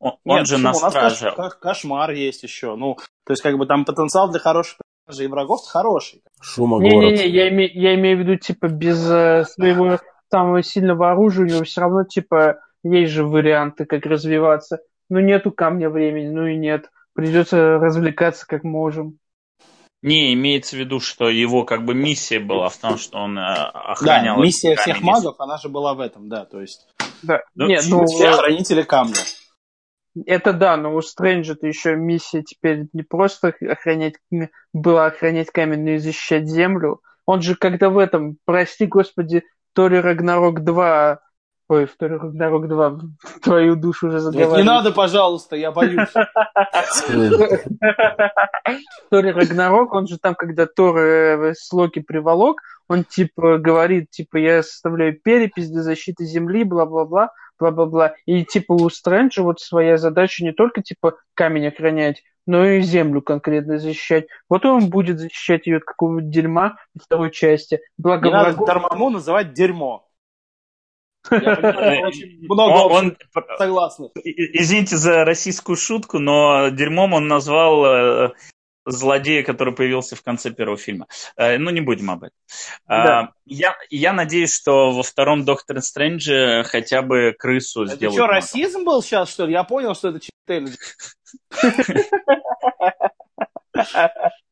он 0.00 0.12
Нет, 0.24 0.46
же 0.46 0.54
почему? 0.56 0.72
на 0.72 0.76
У 0.78 0.80
нас 0.80 0.94
кош- 0.94 1.10
страже. 1.10 1.34
кош- 1.36 1.58
кошмар 1.60 2.10
есть 2.12 2.42
еще. 2.42 2.76
Ну, 2.76 2.96
то 3.24 3.32
есть, 3.32 3.42
как 3.42 3.56
бы 3.58 3.66
там 3.66 3.84
потенциал 3.84 4.30
для 4.30 4.40
хороших 4.40 4.78
персонажей 5.06 5.26
и 5.26 5.28
врагов 5.28 5.60
хороший. 5.66 6.22
Шума 6.40 6.78
город. 6.78 6.92
Не-не-не, 6.92 7.26
я, 7.28 7.50
име- 7.50 7.70
я 7.72 7.94
имею 7.94 8.16
в 8.18 8.20
виду, 8.20 8.36
типа, 8.36 8.68
без 8.68 9.04
э, 9.10 9.44
своего 9.44 9.98
самого 10.30 10.62
сильного 10.62 11.10
оружия, 11.10 11.46
у 11.46 11.48
него 11.48 11.64
все 11.64 11.80
равно, 11.80 12.04
типа, 12.04 12.60
есть 12.84 13.12
же 13.12 13.24
варианты, 13.24 13.86
как 13.86 14.06
развиваться. 14.06 14.80
Ну, 15.08 15.20
нету 15.20 15.50
камня 15.50 15.88
времени, 15.90 16.28
ну 16.28 16.46
и 16.46 16.56
нет. 16.56 16.90
Придется 17.14 17.78
развлекаться 17.78 18.46
как 18.46 18.62
можем. 18.62 19.18
Не, 20.00 20.32
имеется 20.34 20.76
в 20.76 20.78
виду, 20.78 21.00
что 21.00 21.28
его 21.28 21.64
как 21.64 21.84
бы 21.84 21.92
миссия 21.92 22.38
была 22.38 22.68
в 22.68 22.76
том, 22.76 22.98
что 22.98 23.18
он 23.18 23.36
э, 23.36 23.42
Да, 23.42 23.70
охранял... 23.70 24.40
миссия 24.40 24.74
этот 24.74 24.82
всех 24.82 25.00
магов, 25.00 25.40
она 25.40 25.56
же 25.56 25.68
была 25.68 25.94
в 25.94 26.00
этом, 26.00 26.28
да, 26.28 26.44
то 26.44 26.60
есть 26.60 26.86
Да. 27.22 27.40
Ну, 27.56 27.66
не, 27.66 27.80
ну, 27.88 28.06
все 28.06 28.30
хранители 28.30 28.82
камня. 28.82 29.16
Это 30.26 30.52
да, 30.52 30.76
но 30.76 30.94
у 30.94 31.00
Стрэнджа-то 31.02 31.66
еще 31.66 31.96
миссия 31.96 32.42
теперь 32.42 32.86
не 32.92 33.02
просто 33.02 33.54
охранять, 33.60 34.14
была 34.72 35.06
охранять 35.06 35.50
камень, 35.50 35.84
но 35.84 35.90
и 35.90 35.98
защищать 35.98 36.48
землю. 36.48 37.00
Он 37.26 37.42
же 37.42 37.54
когда 37.54 37.90
в 37.90 37.98
этом, 37.98 38.38
прости 38.44 38.86
господи, 38.86 39.44
Тори 39.74 40.00
Рагнарок 40.00 40.64
2, 40.64 41.20
ой, 41.68 41.86
в 41.86 41.96
Тори 41.96 42.16
Рагнарок 42.16 42.68
2, 42.68 42.90
в 42.90 43.40
твою 43.42 43.76
душу 43.76 44.08
уже 44.08 44.16
Нет, 44.16 44.24
заговариваю. 44.24 44.58
не 44.58 44.64
надо, 44.64 44.90
пожалуйста, 44.92 45.56
я 45.56 45.70
боюсь. 45.70 46.08
Тори 49.10 49.30
Рагнарок, 49.32 49.92
он 49.92 50.06
же 50.06 50.18
там, 50.18 50.34
когда 50.34 50.66
Тор 50.66 50.98
э, 50.98 51.54
с 51.54 51.72
Локи 51.72 52.00
приволок, 52.00 52.60
он 52.88 53.04
типа 53.04 53.58
говорит, 53.58 54.10
типа, 54.10 54.38
я 54.38 54.62
составляю 54.62 55.18
перепись 55.20 55.70
для 55.70 55.82
защиты 55.82 56.24
Земли, 56.24 56.64
бла-бла-бла, 56.64 57.32
бла-бла-бла. 57.58 58.14
И 58.24 58.44
типа 58.44 58.72
у 58.72 58.88
Стрэнджа 58.88 59.42
вот 59.42 59.60
своя 59.60 59.98
задача 59.98 60.44
не 60.44 60.52
только 60.52 60.82
типа 60.82 61.16
камень 61.34 61.68
охранять, 61.68 62.22
но 62.46 62.64
и 62.64 62.80
Землю 62.80 63.20
конкретно 63.20 63.78
защищать. 63.78 64.26
Вот 64.48 64.64
он 64.64 64.88
будет 64.88 65.18
защищать 65.18 65.66
ее 65.66 65.78
от 65.78 65.84
какого-нибудь 65.84 66.30
дерьма 66.30 66.78
во 66.94 67.04
второй 67.04 67.30
части. 67.30 67.80
Благо 67.98 68.26
Не 68.26 68.32
надо 68.32 68.64
Дармаму 68.64 69.10
называть 69.10 69.52
дерьмо. 69.52 70.07
Я 71.30 71.56
понимаю, 71.56 72.06
очень 72.08 72.38
много 72.42 72.62
Он, 72.62 73.16
он- 73.34 73.44
согласных. 73.58 74.10
извините 74.24 74.96
за 74.96 75.24
российскую 75.24 75.76
шутку, 75.76 76.18
но 76.18 76.68
дерьмом 76.70 77.12
он 77.14 77.28
назвал 77.28 77.84
э, 77.84 78.30
злодея, 78.86 79.42
который 79.42 79.74
появился 79.74 80.16
в 80.16 80.22
конце 80.22 80.50
первого 80.50 80.78
фильма. 80.78 81.06
Э, 81.36 81.58
ну, 81.58 81.70
не 81.70 81.80
будем 81.82 82.10
об 82.10 82.24
этом. 82.24 82.36
А, 82.86 83.06
Да. 83.06 83.32
я, 83.44 83.74
я 83.90 84.12
надеюсь, 84.12 84.54
что 84.54 84.90
во 84.92 85.02
втором 85.02 85.44
Докторе 85.44 85.82
Стрэндже 85.82 86.64
хотя 86.66 87.02
бы 87.02 87.34
крысу 87.38 87.84
Это 87.84 87.96
сделают. 87.96 88.14
что, 88.14 88.22
магом. 88.22 88.34
расизм 88.36 88.84
был 88.84 89.02
сейчас, 89.02 89.30
что 89.30 89.46
ли? 89.46 89.52
Я 89.52 89.64
понял, 89.64 89.94
что 89.94 90.08
это 90.08 90.20
Читтель. 90.20 90.70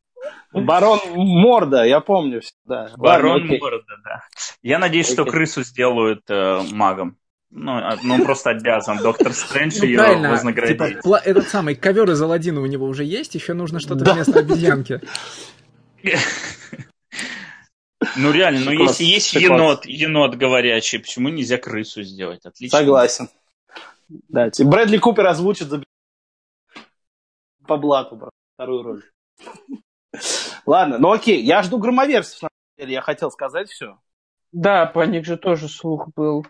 Барон 0.52 1.00
Морда, 1.14 1.84
я 1.84 2.00
помню. 2.00 2.40
Да. 2.64 2.90
Барон 2.96 3.32
Ладно, 3.32 3.46
окей. 3.46 3.60
Морда, 3.60 3.84
да. 4.04 4.22
Я 4.62 4.78
надеюсь, 4.78 5.10
что 5.10 5.22
Окей. 5.22 5.32
крысу 5.32 5.62
сделают 5.62 6.22
э, 6.28 6.62
магом. 6.72 7.16
Ну, 7.50 7.72
а- 7.72 7.96
ну, 8.02 8.14
он 8.14 8.24
просто 8.24 8.50
обязан. 8.50 8.98
Доктор 8.98 9.32
Стрэндж 9.32 9.78
Ну, 9.80 9.84
ее 9.86 9.98
правильно, 9.98 10.30
вознаградить. 10.30 10.78
типа, 10.78 11.06
пла- 11.08 11.20
этот 11.22 11.48
самый 11.48 11.74
ковер 11.74 12.10
из 12.10 12.20
Аладдина 12.20 12.60
у 12.60 12.66
него 12.66 12.86
уже 12.86 13.04
есть, 13.04 13.34
еще 13.34 13.52
нужно 13.54 13.80
что-то 13.80 14.04
Да. 14.04 14.14
вместо 14.14 14.38
обезьянки. 14.40 15.00
Ну, 18.16 18.30
реально, 18.30 18.60
ну, 18.60 18.70
Шоколад, 18.72 18.90
если 18.90 19.04
есть 19.04 19.32
енот, 19.34 19.86
енот 19.86 20.34
говорящий, 20.34 20.98
почему 20.98 21.28
нельзя 21.30 21.56
крысу 21.56 22.02
сделать? 22.02 22.44
Отлично. 22.44 22.78
Согласен. 22.78 23.28
Да, 24.28 24.50
Брэдли 24.60 24.98
Купер 24.98 25.26
озвучит 25.26 25.68
за 25.68 25.82
по 27.66 27.76
блату, 27.78 28.16
брат, 28.16 28.30
вторую 28.54 28.82
роль. 28.82 29.02
Ладно, 30.66 30.98
ну 30.98 31.12
окей, 31.12 31.42
я 31.42 31.62
жду 31.62 31.78
громоверсов, 31.78 32.42
на 32.42 32.48
самом 32.48 32.78
деле, 32.78 32.92
я 32.94 33.00
хотел 33.02 33.30
сказать 33.30 33.68
все. 33.70 33.98
Да, 34.52 34.86
про 34.86 35.06
них 35.06 35.24
же 35.26 35.36
тоже 35.36 35.68
слух 35.68 36.08
был. 36.16 36.46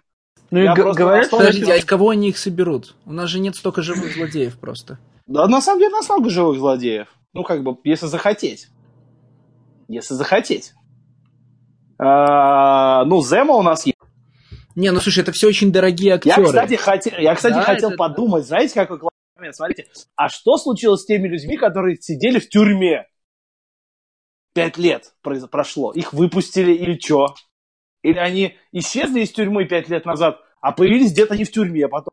Ну 0.51 0.60
Я 0.60 0.72
и 0.72 0.74
говорят, 0.76 1.26
что... 1.26 1.38
Подождите, 1.38 1.72
а 1.72 1.76
из 1.76 1.84
кого 1.84 2.10
они 2.10 2.28
их 2.28 2.38
соберут? 2.38 2.94
У 3.05 3.12
нас 3.12 3.28
же 3.28 3.40
нет 3.40 3.56
столько 3.56 3.82
живых 3.82 4.14
злодеев 4.14 4.59
просто. 4.59 4.98
Да, 5.26 5.48
на 5.48 5.60
самом 5.60 5.80
деле, 5.80 5.93
у 5.93 5.97
нас 5.97 6.09
много 6.09 6.30
живых 6.30 6.59
злодеев. 6.59 7.09
Ну, 7.32 7.43
как 7.43 7.64
бы, 7.64 7.76
если 7.84 8.06
захотеть. 8.06 8.68
Если 9.88 10.14
захотеть. 10.14 10.72
А, 11.98 13.05
ну, 13.06 13.22
Зема 13.22 13.55
у 13.56 13.62
нас 13.62 13.86
есть. 13.86 13.97
Не, 14.74 14.90
ну 14.93 15.01
слушай, 15.01 15.20
это 15.20 15.32
все 15.32 15.48
очень 15.48 15.72
дорогие 15.72 16.10
Я, 16.10 16.14
актеры. 16.16 16.44
кстати, 16.44 16.74
хотел, 16.74 17.12
я, 17.18 17.34
кстати, 17.34 17.55
Да, 17.55 17.62
хотел 17.62 17.88
это- 17.90 17.97
подумать, 17.97 18.47
знаете, 18.47 18.74
какой 18.74 18.98
классный 18.98 19.36
момент? 19.36 19.56
Смотрите, 19.56 19.86
а 20.16 20.28
что 20.28 20.59
случилось 20.59 21.01
с 21.01 21.06
теми 21.06 21.28
людьми, 21.28 21.56
которые 21.56 21.97
сидели 21.97 22.38
в 22.38 22.48
тюрьме? 22.48 23.06
Пять 24.56 24.78
лет 24.78 25.12
прошло. 25.22 25.92
Их 25.92 26.12
выпустили 26.12 26.72
или 26.72 26.98
что? 26.98 27.34
Или 28.02 28.18
они 28.18 28.56
исчезли 28.72 29.20
из 29.20 29.30
тюрьмы 29.32 29.66
пять 29.66 29.88
лет 29.88 30.06
назад, 30.06 30.40
а 30.60 30.72
появились 30.72 31.12
где-то 31.12 31.36
не 31.36 31.44
в 31.44 31.52
тюрьме 31.52 31.84
а 31.84 31.88
потом? 31.88 32.12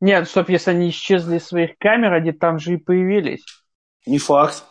Нет, 0.00 0.28
стоп, 0.28 0.50
если 0.50 0.70
они 0.70 0.90
исчезли 0.90 1.38
из 1.38 1.46
своих 1.46 1.76
камер, 1.78 2.12
они 2.12 2.32
там 2.32 2.58
же 2.58 2.74
и 2.74 2.76
появились. 2.76 3.44
Не 4.06 4.18
факт. 4.18 4.64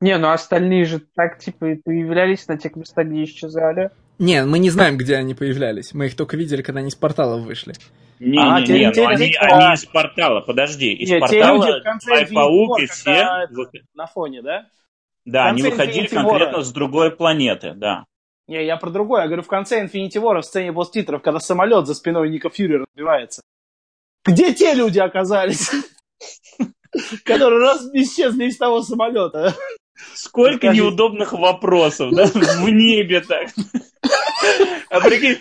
Не, 0.00 0.18
ну 0.18 0.30
остальные 0.30 0.84
же 0.84 1.00
так, 1.00 1.38
типа, 1.38 1.72
и 1.72 1.74
появлялись 1.76 2.46
на 2.48 2.58
тех 2.58 2.76
местах, 2.76 3.06
где 3.06 3.24
исчезали. 3.24 3.90
Не, 4.18 4.44
мы 4.44 4.58
не 4.58 4.70
знаем, 4.70 4.96
где 4.96 5.16
они 5.16 5.34
появлялись. 5.34 5.94
Мы 5.94 6.06
их 6.06 6.16
только 6.16 6.36
видели, 6.36 6.62
когда 6.62 6.80
они 6.80 6.88
из 6.88 6.96
порталов 6.96 7.42
вышли. 7.42 7.74
Не, 8.18 8.38
А, 8.38 8.60
не, 8.60 8.66
те- 8.66 8.86
не, 8.86 8.92
те 8.92 9.02
ну 9.02 9.08
они, 9.08 9.34
они 9.38 9.74
из 9.74 9.84
портала, 9.86 10.40
подожди, 10.40 10.92
из 10.92 11.08
Не, 11.08 11.20
портала 11.20 11.64
люди 11.64 11.80
в 11.80 11.82
конце 11.82 12.06
Человек-паук 12.06 12.80
и 12.80 12.86
все, 12.86 13.48
На 13.94 14.06
фоне, 14.06 14.42
да? 14.42 14.66
Да, 15.28 15.46
они 15.46 15.62
выходили 15.62 16.06
Infinity 16.06 16.12
War. 16.12 16.28
конкретно 16.30 16.62
с 16.62 16.72
другой 16.72 17.10
планеты, 17.10 17.74
да. 17.74 18.06
Не, 18.46 18.64
я 18.64 18.78
про 18.78 18.90
другое. 18.90 19.22
Я 19.22 19.26
говорю, 19.26 19.42
в 19.42 19.48
конце 19.48 19.84
Infinity 19.84 20.14
War, 20.14 20.40
в 20.40 20.44
сцене 20.44 20.72
пост-титров, 20.72 21.22
когда 21.22 21.38
самолет 21.38 21.86
за 21.86 21.94
спиной 21.94 22.30
Ника 22.30 22.48
Фьюри 22.48 22.78
разбивается. 22.78 23.42
Где 24.24 24.54
те 24.54 24.74
люди 24.74 24.98
оказались? 24.98 25.70
Которые 27.24 27.60
раз 27.60 27.86
исчезли 27.92 28.46
из 28.46 28.56
того 28.56 28.82
самолета. 28.82 29.54
Сколько 30.14 30.68
неудобных 30.68 31.32
вопросов, 31.32 32.12
да, 32.14 32.26
в 32.26 32.68
небе 32.70 33.20
так. 33.20 33.48
А 34.90 35.00
прикинь, 35.00 35.38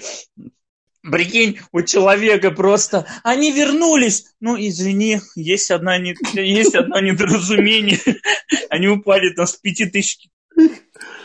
прикинь, 1.12 1.60
у 1.72 1.82
человека 1.82 2.52
просто, 2.52 3.06
они 3.24 3.52
вернулись, 3.52 4.34
ну, 4.40 4.56
извини, 4.58 5.20
есть, 5.36 5.72
одна 5.72 5.98
не- 5.98 6.16
есть 6.34 6.76
одно 6.76 7.00
недоразумение, 7.00 8.00
они 8.70 8.88
упали 8.88 9.34
там 9.34 9.46
с 9.48 9.54
пяти 9.56 9.86
тысяч 9.86 10.28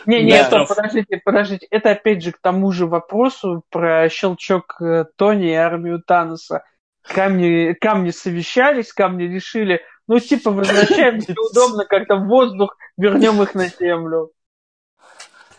Не, 0.05 0.23
не, 0.23 0.31
Да. 0.31 0.45
стоп, 0.45 0.67
подождите, 0.69 1.21
подождите. 1.23 1.67
Это 1.71 1.91
опять 1.91 2.23
же 2.23 2.31
к 2.31 2.39
тому 2.41 2.71
же 2.71 2.85
вопросу 2.85 3.63
про 3.69 4.09
щелчок 4.09 4.75
э, 4.81 5.05
Тони 5.15 5.51
и 5.51 5.55
армию 5.55 6.01
Таноса. 6.05 6.63
Камни, 7.07 7.73
камни 7.73 8.11
совещались, 8.11 8.93
камни 8.93 9.23
решили, 9.23 9.81
ну, 10.07 10.19
типа, 10.19 10.51
возвращаемся 10.51 11.33
удобно, 11.51 11.85
как-то 11.85 12.15
в 12.17 12.27
воздух, 12.27 12.77
вернем 12.97 13.41
их 13.41 13.55
на 13.55 13.67
землю. 13.67 14.31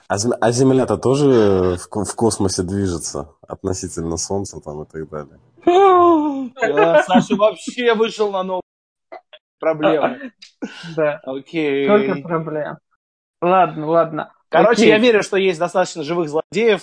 А, 0.09 0.17
а 0.41 0.51
Земля-то 0.53 0.97
тоже 0.99 1.77
в, 1.83 1.89
ко- 1.89 2.05
в 2.05 2.15
космосе 2.15 2.63
движется 2.63 3.31
относительно 3.47 4.17
Солнца 4.17 4.61
там 4.61 4.83
и 4.83 4.87
так 4.87 5.09
далее. 5.09 5.39
Да, 5.67 7.03
Саша 7.05 7.37
вообще 7.37 7.95
вышел 7.95 8.31
на 8.31 8.43
новую 8.43 8.63
проблему. 9.59 10.17
Да, 10.97 11.21
Окей. 11.25 11.87
только 11.89 12.21
проблем. 12.29 12.77
Ладно, 13.41 13.87
ладно. 13.89 14.33
Короче, 14.51 14.87
я 14.89 14.99
верю, 14.99 15.23
что 15.23 15.37
есть 15.37 15.59
достаточно 15.59 16.03
живых 16.03 16.29
злодеев. 16.29 16.83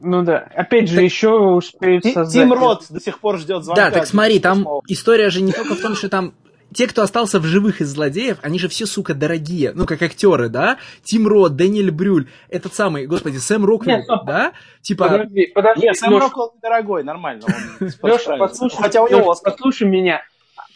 Ну 0.00 0.22
да. 0.22 0.38
Опять 0.54 0.88
же, 0.88 0.96
Так- 0.96 1.04
еще 1.04 1.30
успеют 1.30 2.04
создать... 2.04 2.32
Тим 2.32 2.52
Рот 2.52 2.84
до 2.90 3.00
сих 3.00 3.18
пор 3.18 3.38
ждет 3.38 3.64
звонка. 3.64 3.90
Да, 3.90 3.90
так 3.90 4.06
смотри, 4.06 4.38
там 4.40 4.66
история 4.88 5.30
же 5.30 5.42
не 5.42 5.52
только 5.52 5.74
в 5.74 5.80
том, 5.80 5.94
что 5.94 6.08
там 6.08 6.34
те, 6.76 6.86
кто 6.86 7.02
остался 7.02 7.40
в 7.40 7.44
живых 7.44 7.80
из 7.80 7.88
злодеев, 7.88 8.36
они 8.42 8.58
же 8.58 8.68
все, 8.68 8.84
сука, 8.84 9.14
дорогие. 9.14 9.72
Ну, 9.74 9.86
как 9.86 10.02
актеры, 10.02 10.50
да? 10.50 10.76
Тим 11.02 11.26
Рот, 11.26 11.56
Дэниэль 11.56 11.90
Брюль, 11.90 12.28
этот 12.50 12.74
самый, 12.74 13.06
господи, 13.06 13.38
Сэм 13.38 13.64
стоп. 13.64 14.26
да? 14.26 14.52
Типа, 14.82 15.08
Подожди, 15.08 15.46
подожди, 15.54 15.86
Нет, 15.86 15.96
Сэм 15.96 16.10
Лёш, 16.10 16.24
Роквелл 16.24 16.52
недорогой, 16.54 17.02
нормально. 17.02 17.46
он 17.80 17.88
Леша, 18.02 18.36
послушай, 18.36 18.76
Хотя 18.76 19.02
у 19.02 19.08
него 19.08 19.30
Оскар. 19.30 19.52
послушай 19.52 19.88
меня. 19.88 20.22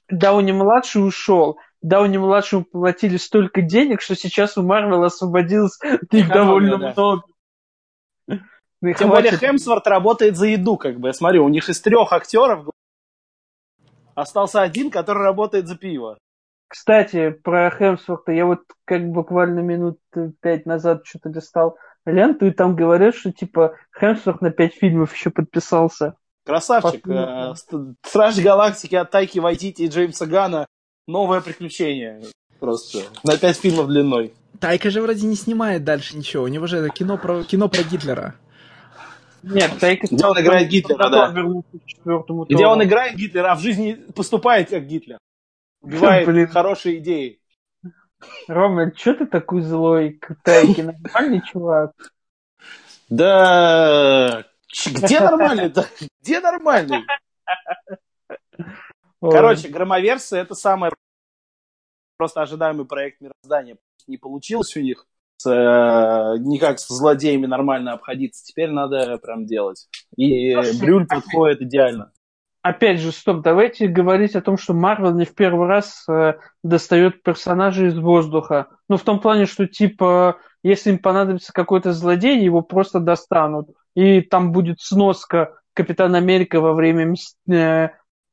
Дауни 0.08 0.52
младший 0.52 1.06
ушел, 1.06 1.58
Дауни-младшему 1.82 2.64
платили 2.64 3.18
столько 3.18 3.60
денег, 3.60 4.00
что 4.00 4.16
сейчас 4.16 4.56
у 4.56 4.62
Марвел 4.62 5.04
освободилось 5.04 5.78
их 6.10 6.28
довольно 6.28 6.78
да. 6.78 6.92
много. 6.92 7.22
Ну 8.82 8.94
Тем 8.94 9.10
более. 9.10 9.36
Хемсворт 9.36 9.86
работает 9.86 10.36
за 10.36 10.46
еду, 10.46 10.78
как 10.78 10.98
бы. 10.98 11.08
Я 11.08 11.12
смотрю, 11.12 11.44
у 11.44 11.48
них 11.48 11.68
из 11.68 11.80
трех 11.80 12.12
актеров 12.12 12.66
остался 14.14 14.62
один, 14.62 14.90
который 14.90 15.22
работает 15.22 15.68
за 15.68 15.76
пиво. 15.76 16.18
Кстати, 16.68 17.30
про 17.30 17.70
Хемсворта 17.70 18.32
я 18.32 18.46
вот 18.46 18.60
как 18.84 19.08
буквально 19.10 19.60
минут 19.60 19.98
пять 20.40 20.66
назад 20.66 21.02
что-то 21.04 21.30
достал 21.30 21.76
ленту, 22.06 22.46
и 22.46 22.52
там 22.52 22.76
говорят, 22.76 23.14
что 23.14 23.32
типа 23.32 23.74
Хемсворт 23.98 24.40
на 24.40 24.50
пять 24.50 24.74
фильмов 24.74 25.14
еще 25.14 25.30
подписался. 25.30 26.14
Красавчик. 26.46 27.02
Посмотрим. 27.02 27.52
Э, 27.52 27.54
Ст- 27.54 27.98
Страж 28.06 28.38
Галактики 28.38 28.94
от 28.94 29.10
Тайки 29.10 29.38
Вайтити 29.38 29.82
и 29.82 29.88
Джеймса 29.88 30.26
Гана. 30.26 30.66
Новое 31.06 31.40
приключение. 31.40 32.22
Просто. 32.60 33.00
На 33.24 33.36
пять 33.36 33.56
фильмов 33.56 33.88
длиной. 33.88 34.32
Тайка 34.60 34.90
же 34.90 35.02
вроде 35.02 35.26
не 35.26 35.36
снимает 35.36 35.84
дальше 35.84 36.16
ничего. 36.16 36.44
У 36.44 36.48
него 36.48 36.66
же 36.66 36.78
это 36.78 36.88
кино 36.90 37.18
про, 37.18 37.42
кино 37.42 37.68
про 37.68 37.82
Гитлера. 37.82 38.34
Нет, 39.42 39.78
Тайка 39.80 40.06
Где 40.10 40.24
он 40.24 40.40
играет 40.40 40.68
Гитлера, 40.68 41.08
да. 41.08 41.30
Где 42.48 42.66
он 42.66 42.82
играет 42.82 43.16
Гитлера, 43.16 43.52
а 43.52 43.54
в 43.54 43.60
жизни 43.60 43.94
поступает 44.14 44.70
как 44.70 44.86
Гитлер. 44.86 45.18
Убивает 45.80 46.26
Блин. 46.26 46.48
хорошие 46.48 46.98
идеи. 46.98 47.40
Рома, 48.48 48.92
что 48.94 49.14
ты 49.14 49.26
такой 49.26 49.62
злой 49.62 50.12
к 50.12 50.34
Тайке? 50.42 50.82
Нормальный 50.84 51.42
чувак. 51.42 51.92
Да... 53.08 54.44
Где 54.86 55.20
нормальный? 55.20 55.68
Да 55.70 55.86
Где 56.20 56.40
нормальный? 56.40 57.04
Короче, 59.20 59.68
громоверсы 59.68 60.36
это 60.36 60.54
самый 60.54 60.90
просто 62.16 62.42
ожидаемый 62.42 62.84
проект 62.84 63.20
мироздания. 63.20 63.78
Не 64.06 64.18
получилось 64.18 64.76
у 64.76 64.80
них 64.80 65.06
никак 65.48 66.78
с 66.78 66.88
злодеями 66.88 67.46
нормально 67.46 67.92
обходиться. 67.92 68.44
Теперь 68.44 68.70
надо 68.70 69.18
прям 69.18 69.46
делать. 69.46 69.88
И 70.16 70.50
э, 70.52 70.62
Брюль 70.80 71.06
подходит 71.06 71.62
идеально. 71.62 72.12
Опять 72.62 73.00
же, 73.00 73.10
стоп, 73.10 73.40
давайте 73.40 73.88
говорить 73.88 74.36
о 74.36 74.42
том, 74.42 74.58
что 74.58 74.74
Марвел 74.74 75.14
не 75.14 75.24
в 75.24 75.34
первый 75.34 75.66
раз 75.66 76.04
э, 76.08 76.34
достает 76.62 77.22
персонажей 77.22 77.88
из 77.88 77.98
воздуха. 77.98 78.68
Ну, 78.88 78.98
в 78.98 79.02
том 79.02 79.18
плане, 79.18 79.46
что, 79.46 79.66
типа, 79.66 80.36
если 80.62 80.90
им 80.90 80.98
понадобится 80.98 81.54
какой-то 81.54 81.94
злодей, 81.94 82.38
его 82.42 82.60
просто 82.60 83.00
достанут. 83.00 83.70
И 83.94 84.20
там 84.20 84.52
будет 84.52 84.80
сноска 84.80 85.54
Капитана 85.72 86.18
Америка 86.18 86.60
во 86.60 86.74
время 86.74 87.14
э, 87.50 87.88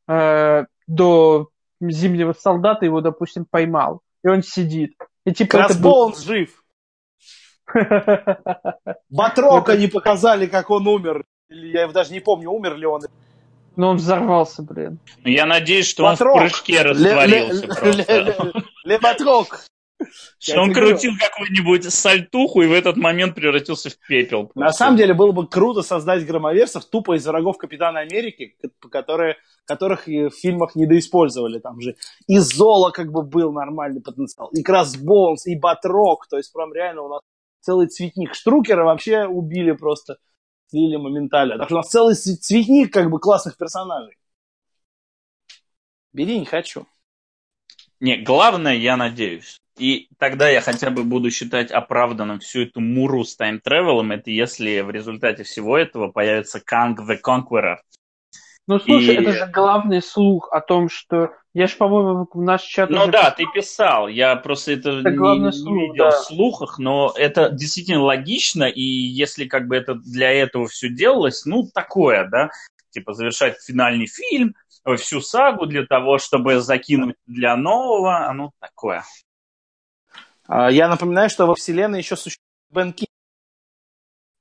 э, 0.09 0.65
до 0.87 1.49
Зимнего 1.79 2.33
солдата 2.33 2.83
его, 2.83 2.99
допустим, 2.99 3.45
поймал. 3.49 4.01
И 4.25 4.27
он 4.27 4.43
сидит. 4.43 4.95
И 5.25 5.33
типа 5.33 5.57
это 5.57 5.79
был- 5.79 6.13
жив. 6.15 6.56
Батрока 9.09 9.75
не 9.77 9.87
показали, 9.87 10.45
как 10.47 10.69
он 10.69 10.87
умер. 10.87 11.23
Я 11.49 11.87
даже 11.87 12.13
не 12.13 12.19
помню, 12.19 12.49
умер 12.51 12.75
ли 12.75 12.85
он. 12.85 13.01
Но 13.75 13.89
он 13.89 13.97
взорвался, 13.97 14.63
блин. 14.63 14.99
Ну, 15.23 15.29
Я 15.29 15.45
надеюсь, 15.45 15.87
что 15.87 16.03
он 16.05 16.15
в 16.15 16.19
Батрок. 16.19 16.37
прыжке 16.39 16.81
растворился 16.81 17.67
просто. 17.67 17.87
ле- 17.91 18.23
ле- 18.23 18.53
Ле 18.85 18.99
Батрок. 18.99 19.59
Что 20.39 20.61
он 20.61 20.73
крутил 20.73 21.11
какую-нибудь 21.19 21.91
сальтуху 21.91 22.61
и 22.61 22.67
в 22.67 22.71
этот 22.73 22.97
момент 22.97 23.33
превратился 23.35 23.89
в 23.89 23.97
пепел. 24.07 24.51
На 24.53 24.71
самом 24.71 24.95
деле 24.97 25.13
было 25.15 25.31
бы 25.31 25.47
круто 25.47 25.81
создать 25.81 26.25
громоверсов 26.25 26.85
тупо 26.85 27.15
из 27.17 27.25
врагов 27.25 27.57
Капитана 27.57 28.01
Америки, 28.01 28.55
которые, 28.91 29.37
которых 29.65 30.07
и 30.07 30.25
в 30.27 30.35
фильмах 30.35 30.75
недоиспользовали. 30.75 31.59
Там 31.59 31.81
же 31.81 31.95
и 32.27 32.37
Зола 32.37 32.91
как 32.91 33.11
бы 33.11 33.23
был 33.23 33.51
нормальный 33.51 34.01
потенциал, 34.01 34.49
и 34.49 34.61
Красбоунс, 34.61 35.47
и 35.47 35.55
Батрок. 35.55 36.27
То 36.29 36.37
есть 36.37 36.53
прям 36.53 36.71
реально 36.73 37.01
у 37.01 37.09
нас 37.09 37.21
целый 37.67 37.87
цветник. 37.87 38.33
Штрукера 38.33 38.85
вообще 38.85 39.25
убили 39.25 39.73
просто, 39.73 40.19
слили 40.69 40.95
моментально. 40.95 41.57
Так 41.57 41.67
что 41.67 41.75
у 41.75 41.77
нас 41.79 41.89
целый 41.89 42.15
цветник 42.15 42.93
как 42.93 43.09
бы 43.09 43.19
классных 43.19 43.57
персонажей. 43.57 44.15
Бери, 46.13 46.39
не 46.39 46.45
хочу. 46.45 46.87
Не, 47.99 48.15
главное, 48.23 48.75
я 48.75 48.95
надеюсь. 48.95 49.59
И 49.77 50.07
тогда 50.17 50.49
я 50.49 50.61
хотя 50.61 50.89
бы 50.89 51.03
буду 51.03 51.29
считать 51.29 51.69
оправданным 51.69 52.39
всю 52.39 52.61
эту 52.61 52.79
муру 52.79 53.25
с 53.25 53.35
тайм-тревелом, 53.35 54.13
это 54.13 54.31
если 54.31 54.79
в 54.79 54.89
результате 54.89 55.43
всего 55.43 55.77
этого 55.77 56.09
появится 56.09 56.61
Канг 56.61 57.01
the 57.01 57.17
Conqueror. 57.21 57.75
Ну, 58.65 58.79
слушай, 58.79 59.15
И- 59.15 59.17
это 59.17 59.33
же 59.33 59.45
главный 59.47 60.01
слух 60.01 60.49
о 60.51 60.61
том, 60.61 60.89
что... 60.89 61.31
Я 61.57 61.65
ж, 61.65 61.75
по-моему, 61.75 62.27
в 62.31 62.39
наш 62.39 62.61
чат 62.61 62.91
Ну 62.91 63.01
уже 63.01 63.11
да, 63.11 63.31
ты 63.31 63.43
писал, 63.51 64.07
я 64.07 64.35
просто 64.35 64.73
это, 64.73 64.91
Это 64.91 65.09
не, 65.09 65.17
главный 65.17 65.47
не 65.47 65.57
слух, 65.57 65.73
видел 65.73 65.95
да. 65.95 66.11
в 66.11 66.23
слухах, 66.25 66.77
но 66.77 67.11
это 67.17 67.49
действительно 67.49 68.03
логично, 68.03 68.65
и 68.65 68.83
если 68.83 69.45
как 69.45 69.65
бы 69.67 69.75
это 69.75 69.95
для 69.95 70.31
этого 70.31 70.67
все 70.67 70.87
делалось, 70.87 71.45
ну 71.45 71.67
такое, 71.73 72.27
да, 72.29 72.51
типа 72.91 73.13
завершать 73.13 73.59
финальный 73.59 74.05
фильм, 74.05 74.53
всю 74.97 75.19
сагу 75.19 75.65
для 75.65 75.83
того, 75.87 76.19
чтобы 76.19 76.61
закинуть 76.61 77.15
для 77.25 77.55
нового, 77.55 78.31
ну 78.35 78.51
такое. 78.59 79.03
А, 80.47 80.69
Я 80.69 80.87
напоминаю, 80.87 81.31
что 81.31 81.47
во 81.47 81.55
вселенной 81.55 81.97
еще 81.97 82.15
существует 82.17 82.45
Бен 82.69 82.93
Кинг. 82.93 83.09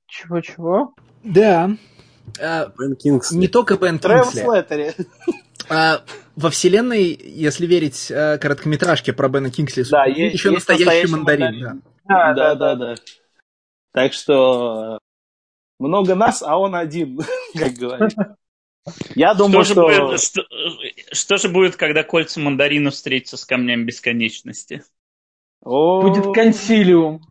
Чего-чего? 0.05 0.93
Да. 1.23 1.71
Бен 2.37 2.95
Кингсли. 2.95 3.37
не 3.37 3.47
только 3.47 3.75
Бен 3.75 3.97
Кингсли. 3.97 4.41
Слеттери. 4.41 4.93
А, 5.69 6.03
во 6.35 6.49
вселенной, 6.49 7.19
если 7.23 7.65
верить 7.65 8.09
э, 8.11 8.37
короткометражке 8.37 9.13
про 9.13 9.27
Бена 9.29 9.49
Кингсли, 9.51 9.83
Да, 9.89 10.05
есть- 10.05 10.33
еще 10.35 10.49
есть 10.51 10.67
настоящий, 10.67 10.85
настоящий 10.85 11.11
мандарин. 11.11 11.41
мандарин. 11.45 11.81
да. 12.07 12.33
Да, 12.33 12.55
да, 12.55 12.75
да. 12.75 12.95
Так 13.93 14.13
что 14.13 14.95
э, 14.95 14.99
много 15.79 16.15
нас, 16.15 16.41
а 16.41 16.57
он 16.57 16.75
один, 16.75 17.19
как 17.57 17.73
говорит. 17.73 18.13
Я 19.15 19.33
Что 19.33 19.43
думаю, 19.47 19.65
же, 19.65 19.71
что... 19.73 19.81
будет, 19.87 20.21
что, 20.21 20.43
что 21.11 21.37
же 21.37 21.49
будет, 21.49 21.75
когда 21.75 22.03
кольца 22.03 22.39
мандарина 22.39 22.89
встретятся 22.91 23.35
с 23.35 23.43
камнями 23.45 23.83
бесконечности? 23.83 24.83
О, 25.63 26.01
Будет 26.01 26.33
консилиум. 26.33 27.27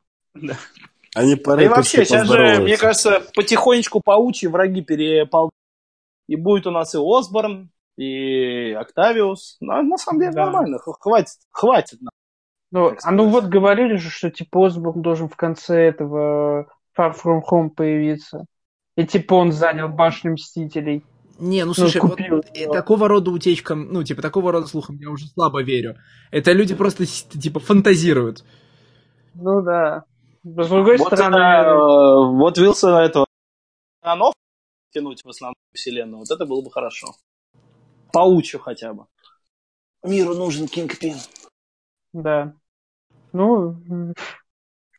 Они 1.14 1.36
по 1.36 1.56
Да 1.56 1.62
и 1.64 1.68
вообще, 1.68 2.04
сейчас 2.04 2.28
же, 2.28 2.60
мне 2.60 2.76
кажется, 2.76 3.22
потихонечку 3.34 4.00
паучьи 4.00 4.48
враги 4.48 4.82
перепол... 4.82 5.50
И 6.28 6.36
будет 6.36 6.66
у 6.66 6.70
нас 6.72 6.94
и 6.94 6.98
Осборн, 7.00 7.70
и 7.96 8.72
Октавиус. 8.72 9.56
На, 9.60 9.82
на 9.82 9.96
самом 9.96 10.20
деле 10.20 10.32
Да. 10.32 10.44
нормально, 10.46 10.78
хватит, 10.78 11.36
хватит. 11.50 12.00
нам. 12.00 12.10
Ну, 12.72 12.96
а 13.02 13.10
ну 13.12 13.28
вот 13.28 13.44
говорили 13.44 13.96
же, 13.96 14.10
что 14.10 14.30
типа 14.30 14.66
Осборн 14.66 15.02
должен 15.02 15.28
в 15.28 15.36
конце 15.36 15.88
этого 15.88 16.66
Far 16.98 17.14
From 17.14 17.40
Home 17.50 17.70
появиться. 17.70 18.44
И 18.96 19.06
типа 19.06 19.34
он 19.34 19.52
занял 19.52 19.88
башню 19.88 20.32
Мстителей. 20.32 21.04
Не, 21.38 21.64
ну 21.64 21.74
слушай, 21.74 22.00
вот, 22.00 22.12
купил 22.12 22.38
э, 22.54 22.62
его. 22.62 22.72
такого 22.72 23.08
рода 23.08 23.30
утечкам, 23.30 23.92
ну, 23.92 24.02
типа, 24.02 24.22
такого 24.22 24.52
рода 24.52 24.66
слухам 24.66 24.96
я 24.96 25.10
уже 25.10 25.26
слабо 25.26 25.62
верю. 25.62 25.96
Это 26.30 26.52
люди 26.52 26.74
просто, 26.74 27.04
типа, 27.04 27.60
фантазируют. 27.60 28.42
Ну 29.34 29.60
да. 29.60 30.04
Но 30.44 30.62
с 30.62 30.68
другой 30.70 30.96
Вот, 30.96 31.08
стороны, 31.08 31.36
это, 31.36 31.70
э, 31.72 32.36
вот 32.38 32.56
Вилсона 32.56 33.00
этого 33.00 33.26
тянуть 34.96 35.24
в 35.24 35.28
основную 35.28 35.56
вселенную, 35.74 36.18
вот 36.20 36.30
это 36.30 36.46
было 36.46 36.62
бы 36.62 36.70
хорошо. 36.70 37.08
Паучью 38.12 38.60
хотя 38.60 38.92
бы. 38.92 39.06
Миру 40.02 40.34
нужен 40.34 40.68
Кингпин. 40.68 41.16
да. 42.12 42.54
Ну, 43.32 44.14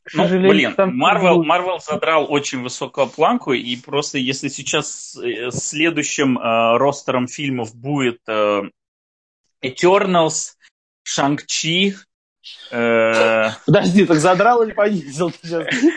к 0.04 0.14
Ну, 0.14 0.24
сожалению, 0.24 0.52
блин, 0.52 0.76
там 0.76 0.96
Марвел, 0.96 1.38
будет. 1.38 1.48
Марвел 1.48 1.80
задрал 1.80 2.32
очень 2.32 2.62
высокую 2.62 3.08
планку, 3.08 3.54
и 3.54 3.76
просто 3.78 4.18
если 4.20 4.48
сейчас 4.48 5.18
э, 5.18 5.50
следующим 5.52 6.38
э, 6.38 6.78
ростером 6.78 7.28
фильмов 7.28 7.76
будет 7.76 8.22
э, 8.28 8.62
Eternals, 9.64 10.54
Шанг-Чи, 11.04 11.96
Подожди, 12.70 14.06
так 14.06 14.18
задрал 14.18 14.64
или 14.64 14.74
понизил? 14.74 15.32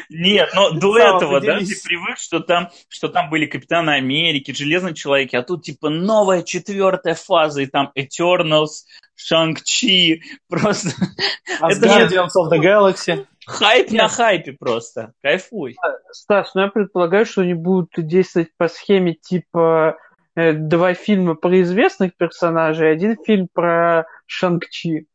Нет, 0.08 0.50
но 0.54 0.70
до 0.70 0.98
этого, 0.98 1.40
да, 1.40 1.58
ты 1.58 1.66
привык, 1.84 2.18
что 2.18 2.40
там, 2.40 2.70
что 2.88 3.08
там 3.08 3.30
были 3.30 3.46
Капитаны 3.46 3.90
Америки, 3.90 4.52
Железные 4.52 4.94
Человеки, 4.94 5.36
а 5.36 5.42
тут 5.42 5.64
типа 5.64 5.88
новая 5.90 6.42
четвертая 6.42 7.14
фаза, 7.14 7.62
и 7.62 7.66
там 7.66 7.92
Eternals, 7.96 8.84
Шанг-Чи, 9.16 10.22
просто 10.48 10.90
Это 11.60 11.88
же- 11.88 12.06
Guardians 12.16 12.30
of 12.36 12.50
the 12.52 12.58
Galaxy. 12.60 13.26
хайп 13.46 13.90
на 13.92 14.08
хайпе 14.08 14.52
просто, 14.52 15.12
кайфуй. 15.22 15.76
Стас, 16.12 16.54
ну 16.54 16.62
я 16.62 16.68
предполагаю, 16.68 17.26
что 17.26 17.42
они 17.42 17.54
будут 17.54 17.90
действовать 17.96 18.48
по 18.56 18.68
схеме 18.68 19.14
типа 19.14 19.96
э, 20.36 20.52
два 20.52 20.94
фильма 20.94 21.34
про 21.34 21.60
известных 21.62 22.16
персонажей, 22.16 22.92
один 22.92 23.16
фильм 23.24 23.48
про 23.52 24.06
Шанг-Чи. 24.26 25.06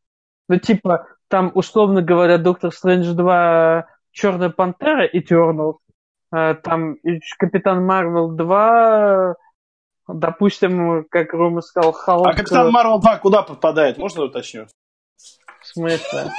Ну, 0.48 0.58
типа, 0.60 1.08
там, 1.28 1.50
условно 1.54 2.02
говоря, 2.02 2.38
Доктор 2.38 2.72
Стрэндж 2.72 3.12
2 3.12 3.86
Черная 4.12 4.50
Пантера 4.50 5.06
Eternals, 5.06 5.76
э, 6.34 6.54
там 6.62 6.94
и 6.94 7.20
Капитан 7.38 7.84
Марвел 7.84 8.30
2, 8.30 9.34
допустим, 10.08 11.04
как 11.10 11.32
Рома 11.32 11.60
сказал, 11.60 11.92
Халк. 11.92 12.26
А 12.28 12.32
Капитан 12.32 12.70
Марвел 12.70 12.98
2 12.98 13.18
куда 13.18 13.42
попадает? 13.42 13.98
Можно 13.98 14.24
уточню? 14.24 14.66
смысле? 15.66 16.30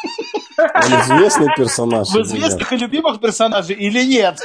Он 0.58 0.92
известный 1.02 1.48
персонаж. 1.56 2.08
В 2.10 2.22
известных 2.22 2.74
и 2.74 2.78
любимых 2.78 3.20
персонажей 3.20 3.76
или 3.76 4.04
нет? 4.04 4.40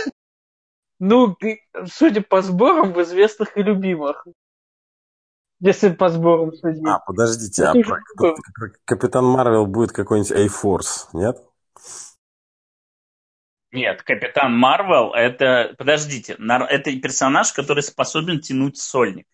Ну, 0.99 1.35
и, 1.43 1.59
судя 1.87 2.23
по 2.23 2.43
сборам, 2.43 2.93
в 2.93 3.03
известных 3.03 3.57
и 3.57 3.63
любимых. 3.63 4.27
Если 5.63 5.91
по 5.91 6.09
сборам 6.09 6.53
судить. 6.53 6.85
А, 6.85 6.99
подождите, 6.99 7.63
а 7.65 7.73
про- 7.73 8.01
Капитан 8.85 9.25
Марвел 9.25 9.65
будет 9.67 9.93
какой-нибудь 9.93 10.33
A-Force, 10.33 11.07
нет? 11.13 11.37
Нет, 13.71 14.03
Капитан 14.03 14.59
Марвел 14.59 15.13
это, 15.15 15.73
подождите, 15.79 16.35
это 16.37 17.01
персонаж, 17.01 17.53
который 17.53 17.85
способен 17.85 18.41
тянуть 18.41 18.77
сольник. 18.77 19.29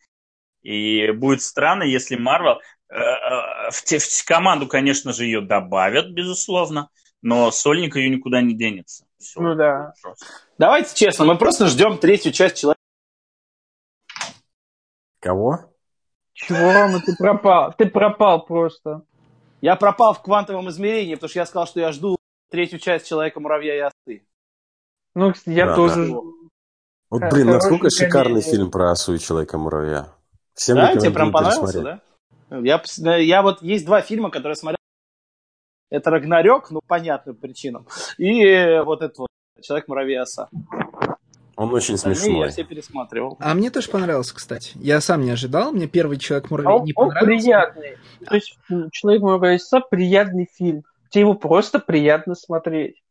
И 0.61 1.11
будет 1.13 1.41
странно, 1.41 1.85
если 1.85 2.17
Марвел 2.17 2.61
э, 2.91 2.95
э, 2.99 3.71
в, 3.71 3.83
те- 3.85 3.99
в 3.99 4.25
команду, 4.27 4.67
конечно 4.69 5.15
же, 5.15 5.25
ее 5.25 5.41
добавят, 5.41 6.11
безусловно, 6.13 6.91
но 7.23 7.51
сольник 7.51 7.97
ее 7.97 8.11
никуда 8.11 8.43
не 8.43 8.55
денется. 8.55 9.07
Всё. 9.19 9.41
Ну 9.41 9.55
да. 9.55 9.95
Просто. 10.03 10.27
Давайте 10.59 10.95
честно, 10.95 11.25
мы 11.25 11.39
просто 11.39 11.69
ждем 11.69 11.97
третью 11.97 12.33
часть 12.33 12.59
человека. 12.59 12.79
Кого? 15.21 15.73
Чего, 16.47 16.73
Рома, 16.73 17.01
ты 17.05 17.17
пропал? 17.17 17.75
Ты 17.77 17.87
пропал 17.87 18.45
просто. 18.47 19.03
Я 19.61 19.75
пропал 19.75 20.15
в 20.15 20.23
квантовом 20.23 20.69
измерении, 20.71 21.15
потому 21.15 21.31
что 21.31 21.41
я 21.41 21.47
сказал, 21.47 21.67
что 21.67 21.81
я 21.81 21.91
жду 21.91 22.17
третью 22.51 22.79
часть 22.79 23.09
Человека-муравья 23.09 23.77
и 23.77 23.81
осы. 23.81 24.23
Ну, 25.15 25.33
кстати, 25.33 25.57
я 25.57 25.67
Да, 25.67 25.75
тоже 25.75 25.97
да. 25.97 26.05
жду. 26.05 26.35
Вот, 27.11 27.21
блин, 27.21 27.31
хорошая 27.47 27.55
насколько 27.55 27.91
шикарный 27.91 28.41
комедия. 28.43 28.51
фильм 28.51 28.71
про 28.71 28.91
Осу 28.93 29.15
и 29.15 29.19
Человека-муравья. 29.19 30.09
Всем 30.55 30.77
Да, 30.77 30.95
тебе 30.95 31.11
прям 31.11 31.33
понравился, 31.33 31.83
да? 31.83 32.01
Я, 32.51 32.83
я 33.17 33.43
вот 33.43 33.61
есть 33.63 33.85
два 33.85 34.01
фильма, 34.01 34.31
которые 34.31 34.55
смотрел. 34.57 34.79
Это 35.91 36.11
Рагнарёк, 36.11 36.71
ну, 36.71 36.81
понятным 36.87 37.35
причинам. 37.35 37.87
И 38.17 38.81
вот 38.85 39.03
этот 39.03 39.19
вот 39.19 39.29
Человек-муравей 39.61 40.15
и 40.15 40.19
оса. 40.19 40.49
Он 41.59 41.75
очень 41.75 41.95
Остальные 41.95 42.21
смешной. 42.21 42.47
я 42.47 42.53
все 42.53 42.63
пересматривал. 42.63 43.37
А 43.41 43.53
мне 43.53 43.71
тоже 43.71 43.91
понравился, 43.91 44.33
кстати. 44.33 44.71
Я 44.77 45.01
сам 45.01 45.23
не 45.23 45.31
ожидал. 45.33 45.73
Мне 45.73 45.89
первый 45.89 46.17
человек 46.17 46.47
А 46.47 46.55
муравей 46.55 46.73
он, 46.79 46.85
не 46.85 46.93
он 46.95 47.09
понравился. 47.09 47.43
приятный. 47.45 47.97
То 48.25 48.35
есть 48.37 48.57
Человек 48.93 49.23
муравей 49.23 49.59
приятный 49.91 50.49
фильм. 50.55 50.85
Тебе 51.11 51.23
его 51.23 51.35
просто 51.35 51.81
приятно 51.81 52.37
смотреть. 52.37 53.03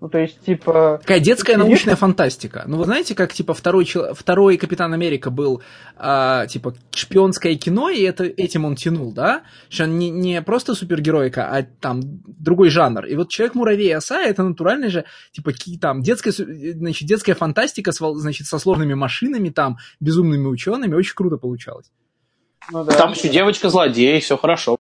Ну, 0.00 0.08
то 0.08 0.18
есть, 0.18 0.40
типа... 0.44 0.98
Такая 1.02 1.18
детская 1.18 1.54
Интересно. 1.54 1.64
научная 1.64 1.96
фантастика. 1.96 2.62
Ну, 2.68 2.76
вы 2.76 2.84
знаете, 2.84 3.16
как, 3.16 3.32
типа, 3.32 3.52
второй, 3.52 3.84
чел- 3.84 4.14
второй 4.14 4.56
Капитан 4.56 4.92
Америка 4.92 5.30
был, 5.30 5.60
а, 5.96 6.46
типа, 6.46 6.74
шпионское 6.94 7.56
кино, 7.56 7.90
и 7.90 8.02
это, 8.02 8.22
этим 8.22 8.64
он 8.64 8.76
тянул, 8.76 9.12
да? 9.12 9.42
Что 9.68 9.84
он 9.84 9.98
не, 9.98 10.10
не 10.10 10.40
просто 10.42 10.76
супергеройка, 10.76 11.48
а 11.50 11.64
там 11.64 12.00
другой 12.26 12.70
жанр. 12.70 13.06
И 13.06 13.16
вот 13.16 13.28
Человек-муравей 13.28 13.92
оса— 13.96 14.22
это 14.24 14.44
натуральный 14.44 14.88
же, 14.88 15.04
типа, 15.32 15.50
там, 15.80 16.00
детская, 16.02 16.30
значит, 16.30 17.08
детская 17.08 17.34
фантастика, 17.34 17.90
с, 17.90 17.98
значит, 17.98 18.46
со 18.46 18.60
сложными 18.60 18.94
машинами, 18.94 19.48
там, 19.48 19.78
безумными 19.98 20.46
учеными. 20.46 20.94
Очень 20.94 21.14
круто 21.16 21.38
получалось. 21.38 21.90
Ну 22.70 22.84
да. 22.84 22.92
Там 22.92 23.14
еще 23.14 23.28
девочка-злодей, 23.28 24.20
все 24.20 24.36
хорошо. 24.36 24.78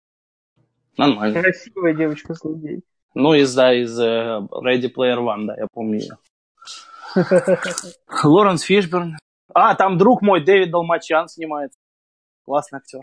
Нормально. 0.97 1.41
Красивая 1.41 1.95
девочка-злодей. 1.95 2.83
Ну, 3.15 3.33
из, 3.35 3.55
да, 3.55 3.73
из 3.73 3.99
э, 3.99 4.41
Ready 4.51 4.93
Player 4.95 5.19
One, 5.19 5.47
да, 5.47 5.55
я 5.57 5.67
помню 5.73 6.01
ее. 6.01 6.19
Лоренс 8.25 8.63
Фишберн. 8.63 9.17
А, 9.53 9.75
там 9.75 9.99
друг 9.99 10.21
мой, 10.23 10.45
Дэвид 10.45 10.71
Долмачан 10.71 11.29
снимается. 11.29 11.79
Классный 12.45 12.79
актер. 12.79 13.01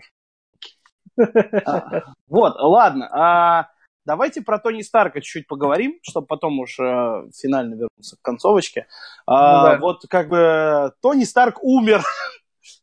А, 1.66 2.14
Вот, 2.28 2.54
ладно. 2.58 3.08
а, 3.12 3.68
Давайте 4.04 4.42
про 4.42 4.58
Тони 4.58 4.82
Старка 4.82 5.20
чуть-чуть 5.20 5.46
поговорим, 5.46 5.98
чтобы 6.02 6.26
потом 6.26 6.58
уж 6.58 6.78
э, 6.80 7.28
финально 7.40 7.74
вернуться 7.74 8.16
к 8.16 8.22
концовочке. 8.22 8.86
А, 9.26 9.62
Ну 9.62 9.68
да. 9.68 9.78
Вот 9.78 10.02
как 10.10 10.28
бы 10.28 10.92
Тони 11.00 11.24
Старк 11.24 11.62
умер. 11.62 12.02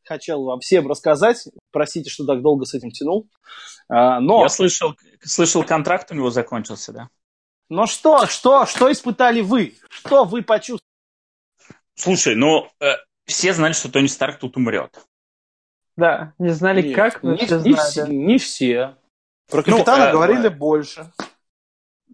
Хотел 0.09 0.43
вам 0.43 0.59
всем 0.59 0.87
рассказать. 0.87 1.47
Простите, 1.71 2.09
что 2.09 2.25
так 2.25 2.41
долго 2.41 2.65
с 2.65 2.73
этим 2.73 2.89
тянул. 2.89 3.29
А, 3.87 4.19
Но 4.19 4.41
Я 4.41 4.49
слышал, 4.49 4.95
слышал, 5.21 5.63
контракт 5.63 6.11
у 6.11 6.15
него 6.15 6.31
закончился, 6.31 6.91
да? 6.91 7.09
Но 7.69 7.85
что, 7.85 8.25
что, 8.25 8.65
что 8.65 8.91
испытали 8.91 9.41
вы? 9.41 9.75
Что 9.87 10.23
вы 10.25 10.41
почувствовали? 10.41 10.81
Слушай, 11.93 12.35
ну, 12.35 12.67
э, 12.79 12.93
все 13.27 13.53
знали, 13.53 13.73
что 13.73 13.91
Тони 13.91 14.07
Старк 14.07 14.39
тут 14.39 14.57
умрет. 14.57 14.99
Да, 15.95 16.33
не 16.39 16.49
знали 16.49 16.81
Нет, 16.81 16.95
как, 16.95 17.21
но 17.21 17.33
не, 17.33 17.45
все 17.45 17.59
не 17.59 17.73
знали. 17.73 17.89
все, 17.89 18.05
не 18.07 18.37
все. 18.39 18.95
Про 19.47 19.63
Ну, 19.67 19.77
капитана 19.77 20.05
э, 20.05 20.11
говорили 20.11 20.47
э, 20.47 20.49
больше. 20.49 21.11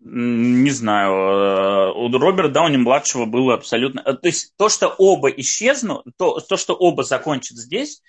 Не 0.07 0.69
знаю, 0.69 1.13
э, 1.13 1.91
у 1.93 2.15
Роберта 2.15 2.49
Дауни-младшего 2.49 3.25
было 3.25 3.55
абсолютно... 3.55 4.01
э, 4.01 4.13
То 4.13 4.27
есть 4.27 4.53
то, 4.55 4.69
что 4.69 4.89
оба 4.89 5.29
исчезнут, 5.29 6.05
то, 6.17 6.39
то 6.39 6.57
что 6.57 6.75
оба 6.75 7.03
закончат 7.03 7.57
здесь, 7.57 8.03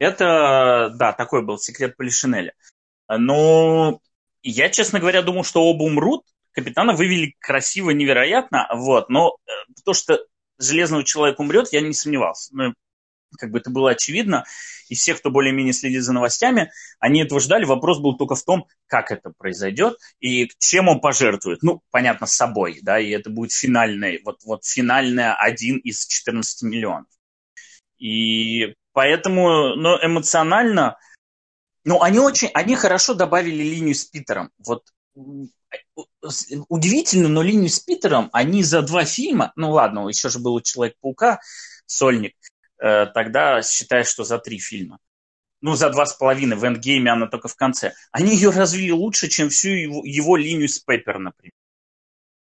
это, 0.00 0.90
да, 0.96 1.12
такой 1.12 1.42
был 1.42 1.56
секрет 1.56 1.96
Полишинеля. 1.96 2.52
Но 3.08 4.00
я, 4.42 4.68
честно 4.70 4.98
говоря, 4.98 5.22
думал, 5.22 5.44
что 5.44 5.62
оба 5.62 5.84
умрут. 5.84 6.24
Капитана 6.50 6.94
вывели 6.94 7.36
красиво, 7.38 7.90
невероятно, 7.90 8.66
вот. 8.74 9.08
Но 9.08 9.36
э, 9.46 9.50
то, 9.84 9.94
что 9.94 10.18
Железного 10.58 11.04
Человека 11.04 11.42
умрет, 11.42 11.68
я 11.70 11.80
не 11.80 11.92
сомневался. 11.92 12.50
Ну, 12.56 12.74
как 13.36 13.50
бы 13.50 13.58
это 13.58 13.70
было 13.70 13.90
очевидно. 13.90 14.44
И 14.88 14.94
все, 14.94 15.14
кто 15.14 15.30
более-менее 15.30 15.72
следит 15.72 16.02
за 16.02 16.12
новостями, 16.12 16.70
они 16.98 17.22
этого 17.22 17.40
ждали. 17.40 17.64
Вопрос 17.64 17.98
был 17.98 18.16
только 18.16 18.34
в 18.34 18.44
том, 18.44 18.66
как 18.86 19.10
это 19.10 19.32
произойдет 19.36 19.98
и 20.20 20.48
чем 20.58 20.88
он 20.88 21.00
пожертвует. 21.00 21.62
Ну, 21.62 21.82
понятно, 21.90 22.26
с 22.26 22.32
собой, 22.32 22.78
да, 22.82 22.98
и 22.98 23.10
это 23.10 23.30
будет 23.30 23.52
финальный, 23.52 24.20
вот, 24.24 24.42
вот 24.44 24.64
финальная 24.64 25.34
один 25.34 25.78
из 25.78 26.06
14 26.06 26.62
миллионов. 26.62 27.08
И 27.98 28.74
поэтому, 28.92 29.74
ну, 29.76 29.96
эмоционально, 30.02 30.96
ну, 31.84 32.02
они 32.02 32.18
очень, 32.18 32.50
они 32.54 32.76
хорошо 32.76 33.14
добавили 33.14 33.62
линию 33.62 33.94
с 33.94 34.04
Питером. 34.04 34.50
Вот 34.58 34.82
удивительно, 36.68 37.28
но 37.28 37.42
линию 37.42 37.70
с 37.70 37.80
Питером 37.80 38.28
они 38.32 38.62
за 38.62 38.82
два 38.82 39.04
фильма, 39.04 39.52
ну 39.56 39.70
ладно, 39.70 40.08
еще 40.08 40.28
же 40.28 40.38
был 40.38 40.54
у 40.54 40.60
Человек-паука, 40.60 41.40
Сольник, 41.86 42.34
тогда 42.78 43.62
считай, 43.62 44.04
что 44.04 44.24
за 44.24 44.38
три 44.38 44.58
фильма. 44.58 44.98
Ну, 45.62 45.74
за 45.74 45.90
два 45.90 46.06
с 46.06 46.12
половиной, 46.12 46.56
в 46.56 46.64
эндгейме 46.64 47.10
она 47.10 47.26
только 47.26 47.48
в 47.48 47.56
конце. 47.56 47.94
Они 48.12 48.34
ее 48.34 48.50
развили 48.50 48.90
лучше, 48.90 49.28
чем 49.28 49.48
всю 49.48 49.70
его, 49.70 50.02
его 50.04 50.36
линию 50.36 50.68
с 50.68 50.78
Пеппер, 50.78 51.18
например. 51.18 51.52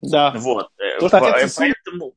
Да. 0.01 0.31
Вот. 0.35 0.69
э, 0.77 0.99
по- 0.99 1.35
отец 1.35 1.53
сын- 1.57 1.73
поэтому, 1.73 2.13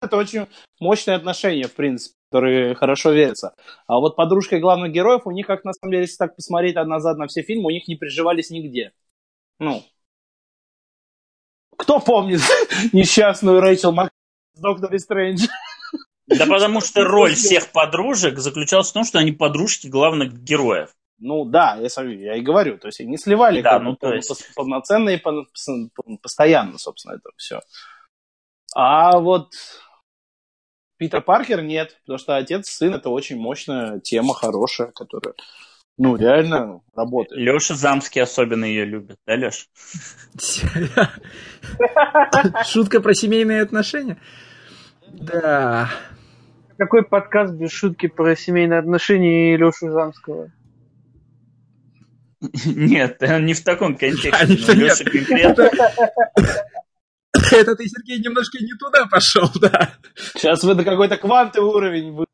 Это 0.00 0.16
очень 0.16 0.46
мощные 0.80 1.16
отношения, 1.16 1.68
в 1.68 1.74
принципе, 1.74 2.14
которые 2.30 2.74
хорошо 2.74 3.12
верятся. 3.12 3.54
А 3.86 3.98
вот 3.98 4.16
подружка 4.16 4.56
и 4.56 4.60
главных 4.60 4.92
героев, 4.92 5.26
у 5.26 5.30
них, 5.30 5.46
как 5.46 5.64
на 5.64 5.72
самом 5.72 5.92
деле, 5.92 6.02
если 6.04 6.16
так 6.16 6.36
посмотреть 6.36 6.74
назад 6.76 7.18
на 7.18 7.26
все 7.26 7.42
фильмы, 7.42 7.66
у 7.66 7.70
них 7.70 7.86
не 7.88 7.96
приживались 7.96 8.50
нигде. 8.50 8.92
Ну. 9.58 9.84
Кто 11.76 12.00
помнит 12.00 12.40
несчастную 12.92 13.60
Рэйчел 13.60 13.92
Мак 13.92 14.10
в 14.54 14.60
Докторе 14.60 14.98
Стрэндж? 14.98 15.46
Да 16.28 16.46
потому 16.46 16.80
что 16.80 17.04
роль 17.04 17.34
всех 17.34 17.70
подружек 17.72 18.38
заключалась 18.38 18.90
в 18.90 18.92
том, 18.92 19.04
что 19.04 19.18
они 19.18 19.32
подружки 19.32 19.86
главных 19.86 20.32
героев. 20.32 20.90
Ну 21.20 21.44
да, 21.44 21.76
я, 21.80 21.88
сам- 21.88 22.10
я 22.10 22.36
и 22.36 22.40
говорю, 22.40 22.78
то 22.78 22.86
есть 22.86 23.00
они 23.00 23.18
сливали 23.18 23.60
Да, 23.60 23.74
как 23.74 23.82
ну, 23.82 23.96
то 23.96 24.14
есть- 24.14 24.30
пос- 24.30 26.18
постоянно, 26.22 26.78
собственно, 26.78 27.14
это 27.14 27.30
все. 27.36 27.60
А 28.74 29.18
вот 29.18 29.52
Питер 30.98 31.22
Паркер 31.22 31.62
нет, 31.62 31.96
потому 32.02 32.18
что 32.18 32.36
отец 32.36 32.68
сын 32.68 32.94
это 32.94 33.08
очень 33.08 33.36
мощная 33.36 33.98
тема, 34.00 34.34
хорошая, 34.34 34.92
которая, 34.92 35.34
ну, 35.96 36.16
реально 36.16 36.82
работает. 36.94 37.40
Леша 37.40 37.74
Замский 37.74 38.22
особенно 38.22 38.64
ее 38.64 38.84
любит, 38.84 39.16
да, 39.26 39.36
Леша? 39.36 39.66
Шутка 42.64 43.00
про 43.00 43.14
семейные 43.14 43.62
отношения? 43.62 44.20
Да. 45.08 45.90
Какой 46.78 47.02
подкаст 47.02 47.54
без 47.54 47.72
шутки 47.72 48.06
про 48.06 48.36
семейные 48.36 48.78
отношения 48.78 49.52
и 49.52 49.56
Лешу 49.56 49.90
Замского? 49.90 50.52
Нет, 52.64 53.20
не 53.20 53.52
в 53.52 53.64
таком 53.64 53.94
Да, 53.94 53.98
контексте. 53.98 54.74
Леша 54.74 55.04
конкретно 55.04 55.70
Это 57.52 57.74
ты, 57.74 57.86
Сергей, 57.88 58.20
немножко 58.20 58.58
не 58.62 58.72
туда 58.78 59.06
пошел, 59.06 59.50
да. 59.60 59.94
Сейчас 60.14 60.62
вы 60.62 60.74
на 60.76 60.84
какой-то 60.84 61.16
квантовый 61.16 61.70
уровень 61.70 62.26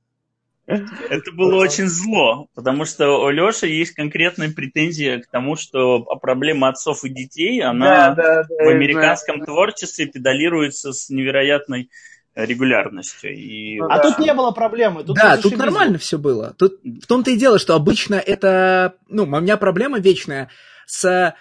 Это 0.66 1.32
было 1.32 1.56
очень 1.56 1.86
зло, 1.86 2.48
потому 2.54 2.84
что 2.84 3.24
у 3.24 3.30
Леши 3.30 3.66
есть 3.66 3.94
конкретная 3.94 4.50
претензия 4.50 5.20
к 5.20 5.26
тому, 5.28 5.56
что 5.56 6.00
проблема 6.20 6.68
отцов 6.68 7.04
и 7.04 7.08
детей, 7.08 7.62
она 7.62 8.14
да, 8.14 8.44
да, 8.44 8.46
в 8.48 8.68
я 8.68 8.70
американском 8.70 9.36
знаю. 9.36 9.46
творчестве 9.46 10.06
педалируется 10.06 10.92
с 10.92 11.08
невероятной 11.08 11.90
регулярностью. 12.34 13.34
И 13.34 13.78
Ну 13.78 13.86
А 13.86 13.96
Да. 13.96 14.02
тут 14.02 14.18
не 14.18 14.32
было 14.34 14.50
проблемы. 14.50 15.04
Тут 15.04 15.16
да, 15.16 15.36
тут 15.36 15.56
нормально 15.56 15.98
все 15.98 16.18
было. 16.18 16.54
Тут 16.58 16.80
в 16.82 17.06
том-то 17.06 17.30
и 17.30 17.36
дело, 17.36 17.58
что 17.58 17.74
обычно 17.74 18.14
это, 18.16 18.94
ну, 19.08 19.24
у 19.24 19.26
меня 19.26 19.56
проблема 19.56 19.98
вечная 19.98 20.50
с 20.86 21.34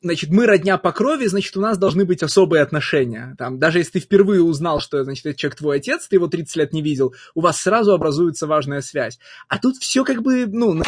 значит, 0.00 0.30
мы 0.30 0.46
родня 0.46 0.78
по 0.78 0.92
крови, 0.92 1.26
значит, 1.26 1.56
у 1.56 1.60
нас 1.60 1.76
должны 1.76 2.04
быть 2.04 2.22
особые 2.22 2.62
отношения. 2.62 3.34
Там, 3.36 3.58
даже 3.58 3.78
если 3.78 3.92
ты 3.92 4.00
впервые 4.00 4.42
узнал, 4.42 4.80
что, 4.80 5.02
значит, 5.02 5.26
этот 5.26 5.38
человек 5.38 5.58
твой 5.58 5.76
отец, 5.78 6.06
ты 6.06 6.16
его 6.16 6.28
30 6.28 6.56
лет 6.56 6.72
не 6.72 6.82
видел, 6.82 7.14
у 7.34 7.40
вас 7.40 7.60
сразу 7.60 7.92
образуется 7.92 8.46
важная 8.46 8.80
связь. 8.80 9.18
А 9.48 9.58
тут 9.58 9.76
все 9.76 10.04
как 10.04 10.22
бы, 10.22 10.46
ну, 10.46 10.72
на, 10.72 10.84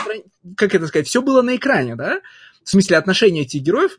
как 0.56 0.74
это 0.74 0.86
сказать, 0.86 1.08
все 1.08 1.22
было 1.22 1.42
на 1.42 1.56
экране, 1.56 1.96
да? 1.96 2.20
В 2.62 2.70
смысле, 2.70 2.98
отношения 2.98 3.42
этих 3.42 3.62
героев 3.62 3.98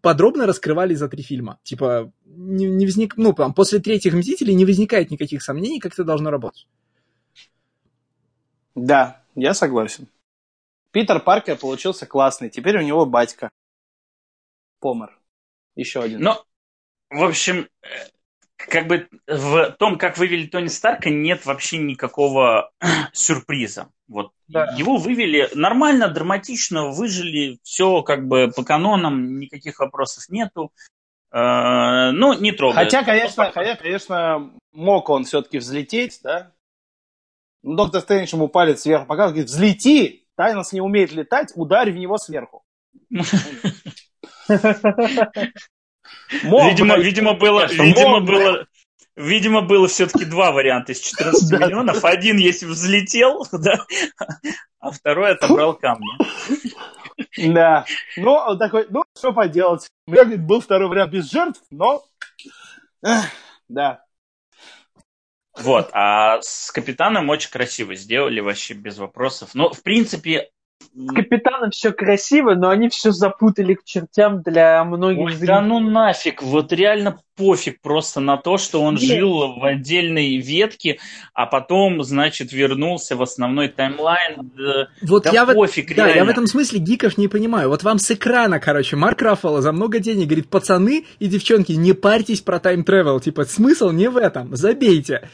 подробно 0.00 0.46
раскрывали 0.46 0.94
за 0.94 1.08
три 1.08 1.22
фильма. 1.22 1.58
Типа, 1.62 2.10
не, 2.36 2.66
не 2.66 2.86
возник, 2.86 3.16
ну, 3.16 3.32
там, 3.32 3.54
после 3.54 3.78
третьих 3.78 4.14
«Мстителей» 4.14 4.54
не 4.54 4.64
возникает 4.64 5.10
никаких 5.10 5.42
сомнений, 5.42 5.80
как 5.80 5.92
это 5.92 6.04
должно 6.04 6.30
работать. 6.30 6.66
Да, 8.74 9.22
я 9.34 9.54
согласен. 9.54 10.08
Питер 10.90 11.20
Паркер 11.20 11.56
получился 11.56 12.06
классный. 12.06 12.50
Теперь 12.50 12.78
у 12.78 12.82
него 12.82 13.06
батька. 13.06 13.50
Помер. 14.80 15.18
Еще 15.74 16.02
один. 16.02 16.20
Ну, 16.20 16.34
в 17.10 17.24
общем, 17.24 17.68
э, 17.82 17.86
как 18.56 18.86
бы 18.86 19.08
в 19.26 19.72
том, 19.78 19.98
как 19.98 20.18
вывели 20.18 20.46
Тони 20.46 20.68
Старка, 20.68 21.10
нет 21.10 21.46
вообще 21.46 21.78
никакого 21.78 22.70
сюрприза. 23.12 23.88
Вот 24.06 24.32
да. 24.48 24.72
его 24.76 24.96
вывели 24.96 25.48
нормально, 25.54 26.08
драматично, 26.08 26.90
выжили, 26.90 27.58
все 27.62 28.02
как 28.02 28.28
бы 28.28 28.52
по 28.54 28.64
канонам, 28.64 29.38
никаких 29.38 29.80
вопросов 29.80 30.28
нету. 30.28 30.72
Э, 31.34 32.12
ну, 32.12 32.32
не 32.38 32.52
трогает. 32.52 32.84
Хотя, 32.86 33.02
конечно, 33.02 33.50
хотя, 33.50 33.74
конечно, 33.74 34.52
мог 34.72 35.10
он 35.10 35.24
все-таки 35.24 35.58
взлететь, 35.58 36.20
да? 36.22 36.52
Ну, 37.64 37.74
доктор 37.74 38.02
Стрэндж 38.02 38.32
ему 38.34 38.46
палец 38.46 38.82
сверху 38.82 39.06
показывает, 39.06 39.34
говорит, 39.34 39.50
взлети! 39.50 40.28
Тайнос 40.36 40.72
не 40.72 40.80
умеет 40.80 41.12
летать, 41.12 41.52
ударь 41.56 41.90
в 41.90 41.96
него 41.96 42.18
сверху. 42.18 42.64
Видимо, 46.42 46.98
видимо, 46.98 47.34
было, 47.34 47.66
видимо, 47.66 48.20
было, 48.20 48.66
видимо, 49.16 49.62
было 49.62 49.88
все-таки 49.88 50.24
два 50.24 50.52
варианта 50.52 50.92
из 50.92 51.00
14 51.00 51.50
миллионов. 51.50 52.04
Один, 52.04 52.36
если 52.36 52.66
взлетел, 52.66 53.46
да, 53.52 53.78
а 54.78 54.90
второй 54.90 55.32
отобрал 55.32 55.74
камни. 55.74 56.06
Да. 57.36 57.84
Ну, 58.16 58.32
он 58.32 58.58
такой, 58.58 58.86
ну, 58.90 59.02
что 59.16 59.32
поделать. 59.32 59.88
У 60.06 60.12
меня, 60.12 60.24
говорит, 60.24 60.46
был 60.46 60.60
второй 60.60 60.88
вариант 60.88 61.12
без 61.12 61.30
жертв, 61.30 61.62
но... 61.70 62.04
Да. 63.68 64.04
Вот, 65.56 65.90
а 65.92 66.40
с 66.42 66.72
капитаном 66.72 67.28
очень 67.30 67.50
красиво 67.50 67.94
сделали, 67.94 68.40
вообще 68.40 68.74
без 68.74 68.98
вопросов. 68.98 69.50
Но, 69.54 69.72
в 69.72 69.82
принципе... 69.82 70.50
С 70.96 71.12
капитаном 71.12 71.70
все 71.70 71.92
красиво, 71.92 72.54
но 72.54 72.68
они 72.68 72.88
все 72.88 73.10
запутали 73.10 73.74
к 73.74 73.84
чертям 73.84 74.42
для 74.42 74.84
многих 74.84 75.24
Ой, 75.24 75.30
зрителей. 75.32 75.46
Да 75.48 75.60
ну 75.60 75.80
нафиг, 75.80 76.40
вот 76.42 76.72
реально 76.72 77.18
пофиг 77.36 77.80
просто 77.80 78.20
на 78.20 78.36
то, 78.36 78.58
что 78.58 78.80
он 78.80 78.94
Нет. 78.94 79.02
жил 79.02 79.58
в 79.58 79.64
отдельной 79.64 80.36
ветке, 80.36 80.98
а 81.32 81.46
потом, 81.46 82.02
значит, 82.04 82.52
вернулся 82.52 83.16
в 83.16 83.22
основной 83.22 83.68
таймлайн. 83.68 84.52
Вот 85.02 85.24
да 85.24 85.30
я 85.32 85.46
пофиг, 85.46 85.90
в... 85.90 85.96
Да, 85.96 86.06
я 86.08 86.24
в 86.24 86.28
этом 86.28 86.46
смысле 86.46 86.78
гиков 86.78 87.18
не 87.18 87.26
понимаю. 87.26 87.70
Вот 87.70 87.82
вам 87.82 87.98
с 87.98 88.10
экрана, 88.12 88.60
короче, 88.60 88.94
Марк 88.94 89.20
Раффало 89.20 89.62
за 89.62 89.72
много 89.72 89.98
денег 89.98 90.26
говорит, 90.26 90.48
пацаны 90.48 91.06
и 91.18 91.26
девчонки, 91.26 91.72
не 91.72 91.92
парьтесь 91.92 92.40
про 92.40 92.60
тайм-тревел. 92.60 93.18
Типа, 93.18 93.44
смысл 93.44 93.90
не 93.90 94.08
в 94.08 94.16
этом, 94.16 94.54
забейте. 94.54 95.28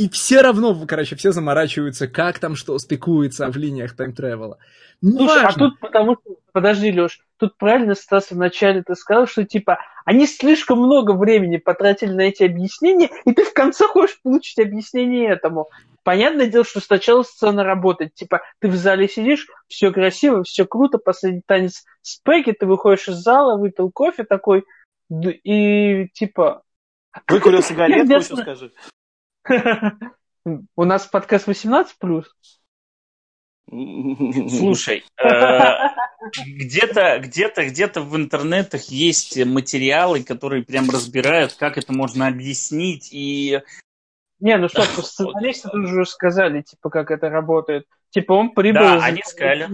И 0.00 0.08
все 0.08 0.40
равно, 0.40 0.74
короче, 0.88 1.14
все 1.14 1.30
заморачиваются, 1.30 2.08
как 2.08 2.38
там 2.38 2.56
что 2.56 2.78
стыкуется 2.78 3.50
в 3.50 3.56
линиях 3.58 3.94
тайм-тревела. 3.94 4.56
Ну, 5.02 5.18
Слушай, 5.18 5.44
а 5.44 5.52
тут 5.52 5.78
потому 5.78 6.16
что... 6.16 6.36
Подожди, 6.52 6.90
Леш, 6.90 7.20
тут 7.36 7.58
правильно, 7.58 7.94
Стас, 7.94 8.30
вначале 8.30 8.82
ты 8.82 8.94
сказал, 8.94 9.26
что, 9.26 9.44
типа, 9.44 9.78
они 10.06 10.26
слишком 10.26 10.78
много 10.78 11.12
времени 11.12 11.58
потратили 11.58 12.12
на 12.12 12.22
эти 12.22 12.44
объяснения, 12.44 13.10
и 13.26 13.34
ты 13.34 13.44
в 13.44 13.52
конце 13.52 13.86
хочешь 13.88 14.18
получить 14.22 14.58
объяснение 14.58 15.28
этому. 15.28 15.68
Понятное 16.02 16.46
дело, 16.46 16.64
что 16.64 16.80
сначала 16.80 17.22
сцена 17.22 17.62
работает. 17.62 18.14
Типа, 18.14 18.40
ты 18.58 18.68
в 18.68 18.76
зале 18.76 19.06
сидишь, 19.06 19.48
все 19.68 19.92
красиво, 19.92 20.44
все 20.44 20.64
круто, 20.64 20.96
последний 20.96 21.42
танец 21.44 21.84
с 22.00 22.16
Пегги, 22.24 22.52
ты 22.52 22.64
выходишь 22.64 23.08
из 23.08 23.16
зала, 23.16 23.58
выпил 23.58 23.90
кофе 23.90 24.24
такой, 24.24 24.64
и 25.10 26.08
типа... 26.14 26.62
Выкурил 27.28 27.62
сигаретку, 27.62 28.14
еще 28.14 28.36
скажи. 28.36 28.72
У 30.76 30.84
нас 30.84 31.06
подкаст 31.06 31.46
18 31.46 31.98
плюс. 31.98 32.34
Слушай, 33.68 35.04
э, 35.22 35.28
где-то, 36.44 37.20
где-то, 37.20 37.66
где-то 37.66 38.00
в 38.00 38.16
интернетах 38.16 38.82
есть 38.84 39.42
материалы, 39.44 40.24
которые 40.24 40.64
прям 40.64 40.90
разбирают, 40.90 41.54
как 41.54 41.78
это 41.78 41.92
можно 41.92 42.26
объяснить 42.26 43.10
и. 43.12 43.60
Не, 44.40 44.56
ну 44.56 44.68
что, 44.68 44.82
сценаристы 45.02 45.76
уже 45.76 46.04
сказали, 46.04 46.62
типа, 46.62 46.90
как 46.90 47.12
это 47.12 47.28
работает. 47.28 47.86
Типа, 48.10 48.32
он 48.32 48.50
прибыл. 48.50 48.80
Да, 48.80 49.04
они 49.04 49.22
сказали. 49.24 49.68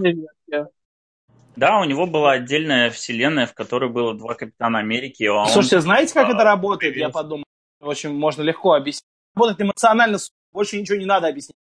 Да, 1.55 1.79
у 1.79 1.85
него 1.85 2.05
была 2.05 2.33
отдельная 2.33 2.91
вселенная, 2.91 3.47
в 3.47 3.55
которой 3.55 3.89
было 3.89 4.13
два 4.13 4.35
Капитана 4.35 4.77
Америки. 4.77 5.23
А 5.23 5.47
Слушайте, 5.47 5.77
он... 5.77 5.81
знаете, 5.81 6.13
как 6.13 6.29
это 6.29 6.43
работает? 6.43 6.95
Я 6.95 7.09
подумал, 7.09 7.45
очень 7.81 8.13
можно 8.13 8.43
легко 8.43 8.73
объяснить 8.73 9.01
работать 9.37 9.61
эмоционально, 9.61 10.17
больше 10.51 10.79
ничего 10.79 10.97
не 10.97 11.05
надо 11.05 11.27
объяснять. 11.27 11.55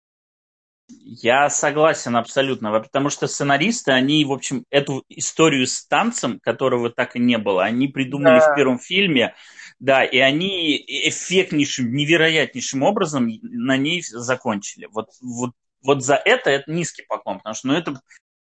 Я 0.87 1.49
согласен 1.49 2.15
абсолютно, 2.15 2.79
потому 2.79 3.09
что 3.09 3.27
сценаристы, 3.27 3.91
они, 3.91 4.23
в 4.23 4.31
общем, 4.31 4.65
эту 4.69 5.03
историю 5.09 5.65
с 5.65 5.85
танцем, 5.85 6.39
которого 6.39 6.91
так 6.91 7.15
и 7.15 7.19
не 7.19 7.37
было, 7.39 7.63
они 7.63 7.87
придумали 7.87 8.39
да. 8.39 8.51
в 8.51 8.55
первом 8.55 8.77
фильме, 8.77 9.33
да, 9.79 10.03
и 10.03 10.19
они 10.19 10.77
эффектнейшим, 10.77 11.91
невероятнейшим 11.91 12.83
образом 12.83 13.27
на 13.41 13.77
ней 13.77 14.03
закончили. 14.03 14.87
Вот, 14.91 15.09
вот, 15.21 15.51
вот 15.83 16.03
за 16.03 16.15
это 16.15 16.51
это 16.51 16.71
низкий 16.71 17.03
поклон, 17.07 17.39
потому 17.39 17.55
что 17.55 17.67
ну, 17.67 17.73
это 17.73 17.99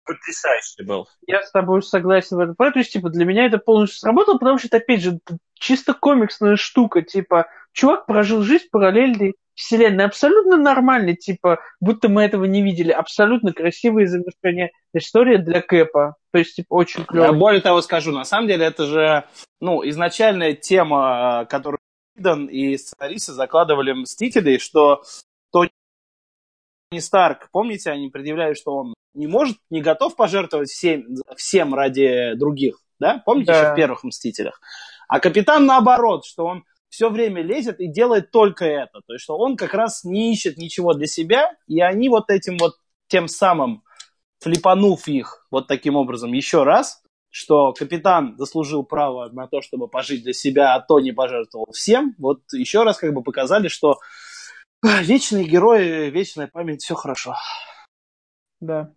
потрясающий 0.09 0.85
был. 0.85 1.09
Я 1.27 1.43
с 1.43 1.51
тобой 1.51 1.83
согласен 1.83 2.37
в 2.37 2.41
этом. 2.41 2.55
То 2.57 2.79
есть, 2.79 2.93
типа, 2.93 3.11
для 3.11 3.27
меня 3.27 3.47
это 3.47 3.59
полностью 3.59 3.99
сработало, 3.99 4.39
потому 4.39 4.59
что 4.59 4.69
это, 4.69 4.79
опять 4.79 5.03
же, 5.03 5.19
чисто 5.55 5.93
комиксная 5.93 6.57
штука. 6.57 7.03
Типа, 7.03 7.47
чувак 7.79 8.07
прожил 8.07 8.43
жизнь 8.43 8.67
параллельной 8.73 9.35
вселенной. 9.55 10.05
Абсолютно 10.05 10.57
нормальный, 10.57 11.15
типа, 11.15 11.61
будто 11.81 12.09
мы 12.09 12.23
этого 12.23 12.45
не 12.45 12.61
видели. 12.61 12.91
Абсолютно 12.91 13.53
красивые 13.53 14.09
завершения. 14.09 14.73
История 14.93 15.39
для 15.39 15.63
Кэпа. 15.63 16.17
То 16.33 16.39
есть, 16.39 16.57
типа, 16.57 16.75
очень 16.75 17.05
клево. 17.05 17.27
Я 17.27 17.33
более 17.33 17.61
того 17.61 17.81
скажу, 17.81 18.11
на 18.11 18.25
самом 18.25 18.49
деле, 18.49 18.67
это 18.67 18.87
же, 18.87 19.25
ну, 19.61 19.89
изначальная 19.89 20.55
тема, 20.55 21.47
которую 21.49 21.79
Идан 22.17 22.47
и 22.47 22.77
сценаристы 22.77 23.33
закладывали 23.33 23.93
Мстителей, 23.93 24.59
что 24.59 25.05
Тони 25.53 25.71
Старк, 26.99 27.49
помните, 27.53 27.93
они 27.93 28.09
предъявляют, 28.09 28.59
что 28.59 28.75
он 28.75 28.95
не 29.15 29.29
может, 29.29 29.57
не 29.71 29.81
готов 29.81 30.17
пожертвовать 30.17 30.69
всем, 30.69 31.07
всем 31.37 31.75
ради 31.77 32.35
других, 32.35 32.81
да? 32.99 33.23
Помните 33.25 33.53
да. 33.53 33.61
еще 33.61 33.73
в 33.73 33.77
первых 33.77 34.03
Мстителях? 34.03 34.61
А 35.07 35.21
Капитан 35.21 35.65
наоборот, 35.65 36.25
что 36.27 36.45
он 36.45 36.65
все 36.89 37.11
время 37.11 37.43
лезет 37.43 37.81
и 37.81 37.87
делает 37.87 38.31
только 38.31 38.65
это. 38.65 39.01
То 39.07 39.13
есть, 39.15 39.25
что 39.25 39.37
он 39.37 39.57
как 39.57 39.75
раз 39.75 40.05
не 40.05 40.33
ищет 40.33 40.57
ничего 40.57 40.95
для 40.95 41.07
себя, 41.07 41.55
и 41.67 41.81
они 41.81 42.09
вот 42.09 42.31
этим 42.31 42.57
вот 42.59 42.75
тем 43.09 43.29
самым, 43.29 43.83
флипанув 44.41 45.09
их 45.09 45.47
вот 45.51 45.67
таким 45.67 45.97
образом 45.97 46.33
еще 46.33 46.63
раз, 46.63 47.03
что 47.31 47.73
капитан 47.73 48.37
заслужил 48.39 48.85
право 48.85 49.29
на 49.31 49.47
то, 49.47 49.61
чтобы 49.61 49.89
пожить 49.89 50.23
для 50.23 50.33
себя, 50.33 50.75
а 50.75 50.81
то 50.81 51.01
не 51.01 51.13
пожертвовал 51.13 51.73
всем, 51.73 52.15
вот 52.19 52.41
еще 52.53 52.85
раз 52.85 52.99
как 52.99 53.13
бы 53.13 53.23
показали, 53.23 53.69
что 53.69 53.99
вечные 54.83 55.45
герои, 55.45 56.11
вечная 56.11 56.47
память, 56.47 56.83
все 56.83 56.95
хорошо. 56.95 57.35
Да. 58.61 58.93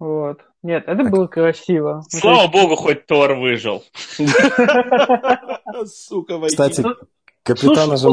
Вот. 0.00 0.40
Нет, 0.62 0.84
это 0.86 1.04
было 1.04 1.26
красиво. 1.26 2.02
Слава 2.08 2.42
есть... 2.42 2.52
богу, 2.52 2.74
хоть 2.74 3.06
Тор 3.06 3.34
выжил. 3.34 3.84
Сука, 5.84 6.40
Кстати, 6.46 6.80
ну, 6.80 6.94
капитана 7.42 7.96
же... 7.96 8.08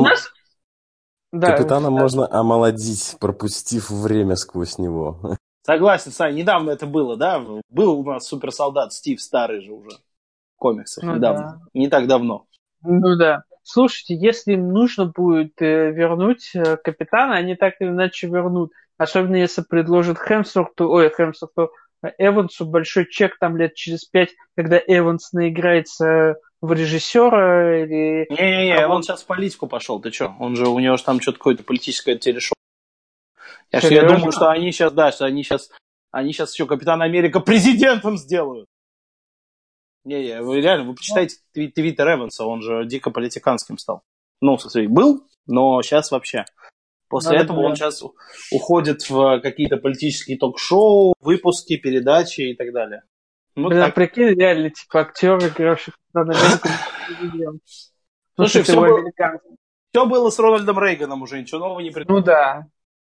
Капитана 1.32 1.90
можно 1.90 2.28
омолодить, 2.30 3.16
пропустив 3.20 3.90
время 3.90 4.36
сквозь 4.36 4.78
него. 4.78 5.38
Согласен, 5.66 6.12
Сань, 6.12 6.36
недавно 6.36 6.72
это 6.72 6.86
было, 6.86 7.18
да? 7.18 7.44
Был 7.70 8.00
у 8.00 8.04
нас 8.04 8.28
суперсолдат 8.28 8.94
Стив 8.94 9.22
старый 9.22 9.62
же 9.62 9.74
уже 9.74 9.90
в 9.90 10.58
комиксах 10.58 11.04
ну, 11.04 11.16
недавно. 11.16 11.42
Да. 11.42 11.60
Не 11.74 11.90
так 11.90 12.08
давно. 12.08 12.46
Ну 12.82 13.18
да. 13.18 13.44
Слушайте, 13.64 14.16
если 14.16 14.54
им 14.54 14.70
нужно 14.70 15.12
будет 15.14 15.62
э, 15.62 15.92
вернуть 15.92 16.52
э, 16.56 16.78
капитана, 16.78 17.36
они 17.36 17.56
так 17.56 17.74
или 17.82 17.90
иначе 17.90 18.28
вернут. 18.28 18.72
Особенно 18.98 19.36
если 19.36 19.62
предложат 19.62 20.18
Хемсворту, 20.18 20.90
ой, 20.90 21.12
Хемсворту, 21.16 21.72
Эвансу 22.18 22.66
большой 22.66 23.08
чек 23.10 23.38
там 23.40 23.58
лет 23.58 23.76
через 23.76 24.06
пять, 24.06 24.36
когда 24.56 24.78
Эванс 24.86 25.34
наиграется 25.34 26.36
в 26.62 26.72
режиссера 26.74 27.84
или... 27.84 28.28
Не-не-не, 28.30 28.78
а 28.78 28.88
он 28.88 29.04
сейчас 29.04 29.24
в 29.24 29.26
политику 29.26 29.68
пошел, 29.68 30.00
ты 30.00 30.12
что? 30.12 30.36
Он 30.40 30.56
же, 30.56 30.68
у 30.68 30.80
него 30.80 30.98
же 30.98 31.04
там 31.04 31.22
что-то 31.22 31.38
какое-то 31.38 31.64
политическое 31.64 32.18
телешоу. 32.18 32.56
Я, 33.72 33.80
я 33.80 34.08
думаю, 34.08 34.32
что 34.32 34.50
они 34.50 34.72
сейчас, 34.72 34.94
да, 34.94 35.12
что 35.12 35.26
они 35.26 35.44
сейчас, 35.44 35.70
они 36.12 36.34
сейчас 36.34 36.54
еще 36.54 36.66
Капитан 36.66 37.02
Америка 37.02 37.40
президентом 37.40 38.18
сделают. 38.18 38.68
Не-не, 40.06 40.42
вы 40.42 40.62
реально, 40.62 40.86
вы 40.86 40.96
почитайте 40.96 41.36
твит- 41.54 41.74
твиттер 41.74 42.14
Эванса, 42.14 42.46
он 42.46 42.62
же 42.62 42.86
дико 42.86 43.12
политиканским 43.12 43.78
стал. 43.78 44.04
Ну, 44.42 44.56
в 44.56 44.62
смысле, 44.62 44.88
был, 44.88 45.28
но 45.48 45.82
сейчас 45.82 46.12
вообще. 46.12 46.46
После 47.10 47.32
Надо 47.32 47.44
этого 47.46 47.58
он 47.58 47.74
глянуть. 47.74 47.78
сейчас 47.78 48.04
уходит 48.52 49.10
в 49.10 49.40
какие-то 49.40 49.78
политические 49.78 50.38
ток-шоу, 50.38 51.14
выпуски, 51.22 51.78
передачи 51.78 52.42
и 52.42 52.56
так 52.56 52.74
далее. 52.74 53.04
Ну, 53.56 53.70
Блин, 53.70 53.82
так. 53.82 53.96
прикинь, 53.96 54.38
реально, 54.38 54.70
типа, 54.70 55.02
актер, 55.02 55.38
игравший 55.38 55.94
Капитана 55.94 56.34
Америку. 56.38 57.60
Слушай, 58.36 58.62
его 58.68 58.82
было-. 58.82 59.12
Все 59.92 60.06
было 60.06 60.30
с 60.30 60.38
Рональдом 60.38 60.80
Рейганом 60.80 61.22
уже, 61.24 61.42
ничего 61.42 61.62
нового 61.62 61.80
не 61.80 61.90
придумали. 61.90 62.20
Ну 62.20 62.26
да, 62.26 62.68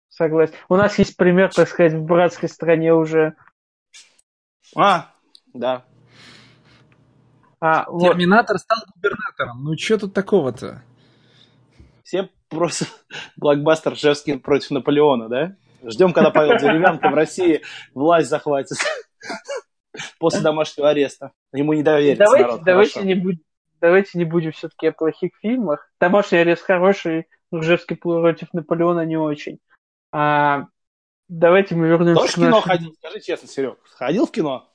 согласен. 0.09 0.55
У 0.69 0.77
нас 0.77 0.99
есть 0.99 1.17
пример, 1.17 1.53
так 1.53 1.69
сказать, 1.69 1.95
в 1.95 2.05
братской 2.05 2.49
стране 2.49 2.95
уже. 2.95 3.35
А, 4.77 5.11
да. 5.53 5.85
А, 7.59 7.91
вот. 7.91 8.03
Терминатор 8.03 8.59
стал 8.59 8.79
губернатором. 8.95 9.65
Ну 9.65 9.77
что 9.77 9.99
тут 9.99 10.15
такого-то? 10.15 10.85
Все 12.07 12.31
просто 12.49 12.85
блокбастер 13.37 13.95
Ржевский 13.95 14.39
против 14.39 14.71
Наполеона, 14.71 15.29
да? 15.29 15.57
Ждем, 15.83 16.13
когда 16.13 16.31
Павел 16.31 16.57
Деревянко 16.57 17.11
в 17.11 17.15
России 17.15 17.63
власть 17.95 18.29
захватит 18.29 18.77
после 20.21 20.41
домашнего 20.41 20.89
ареста. 20.89 21.33
Ему 21.53 21.73
не 21.73 21.83
доверится 21.83 22.25
Давайте, 22.25 22.47
народ. 22.47 22.63
давайте, 22.65 22.93
хорошо. 22.93 23.09
не 23.09 23.15
будем, 23.17 23.41
давайте 23.81 24.19
не 24.19 24.25
будем 24.25 24.53
все-таки 24.53 24.87
о 24.87 24.93
плохих 24.93 25.33
фильмах. 25.41 25.91
Домашний 25.99 26.39
арест 26.39 26.63
хороший, 26.63 27.27
Ржевский 27.53 27.97
против 27.97 28.53
Наполеона 28.55 29.05
не 29.05 29.17
очень. 29.17 29.59
А, 30.13 30.67
давайте 31.29 31.75
мы 31.75 31.89
вернемся 31.89 32.21
Тоже 32.21 32.31
в 32.31 32.35
к 32.35 32.37
кино 32.37 32.51
нашему- 32.51 32.63
ходил? 32.63 32.95
Скажи 32.95 33.21
честно, 33.21 33.49
Серег. 33.49 33.79
Ходил 33.97 34.27
в 34.27 34.31
кино? 34.31 34.73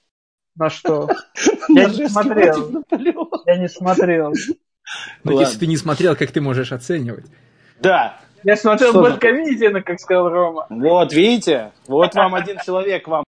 На 0.56 0.70
что? 0.70 1.08
Я 1.70 1.86
не 1.88 2.10
смотрел. 2.10 2.84
Я 3.46 3.58
не 3.58 3.70
смотрел. 3.70 4.34
Ну, 5.24 5.34
Ладно. 5.34 5.46
если 5.46 5.60
ты 5.60 5.68
не 5.68 5.78
смотрел, 5.78 6.16
как 6.16 6.32
ты 6.32 6.42
можешь 6.42 6.72
оценивать? 6.72 7.26
Да. 7.80 8.20
Я 8.44 8.56
смотрел 8.56 8.94
Бэткомедиана, 8.94 9.82
как 9.84 10.00
сказал 10.00 10.30
Рома. 10.30 10.66
Вот, 10.70 11.14
видите? 11.14 11.74
Вот 11.88 12.16
вам 12.16 12.34
один 12.36 12.58
человек 12.66 13.08
вам 13.08 13.24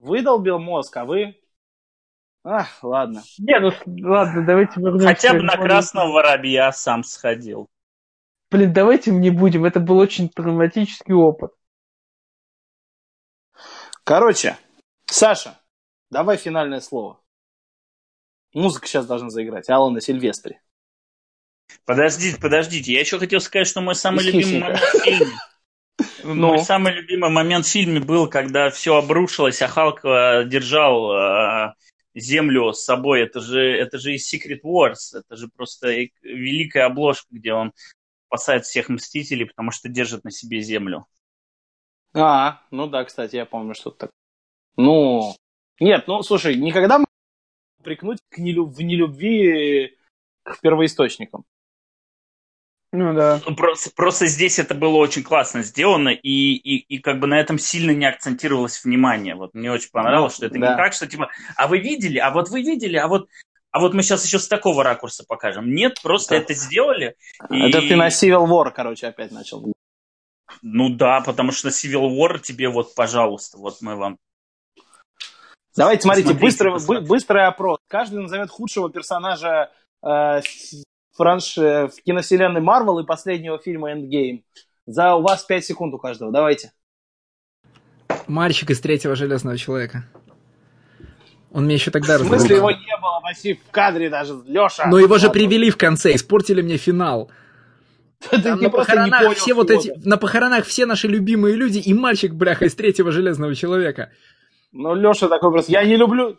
выдолбил 0.00 0.58
мозг, 0.58 0.96
а 0.96 1.04
вы... 1.04 1.36
А, 2.44 2.66
ладно. 2.82 3.22
Не, 3.38 3.58
ну 3.58 3.72
ладно, 4.08 4.44
давайте 4.46 4.80
вернемся. 4.80 5.08
Хотя 5.08 5.32
бы 5.34 5.42
на 5.42 5.56
красного 5.56 6.12
воробья 6.12 6.70
сам 6.72 7.02
сходил. 7.02 7.66
Блин, 8.50 8.72
давайте 8.72 9.10
мы 9.10 9.18
не 9.18 9.30
будем. 9.30 9.64
Это 9.64 9.80
был 9.80 9.98
очень 9.98 10.28
травматический 10.28 11.14
опыт. 11.14 11.50
Короче, 14.04 14.56
Саша, 15.06 15.58
давай 16.10 16.36
финальное 16.36 16.80
слово. 16.80 17.20
Музыка 18.54 18.86
сейчас 18.86 19.06
должна 19.06 19.30
заиграть. 19.30 19.68
Алана 19.68 20.00
Сильвестри. 20.00 20.60
Подождите, 21.84 22.40
подождите. 22.40 22.92
Я 22.92 23.00
еще 23.00 23.18
хотел 23.18 23.40
сказать, 23.40 23.66
что 23.68 23.80
мой 23.80 23.94
самый 23.94 24.24
любимый 24.24 24.60
момент 24.60 24.80
в 24.80 25.02
фильме. 25.02 25.32
Ну? 26.22 26.34
Мой 26.34 26.58
самый 26.58 26.92
любимый 26.92 27.30
момент 27.30 27.64
в 27.64 27.70
фильме 27.70 28.00
был, 28.00 28.28
когда 28.28 28.68
все 28.68 28.96
обрушилось, 28.96 29.62
а 29.62 29.68
Халк 29.68 30.04
э, 30.04 30.44
держал 30.44 31.12
э, 31.12 31.74
землю 32.14 32.72
с 32.72 32.84
собой. 32.84 33.22
Это 33.22 33.40
же, 33.40 33.60
это 33.60 33.98
же 33.98 34.14
из 34.14 34.32
Secret 34.32 34.60
Wars. 34.62 35.14
Это 35.14 35.36
же 35.36 35.48
просто 35.48 35.88
великая 36.22 36.86
обложка, 36.86 37.28
где 37.30 37.52
он 37.52 37.72
спасает 38.26 38.64
всех 38.64 38.88
мстителей, 38.88 39.46
потому 39.46 39.70
что 39.70 39.88
держит 39.88 40.24
на 40.24 40.30
себе 40.30 40.60
землю. 40.60 41.06
А, 42.12 42.62
ну 42.70 42.88
да, 42.88 43.04
кстати, 43.04 43.36
я 43.36 43.46
помню 43.46 43.74
что-то 43.74 43.98
такое. 43.98 44.12
Ну, 44.76 45.34
нет, 45.80 46.06
ну, 46.06 46.22
слушай, 46.22 46.56
никогда 46.56 46.98
мы 46.98 47.06
прикнуть 47.82 48.18
к 48.30 48.38
нелю- 48.38 48.66
в 48.66 48.80
нелюбви 48.80 49.96
к 50.42 50.60
первоисточникам. 50.60 51.44
Ну 52.92 53.14
да. 53.14 53.40
Ну, 53.46 53.54
Просто, 53.56 53.90
просто 53.94 54.26
здесь 54.26 54.58
это 54.58 54.74
было 54.74 54.96
очень 54.96 55.22
классно 55.22 55.62
сделано, 55.62 56.08
и, 56.10 56.54
и, 56.54 56.76
и 56.96 56.98
как 56.98 57.18
бы 57.20 57.26
на 57.26 57.38
этом 57.38 57.58
сильно 57.58 57.90
не 57.90 58.06
акцентировалось 58.06 58.82
внимание. 58.84 59.34
Вот 59.34 59.54
мне 59.54 59.70
очень 59.70 59.90
понравилось, 59.90 60.36
что 60.36 60.46
это 60.46 60.58
Да. 60.58 60.70
не 60.70 60.76
так, 60.76 60.92
что 60.92 61.06
типа, 61.06 61.30
а 61.56 61.66
вы 61.66 61.78
видели, 61.80 62.18
а 62.18 62.30
вот 62.30 62.48
вы 62.48 62.62
видели, 62.62 62.96
а 62.96 63.08
вот, 63.08 63.28
а 63.72 63.80
вот 63.80 63.92
мы 63.92 64.02
сейчас 64.02 64.24
еще 64.24 64.38
с 64.38 64.48
такого 64.48 64.82
ракурса 64.84 65.24
покажем. 65.26 65.74
Нет, 65.74 66.00
просто 66.02 66.30
Да. 66.30 66.36
это 66.42 66.54
сделали. 66.54 67.16
и- 67.50 67.68
Это 67.68 67.80
ты 67.80 67.96
на 67.96 68.08
Civil 68.08 68.46
War, 68.46 68.70
короче, 68.70 69.08
опять 69.08 69.32
начал. 69.32 69.72
Ну 70.62 70.88
да, 70.88 71.20
потому 71.20 71.52
что 71.52 71.68
Civil 71.68 72.08
War 72.16 72.38
тебе 72.38 72.68
вот, 72.68 72.94
пожалуйста, 72.94 73.58
вот 73.58 73.82
мы 73.82 73.96
вам... 73.96 74.16
Давайте, 75.76 76.02
смотрите, 76.04 76.32
быстрый, 76.32 76.72
быстрый 77.06 77.46
опрос. 77.46 77.78
Каждый 77.88 78.22
назовет 78.22 78.48
худшего 78.48 78.88
персонажа 78.90 79.70
э, 80.02 80.40
франш... 81.16 81.58
э, 81.58 81.88
в 81.88 82.02
киновселенной 82.02 82.60
Марвел 82.60 82.98
и 82.98 83.06
последнего 83.06 83.58
фильма 83.58 83.92
Endgame. 83.92 84.42
За 84.86 85.14
у 85.14 85.22
вас 85.22 85.44
5 85.44 85.64
секунд 85.64 85.94
у 85.94 85.98
каждого. 85.98 86.30
Давайте. 86.30 86.72
Мальчик 88.26 88.70
из 88.70 88.80
третьего 88.80 89.16
железного 89.16 89.56
человека. 89.56 90.04
Он 91.52 91.64
мне 91.64 91.74
еще 91.74 91.90
тогда 91.90 92.18
В 92.18 92.26
смысле 92.26 92.56
его 92.56 92.70
не 92.70 92.96
было, 93.00 93.20
Васи, 93.22 93.54
в 93.54 93.70
кадре 93.70 94.10
даже. 94.10 94.34
Леша. 94.46 94.86
Но 94.86 94.98
его 94.98 95.16
же 95.18 95.30
привели 95.30 95.70
в 95.70 95.76
конце, 95.76 96.14
испортили 96.14 96.60
мне 96.60 96.76
финал. 96.76 97.30
Там 98.30 98.60
на 98.60 98.70
похоронах 98.70 99.20
понял 99.20 99.34
все 99.34 99.54
вот 99.54 99.70
эти, 99.70 99.92
на 100.04 100.16
похоронах 100.16 100.64
все 100.66 100.86
наши 100.86 101.06
любимые 101.08 101.54
люди 101.54 101.78
и 101.78 101.94
мальчик, 101.94 102.32
бляха, 102.32 102.64
из 102.64 102.74
третьего 102.74 103.10
железного 103.12 103.54
человека. 103.54 104.10
Ну, 104.72 104.94
Леша 104.94 105.28
такой 105.28 105.50
просто, 105.50 105.72
я 105.72 105.84
не 105.84 105.96
люблю... 105.96 106.38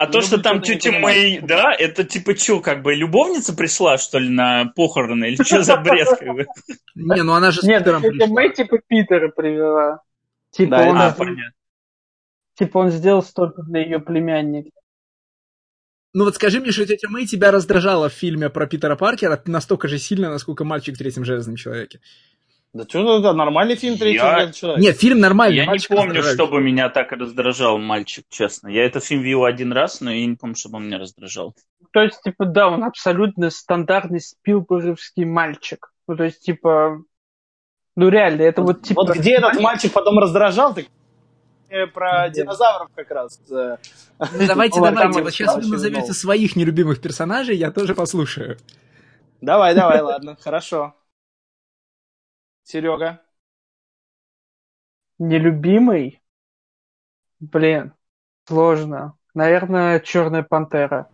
А 0.00 0.06
Ну, 0.06 0.12
то, 0.12 0.22
что 0.22 0.38
вы 0.38 0.42
там 0.42 0.62
тетя. 0.62 0.92
Мэй, 0.92 1.40
да, 1.40 1.74
это 1.78 2.04
типа 2.04 2.34
что, 2.34 2.60
как 2.60 2.80
бы 2.80 2.94
любовница 2.94 3.54
пришла, 3.54 3.98
что 3.98 4.18
ли, 4.18 4.30
на 4.30 4.72
похороны, 4.74 5.26
или 5.26 5.42
что 5.42 5.62
за 5.62 5.76
бред? 5.76 6.08
как 6.08 6.26
бы? 6.26 6.46
Не, 6.94 7.22
ну 7.22 7.34
она 7.34 7.50
же 7.50 7.60
с 7.60 7.64
Нет, 7.64 7.80
Питером 7.80 8.02
это 8.02 8.10
пришла. 8.12 8.26
Мэй 8.28 8.50
типа 8.54 8.78
Питера 8.88 9.28
привела. 9.28 10.00
Типа, 10.52 10.70
Да, 10.70 10.88
он, 10.88 10.96
А, 10.96 11.12
понятно. 11.12 11.52
типа 12.54 12.78
он 12.78 12.90
сделал 12.90 13.22
столько 13.22 13.60
для 13.60 13.82
ее 13.82 14.00
племянника. 14.00 14.70
Ну 16.14 16.24
вот 16.24 16.34
скажи 16.34 16.60
мне, 16.60 16.72
что 16.72 16.86
тетя 16.86 17.10
Мэй 17.10 17.26
тебя 17.26 17.50
раздражала 17.50 18.08
в 18.08 18.14
фильме 18.14 18.48
про 18.48 18.66
Питера 18.66 18.96
Паркера 18.96 19.38
настолько 19.44 19.86
же 19.86 19.98
сильно, 19.98 20.30
насколько 20.30 20.64
мальчик 20.64 20.94
в 20.94 20.98
третьем 20.98 21.26
железном 21.26 21.56
человеке. 21.56 22.00
Да 22.72 22.84
что 22.88 23.18
это, 23.18 23.32
нормальный 23.32 23.74
фильм 23.74 23.98
«Третий 23.98 24.18
Я- 24.18 24.52
человек». 24.52 24.80
Нет, 24.80 24.96
фильм 24.96 25.18
нормальный. 25.18 25.56
Я 25.56 25.66
не 25.66 25.78
помню, 25.88 26.06
раздражает. 26.14 26.34
чтобы 26.36 26.60
меня 26.60 26.88
так 26.88 27.10
раздражал 27.10 27.78
мальчик, 27.78 28.24
честно. 28.28 28.68
Я 28.68 28.84
этот 28.84 29.04
фильм 29.04 29.22
видел 29.22 29.44
один 29.44 29.72
раз, 29.72 30.00
но 30.00 30.12
я 30.12 30.24
не 30.24 30.36
помню, 30.36 30.54
чтобы 30.54 30.76
он 30.76 30.86
меня 30.86 30.98
раздражал. 30.98 31.54
То 31.92 32.00
есть, 32.00 32.22
типа, 32.22 32.44
да, 32.44 32.68
он 32.68 32.84
абсолютно 32.84 33.50
стандартный 33.50 34.20
спилберговский 34.20 35.24
мальчик. 35.24 35.92
Ну, 36.06 36.16
то 36.16 36.22
есть, 36.22 36.42
типа, 36.42 37.02
ну 37.96 38.08
реально, 38.08 38.42
это 38.42 38.62
вот, 38.62 38.82
типа... 38.82 39.02
Вот 39.04 39.16
где 39.16 39.34
этот 39.34 39.60
мальчик 39.60 39.92
потом 39.92 40.20
раздражал, 40.20 40.72
ты 40.72 40.86
э, 41.70 41.88
про 41.88 42.28
динозавров 42.28 42.88
как 42.94 43.10
раз. 43.10 43.40
э, 43.50 43.78
Ну, 44.18 44.46
давайте, 44.46 44.78
Вот 44.78 44.94
давайте. 44.94 45.22
Вот 45.22 45.32
сейчас 45.32 45.56
вы 45.56 45.66
назовете 45.72 46.12
своих 46.12 46.54
нелюбимых 46.54 47.00
персонажей, 47.00 47.56
я 47.56 47.72
тоже 47.72 47.96
послушаю. 47.96 48.58
Давай, 49.40 49.74
давай, 49.74 50.02
ладно, 50.02 50.36
хорошо. 50.40 50.94
Серега. 52.64 53.20
Нелюбимый? 55.18 56.22
Блин, 57.40 57.92
сложно. 58.46 59.16
Наверное, 59.34 60.00
Черная 60.00 60.42
пантера. 60.42 61.08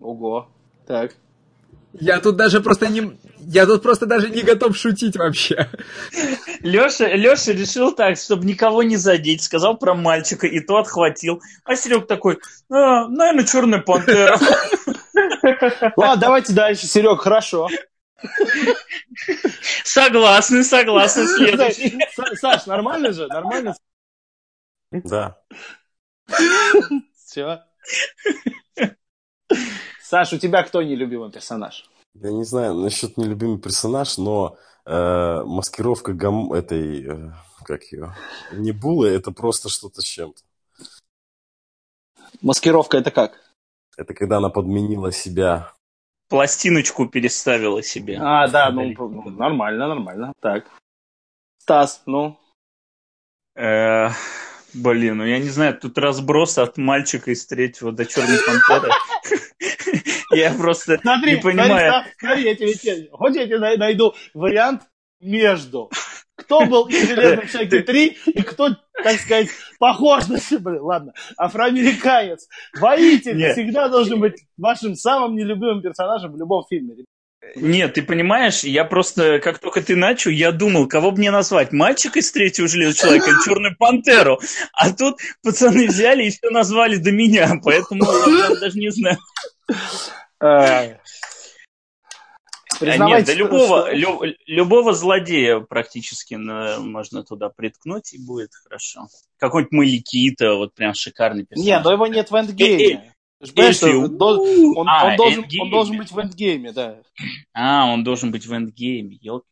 Ого. 0.00 0.48
Так. 0.86 1.14
Я 1.92 2.20
тут 2.20 2.36
даже 2.36 2.60
просто 2.60 2.88
не... 2.88 3.18
Я 3.38 3.66
тут 3.66 3.82
просто 3.82 4.06
даже 4.06 4.30
не 4.30 4.42
готов 4.42 4.76
шутить 4.76 5.16
вообще. 5.16 5.68
Леша, 6.60 7.08
Леша 7.08 7.52
решил 7.52 7.92
так, 7.92 8.16
чтобы 8.16 8.44
никого 8.46 8.82
не 8.82 8.96
задеть, 8.96 9.42
сказал 9.42 9.76
про 9.76 9.94
мальчика, 9.94 10.46
и 10.46 10.60
то 10.60 10.78
отхватил. 10.78 11.42
А 11.64 11.76
Серег 11.76 12.06
такой, 12.06 12.38
«А, 12.70 13.08
наверное, 13.08 13.44
черная 13.44 13.80
пантера. 13.80 14.38
Ладно, 15.96 16.16
давайте 16.20 16.52
дальше, 16.52 16.86
Серег, 16.86 17.20
хорошо. 17.20 17.68
Согласны, 19.84 20.64
согласны, 20.64 21.26
Саш, 22.36 22.66
нормально 22.66 23.12
же? 23.12 23.26
Нормально? 23.28 23.74
Да. 24.90 25.38
Все. 27.16 27.62
Саш, 30.00 30.32
у 30.32 30.38
тебя 30.38 30.62
кто 30.62 30.82
нелюбимый 30.82 31.30
персонаж? 31.30 31.88
Я 32.14 32.30
не 32.30 32.44
знаю 32.44 32.74
насчет 32.74 33.16
нелюбимый 33.16 33.58
персонаж, 33.58 34.18
но 34.18 34.58
э, 34.84 35.42
маскировка 35.44 36.12
гам... 36.12 36.52
этой, 36.52 37.06
э, 37.06 37.32
как 37.64 37.84
ее, 37.84 38.14
Небулы, 38.52 39.08
это 39.08 39.32
просто 39.32 39.70
что-то 39.70 40.02
с 40.02 40.04
чем-то. 40.04 40.42
Маскировка 42.42 42.98
это 42.98 43.10
как? 43.10 43.40
Это 43.96 44.14
когда 44.14 44.38
она 44.38 44.50
подменила 44.50 45.12
себя. 45.12 45.72
Пластиночку 46.32 47.06
переставила 47.06 47.82
себе. 47.82 48.18
А, 48.20 48.48
да, 48.48 48.70
ну, 48.70 48.92
ну, 48.96 49.30
нормально, 49.30 49.88
нормально. 49.88 50.32
Так. 50.40 50.66
Стас, 51.58 52.02
ну, 52.06 52.38
Э, 53.54 54.08
Блин, 54.74 55.18
ну 55.18 55.26
я 55.26 55.38
не 55.38 55.50
знаю, 55.50 55.78
тут 55.78 55.98
разброс 55.98 56.56
от 56.56 56.78
мальчика 56.78 57.30
из 57.30 57.46
третьего 57.46 57.92
до 57.92 58.06
черной 58.06 58.38
пантеры. 58.46 58.90
Я 60.32 60.54
просто 60.54 60.92
не 60.94 61.36
понимаю. 61.36 62.04
Смотри, 62.18 62.44
я 62.44 62.54
тебе, 62.56 63.76
найду 63.76 64.14
вариант 64.32 64.82
между. 65.20 65.90
Кто 66.42 66.66
был 66.66 66.86
из 66.88 67.08
Железном 67.08 67.48
Человеке 67.48 67.80
3 67.80 68.18
и 68.26 68.42
кто, 68.42 68.70
так 69.02 69.18
сказать, 69.18 69.48
похож 69.78 70.28
на 70.28 70.38
себя. 70.38 70.82
Ладно. 70.82 71.12
Афроамериканец. 71.36 72.48
Воитель 72.78 73.36
Нет. 73.36 73.52
всегда 73.52 73.88
должен 73.88 74.20
быть 74.20 74.44
вашим 74.56 74.94
самым 74.94 75.36
нелюбимым 75.36 75.82
персонажем 75.82 76.32
в 76.32 76.36
любом 76.36 76.64
фильме. 76.68 76.94
Нет, 77.56 77.94
ты 77.94 78.02
понимаешь, 78.02 78.62
я 78.62 78.84
просто, 78.84 79.40
как 79.40 79.58
только 79.58 79.82
ты 79.82 79.96
начал, 79.96 80.30
я 80.30 80.52
думал, 80.52 80.86
кого 80.86 81.10
бы 81.10 81.18
мне 81.18 81.30
назвать, 81.30 81.72
мальчика 81.72 82.20
из 82.20 82.30
третьего 82.30 82.68
железного 82.68 82.96
человека 82.96 83.30
или 83.30 83.44
черную 83.44 83.76
пантеру. 83.76 84.40
А 84.72 84.92
тут 84.92 85.18
пацаны 85.42 85.88
взяли 85.88 86.24
и 86.24 86.30
все 86.30 86.50
назвали 86.50 86.96
до 86.96 87.10
меня, 87.10 87.50
поэтому 87.62 88.04
я 88.04 88.54
даже 88.60 88.78
не 88.78 88.90
знаю. 88.90 89.18
Э, 92.82 92.90
А 92.92 93.06
нет, 93.06 93.26
да 93.26 93.34
любого, 93.34 93.82
что- 93.86 93.92
лю- 93.92 94.34
любого 94.46 94.92
злодея 94.92 95.60
практически 95.60 96.34
на- 96.34 96.78
можно 96.80 97.22
туда 97.22 97.48
приткнуть, 97.48 98.12
и 98.14 98.18
будет 98.24 98.50
хорошо. 98.54 99.08
Какой-нибудь 99.38 99.72
Маликита, 99.72 100.54
вот 100.54 100.74
прям 100.74 100.94
шикарный 100.94 101.44
персонаж. 101.44 101.66
Не, 101.66 101.80
но 101.84 101.92
его 101.92 102.06
нет 102.06 102.30
в 102.30 102.34
Э, 102.34 102.40
эндгейме. 102.40 103.14
Что 103.44 103.62
Эльфи, 103.62 103.84
он, 103.86 104.16
должен, 104.16 105.96
быть 105.98 106.12
в 106.12 106.18
эндгейме, 106.20 106.70
да. 106.72 107.02
А, 107.52 107.86
он 107.92 108.04
должен 108.04 108.30
быть 108.30 108.46
в 108.46 108.52
эндгейме. 108.52 109.18
Ёлки. 109.20 109.46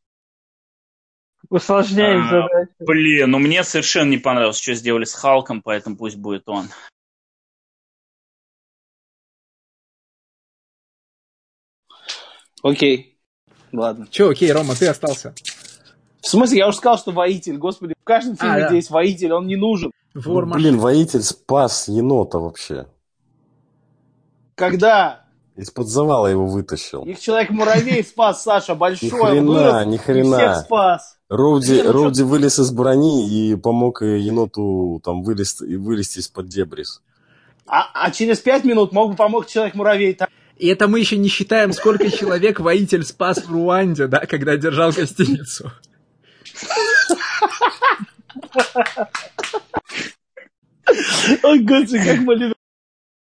Усложняет 1.49 2.25
А, 2.27 2.29
задачу. 2.29 2.71
Блин, 2.79 3.31
ну 3.33 3.39
мне 3.41 3.65
совершенно 3.65 4.11
не 4.11 4.19
понравилось, 4.19 4.61
что 4.61 4.75
сделали 4.75 5.05
с 5.05 5.15
Халком, 5.15 5.61
поэтому 5.63 5.97
пусть 5.97 6.17
будет 6.17 6.49
он. 6.49 6.69
Окей. 12.63 13.20
Ладно. 13.73 14.07
Че, 14.11 14.31
окей, 14.31 14.51
Рома, 14.53 14.75
ты 14.75 14.87
остался. 14.89 15.35
В 16.21 16.29
смысле, 16.29 16.59
я 16.59 16.69
уже 16.69 16.77
сказал, 16.79 16.99
что 16.99 17.13
воитель. 17.13 17.57
Господи, 17.57 17.95
в 18.01 18.05
каждом 18.05 18.37
фильме, 18.37 18.57
А, 18.57 18.61
да. 18.61 18.67
где 18.69 18.77
есть 18.77 18.91
воитель, 18.91 19.33
он 19.33 19.47
не 19.47 19.57
нужен. 19.57 19.91
Вор 20.15 20.47
Ну, 20.47 20.55
блин, 20.55 20.79
воитель 20.79 21.23
спас 21.23 21.89
енота 21.89 22.39
вообще. 22.39 22.87
Когда 24.55 25.25
Из-под 25.57 25.89
завала 25.89 26.27
его 26.27 26.47
вытащил. 26.47 27.05
их 27.05 27.19
человек-муравей 27.21 28.03
спас, 28.05 28.43
Саша, 28.43 28.75
большой. 28.75 29.09
Ни 29.09 29.11
хрена, 29.11 29.47
вырос 29.51 29.87
ни 29.87 29.95
и 29.95 29.99
всех 29.99 30.05
хрена. 30.07 30.61
спас. 30.63 31.17
Роуди, 31.29 31.83
ну 31.83 31.93
Роуди 31.93 32.23
вылез 32.23 32.59
из 32.59 32.71
брони 32.73 33.29
и 33.29 33.55
помог 33.57 34.03
еноту 34.03 35.01
там 35.05 35.23
вылез, 35.23 35.61
и 35.63 35.77
вылезти 35.77 36.19
из-под 36.19 36.49
дебрис. 36.49 37.03
А, 37.67 37.85
а 37.95 38.11
через 38.11 38.41
пять 38.41 38.65
минут 38.65 38.93
мог 38.93 39.11
бы 39.11 39.17
помочь 39.17 39.47
человек-муравей. 39.49 40.15
Так, 40.15 40.30
И 40.61 40.67
это 40.67 40.89
мы 40.89 41.01
еще 41.01 41.17
не 41.17 41.29
считаем, 41.29 41.73
сколько 41.73 42.11
человек 42.11 42.61
воитель 42.61 43.03
спас 43.03 43.39
в 43.39 43.51
Руанде, 43.51 44.09
да, 44.09 44.27
когда 44.27 44.59
держал 44.59 44.93
гостиницу. 44.93 45.73
Ой, 51.43 51.61
господи, 51.61 52.05
как 52.05 52.19
мы 52.19 52.35
любим 52.35 52.55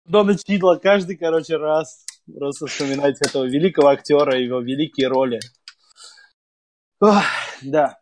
Дона 0.06 0.38
Чидла 0.38 0.76
каждый, 0.76 1.18
короче, 1.18 1.58
раз 1.58 2.06
просто 2.32 2.68
вспоминать 2.68 3.18
этого 3.20 3.46
великого 3.46 3.88
актера 3.88 4.38
и 4.38 4.46
его 4.46 4.60
великие 4.60 5.08
роли. 5.08 5.40
Ох, 7.00 7.24
да. 7.64 7.98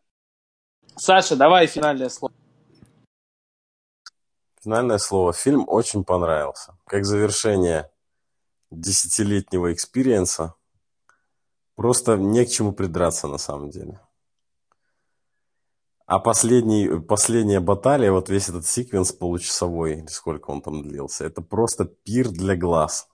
Саша, 0.97 1.37
давай 1.37 1.67
финальное 1.67 2.09
слово. 2.09 2.33
Финальное 4.61 4.97
слово. 4.97 5.31
Фильм 5.31 5.63
очень 5.69 6.03
понравился. 6.03 6.75
Как 6.87 7.05
завершение 7.05 7.89
десятилетнего 8.79 9.73
experience 9.73 10.41
а. 10.41 10.55
Просто 11.75 12.17
не 12.17 12.45
к 12.45 12.49
чему 12.49 12.71
придраться 12.73 13.27
на 13.27 13.37
самом 13.37 13.69
деле. 13.69 13.99
А 16.05 16.19
последний, 16.19 16.99
последняя 16.99 17.59
баталия, 17.59 18.11
вот 18.11 18.29
весь 18.29 18.49
этот 18.49 18.65
sequence 18.65 19.11
получасовой, 19.11 19.99
или 19.99 20.07
сколько 20.07 20.51
он 20.51 20.61
там 20.61 20.83
длился, 20.83 21.25
это 21.25 21.41
просто 21.41 21.85
пир 21.85 22.29
для 22.29 22.55
глаз. 22.55 23.07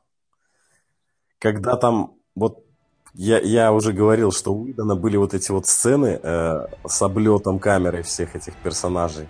Когда 1.37 1.77
там, 1.77 2.15
вот 2.35 2.65
я, 3.13 3.39
я 3.39 3.71
уже 3.71 3.93
говорил, 3.93 4.31
что 4.31 4.53
у 4.53 4.63
Уидона 4.63 4.95
были 4.95 5.17
вот 5.17 5.33
эти 5.33 5.51
вот 5.51 5.67
сцены 5.67 6.19
э, 6.21 6.67
с 6.87 7.01
облетом 7.01 7.59
камеры 7.59 8.01
всех 8.01 8.35
этих 8.35 8.55
персонажей. 8.55 9.29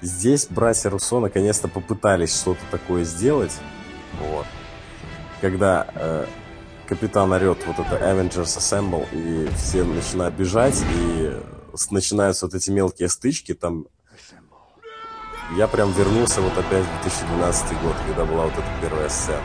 Здесь 0.00 0.46
братья 0.46 0.90
Руссо 0.90 1.18
наконец-то 1.18 1.66
попытались 1.66 2.38
что-то 2.38 2.60
такое 2.70 3.04
сделать. 3.04 3.52
Вот. 4.20 4.46
Когда 5.40 5.86
э, 5.94 6.26
капитан 6.86 7.32
орет 7.32 7.58
вот 7.66 7.78
это 7.78 7.96
Avengers 7.96 8.58
Assemble, 8.58 9.06
и 9.12 9.48
все 9.56 9.84
начинают 9.84 10.34
бежать, 10.34 10.82
и 10.94 11.32
начинаются 11.90 12.46
вот 12.46 12.54
эти 12.54 12.70
мелкие 12.70 13.08
стычки, 13.08 13.54
там 13.54 13.86
я 15.56 15.66
прям 15.66 15.92
вернулся 15.92 16.40
вот 16.40 16.52
опять 16.58 16.84
в 16.84 17.02
2012 17.02 17.80
год, 17.82 17.94
когда 18.06 18.24
была 18.24 18.44
вот 18.44 18.52
эта 18.52 18.66
первая 18.82 19.08
сцена. 19.08 19.42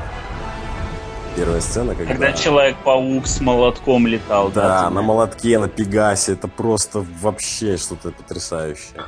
Первая 1.36 1.62
сцена, 1.62 1.96
когда... 1.96 2.14
Когда 2.14 2.34
Человек-паук 2.34 3.26
с 3.26 3.42
молотком 3.42 4.06
летал. 4.06 4.52
Да, 4.52 4.88
ты 4.88 4.94
на 4.94 5.02
молотке, 5.02 5.58
на 5.58 5.68
пегасе, 5.68 6.34
это 6.34 6.48
просто 6.48 7.06
вообще 7.22 7.78
что-то 7.78 8.12
потрясающее. 8.12 9.04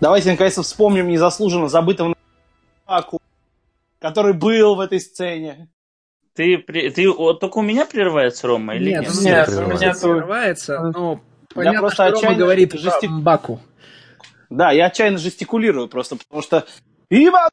Давайте 0.00 0.30
наконец-то 0.30 0.62
вспомним 0.62 1.08
незаслуженно 1.08 1.68
забытого 1.68 2.14
Аку, 2.86 3.20
который 4.02 4.34
был 4.34 4.74
в 4.74 4.80
этой 4.80 5.00
сцене. 5.00 5.70
Ты, 6.34 6.58
при- 6.58 6.90
ты 6.90 7.10
вот 7.10 7.40
только 7.40 7.58
у 7.58 7.62
меня 7.62 7.86
прерывается 7.86 8.46
Рома 8.48 8.74
или 8.76 8.90
Нет, 8.90 9.02
нет? 9.02 9.10
у 9.10 9.22
Нет, 9.22 9.48
меня 9.48 9.66
у 9.66 9.68
меня 9.70 9.94
прерывается, 9.94 10.80
но 10.80 11.20
понятно, 11.54 11.80
просто 11.80 11.94
что 11.94 12.04
Рома 12.04 12.16
отчаянно 12.18 12.38
говорит 12.38 12.72
жести- 12.74 13.06
про 13.06 13.12
Мбаку. 13.14 13.60
Да, 14.50 14.70
я 14.72 14.86
отчаянно 14.86 15.18
жестикулирую 15.18 15.88
просто, 15.88 16.16
потому 16.16 16.42
что 16.42 16.66
Иван! 17.10 17.48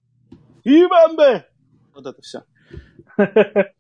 Иванбе! 0.66 1.46
Вот 1.94 2.06
это 2.06 2.22
все. 2.22 2.44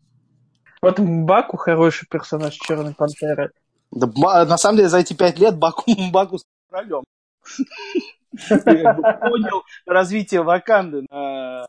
Вот 0.81 0.97
Мбаку 0.97 1.57
хороший 1.57 2.07
персонаж 2.09 2.53
Черной 2.53 2.93
Пантеры. 2.95 3.51
Да, 3.91 4.45
на 4.45 4.57
самом 4.57 4.77
деле, 4.77 4.87
за 4.87 4.99
эти 4.99 5.13
пять 5.13 5.37
лет 5.37 5.57
Баку, 5.57 5.83
Баку 6.11 6.37
с 6.37 6.45
королем. 6.69 7.03
Понял 8.49 9.63
развитие 9.85 10.43
Ваканды 10.43 11.05
на 11.09 11.67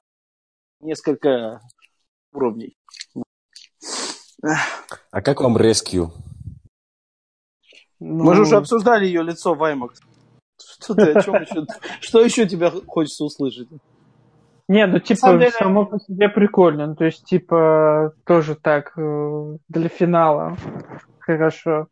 несколько 0.80 1.60
уровней. 2.32 2.76
А 5.10 5.22
как 5.22 5.40
вам 5.40 5.56
Rescue? 5.56 6.08
Ну, 7.98 8.24
Мы 8.24 8.34
же 8.34 8.42
уже 8.42 8.56
обсуждали 8.56 9.04
ее 9.04 9.22
лицо 9.22 9.54
в 9.54 9.62
IMAX. 9.62 9.96
Что 10.58 10.94
ты, 10.94 11.12
о 11.12 11.22
чем 11.22 11.34
еще? 11.42 11.66
Что 12.00 12.22
еще 12.22 12.48
тебе 12.48 12.70
хочется 12.70 13.24
услышать? 13.24 13.68
Не, 14.68 14.86
ну 14.86 14.98
типа 15.00 15.32
деле- 15.32 15.50
само 15.50 15.84
по 15.84 15.98
себе 15.98 16.28
прикольно. 16.28 16.86
Ну, 16.86 16.94
То 16.94 17.04
есть, 17.04 17.24
типа, 17.24 18.14
тоже 18.24 18.54
так 18.54 18.92
э, 18.96 19.56
для 19.68 19.88
финала. 19.88 20.56
Хорошо. 21.18 21.88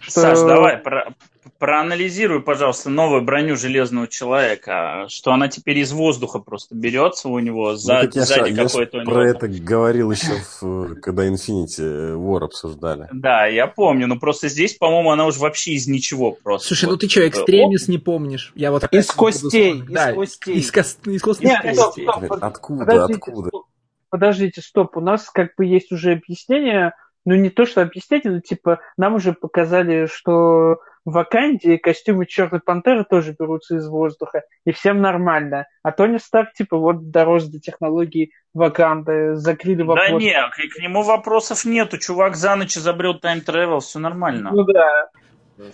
Что- 0.00 0.20
Саш, 0.20 0.38
давай, 0.40 0.78
про- 0.78 1.14
проанализируй, 1.58 2.40
пожалуйста, 2.42 2.90
новую 2.90 3.22
броню 3.22 3.56
Железного 3.56 4.08
Человека, 4.08 5.06
что 5.08 5.32
она 5.32 5.48
теперь 5.48 5.78
из 5.78 5.92
воздуха 5.92 6.38
просто 6.38 6.74
берется 6.74 7.28
у 7.28 7.38
него, 7.38 7.70
Ну, 7.72 7.76
за- 7.76 7.92
я 7.94 8.02
ж- 8.02 8.12
сзади 8.12 8.50
я 8.52 8.64
какой-то 8.64 9.00
него. 9.00 9.10
про 9.10 9.28
это 9.28 9.48
говорил 9.48 10.10
еще, 10.10 10.32
в, 10.60 10.94
когда 11.00 11.26
Infinity 11.28 12.14
War 12.16 12.44
обсуждали. 12.44 13.08
Да, 13.12 13.46
я 13.46 13.66
помню, 13.66 14.06
но 14.06 14.16
просто 14.18 14.48
здесь, 14.48 14.74
по-моему, 14.74 15.10
она 15.10 15.26
уже 15.26 15.40
вообще 15.40 15.72
из 15.72 15.86
ничего 15.86 16.32
просто. 16.32 16.68
Слушай, 16.68 16.88
ну 16.90 16.96
ты 16.96 17.08
что, 17.08 17.26
экстремис 17.28 17.88
не 17.88 17.98
помнишь? 17.98 18.52
Я 18.54 18.70
вот 18.70 18.84
Из 18.92 19.06
костей, 19.10 19.78
из 19.80 19.86
Да, 19.90 20.12
костей. 20.12 20.54
Из, 20.56 20.70
кос- 20.70 20.98
из 21.06 21.40
Нет, 21.40 21.62
костей. 21.62 22.06
стоп, 22.08 22.32
Откуда, 22.42 22.84
Подождите, 22.84 23.14
откуда? 23.18 23.48
стоп. 23.48 23.66
Подождите, 24.10 24.60
стоп. 24.60 24.96
У 24.96 25.00
нас 25.00 25.30
как 25.30 25.54
бы 25.56 25.64
есть 25.64 25.90
уже 25.92 26.12
объяснение. 26.12 26.92
Ну, 27.24 27.34
не 27.36 27.50
то, 27.50 27.64
что 27.66 27.82
объяснение, 27.82 28.30
но 28.32 28.40
типа 28.40 28.80
нам 28.96 29.14
уже 29.14 29.32
показали, 29.32 30.06
что 30.12 30.78
в 31.04 31.12
Ваканде 31.12 31.78
костюмы 31.78 32.26
Черной 32.26 32.60
Пантеры 32.60 33.04
тоже 33.04 33.34
берутся 33.38 33.76
из 33.76 33.88
воздуха, 33.88 34.42
и 34.64 34.72
всем 34.72 35.00
нормально. 35.00 35.66
А 35.82 35.92
Тони 35.92 36.18
Старк, 36.18 36.52
типа, 36.52 36.76
вот 36.76 37.10
дорос 37.10 37.46
до 37.46 37.58
технологии 37.58 38.30
Ваканды, 38.54 39.34
закрыли 39.34 39.82
Да 39.82 39.84
вопрос. 39.84 40.22
не, 40.22 40.32
к, 40.32 40.74
к 40.74 40.78
нему 40.80 41.02
вопросов 41.02 41.64
нету. 41.64 41.98
Чувак 41.98 42.36
за 42.36 42.54
ночь 42.54 42.76
изобрел 42.76 43.18
тайм-тревел, 43.18 43.80
все 43.80 43.98
нормально. 43.98 44.50
Ну 44.52 44.64
да. 44.64 45.08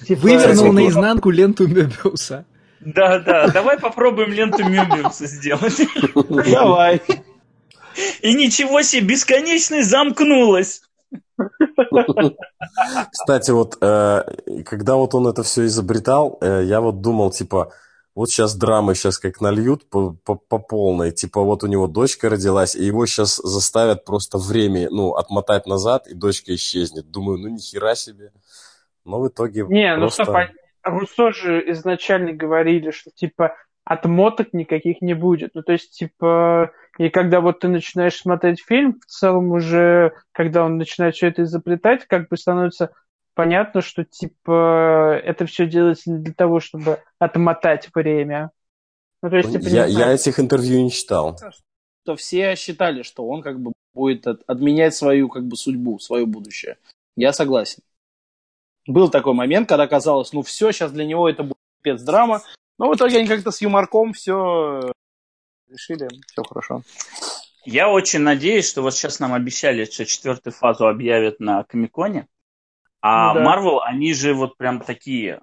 Типа, 0.07 0.21
Вывернул 0.21 0.55
Кстати, 0.55 0.75
наизнанку 0.75 1.31
ленту 1.31 1.67
Мебиуса. 1.67 2.47
Да, 2.81 3.19
да, 3.19 3.49
давай 3.49 3.79
попробуем 3.79 4.33
ленту 4.33 4.65
Мюбиуса 4.65 5.27
сделать. 5.27 5.81
Давай. 6.51 7.03
И 8.23 8.35
ничего 8.35 8.83
себе, 8.83 9.09
бесконечность 9.09 9.91
замкнулась. 9.91 10.83
Кстати, 13.11 13.51
вот 13.51 13.79
э, 13.81 14.23
когда 14.65 14.97
вот 14.97 15.15
он 15.15 15.29
это 15.29 15.43
все 15.43 15.67
изобретал, 15.67 16.39
э, 16.41 16.63
я 16.65 16.81
вот 16.81 17.01
думал, 17.01 17.31
типа, 17.31 17.73
вот 18.15 18.31
сейчас 18.31 18.57
драмы 18.57 18.95
сейчас 18.95 19.19
как 19.19 19.41
нальют 19.41 19.89
по, 19.89 20.17
по, 20.25 20.35
по 20.35 20.59
полной. 20.59 21.13
Типа 21.13 21.41
вот 21.43 21.63
у 21.63 21.69
него 21.69 21.87
дочка 21.87 22.29
родилась, 22.29 22.75
и 22.75 22.85
его 22.85 23.07
сейчас 23.07 23.37
заставят 23.37 24.05
просто 24.05 24.39
время, 24.39 24.89
ну, 24.91 25.15
отмотать 25.15 25.67
назад, 25.67 26.09
и 26.09 26.15
дочка 26.15 26.53
исчезнет. 26.55 27.11
Думаю, 27.11 27.39
ну, 27.39 27.49
нихера 27.49 27.95
себе. 27.95 28.33
Но 29.05 29.21
в 29.21 29.29
итоге 29.29 29.65
Не, 29.69 29.95
ну 29.95 30.03
просто... 30.03 30.25
стоп, 30.25 30.37
а 30.37 30.91
Руссо 30.91 31.33
же 31.33 31.71
изначально 31.71 32.33
говорили, 32.33 32.91
что, 32.91 33.11
типа, 33.11 33.55
отмоток 33.85 34.53
никаких 34.53 35.01
не 35.01 35.15
будет. 35.15 35.55
Ну, 35.55 35.63
то 35.63 35.73
есть, 35.73 35.97
типа, 35.99 36.73
и 36.99 37.11
когда 37.11 37.41
вот 37.41 37.61
ты 37.61 37.69
начинаешь 37.69 38.17
смотреть 38.17 38.61
фильм, 38.61 39.01
в 39.01 39.07
целом 39.07 39.53
уже, 39.53 40.13
когда 40.33 40.65
он 40.65 40.79
начинает 40.79 41.15
все 41.15 41.29
это 41.29 41.45
изобретать, 41.45 42.07
как 42.07 42.29
бы 42.29 42.37
становится 42.37 42.91
понятно, 43.35 43.83
что, 43.83 44.05
типа, 44.05 45.21
это 45.25 45.47
все 45.47 45.69
делается 45.69 46.11
не 46.11 46.19
для 46.19 46.35
того, 46.35 46.59
чтобы 46.59 47.01
отмотать 47.21 47.89
время. 47.95 48.51
Ну, 49.23 49.31
то 49.31 49.37
есть, 49.37 49.53
типа, 49.53 49.69
я, 49.69 49.87
я 49.87 50.13
этих 50.13 50.41
интервью 50.41 50.83
не 50.83 50.91
читал. 50.91 51.39
То 52.05 52.17
все 52.17 52.57
считали, 52.57 53.03
что 53.03 53.27
он 53.29 53.43
как 53.43 53.61
бы 53.61 53.73
будет 53.95 54.27
отменять 54.27 54.95
свою 54.95 55.29
как 55.29 55.47
бы 55.47 55.57
судьбу, 55.57 56.01
свое 56.01 56.27
будущее. 56.27 56.79
Я 57.17 57.33
согласен. 57.33 57.83
Был 58.87 59.09
такой 59.09 59.35
момент, 59.35 59.69
когда 59.69 59.87
казалось, 59.87 60.33
ну 60.33 60.43
все, 60.43 60.73
сейчас 60.73 60.91
для 60.91 61.05
него 61.05 61.29
это 61.29 61.43
будет 61.43 61.59
спецдрама, 61.81 62.43
но 62.79 62.89
в 62.91 62.95
итоге 62.97 63.19
они 63.19 63.29
как-то 63.29 63.51
с 63.51 63.61
юморком 63.61 64.15
все 64.15 64.93
решили, 65.71 66.09
все 66.27 66.43
хорошо. 66.43 66.83
Я 67.65 67.89
очень 67.91 68.21
надеюсь, 68.21 68.69
что 68.69 68.83
вот 68.83 68.95
сейчас 68.95 69.21
нам 69.21 69.35
обещали, 69.35 69.85
что 69.85 70.07
четвертую 70.07 70.53
фазу 70.53 70.87
объявят 70.87 71.41
на 71.41 71.65
Комиконе. 71.65 72.27
А 73.01 73.35
ну, 73.35 73.41
да. 73.41 73.47
Marvel, 73.47 73.79
они 73.85 74.15
же 74.15 74.35
вот 74.35 74.57
прям 74.57 74.81
такие. 74.81 75.41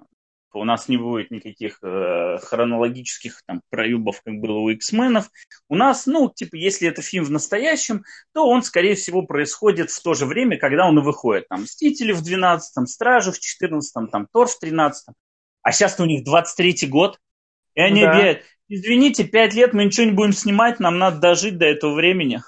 У 0.52 0.64
нас 0.64 0.88
не 0.88 0.96
будет 0.96 1.30
никаких 1.30 1.78
э, 1.82 2.38
хронологических 2.42 3.42
там 3.46 3.60
проюбов, 3.68 4.22
как 4.22 4.40
было 4.40 4.58
у 4.58 4.70
X-менов. 4.70 5.30
У 5.68 5.76
нас, 5.76 6.06
ну, 6.06 6.32
типа, 6.34 6.56
если 6.56 6.88
это 6.88 7.02
фильм 7.02 7.24
в 7.24 7.30
настоящем, 7.30 8.04
то 8.32 8.48
он, 8.48 8.62
скорее 8.62 8.94
всего, 8.94 9.22
происходит 9.22 9.90
в 9.90 10.02
то 10.02 10.14
же 10.14 10.24
время, 10.24 10.58
когда 10.58 10.88
он 10.88 10.98
и 10.98 11.02
выходит. 11.02 11.46
Там 11.48 11.62
Мстители 11.62 12.12
в 12.12 12.22
12-м, 12.22 12.86
Стражи 12.86 13.32
в 13.32 13.38
14-м, 13.38 14.08
там 14.08 14.26
Тор 14.32 14.48
в 14.48 14.58
13-м. 14.62 15.14
А 15.62 15.72
сейчас-то 15.72 16.04
у 16.04 16.06
них 16.06 16.26
23-й 16.26 16.86
год. 16.86 17.18
И 17.74 17.80
они 17.80 18.00
да. 18.00 18.10
объявляют, 18.10 18.42
извините, 18.68 19.24
пять 19.24 19.54
лет 19.54 19.72
мы 19.72 19.84
ничего 19.84 20.06
не 20.06 20.12
будем 20.12 20.32
снимать, 20.32 20.80
нам 20.80 20.98
надо 20.98 21.18
дожить 21.18 21.58
до 21.58 21.66
этого 21.66 21.94
времени. 21.94 22.42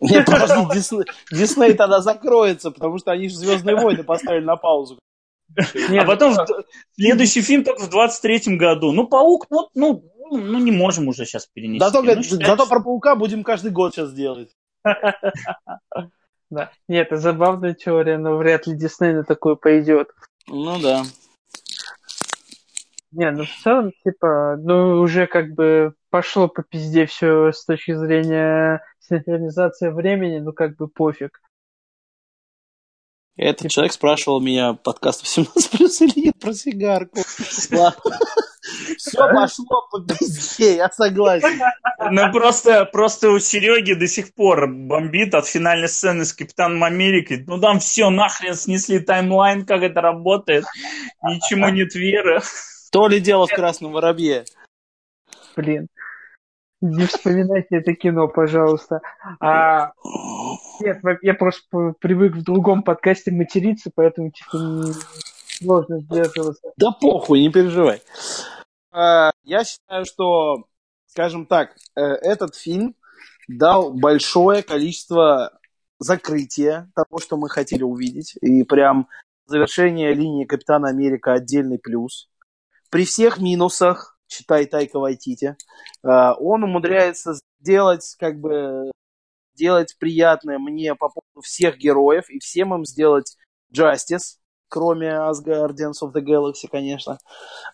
Нет, 0.00 0.26
подожди, 0.26 0.74
Дисней, 0.74 1.04
Дисней 1.30 1.74
тогда 1.74 2.00
закроется, 2.00 2.70
потому 2.70 2.98
что 2.98 3.12
они 3.12 3.28
же 3.28 3.36
«Звездные 3.36 3.76
войны» 3.76 4.04
поставили 4.04 4.44
на 4.44 4.56
паузу. 4.56 4.98
Нет, 5.88 6.02
а 6.02 6.06
потом 6.06 6.34
следующий 6.96 7.42
фильм 7.42 7.64
только 7.64 7.82
в 7.82 7.94
23-м 7.94 8.58
году. 8.58 8.92
Ну, 8.92 9.06
Паук, 9.06 9.46
ну, 9.50 9.68
ну, 9.74 10.04
ну, 10.30 10.58
не 10.58 10.72
можем 10.72 11.08
уже 11.08 11.26
сейчас 11.26 11.46
перенести. 11.46 11.78
Зато, 11.78 12.02
ну, 12.02 12.22
зато 12.22 12.66
про 12.66 12.80
Паука 12.80 13.14
будем 13.14 13.44
каждый 13.44 13.70
год 13.70 13.94
сейчас 13.94 14.12
делать. 14.12 14.50
Да. 16.50 16.70
Нет, 16.86 17.08
это 17.08 17.16
забавная 17.16 17.74
теория, 17.74 18.16
но 18.16 18.36
вряд 18.36 18.66
ли 18.68 18.76
Дисней 18.76 19.12
на 19.12 19.24
такое 19.24 19.56
пойдет. 19.56 20.10
Ну 20.46 20.78
да. 20.78 21.02
Не, 23.14 23.30
ну 23.30 23.44
в 23.44 23.62
целом, 23.62 23.92
типа, 24.04 24.56
ну 24.58 25.00
уже 25.00 25.28
как 25.28 25.54
бы 25.54 25.94
пошло 26.10 26.48
по 26.48 26.64
пизде 26.64 27.06
все 27.06 27.52
с 27.52 27.64
точки 27.64 27.94
зрения 27.94 28.82
синхронизации 28.98 29.90
времени, 29.90 30.40
ну 30.40 30.52
как 30.52 30.76
бы 30.76 30.88
пофиг. 30.88 31.40
Этот 33.36 33.62
типа... 33.62 33.70
человек 33.70 33.92
спрашивал 33.92 34.40
меня 34.40 34.74
подкаст 34.74 35.22
18 35.22 35.70
плюс 35.70 36.00
или 36.00 36.26
нет 36.26 36.34
про 36.40 36.52
сигарку. 36.54 37.20
Все 38.96 39.32
пошло 39.32 39.88
по 39.92 40.00
пизде, 40.00 40.76
я 40.76 40.90
согласен. 40.90 41.60
Ну 42.10 42.32
просто, 42.32 42.84
просто 42.86 43.30
у 43.30 43.38
Сереги 43.38 43.94
до 43.94 44.08
сих 44.08 44.34
пор 44.34 44.66
бомбит 44.66 45.34
от 45.34 45.46
финальной 45.46 45.88
сцены 45.88 46.24
с 46.24 46.32
Капитаном 46.32 46.82
Америкой. 46.82 47.44
Ну 47.46 47.60
там 47.60 47.78
все 47.78 48.10
нахрен 48.10 48.54
снесли 48.54 48.98
таймлайн, 48.98 49.64
как 49.64 49.82
это 49.82 50.00
работает. 50.00 50.64
Ничему 51.22 51.68
нет 51.68 51.94
веры. 51.94 52.40
То 52.94 53.08
ли 53.08 53.18
дело 53.18 53.48
в 53.48 53.50
«Красном 53.50 53.90
воробье». 53.90 54.44
Блин. 55.56 55.88
Не 56.80 57.06
вспоминайте 57.06 57.78
это 57.78 57.92
кино, 57.94 58.28
пожалуйста. 58.28 59.00
А, 59.40 59.90
нет, 60.78 61.00
я 61.22 61.34
просто 61.34 61.94
привык 61.98 62.36
в 62.36 62.44
другом 62.44 62.84
подкасте 62.84 63.32
материться, 63.32 63.90
поэтому 63.92 64.30
типа 64.30 64.92
сложно 65.58 65.98
сдерживаться. 66.02 66.70
Да 66.76 66.92
похуй, 66.92 67.40
не 67.40 67.50
переживай. 67.50 68.00
А, 68.92 69.32
я 69.42 69.64
считаю, 69.64 70.04
что, 70.04 70.66
скажем 71.06 71.46
так, 71.46 71.74
э, 71.96 72.00
этот 72.00 72.54
фильм 72.54 72.94
дал 73.48 73.92
большое 73.92 74.62
количество 74.62 75.58
закрытия 75.98 76.92
того, 76.94 77.18
что 77.18 77.36
мы 77.38 77.48
хотели 77.48 77.82
увидеть. 77.82 78.36
И 78.40 78.62
прям 78.62 79.08
завершение 79.46 80.14
линии 80.14 80.44
Капитана 80.44 80.90
Америка 80.90 81.32
отдельный 81.32 81.80
плюс 81.80 82.28
при 82.94 83.04
всех 83.04 83.40
минусах, 83.40 84.16
читай 84.28 84.66
Тайка 84.66 85.00
Вайтити, 85.00 85.56
э, 86.04 86.08
он 86.38 86.62
умудряется 86.62 87.32
сделать, 87.58 88.14
как 88.20 88.38
бы, 88.38 88.92
делать 89.56 89.96
приятное 89.98 90.60
мне 90.60 90.94
по 90.94 91.08
поводу 91.08 91.40
всех 91.42 91.76
героев 91.76 92.30
и 92.30 92.38
всем 92.38 92.72
им 92.72 92.84
сделать 92.84 93.36
justice, 93.76 94.36
кроме 94.68 95.08
Asgardians 95.08 96.04
of 96.04 96.12
the 96.14 96.22
Galaxy, 96.22 96.68
конечно. 96.70 97.18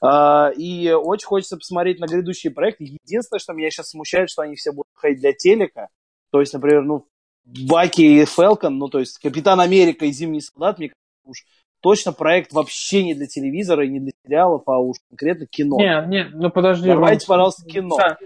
Э, 0.02 0.54
и 0.56 0.90
очень 0.90 1.26
хочется 1.26 1.58
посмотреть 1.58 2.00
на 2.00 2.06
грядущие 2.06 2.50
проекты. 2.50 2.84
Единственное, 2.84 3.40
что 3.40 3.52
меня 3.52 3.68
сейчас 3.68 3.90
смущает, 3.90 4.30
что 4.30 4.40
они 4.40 4.56
все 4.56 4.72
будут 4.72 4.88
ходить 4.94 5.20
для 5.20 5.34
телека. 5.34 5.88
То 6.30 6.40
есть, 6.40 6.54
например, 6.54 6.84
ну, 6.84 7.06
Баки 7.44 8.22
и 8.22 8.24
Фелкон, 8.24 8.78
ну, 8.78 8.88
то 8.88 9.00
есть 9.00 9.18
Капитан 9.18 9.60
Америка 9.60 10.06
и 10.06 10.12
Зимний 10.12 10.40
солдат, 10.40 10.78
мне 10.78 10.88
кажется, 10.88 11.28
уж 11.28 11.44
точно 11.80 12.12
проект 12.12 12.52
вообще 12.52 13.04
не 13.04 13.14
для 13.14 13.26
телевизора 13.26 13.84
и 13.84 13.90
не 13.90 14.00
для 14.00 14.12
сериалов, 14.24 14.62
а 14.66 14.78
уж 14.78 14.96
конкретно 15.08 15.46
кино. 15.46 15.78
Не, 15.78 16.06
не, 16.06 16.24
ну 16.32 16.50
подожди. 16.50 16.88
Давайте, 16.88 17.26
Ром, 17.26 17.36
пожалуйста, 17.36 17.64
кино. 17.66 17.96
Да, 17.96 18.18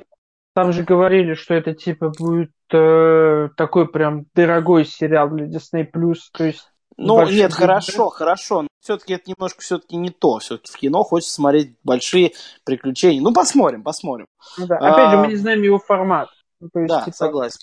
там 0.55 0.73
же 0.73 0.85
говорили, 0.85 1.35
что 1.35 1.55
это 1.55 1.75
типа 1.75 2.13
будет 2.17 2.53
э, 2.73 3.49
такой 3.57 3.89
прям 3.89 4.27
дорогой 4.35 4.85
сериал 4.85 5.31
для 5.31 5.47
Disney+. 5.47 5.87
То 6.33 6.45
есть 6.45 6.69
ну, 6.97 7.29
нет, 7.29 7.53
хорошо, 7.53 8.09
хорошо. 8.09 8.63
Но 8.63 8.69
все-таки 8.81 9.15
это 9.15 9.25
немножко 9.27 9.61
все-таки 9.63 9.97
не 9.97 10.11
то. 10.11 10.39
Все-таки 10.39 10.73
в 10.73 10.77
кино 10.77 11.03
хочется 11.03 11.35
смотреть 11.35 11.77
большие 11.83 12.33
приключения. 12.65 13.21
Ну, 13.21 13.33
посмотрим, 13.33 13.83
посмотрим. 13.83 14.27
Ну, 14.59 14.67
да. 14.67 14.77
Опять 14.77 15.09
а... 15.09 15.11
же, 15.11 15.17
мы 15.19 15.27
не 15.29 15.37
знаем 15.37 15.63
его 15.63 15.79
формат. 15.79 16.29
Ну, 16.61 16.69
есть, 16.75 16.89
да, 16.89 17.03
типа... 17.03 17.17
согласен. 17.17 17.59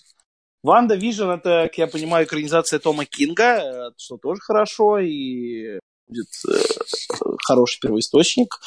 WandaVision 0.64 1.30
это, 1.30 1.64
как 1.64 1.78
я 1.78 1.88
понимаю, 1.88 2.26
экранизация 2.26 2.80
Тома 2.80 3.06
Кинга, 3.06 3.90
э, 3.90 3.92
что 3.98 4.18
тоже 4.18 4.42
хорошо 4.42 5.00
и 5.00 5.80
будет 6.08 6.28
э, 6.48 7.30
хороший 7.46 7.80
первоисточник. 7.82 8.60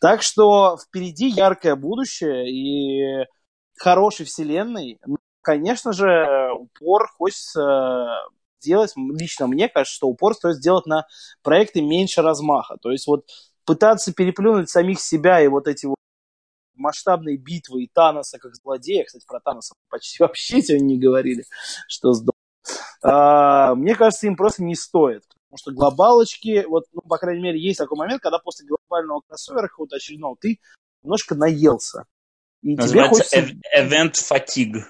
Так 0.00 0.22
что 0.22 0.76
впереди 0.78 1.28
яркое 1.28 1.74
будущее 1.74 2.50
и 2.50 3.26
хорошей 3.78 4.26
вселенной. 4.26 4.98
Ну, 5.04 5.16
конечно 5.42 5.92
же, 5.92 6.50
упор 6.56 7.08
хочется 7.18 8.06
сделать, 8.60 8.92
лично 8.96 9.46
мне 9.46 9.68
кажется, 9.68 9.96
что 9.96 10.08
упор 10.08 10.34
стоит 10.34 10.56
сделать 10.56 10.86
на 10.86 11.06
проекты 11.42 11.80
меньше 11.82 12.22
размаха. 12.22 12.76
То 12.80 12.92
есть 12.92 13.06
вот 13.06 13.24
пытаться 13.64 14.12
переплюнуть 14.12 14.70
самих 14.70 15.00
себя 15.00 15.40
и 15.40 15.48
вот 15.48 15.66
эти 15.66 15.86
вот 15.86 15.96
масштабные 16.80 17.36
битвы 17.36 17.84
и 17.84 17.90
Таноса 17.92 18.38
как 18.38 18.54
злодея, 18.54 19.04
кстати, 19.04 19.24
про 19.26 19.40
Таноса 19.40 19.74
почти 19.88 20.16
вообще 20.22 20.62
сегодня 20.62 20.86
не 20.86 20.98
говорили, 20.98 21.44
что 21.88 22.12
здорово. 22.12 22.36
А, 23.02 23.74
мне 23.74 23.94
кажется, 23.94 24.26
им 24.26 24.36
просто 24.36 24.62
не 24.62 24.74
стоит. 24.74 25.24
Потому 25.48 25.58
что 25.58 25.72
глобалочки, 25.72 26.64
вот, 26.68 26.84
ну, 26.92 27.00
по 27.02 27.18
крайней 27.18 27.42
мере, 27.42 27.60
есть 27.60 27.78
такой 27.78 27.98
момент, 27.98 28.22
когда 28.22 28.38
после 28.38 28.66
глобального 28.66 29.22
кроссовера 29.26 29.66
какого-то 29.66 29.96
очередного 29.96 30.36
ты 30.40 30.60
немножко 31.02 31.34
наелся. 31.34 32.04
И 32.62 32.76
Называется 32.76 33.24
тебе 33.24 33.42
хочется... 33.42 33.60
event 33.76 34.12
fatigue. 34.12 34.84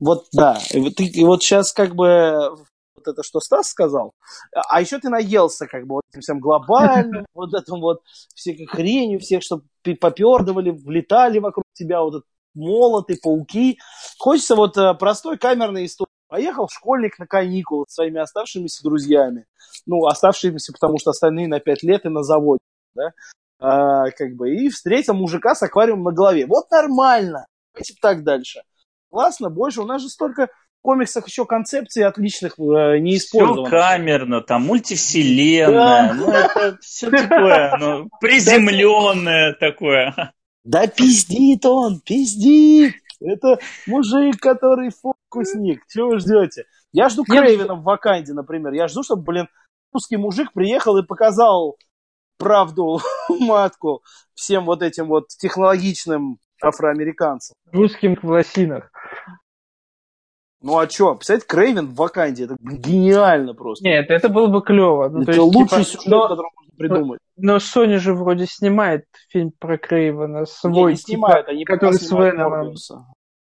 Вот, 0.00 0.26
да. 0.32 0.58
И, 0.70 0.90
ты, 0.90 1.04
и 1.06 1.24
вот 1.24 1.42
сейчас 1.42 1.72
как 1.72 1.94
бы 1.94 2.56
вот 2.96 3.08
это, 3.08 3.22
что 3.22 3.40
Стас 3.40 3.68
сказал, 3.68 4.12
а 4.52 4.80
еще 4.80 4.98
ты 4.98 5.08
наелся 5.08 5.66
как 5.66 5.86
бы 5.86 5.96
вот 5.96 6.02
этим 6.10 6.20
всем 6.20 6.40
глобальным, 6.40 7.26
вот 7.34 7.54
этим 7.54 7.80
вот 7.80 8.02
всякой 8.34 8.66
хренью, 8.66 9.20
всех, 9.20 9.42
что 9.42 9.62
попердывали, 9.82 10.70
влетали 10.70 11.38
вокруг 11.38 11.64
тебя, 11.74 12.00
вот 12.00 12.16
этот 12.16 12.26
молоты, 12.54 13.18
пауки. 13.22 13.78
Хочется 14.18 14.56
вот 14.56 14.76
э, 14.76 14.94
простой 14.94 15.38
камерной 15.38 15.86
истории. 15.86 16.08
Поехал 16.28 16.68
школьник 16.68 17.18
на 17.18 17.26
каникулы 17.26 17.84
с 17.88 17.94
своими 17.94 18.20
оставшимися 18.20 18.82
друзьями. 18.82 19.46
Ну, 19.84 20.04
оставшимися, 20.06 20.72
потому 20.72 20.98
что 20.98 21.10
остальные 21.10 21.48
на 21.48 21.60
пять 21.60 21.82
лет 21.82 22.04
и 22.04 22.08
на 22.08 22.22
заводе, 22.22 22.60
да. 22.94 23.12
А, 23.58 24.10
как 24.10 24.34
бы, 24.34 24.54
и 24.54 24.68
встретил 24.68 25.14
мужика 25.14 25.54
с 25.54 25.62
аквариумом 25.62 26.04
на 26.04 26.12
голове. 26.12 26.46
Вот 26.46 26.70
нормально. 26.70 27.46
Давайте 27.72 27.94
так 28.00 28.24
дальше. 28.24 28.62
Классно, 29.10 29.50
больше. 29.50 29.82
У 29.82 29.86
нас 29.86 30.02
же 30.02 30.08
столько 30.08 30.48
комиксах 30.86 31.26
еще 31.26 31.44
концепции 31.46 32.04
отличных 32.04 32.60
э, 32.60 32.98
не 32.98 33.16
использованы. 33.16 33.66
Все 33.66 33.76
камерно, 33.76 34.40
там 34.40 34.62
мультивселенная, 34.62 35.72
да. 35.72 36.14
ну 36.14 36.30
это 36.30 36.78
все 36.80 37.10
такое, 37.10 37.76
ну, 37.76 38.08
приземленное 38.20 39.54
такое. 39.54 40.32
Да 40.62 40.86
пиздит 40.86 41.66
он, 41.66 42.00
пиздит! 42.00 42.94
Это 43.20 43.58
мужик, 43.88 44.38
который 44.38 44.90
фокусник. 44.90 45.80
Чего 45.88 46.10
вы 46.10 46.20
ждете? 46.20 46.66
Я 46.92 47.08
жду 47.08 47.24
Крейвена 47.24 47.74
в 47.74 47.82
Ваканде, 47.82 48.32
например. 48.32 48.72
Я 48.72 48.86
жду, 48.86 49.02
чтобы, 49.02 49.22
блин, 49.22 49.48
русский 49.92 50.16
мужик 50.16 50.52
приехал 50.52 50.96
и 50.98 51.04
показал 51.04 51.78
правду 52.38 53.00
матку 53.40 54.02
всем 54.34 54.66
вот 54.66 54.82
этим 54.82 55.08
вот 55.08 55.28
технологичным 55.28 56.38
афроамериканцам. 56.62 57.56
Русским 57.72 58.16
в 58.20 58.24
лосинах. 58.24 58.90
Ну 60.66 60.78
а 60.78 60.88
что, 60.90 61.14
представляете, 61.14 61.46
Крейвен 61.46 61.86
в 61.86 61.94
Ваканде, 61.94 62.44
это 62.44 62.56
гениально 62.60 63.54
просто. 63.54 63.84
Нет, 63.84 64.10
это 64.10 64.28
было 64.28 64.48
бы 64.48 64.62
клево. 64.62 65.08
Ну, 65.08 65.22
это 65.22 65.30
есть, 65.30 65.40
лучший 65.40 65.84
типа, 65.84 65.84
сюжет, 65.84 66.06
но, 66.08 66.28
который 66.28 66.50
можно 66.56 66.72
придумать. 66.76 67.20
Но 67.36 67.56
Sony 67.58 67.98
же 67.98 68.14
вроде 68.14 68.46
снимает 68.46 69.04
фильм 69.28 69.52
про 69.56 69.78
Крейвена 69.78 70.44
свой, 70.44 70.72
не, 70.74 70.90
не 70.90 70.96
снимают, 70.96 71.46
типа, 71.46 71.52
они 71.52 71.64
который 71.64 71.94
с 71.94 72.10
Веномом. 72.10 72.74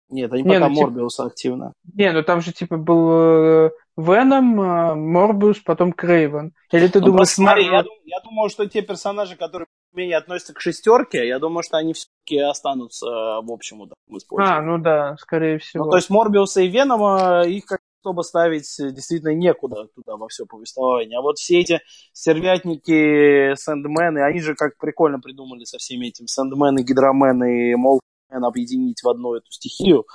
Нет, 0.07 0.31
они 0.31 0.43
не, 0.43 0.53
пока 0.53 0.69
ну, 0.69 0.81
Морбиуса 0.81 1.23
типа... 1.23 1.27
активно. 1.27 1.73
Не, 1.93 2.13
ну 2.13 2.23
там 2.23 2.39
же 2.39 2.53
типа 2.53 2.77
был 2.77 3.11
э, 3.11 3.71
Веном, 3.97 4.61
э, 4.61 4.95
Морбиус, 4.95 5.59
потом 5.59 5.91
Крейвен. 5.91 6.53
Или 6.71 6.87
ты 6.87 7.01
ну, 7.01 7.07
думаешь... 7.07 7.27
Смотри, 7.27 7.65
я, 7.65 7.83
я 8.05 8.19
думаю, 8.23 8.49
что 8.49 8.65
те 8.65 8.81
персонажи, 8.81 9.35
которые 9.35 9.67
менее 9.93 10.17
относятся 10.17 10.53
к 10.53 10.61
шестерке, 10.61 11.27
я 11.27 11.39
думаю, 11.39 11.63
что 11.63 11.77
они 11.77 11.93
все-таки 11.93 12.39
останутся 12.39 13.07
э, 13.07 13.41
в 13.41 13.51
общем 13.51 13.89
в 14.07 14.17
использовании. 14.17 14.59
А, 14.59 14.61
ну 14.61 14.77
да, 14.81 15.17
скорее 15.17 15.59
всего. 15.59 15.85
Ну, 15.85 15.91
то 15.91 15.97
есть 15.97 16.09
Морбиуса 16.09 16.61
и 16.61 16.67
Венома, 16.67 17.43
их 17.45 17.65
как 17.65 17.79
особо 18.01 18.21
ставить 18.21 18.73
действительно 18.77 19.33
некуда 19.33 19.87
туда 19.95 20.15
во 20.15 20.27
все 20.27 20.45
повествование. 20.45 21.17
А 21.17 21.21
вот 21.21 21.37
все 21.37 21.59
эти 21.59 21.81
сервятники, 22.13 23.55
сэндмены, 23.55 24.19
они 24.19 24.41
же 24.41 24.55
как 24.55 24.77
прикольно 24.77 25.19
придумали 25.19 25.65
со 25.65 25.77
всеми 25.77 26.07
этими 26.07 26.27
сэндмены, 26.27 26.83
гидромены 26.83 27.71
и 27.71 27.75
мол 27.75 27.99
объединить 28.29 29.01
в 29.03 29.09
одну 29.09 29.33
эту 29.33 29.51
стихию, 29.51 30.05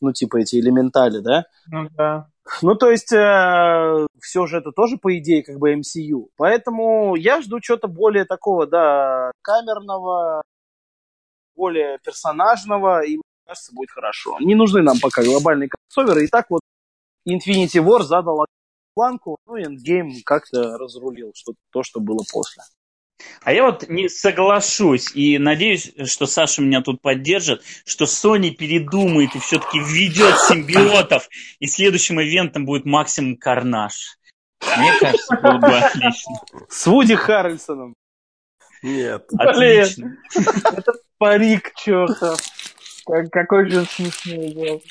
ну, 0.00 0.12
типа 0.12 0.38
эти 0.38 0.56
элементали, 0.56 1.20
да? 1.20 1.44
Ну, 1.70 1.88
да. 1.96 2.28
Ну, 2.62 2.74
то 2.74 2.90
есть, 2.90 3.12
э, 3.12 4.06
все 4.20 4.46
же 4.46 4.58
это 4.58 4.72
тоже, 4.72 4.96
по 4.96 5.16
идее, 5.18 5.42
как 5.42 5.58
бы 5.58 5.74
MCU. 5.74 6.28
Поэтому 6.36 7.14
я 7.14 7.40
жду 7.40 7.60
чего-то 7.60 7.88
более 7.88 8.24
такого, 8.24 8.66
да, 8.66 9.32
камерного, 9.42 10.42
более 11.54 11.98
персонажного, 12.04 13.04
и 13.04 13.16
мне 13.16 13.22
кажется, 13.46 13.72
будет 13.74 13.90
хорошо. 13.90 14.36
Не 14.40 14.54
нужны 14.54 14.82
нам 14.82 14.98
пока 15.00 15.22
глобальные 15.22 15.68
кроссоверы. 15.68 16.24
И 16.24 16.28
так 16.28 16.46
вот 16.50 16.60
Infinity 17.28 17.84
War 17.84 18.02
задал 18.02 18.46
планку, 18.94 19.38
ну, 19.46 19.56
Endgame 19.56 20.22
как-то 20.24 20.76
разрулил 20.76 21.32
что 21.34 21.54
то, 21.70 21.82
что 21.82 22.00
было 22.00 22.22
после. 22.30 22.62
А 23.42 23.52
я 23.52 23.64
вот 23.64 23.88
не 23.88 24.08
соглашусь 24.08 25.14
и 25.14 25.38
надеюсь, 25.38 25.92
что 26.06 26.26
Саша 26.26 26.62
меня 26.62 26.82
тут 26.82 27.00
поддержит, 27.00 27.62
что 27.84 28.04
Sony 28.04 28.50
передумает 28.50 29.34
и 29.34 29.38
все-таки 29.38 29.78
введет 29.78 30.38
симбиотов, 30.38 31.28
и 31.58 31.66
следующим 31.66 32.20
ивентом 32.20 32.64
будет 32.66 32.84
максимум 32.84 33.36
Карнаж. 33.36 34.18
Мне 34.76 34.92
кажется, 34.98 35.36
было 35.36 35.58
бы 35.58 35.78
отлично. 35.78 36.34
С 36.68 36.86
Вуди 36.86 37.14
Харрельсоном. 37.14 37.94
Нет. 38.82 39.26
Отлично. 39.38 40.16
Это 40.34 40.92
парик 41.18 41.74
чертов. 41.74 42.38
Какой 43.32 43.70
же 43.70 43.84
смешной 43.86 44.54
был. 44.54 44.82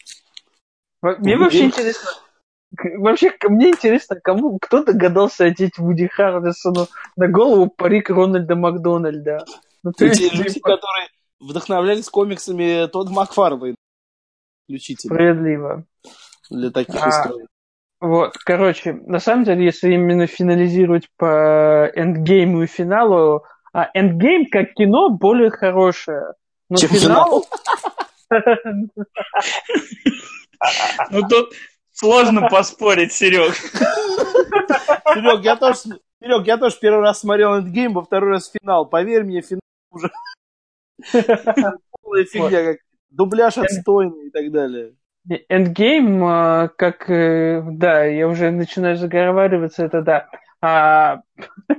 Мне 1.01 1.37
вообще 1.37 1.65
интересно, 1.65 2.09
Вообще, 2.71 3.33
мне 3.43 3.69
интересно, 3.69 4.19
кому 4.21 4.59
кто 4.59 4.83
догадался 4.83 5.45
одеть 5.45 5.77
Вуди 5.77 6.07
Харрисону 6.07 6.87
на 7.15 7.27
голову 7.27 7.67
парик 7.67 8.09
Рональда 8.09 8.55
Макдональда. 8.55 9.43
Ну, 9.83 9.91
то 9.91 10.05
есть, 10.05 10.21
люди, 10.21 10.49
типа... 10.49 10.75
которые 10.75 11.07
вдохновлялись 11.39 12.09
комиксами 12.09 12.87
Тодд 12.87 13.09
Макфарлейна. 13.11 13.75
Включительно. 14.65 15.15
Справедливо. 15.15 15.85
Для 16.49 16.69
таких 16.69 17.01
а, 17.01 17.09
историй. 17.09 17.47
Вот, 18.01 18.37
короче, 18.37 18.93
на 18.93 19.19
самом 19.19 19.45
деле, 19.45 19.65
если 19.65 19.93
именно 19.93 20.27
финализировать 20.27 21.09
по 21.17 21.91
эндгейму 21.95 22.63
и 22.63 22.67
финалу, 22.67 23.43
а 23.73 23.89
эндгейм 23.93 24.45
как 24.49 24.73
кино 24.73 25.09
более 25.09 25.49
хорошее. 25.49 26.33
Но 26.69 26.77
Чем 26.77 26.89
финал... 26.89 27.45
Ну 31.09 31.27
тут 31.27 31.53
Сложно 31.99 32.47
поспорить, 32.47 33.11
Серег. 33.11 33.53
Серег, 35.13 35.43
я 35.43 35.57
тоже, 35.57 35.79
Серег, 36.21 36.47
я 36.47 36.57
тоже 36.57 36.77
первый 36.79 37.01
раз 37.01 37.19
смотрел 37.19 37.59
Endgame, 37.59 37.91
во 37.91 38.03
второй 38.03 38.31
раз 38.31 38.49
финал. 38.49 38.85
Поверь 38.85 39.25
мне, 39.25 39.41
финал 39.41 39.59
уже 39.91 40.09
полная 42.01 42.23
фигня, 42.23 42.63
как 42.63 42.77
дубляж 43.09 43.57
отстойный 43.57 44.27
и 44.27 44.29
так 44.29 44.49
далее. 44.49 44.95
Endgame, 45.49 46.23
а, 46.23 46.69
как, 46.69 47.09
э, 47.09 47.63
да, 47.69 48.05
я 48.05 48.29
уже 48.29 48.49
начинаю 48.51 48.95
заговариваться, 48.95 49.83
это 49.83 50.01
да. 50.01 50.29
А... 50.61 51.21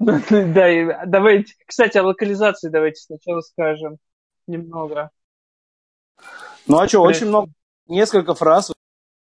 ну, 0.00 0.20
да, 0.30 1.04
давайте, 1.04 1.52
кстати, 1.66 1.98
о 1.98 2.04
локализации 2.04 2.70
давайте 2.70 3.02
сначала 3.02 3.42
скажем 3.42 3.98
немного. 4.46 5.10
Ну 6.66 6.78
а 6.78 6.88
что, 6.88 7.02
очень 7.02 7.26
много, 7.26 7.50
несколько 7.88 8.34
фраз 8.34 8.72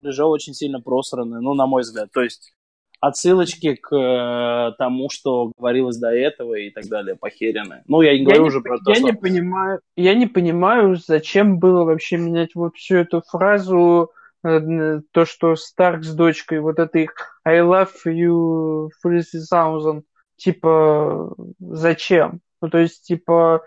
уже 0.03 0.25
очень 0.25 0.55
сильно 0.55 0.81
просраны, 0.81 1.41
ну, 1.41 1.55
на 1.55 1.67
мой 1.67 1.83
взгляд. 1.83 2.11
То 2.13 2.23
есть 2.23 2.55
отсылочки 3.01 3.75
к 3.75 3.95
э, 3.95 4.73
тому, 4.77 5.09
что 5.11 5.53
говорилось 5.57 5.97
до 5.97 6.11
этого 6.11 6.55
и 6.55 6.71
так 6.71 6.87
далее, 6.87 7.17
похерены. 7.17 7.83
Ну, 7.87 8.03
я 8.03 8.17
не 8.17 8.25
говорю 8.25 8.43
я 8.43 8.47
уже 8.47 8.59
не, 8.59 8.63
про 8.63 8.79
то, 8.79 8.91
я 8.91 8.97
что... 8.97 9.05
Не 9.07 9.13
понимаю, 9.15 9.81
я 9.97 10.15
не 10.15 10.27
понимаю, 10.27 10.97
зачем 10.97 11.59
было 11.59 11.85
вообще 11.85 12.19
менять 12.19 12.55
вот 12.55 12.77
всю 12.77 12.97
эту 12.97 13.23
фразу, 13.27 14.11
э, 14.45 15.01
то, 15.13 15.25
что 15.25 15.57
Старк 15.57 16.05
с 16.05 16.15
дочкой, 16.15 16.61
вот 16.61 16.79
это 16.79 16.99
их 16.99 17.41
I 17.45 17.61
love 17.61 17.91
you 18.05 18.91
30,000, 19.03 20.03
типа, 20.37 21.35
зачем? 21.59 22.41
Ну, 22.61 22.69
то 22.69 22.79
есть, 22.79 23.07
типа, 23.07 23.63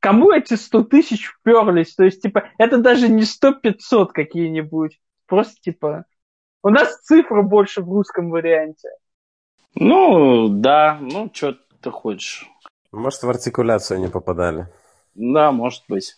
кому 0.00 0.32
эти 0.32 0.54
100 0.54 0.84
тысяч 0.84 1.26
вперлись? 1.26 1.94
То 1.94 2.04
есть, 2.04 2.22
типа, 2.22 2.48
это 2.58 2.78
даже 2.78 3.08
не 3.08 3.22
100-500 3.22 4.08
какие-нибудь. 4.12 4.98
Просто 5.26 5.60
типа... 5.60 6.04
У 6.62 6.70
нас 6.70 7.00
цифра 7.02 7.42
больше 7.42 7.82
в 7.82 7.92
русском 7.92 8.30
варианте. 8.30 8.88
Ну, 9.74 10.48
да. 10.48 10.98
Ну, 11.00 11.30
что 11.32 11.56
ты 11.80 11.90
хочешь. 11.90 12.46
Может, 12.90 13.22
в 13.22 13.30
артикуляцию 13.30 14.00
не 14.00 14.08
попадали. 14.08 14.68
Да, 15.14 15.52
может 15.52 15.84
быть. 15.88 16.16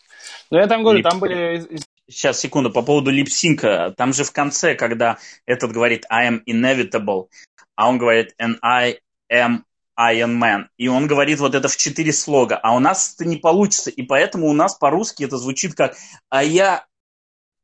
Но 0.51 0.59
я 0.59 0.67
там 0.67 0.83
говорю, 0.83 0.99
Лип... 0.99 1.09
там 1.09 1.21
были... 1.21 1.81
Сейчас, 2.09 2.41
секунду, 2.41 2.71
по 2.71 2.83
поводу 2.83 3.11
липсинка. 3.11 3.93
Там 3.97 4.15
же 4.15 4.25
в 4.25 4.33
конце, 4.33 4.75
когда 4.75 5.19
этот 5.45 5.73
говорит 5.73 6.07
I 6.09 6.31
am 6.31 6.43
inevitable, 6.47 7.29
а 7.77 7.89
он 7.91 7.99
говорит 7.99 8.35
and 8.41 8.57
I 8.63 9.01
am 9.31 9.65
Iron 9.99 10.41
Man. 10.41 10.69
И 10.79 10.89
он 10.89 11.07
говорит 11.07 11.41
вот 11.41 11.55
это 11.55 11.69
в 11.69 11.77
четыре 11.77 12.13
слога. 12.13 12.57
А 12.57 12.75
у 12.75 12.79
нас 12.79 13.15
это 13.15 13.29
не 13.29 13.37
получится. 13.37 13.91
И 13.91 14.03
поэтому 14.03 14.47
у 14.47 14.55
нас 14.55 14.77
по-русски 14.77 15.25
это 15.25 15.37
звучит 15.37 15.75
как 15.75 15.97
«А 16.31 16.43
я 16.43 16.87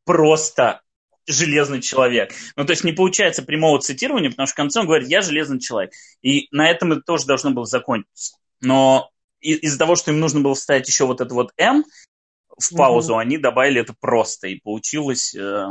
просто 0.05 0.83
железный 1.27 1.81
человек. 1.81 2.33
Ну, 2.57 2.65
то 2.65 2.73
есть 2.73 2.85
не 2.85 2.93
получается 2.93 3.43
прямого 3.43 3.81
цитирования, 3.81 4.31
потому 4.31 4.47
что 4.47 4.55
в 4.55 4.57
конце 4.57 4.81
он 4.81 4.87
говорит, 4.87 5.09
я 5.09 5.23
железный 5.23 5.61
человек. 5.61 5.93
И 6.23 6.49
на 6.51 6.71
этом 6.71 6.93
это 6.93 7.03
тоже 7.03 7.27
должно 7.27 7.51
было 7.51 7.65
закончиться. 7.65 8.37
Но 8.61 9.11
из-за 9.41 9.79
того, 9.79 9.97
что 9.97 10.11
им 10.11 10.21
нужно 10.21 10.41
было 10.41 10.55
вставить 10.55 10.89
еще 10.89 11.07
вот 11.07 11.21
это 11.21 11.35
вот 11.35 11.53
М 11.57 11.85
в 12.57 12.77
паузу, 12.77 13.15
mm-hmm. 13.15 13.21
они 13.21 13.39
добавили 13.39 13.81
это 13.81 13.95
просто. 13.99 14.49
И 14.49 14.61
получилось, 14.61 15.35
э, 15.35 15.69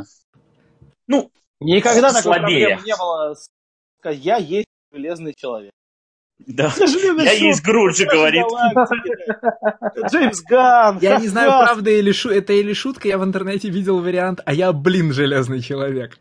ну, 1.06 1.30
Никогда 1.60 2.10
слабее. 2.10 2.76
такой 2.76 2.86
не 2.86 2.96
было. 2.96 3.36
Я 4.12 4.36
есть 4.36 4.66
железный 4.92 5.34
человек. 5.34 5.72
Да. 6.38 6.72
Я 6.78 7.32
есть 7.32 7.62
Груджи, 7.62 8.06
говорит. 8.06 8.44
Джеймс 10.10 10.42
Ган. 10.42 10.98
Я 11.00 11.18
не 11.18 11.28
знаю, 11.28 11.50
правда 11.64 11.90
или 11.90 12.12
шу... 12.12 12.30
это 12.30 12.52
или 12.52 12.72
шутка, 12.72 13.08
я 13.08 13.18
в 13.18 13.24
интернете 13.24 13.68
видел 13.70 14.00
вариант, 14.00 14.40
а 14.44 14.52
я, 14.52 14.72
блин, 14.72 15.12
железный 15.12 15.60
человек. 15.60 16.18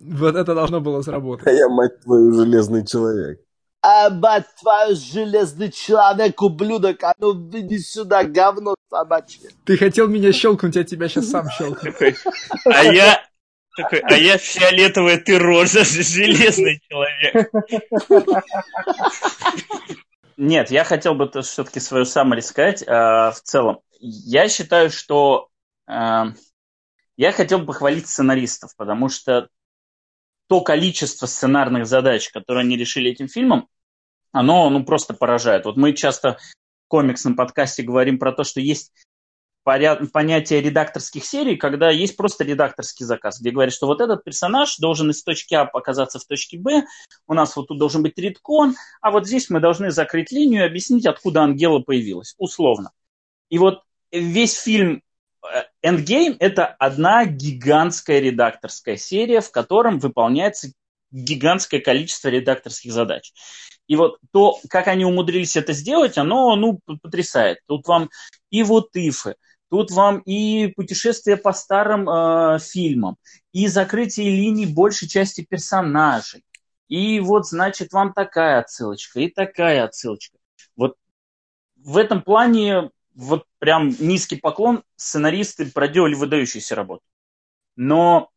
Вот 0.00 0.34
это 0.36 0.54
должно 0.54 0.80
было 0.80 1.02
сработать. 1.02 1.46
А 1.46 1.50
я, 1.50 1.68
мать 1.68 2.00
твою, 2.00 2.32
железный 2.32 2.84
человек. 2.86 3.40
А, 3.82 4.10
мать 4.10 4.46
твою, 4.60 4.96
железный 4.96 5.70
человек, 5.70 6.40
ублюдок, 6.40 7.02
а 7.02 7.14
ну 7.18 7.32
иди 7.52 7.78
сюда, 7.78 8.24
говно 8.24 8.76
собачье. 8.88 9.50
Ты 9.64 9.76
хотел 9.76 10.08
меня 10.08 10.32
щелкнуть, 10.32 10.76
я 10.76 10.84
тебя 10.84 11.08
сейчас 11.08 11.28
сам 11.28 11.48
щелкну. 11.50 11.92
А 12.64 12.84
я, 12.84 13.20
такой, 13.76 14.00
а 14.00 14.14
я 14.14 14.38
фиолетовая, 14.38 15.18
ты 15.18 15.38
рожа, 15.38 15.84
железный 15.84 16.80
человек. 16.88 17.50
Нет, 20.36 20.70
я 20.70 20.84
хотел 20.84 21.14
бы 21.14 21.30
все-таки 21.42 21.80
свою 21.80 22.04
саммари 22.04 22.40
сказать 22.40 22.82
э, 22.82 22.86
в 22.86 23.40
целом. 23.42 23.80
Я 24.00 24.48
считаю, 24.48 24.90
что 24.90 25.48
э, 25.86 26.24
я 27.16 27.32
хотел 27.32 27.60
бы 27.60 27.66
похвалить 27.66 28.08
сценаристов, 28.08 28.74
потому 28.76 29.08
что 29.08 29.48
то 30.48 30.60
количество 30.60 31.26
сценарных 31.26 31.86
задач, 31.86 32.28
которые 32.30 32.62
они 32.62 32.76
решили 32.76 33.10
этим 33.10 33.28
фильмом, 33.28 33.68
оно 34.32 34.68
ну, 34.70 34.84
просто 34.84 35.14
поражает. 35.14 35.64
Вот 35.64 35.76
мы 35.76 35.92
часто 35.92 36.38
комиксном 36.88 37.36
подкасте 37.36 37.82
говорим 37.82 38.18
про 38.18 38.32
то, 38.32 38.44
что 38.44 38.60
есть 38.60 38.92
понятие 39.64 40.60
редакторских 40.60 41.24
серий, 41.24 41.56
когда 41.56 41.90
есть 41.90 42.16
просто 42.16 42.44
редакторский 42.44 43.04
заказ, 43.04 43.40
где 43.40 43.50
говорят, 43.50 43.72
что 43.72 43.86
вот 43.86 44.00
этот 44.00 44.24
персонаж 44.24 44.76
должен 44.78 45.10
из 45.10 45.22
точки 45.22 45.54
А 45.54 45.62
оказаться 45.62 46.18
в 46.18 46.24
точке 46.24 46.58
Б, 46.58 46.84
у 47.26 47.34
нас 47.34 47.54
вот 47.56 47.68
тут 47.68 47.78
должен 47.78 48.02
быть 48.02 48.18
редкон, 48.18 48.74
а 49.00 49.10
вот 49.10 49.26
здесь 49.26 49.50
мы 49.50 49.60
должны 49.60 49.90
закрыть 49.90 50.32
линию 50.32 50.62
и 50.62 50.66
объяснить, 50.66 51.06
откуда 51.06 51.42
Ангела 51.42 51.78
появилась, 51.78 52.34
условно. 52.38 52.90
И 53.48 53.58
вот 53.58 53.82
весь 54.10 54.54
фильм 54.54 55.02
э, 55.44 55.62
Endgame– 55.86 56.36
это 56.40 56.66
одна 56.66 57.24
гигантская 57.24 58.18
редакторская 58.18 58.96
серия, 58.96 59.40
в 59.40 59.50
котором 59.50 59.98
выполняется 59.98 60.72
гигантское 61.12 61.80
количество 61.80 62.28
редакторских 62.28 62.92
задач. 62.92 63.32
И 63.86 63.96
вот 63.96 64.18
то, 64.32 64.58
как 64.68 64.88
они 64.88 65.04
умудрились 65.04 65.56
это 65.56 65.72
сделать, 65.72 66.16
оно 66.16 66.56
ну, 66.56 66.80
потрясает. 67.02 67.58
Тут 67.66 67.86
вам 67.86 68.10
и 68.50 68.62
вот 68.62 68.96
ифы, 68.96 69.36
Тут 69.72 69.90
вам 69.90 70.18
и 70.18 70.66
путешествие 70.66 71.38
по 71.38 71.54
старым 71.54 72.06
э, 72.06 72.58
фильмам, 72.58 73.16
и 73.52 73.68
закрытие 73.68 74.28
линий 74.28 74.66
большей 74.66 75.08
части 75.08 75.46
персонажей. 75.48 76.44
И 76.88 77.20
вот, 77.20 77.46
значит, 77.46 77.94
вам 77.94 78.12
такая 78.12 78.58
отсылочка, 78.58 79.20
и 79.20 79.28
такая 79.28 79.84
отсылочка. 79.84 80.36
Вот 80.76 80.98
в 81.76 81.96
этом 81.96 82.20
плане 82.20 82.90
вот 83.14 83.46
прям 83.60 83.96
низкий 83.98 84.36
поклон. 84.36 84.82
Сценаристы 84.96 85.64
проделали 85.70 86.16
выдающуюся 86.16 86.74
работу. 86.74 87.02
Но 87.74 88.28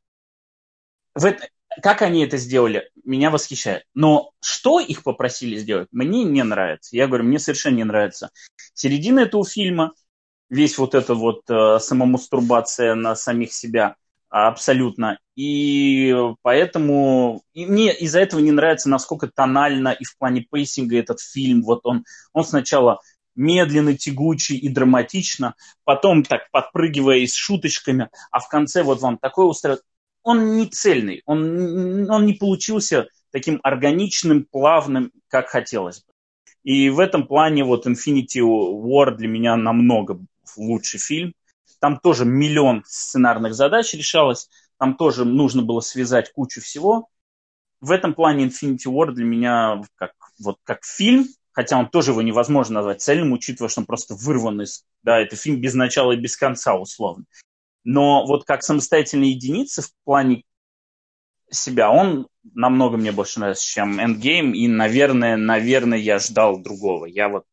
в 1.15 1.25
это, 1.25 1.49
как 1.83 2.01
они 2.01 2.23
это 2.23 2.37
сделали, 2.37 2.89
меня 3.03 3.29
восхищает. 3.29 3.83
Но 3.93 4.31
что 4.39 4.79
их 4.79 5.03
попросили 5.03 5.57
сделать, 5.57 5.89
мне 5.91 6.23
не 6.23 6.45
нравится. 6.45 6.95
Я 6.95 7.07
говорю, 7.07 7.25
мне 7.25 7.39
совершенно 7.39 7.75
не 7.75 7.83
нравится. 7.83 8.29
Середина 8.73 9.19
этого 9.19 9.45
фильма– 9.45 9.91
весь 10.49 10.77
вот 10.77 10.95
это 10.95 11.15
вот 11.15 11.41
э, 11.49 11.79
самомастурбация 11.79 12.95
на 12.95 13.15
самих 13.15 13.53
себя 13.53 13.95
абсолютно. 14.29 15.19
И 15.35 16.13
поэтому 16.41 17.43
и 17.53 17.65
мне 17.65 17.93
из-за 17.93 18.19
этого 18.19 18.39
не 18.41 18.51
нравится, 18.51 18.89
насколько 18.89 19.27
тонально 19.27 19.89
и 19.89 20.03
в 20.03 20.17
плане 20.17 20.41
пейсинга 20.41 20.97
этот 20.97 21.19
фильм. 21.19 21.61
Вот 21.61 21.81
он, 21.83 22.03
он 22.33 22.43
сначала 22.43 22.99
медленно, 23.35 23.97
тягучий 23.97 24.57
и 24.57 24.69
драматично, 24.69 25.55
потом 25.83 26.23
так 26.23 26.49
подпрыгивая 26.51 27.25
с 27.25 27.33
шуточками, 27.33 28.09
а 28.31 28.39
в 28.39 28.47
конце 28.47 28.83
вот 28.83 29.01
вам 29.01 29.17
такой 29.17 29.49
устроит. 29.49 29.81
Он 30.23 30.57
не 30.57 30.65
цельный, 30.67 31.21
он, 31.25 32.09
он 32.09 32.25
не 32.25 32.33
получился 32.33 33.07
таким 33.31 33.59
органичным, 33.63 34.47
плавным, 34.49 35.11
как 35.27 35.49
хотелось 35.49 35.99
бы. 35.99 36.13
И 36.63 36.89
в 36.89 36.99
этом 36.99 37.27
плане 37.27 37.63
вот 37.63 37.85
Infinity 37.85 38.39
War 38.41 39.11
для 39.11 39.27
меня 39.27 39.55
намного 39.55 40.19
лучший 40.57 40.99
фильм. 40.99 41.33
Там 41.79 41.99
тоже 41.99 42.25
миллион 42.25 42.83
сценарных 42.85 43.53
задач 43.53 43.93
решалось, 43.93 44.49
там 44.77 44.95
тоже 44.95 45.25
нужно 45.25 45.61
было 45.61 45.79
связать 45.81 46.31
кучу 46.33 46.61
всего. 46.61 47.09
В 47.81 47.91
этом 47.91 48.13
плане 48.13 48.45
Infinity 48.45 48.87
War 48.87 49.11
для 49.11 49.25
меня 49.25 49.81
как, 49.95 50.13
вот, 50.39 50.57
как 50.63 50.83
фильм, 50.83 51.27
хотя 51.51 51.77
он 51.77 51.89
тоже 51.89 52.11
его 52.11 52.21
невозможно 52.21 52.75
назвать 52.75 53.01
цельным, 53.01 53.33
учитывая, 53.33 53.69
что 53.69 53.81
он 53.81 53.85
просто 53.85 54.15
вырван 54.15 54.61
из... 54.61 54.83
Да, 55.03 55.19
это 55.19 55.35
фильм 55.35 55.61
без 55.61 55.73
начала 55.73 56.11
и 56.11 56.17
без 56.17 56.35
конца, 56.35 56.75
условно. 56.75 57.25
Но 57.83 58.25
вот 58.25 58.45
как 58.45 58.63
самостоятельная 58.63 59.27
единица 59.27 59.81
в 59.81 59.91
плане 60.03 60.43
себя, 61.51 61.91
он 61.91 62.27
намного 62.53 62.97
мне 62.97 63.11
больше 63.11 63.39
нравится, 63.39 63.65
чем 63.65 63.99
Endgame, 63.99 64.53
и, 64.53 64.67
наверное, 64.67 65.37
наверное, 65.37 65.97
я 65.97 66.19
ждал 66.19 66.59
другого. 66.59 67.05
Я 67.05 67.29
вот 67.29 67.45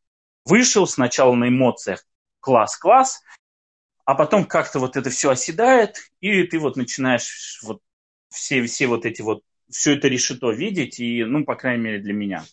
вышел 0.44 0.86
сначала 0.86 1.34
на 1.34 1.48
эмоциях, 1.48 2.04
класс-класс, 2.42 3.22
а 4.04 4.14
потом 4.14 4.44
как-то 4.44 4.78
вот 4.78 4.96
это 4.96 5.08
все 5.08 5.30
оседает, 5.30 5.96
и 6.20 6.42
ты 6.42 6.58
вот 6.58 6.76
начинаешь 6.76 7.60
вот 7.62 7.80
все, 8.28 8.62
все 8.64 8.86
вот 8.86 9.06
эти 9.06 9.22
вот, 9.22 9.42
все 9.70 9.96
это 9.96 10.08
решето 10.08 10.50
видеть, 10.50 11.00
и, 11.00 11.24
ну, 11.24 11.44
по 11.44 11.54
крайней 11.54 11.82
мере, 11.82 11.98
для 12.00 12.12
меня. 12.12 12.44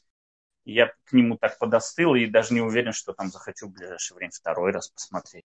Я 0.64 0.92
к 1.06 1.14
нему 1.14 1.38
так 1.38 1.58
подостыл, 1.58 2.16
и 2.16 2.28
даже 2.28 2.54
не 2.54 2.62
уверен, 2.62 2.94
что 2.94 3.14
там 3.14 3.30
захочу 3.30 3.68
в 3.68 3.74
ближайшее 3.74 4.18
время 4.18 4.32
второй 4.32 4.72
раз 4.72 4.90
посмотреть. 4.90 5.44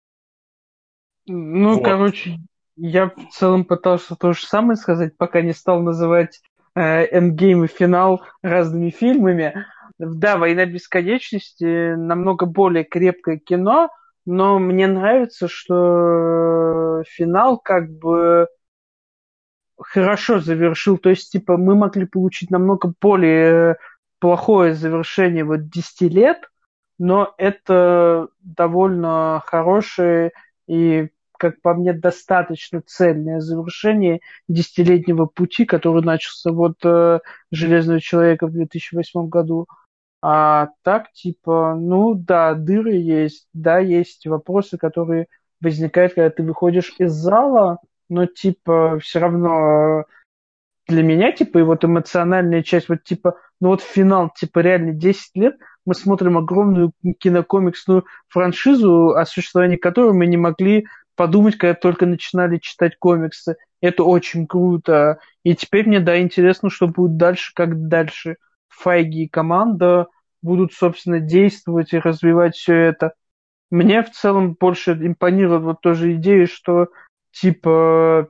Ну, 1.25 1.75
вот. 1.75 1.83
короче, 1.83 2.37
я 2.75 3.07
в 3.07 3.29
целом 3.31 3.65
пытался 3.65 4.15
то 4.15 4.33
же 4.33 4.45
самое 4.45 4.77
сказать, 4.77 5.17
пока 5.17 5.41
не 5.41 5.53
стал 5.53 5.81
называть 5.81 6.41
э, 6.75 7.19
Endgame 7.19 7.65
и 7.65 7.67
финал 7.67 8.23
разными 8.41 8.91
фильмами. 8.91 9.65
Да, 9.97 10.37
«Война 10.37 10.65
бесконечности» 10.65 11.95
намного 11.95 12.45
более 12.45 12.83
крепкое 12.83 13.39
кино, 13.39 13.89
но 14.27 14.59
мне 14.59 14.87
нравится, 14.87 15.47
что 15.47 17.01
финал 17.07 17.57
как 17.57 17.89
бы 17.89 18.49
хорошо 19.77 20.41
завершил. 20.41 20.97
То 20.97 21.09
есть, 21.09 21.31
типа, 21.31 21.55
мы 21.55 21.75
могли 21.75 22.05
получить 22.05 22.51
намного 22.51 22.93
более 22.99 23.77
плохое 24.19 24.73
завершение 24.73 25.45
вот 25.45 25.69
10 25.69 26.01
лет, 26.13 26.49
но 26.99 27.33
это 27.37 28.27
довольно 28.41 29.41
хорошее 29.45 30.33
и, 30.67 31.07
как 31.37 31.61
по 31.61 31.73
мне, 31.73 31.93
достаточно 31.93 32.81
цельное 32.81 33.39
завершение 33.39 34.19
десятилетнего 34.49 35.27
пути, 35.27 35.63
который 35.63 36.03
начался 36.03 36.51
вот 36.51 36.83
э, 36.83 37.19
Железного 37.51 38.01
человека 38.01 38.47
в 38.47 38.51
2008 38.51 39.29
году. 39.29 39.67
А 40.21 40.69
так, 40.83 41.11
типа, 41.13 41.75
ну 41.77 42.15
да, 42.15 42.53
дыры 42.55 42.95
есть, 42.95 43.47
да, 43.53 43.79
есть 43.79 44.25
вопросы, 44.25 44.77
которые 44.77 45.27
возникают, 45.61 46.13
когда 46.13 46.29
ты 46.29 46.43
выходишь 46.43 46.93
из 46.97 47.11
зала, 47.11 47.77
но, 48.09 48.25
типа, 48.25 48.99
все 48.99 49.19
равно 49.19 50.05
для 50.87 51.03
меня, 51.03 51.31
типа, 51.31 51.59
и 51.59 51.63
вот 51.63 51.83
эмоциональная 51.85 52.63
часть, 52.63 52.89
вот, 52.89 53.03
типа, 53.03 53.37
ну 53.59 53.69
вот 53.69 53.81
финал, 53.81 54.31
типа, 54.35 54.59
реально 54.59 54.93
10 54.93 55.35
лет, 55.35 55.57
мы 55.85 55.93
смотрим 55.93 56.37
огромную 56.37 56.93
кинокомиксную 57.19 58.05
франшизу, 58.27 59.09
о 59.15 59.25
существовании 59.25 59.77
которой 59.77 60.13
мы 60.13 60.27
не 60.27 60.37
могли 60.37 60.85
подумать, 61.15 61.57
когда 61.57 61.73
только 61.73 62.05
начинали 62.05 62.57
читать 62.57 62.97
комиксы. 62.97 63.57
Это 63.81 64.03
очень 64.03 64.47
круто. 64.47 65.19
И 65.43 65.55
теперь 65.55 65.87
мне, 65.87 65.99
да, 65.99 66.19
интересно, 66.21 66.69
что 66.69 66.87
будет 66.87 67.17
дальше, 67.17 67.51
как 67.53 67.87
дальше. 67.87 68.37
Файги 68.77 69.23
и 69.23 69.29
команда 69.29 70.07
будут, 70.41 70.73
собственно, 70.73 71.19
действовать 71.19 71.93
и 71.93 71.99
развивать 71.99 72.55
все 72.55 72.75
это. 72.75 73.13
Мне 73.69 74.03
в 74.03 74.11
целом 74.11 74.55
больше 74.59 74.93
импонирует 74.93 75.63
вот 75.63 75.81
тоже 75.81 76.13
идея, 76.13 76.45
что 76.45 76.87
типа 77.31 78.29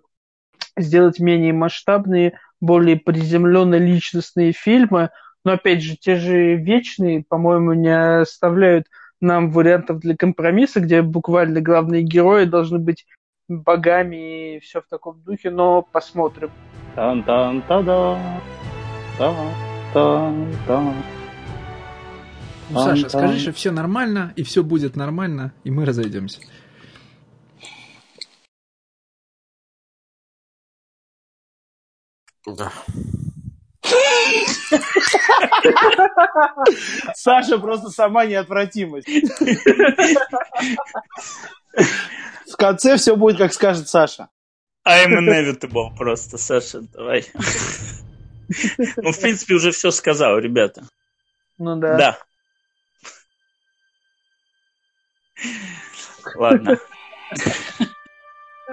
сделать 0.78 1.20
менее 1.20 1.54
масштабные, 1.54 2.40
более 2.62 2.98
приземленные 2.98 3.80
личностные 3.80 4.52
фильмы, 4.52 5.10
но 5.44 5.54
опять 5.54 5.82
же, 5.82 5.96
те 5.96 6.16
же 6.16 6.56
вечные, 6.56 7.24
по-моему, 7.28 7.74
не 7.74 8.22
оставляют 8.22 8.88
нам 9.20 9.52
вариантов 9.52 10.00
для 10.00 10.16
компромисса, 10.16 10.80
где 10.80 11.02
буквально 11.02 11.62
главные 11.62 12.04
герои 12.04 12.46
должны 12.46 12.80
быть 12.80 13.06
богами 13.48 14.56
и 14.56 14.60
все 14.60 14.82
в 14.82 14.88
таком 14.88 15.22
духе, 15.24 15.50
но 15.50 15.82
посмотрим. 15.82 16.52
Тан-тан-та-да. 16.96 18.18
Ну, 22.70 22.84
Саша, 22.84 23.10
скажи, 23.10 23.40
что 23.40 23.52
все 23.54 23.72
нормально, 23.72 24.34
и 24.36 24.44
все 24.44 24.64
будет 24.64 24.96
нормально, 24.96 25.54
и 25.64 25.72
мы 25.72 25.86
разойдемся. 25.86 26.40
Да. 32.46 32.72
Саша 37.16 37.58
просто 37.58 37.90
сама 37.90 38.26
неотвратимость. 38.26 39.08
В 42.52 42.58
конце 42.58 42.98
все 42.98 43.16
будет, 43.16 43.38
как 43.38 43.54
скажет 43.54 43.88
Саша. 43.90 44.30
I'm 44.88 45.12
inevitable 45.12 45.96
просто, 45.98 46.38
Саша, 46.38 46.82
давай. 46.82 47.26
Ну, 48.98 49.12
в 49.12 49.20
принципе, 49.20 49.56
уже 49.56 49.72
все 49.72 49.92
сказал, 49.92 50.38
ребята. 50.40 50.84
Ну 51.58 51.76
да. 51.78 51.98
Да. 51.98 52.18
Ладно. 56.36 56.78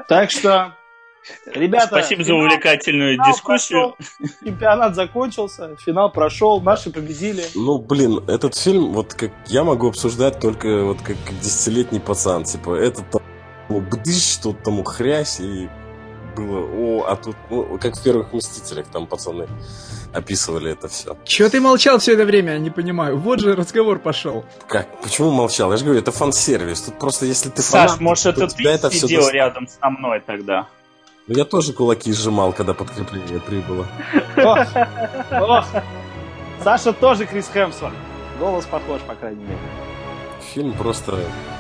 Так 0.09 0.31
что, 0.31 0.77
ребята... 1.47 1.87
Спасибо 1.87 2.25
за 2.25 2.35
увлекательную 2.35 3.19
дискуссию. 3.19 3.95
Прошел, 3.97 4.37
чемпионат 4.45 4.95
закончился, 4.95 5.77
финал 5.77 6.13
прошел, 6.13 6.61
наши 6.61 6.91
победили. 6.91 7.45
Ну, 7.55 7.79
блин, 7.79 8.25
этот 8.29 8.57
фильм, 8.57 8.93
вот 8.93 9.15
как 9.15 9.33
я 9.47 9.65
могу 9.65 9.89
обсуждать 9.89 10.41
только 10.41 10.85
вот 10.85 11.01
как, 11.03 11.17
десятилетний 11.41 12.01
пацан. 12.01 12.45
Типа, 12.45 12.75
это 12.75 13.03
там 13.03 13.23
бдыщ, 13.69 14.39
тут 14.43 14.63
тому 14.63 14.85
хрясь, 14.85 15.41
и 15.41 15.69
было, 16.35 16.61
о, 16.61 17.05
а 17.09 17.17
тут, 17.17 17.37
ну, 17.51 17.79
как 17.79 17.97
в 17.97 18.03
первых 18.03 18.33
«Мстителях», 18.33 18.87
там 18.89 19.07
пацаны 19.07 19.47
описывали 20.13 20.73
это 20.73 20.89
все. 20.89 21.17
Чего 21.25 21.49
ты 21.49 21.61
молчал 21.61 21.99
все 21.99 22.15
это 22.15 22.25
время, 22.25 22.53
я 22.53 22.59
не 22.59 22.71
понимаю. 22.71 23.19
Вот 23.19 23.41
же 23.41 23.55
разговор 23.57 23.99
пошел. 23.99 24.45
Как? 24.69 24.87
Почему 25.03 25.31
молчал? 25.31 25.71
Я 25.73 25.77
же 25.77 25.85
говорю, 25.85 26.01
это 26.01 26.13
фан-сервис. 26.13 26.83
Тут 26.83 26.99
просто, 26.99 27.27
если 27.27 27.51
ты 27.51 27.63
Саш, 27.63 27.91
фанат, 27.91 28.01
может, 28.01 28.37
то 28.37 28.45
это 28.45 28.55
ты 28.55 28.69
это 28.69 28.91
всё 28.91 29.07
сидел 29.07 29.29
дос- 29.29 29.33
рядом 29.33 29.67
со 29.69 29.91
мной 29.91 30.21
тогда? 30.25 30.69
Ну, 31.27 31.35
я 31.37 31.45
тоже 31.45 31.73
кулаки 31.73 32.13
сжимал, 32.13 32.53
когда 32.53 32.75
подкрепление 32.75 33.41
прибыло. 33.41 33.87
Саша 36.63 36.93
тоже 36.93 37.27
Крис 37.27 37.51
Хемсворт. 37.53 37.95
Голос 38.39 38.65
похож, 38.67 39.01
по 39.03 39.15
крайней 39.15 39.43
мере. 39.45 39.59
Фильм 40.53 40.73
просто 40.73 41.19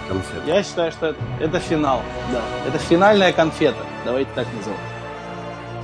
конфет. 0.09 0.43
Я 0.47 0.63
считаю, 0.63 0.93
что 0.93 1.07
это, 1.09 1.19
это 1.41 1.59
финал. 1.61 2.03
Да. 2.33 2.41
Это 2.69 2.79
финальная 2.79 3.33
конфета. 3.33 3.79
Давайте 4.05 4.31
так 4.35 4.47
назовем. 4.57 4.79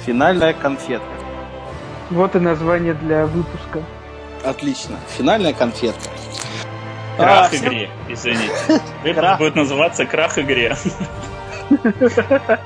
Финальная 0.05 0.53
конфетка. 0.53 1.07
Вот 2.11 2.35
и 2.35 2.41
название 2.41 2.95
для 2.95 3.27
выпуска. 3.27 3.83
Отлично. 4.45 4.97
Финальная 5.17 5.53
конфетка. 5.53 6.09
Крах 7.17 7.47
А, 7.47 7.49
всем- 7.49 7.69
игре, 7.69 7.91
извините. 8.09 8.53
Выпуск 9.03 9.15
Крах. 9.21 9.39
будет 9.39 9.55
называться 9.57 10.07
Крах 10.07 10.39
игре. 10.39 10.75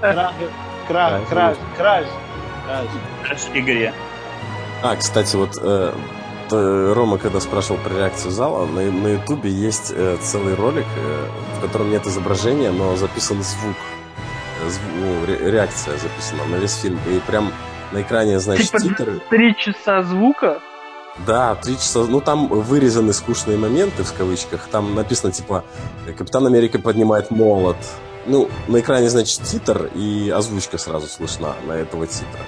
Крах, 0.03 0.33
крах, 0.89 1.21
краш, 1.29 1.57
краш. 1.77 2.07
игре. 3.55 3.93
А, 4.83 4.97
кстати, 4.97 5.35
вот 5.37 5.57
э, 5.61 5.93
Рома, 6.51 7.19
когда 7.19 7.41
спрашивал 7.41 7.79
про 7.81 7.95
реакцию 7.97 8.31
зала, 8.31 8.67
на, 8.67 8.81
на 8.83 9.09
Ютубе 9.09 9.51
есть 9.51 9.93
э, 9.95 10.17
целый 10.23 10.55
ролик, 10.55 10.87
э, 10.97 11.27
в 11.59 11.61
котором 11.63 11.91
нет 11.91 12.07
изображения, 12.07 12.71
но 12.71 12.97
записан 12.97 13.43
звук. 13.43 13.77
Э, 14.63 14.69
зв- 14.69 15.01
ну, 15.01 15.27
ре- 15.27 15.51
реакция 15.51 15.97
записана 15.99 16.45
на 16.47 16.57
весь 16.57 16.75
фильм. 16.75 16.99
И 17.09 17.19
прям 17.27 17.53
на 17.93 18.03
экране, 18.03 18.39
значит, 18.41 18.67
Типа 18.67 18.81
титры. 18.81 19.21
три 19.31 19.55
часа 19.57 20.03
звука. 20.03 20.61
Да, 21.27 21.55
три 21.55 21.77
часа. 21.77 22.01
Ну, 22.09 22.21
там 22.21 22.49
вырезаны 22.49 23.13
скучные 23.13 23.57
моменты, 23.57 24.03
в 24.03 24.13
кавычках. 24.13 24.67
Там 24.71 24.95
написано, 24.95 25.33
типа, 25.33 25.65
Капитан 26.19 26.47
Америка 26.47 26.79
поднимает 26.79 27.31
молот. 27.31 27.77
Ну, 28.27 28.49
на 28.69 28.81
экране, 28.81 29.09
значит, 29.11 29.41
титр, 29.43 29.91
и 29.95 30.31
озвучка 30.35 30.77
сразу 30.79 31.07
слышна 31.07 31.55
на 31.67 31.73
этого 31.73 32.07
титра. 32.07 32.41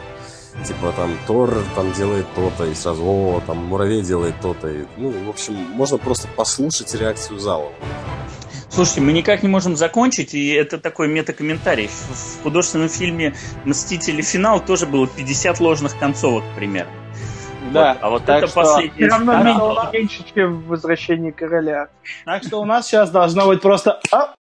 Типа, 0.65 0.93
там, 0.97 1.17
Тор 1.27 1.55
там 1.75 1.93
делает 1.93 2.27
то-то, 2.35 2.65
и 2.65 2.75
сразу, 2.75 3.05
о, 3.05 3.43
там, 3.47 3.59
Муравей 3.67 4.03
делает 4.03 4.35
то-то. 4.41 4.69
И, 4.69 4.85
ну, 4.97 5.11
в 5.27 5.29
общем, 5.29 5.55
можно 5.55 5.99
просто 5.99 6.29
послушать 6.29 6.95
реакцию 6.95 7.39
зала. 7.39 7.71
Слушайте, 8.69 9.01
мы 9.01 9.13
никак 9.13 9.43
не 9.43 9.49
можем 9.49 9.77
закончить, 9.77 10.35
и 10.35 10.49
это 10.51 10.79
такой 10.79 11.09
метакомментарий. 11.09 11.89
В 11.89 12.43
художественном 12.43 12.89
фильме 12.89 13.35
«Мстители. 13.65 14.23
Финал» 14.23 14.61
тоже 14.61 14.87
было 14.87 15.07
50 15.07 15.61
ложных 15.61 15.99
концовок, 15.99 16.45
примерно. 16.57 16.93
Да. 17.73 17.95
Вот, 17.95 17.99
а 18.03 18.11
вот 18.11 18.25
так 18.25 18.39
это 18.39 18.47
что- 18.49 18.63
последнее. 18.63 19.09
Все 19.09 19.19
равно 19.19 19.91
меньше, 19.93 20.25
чем 20.35 20.63
в 20.63 20.67
«Возвращении 20.67 21.31
короля». 21.31 21.89
Так 22.25 22.43
что 22.45 22.61
у 22.61 22.65
нас 22.65 22.87
сейчас 22.87 23.11
должно 23.11 23.47
быть 23.47 23.61
просто... 23.61 24.01
а, 24.11 24.35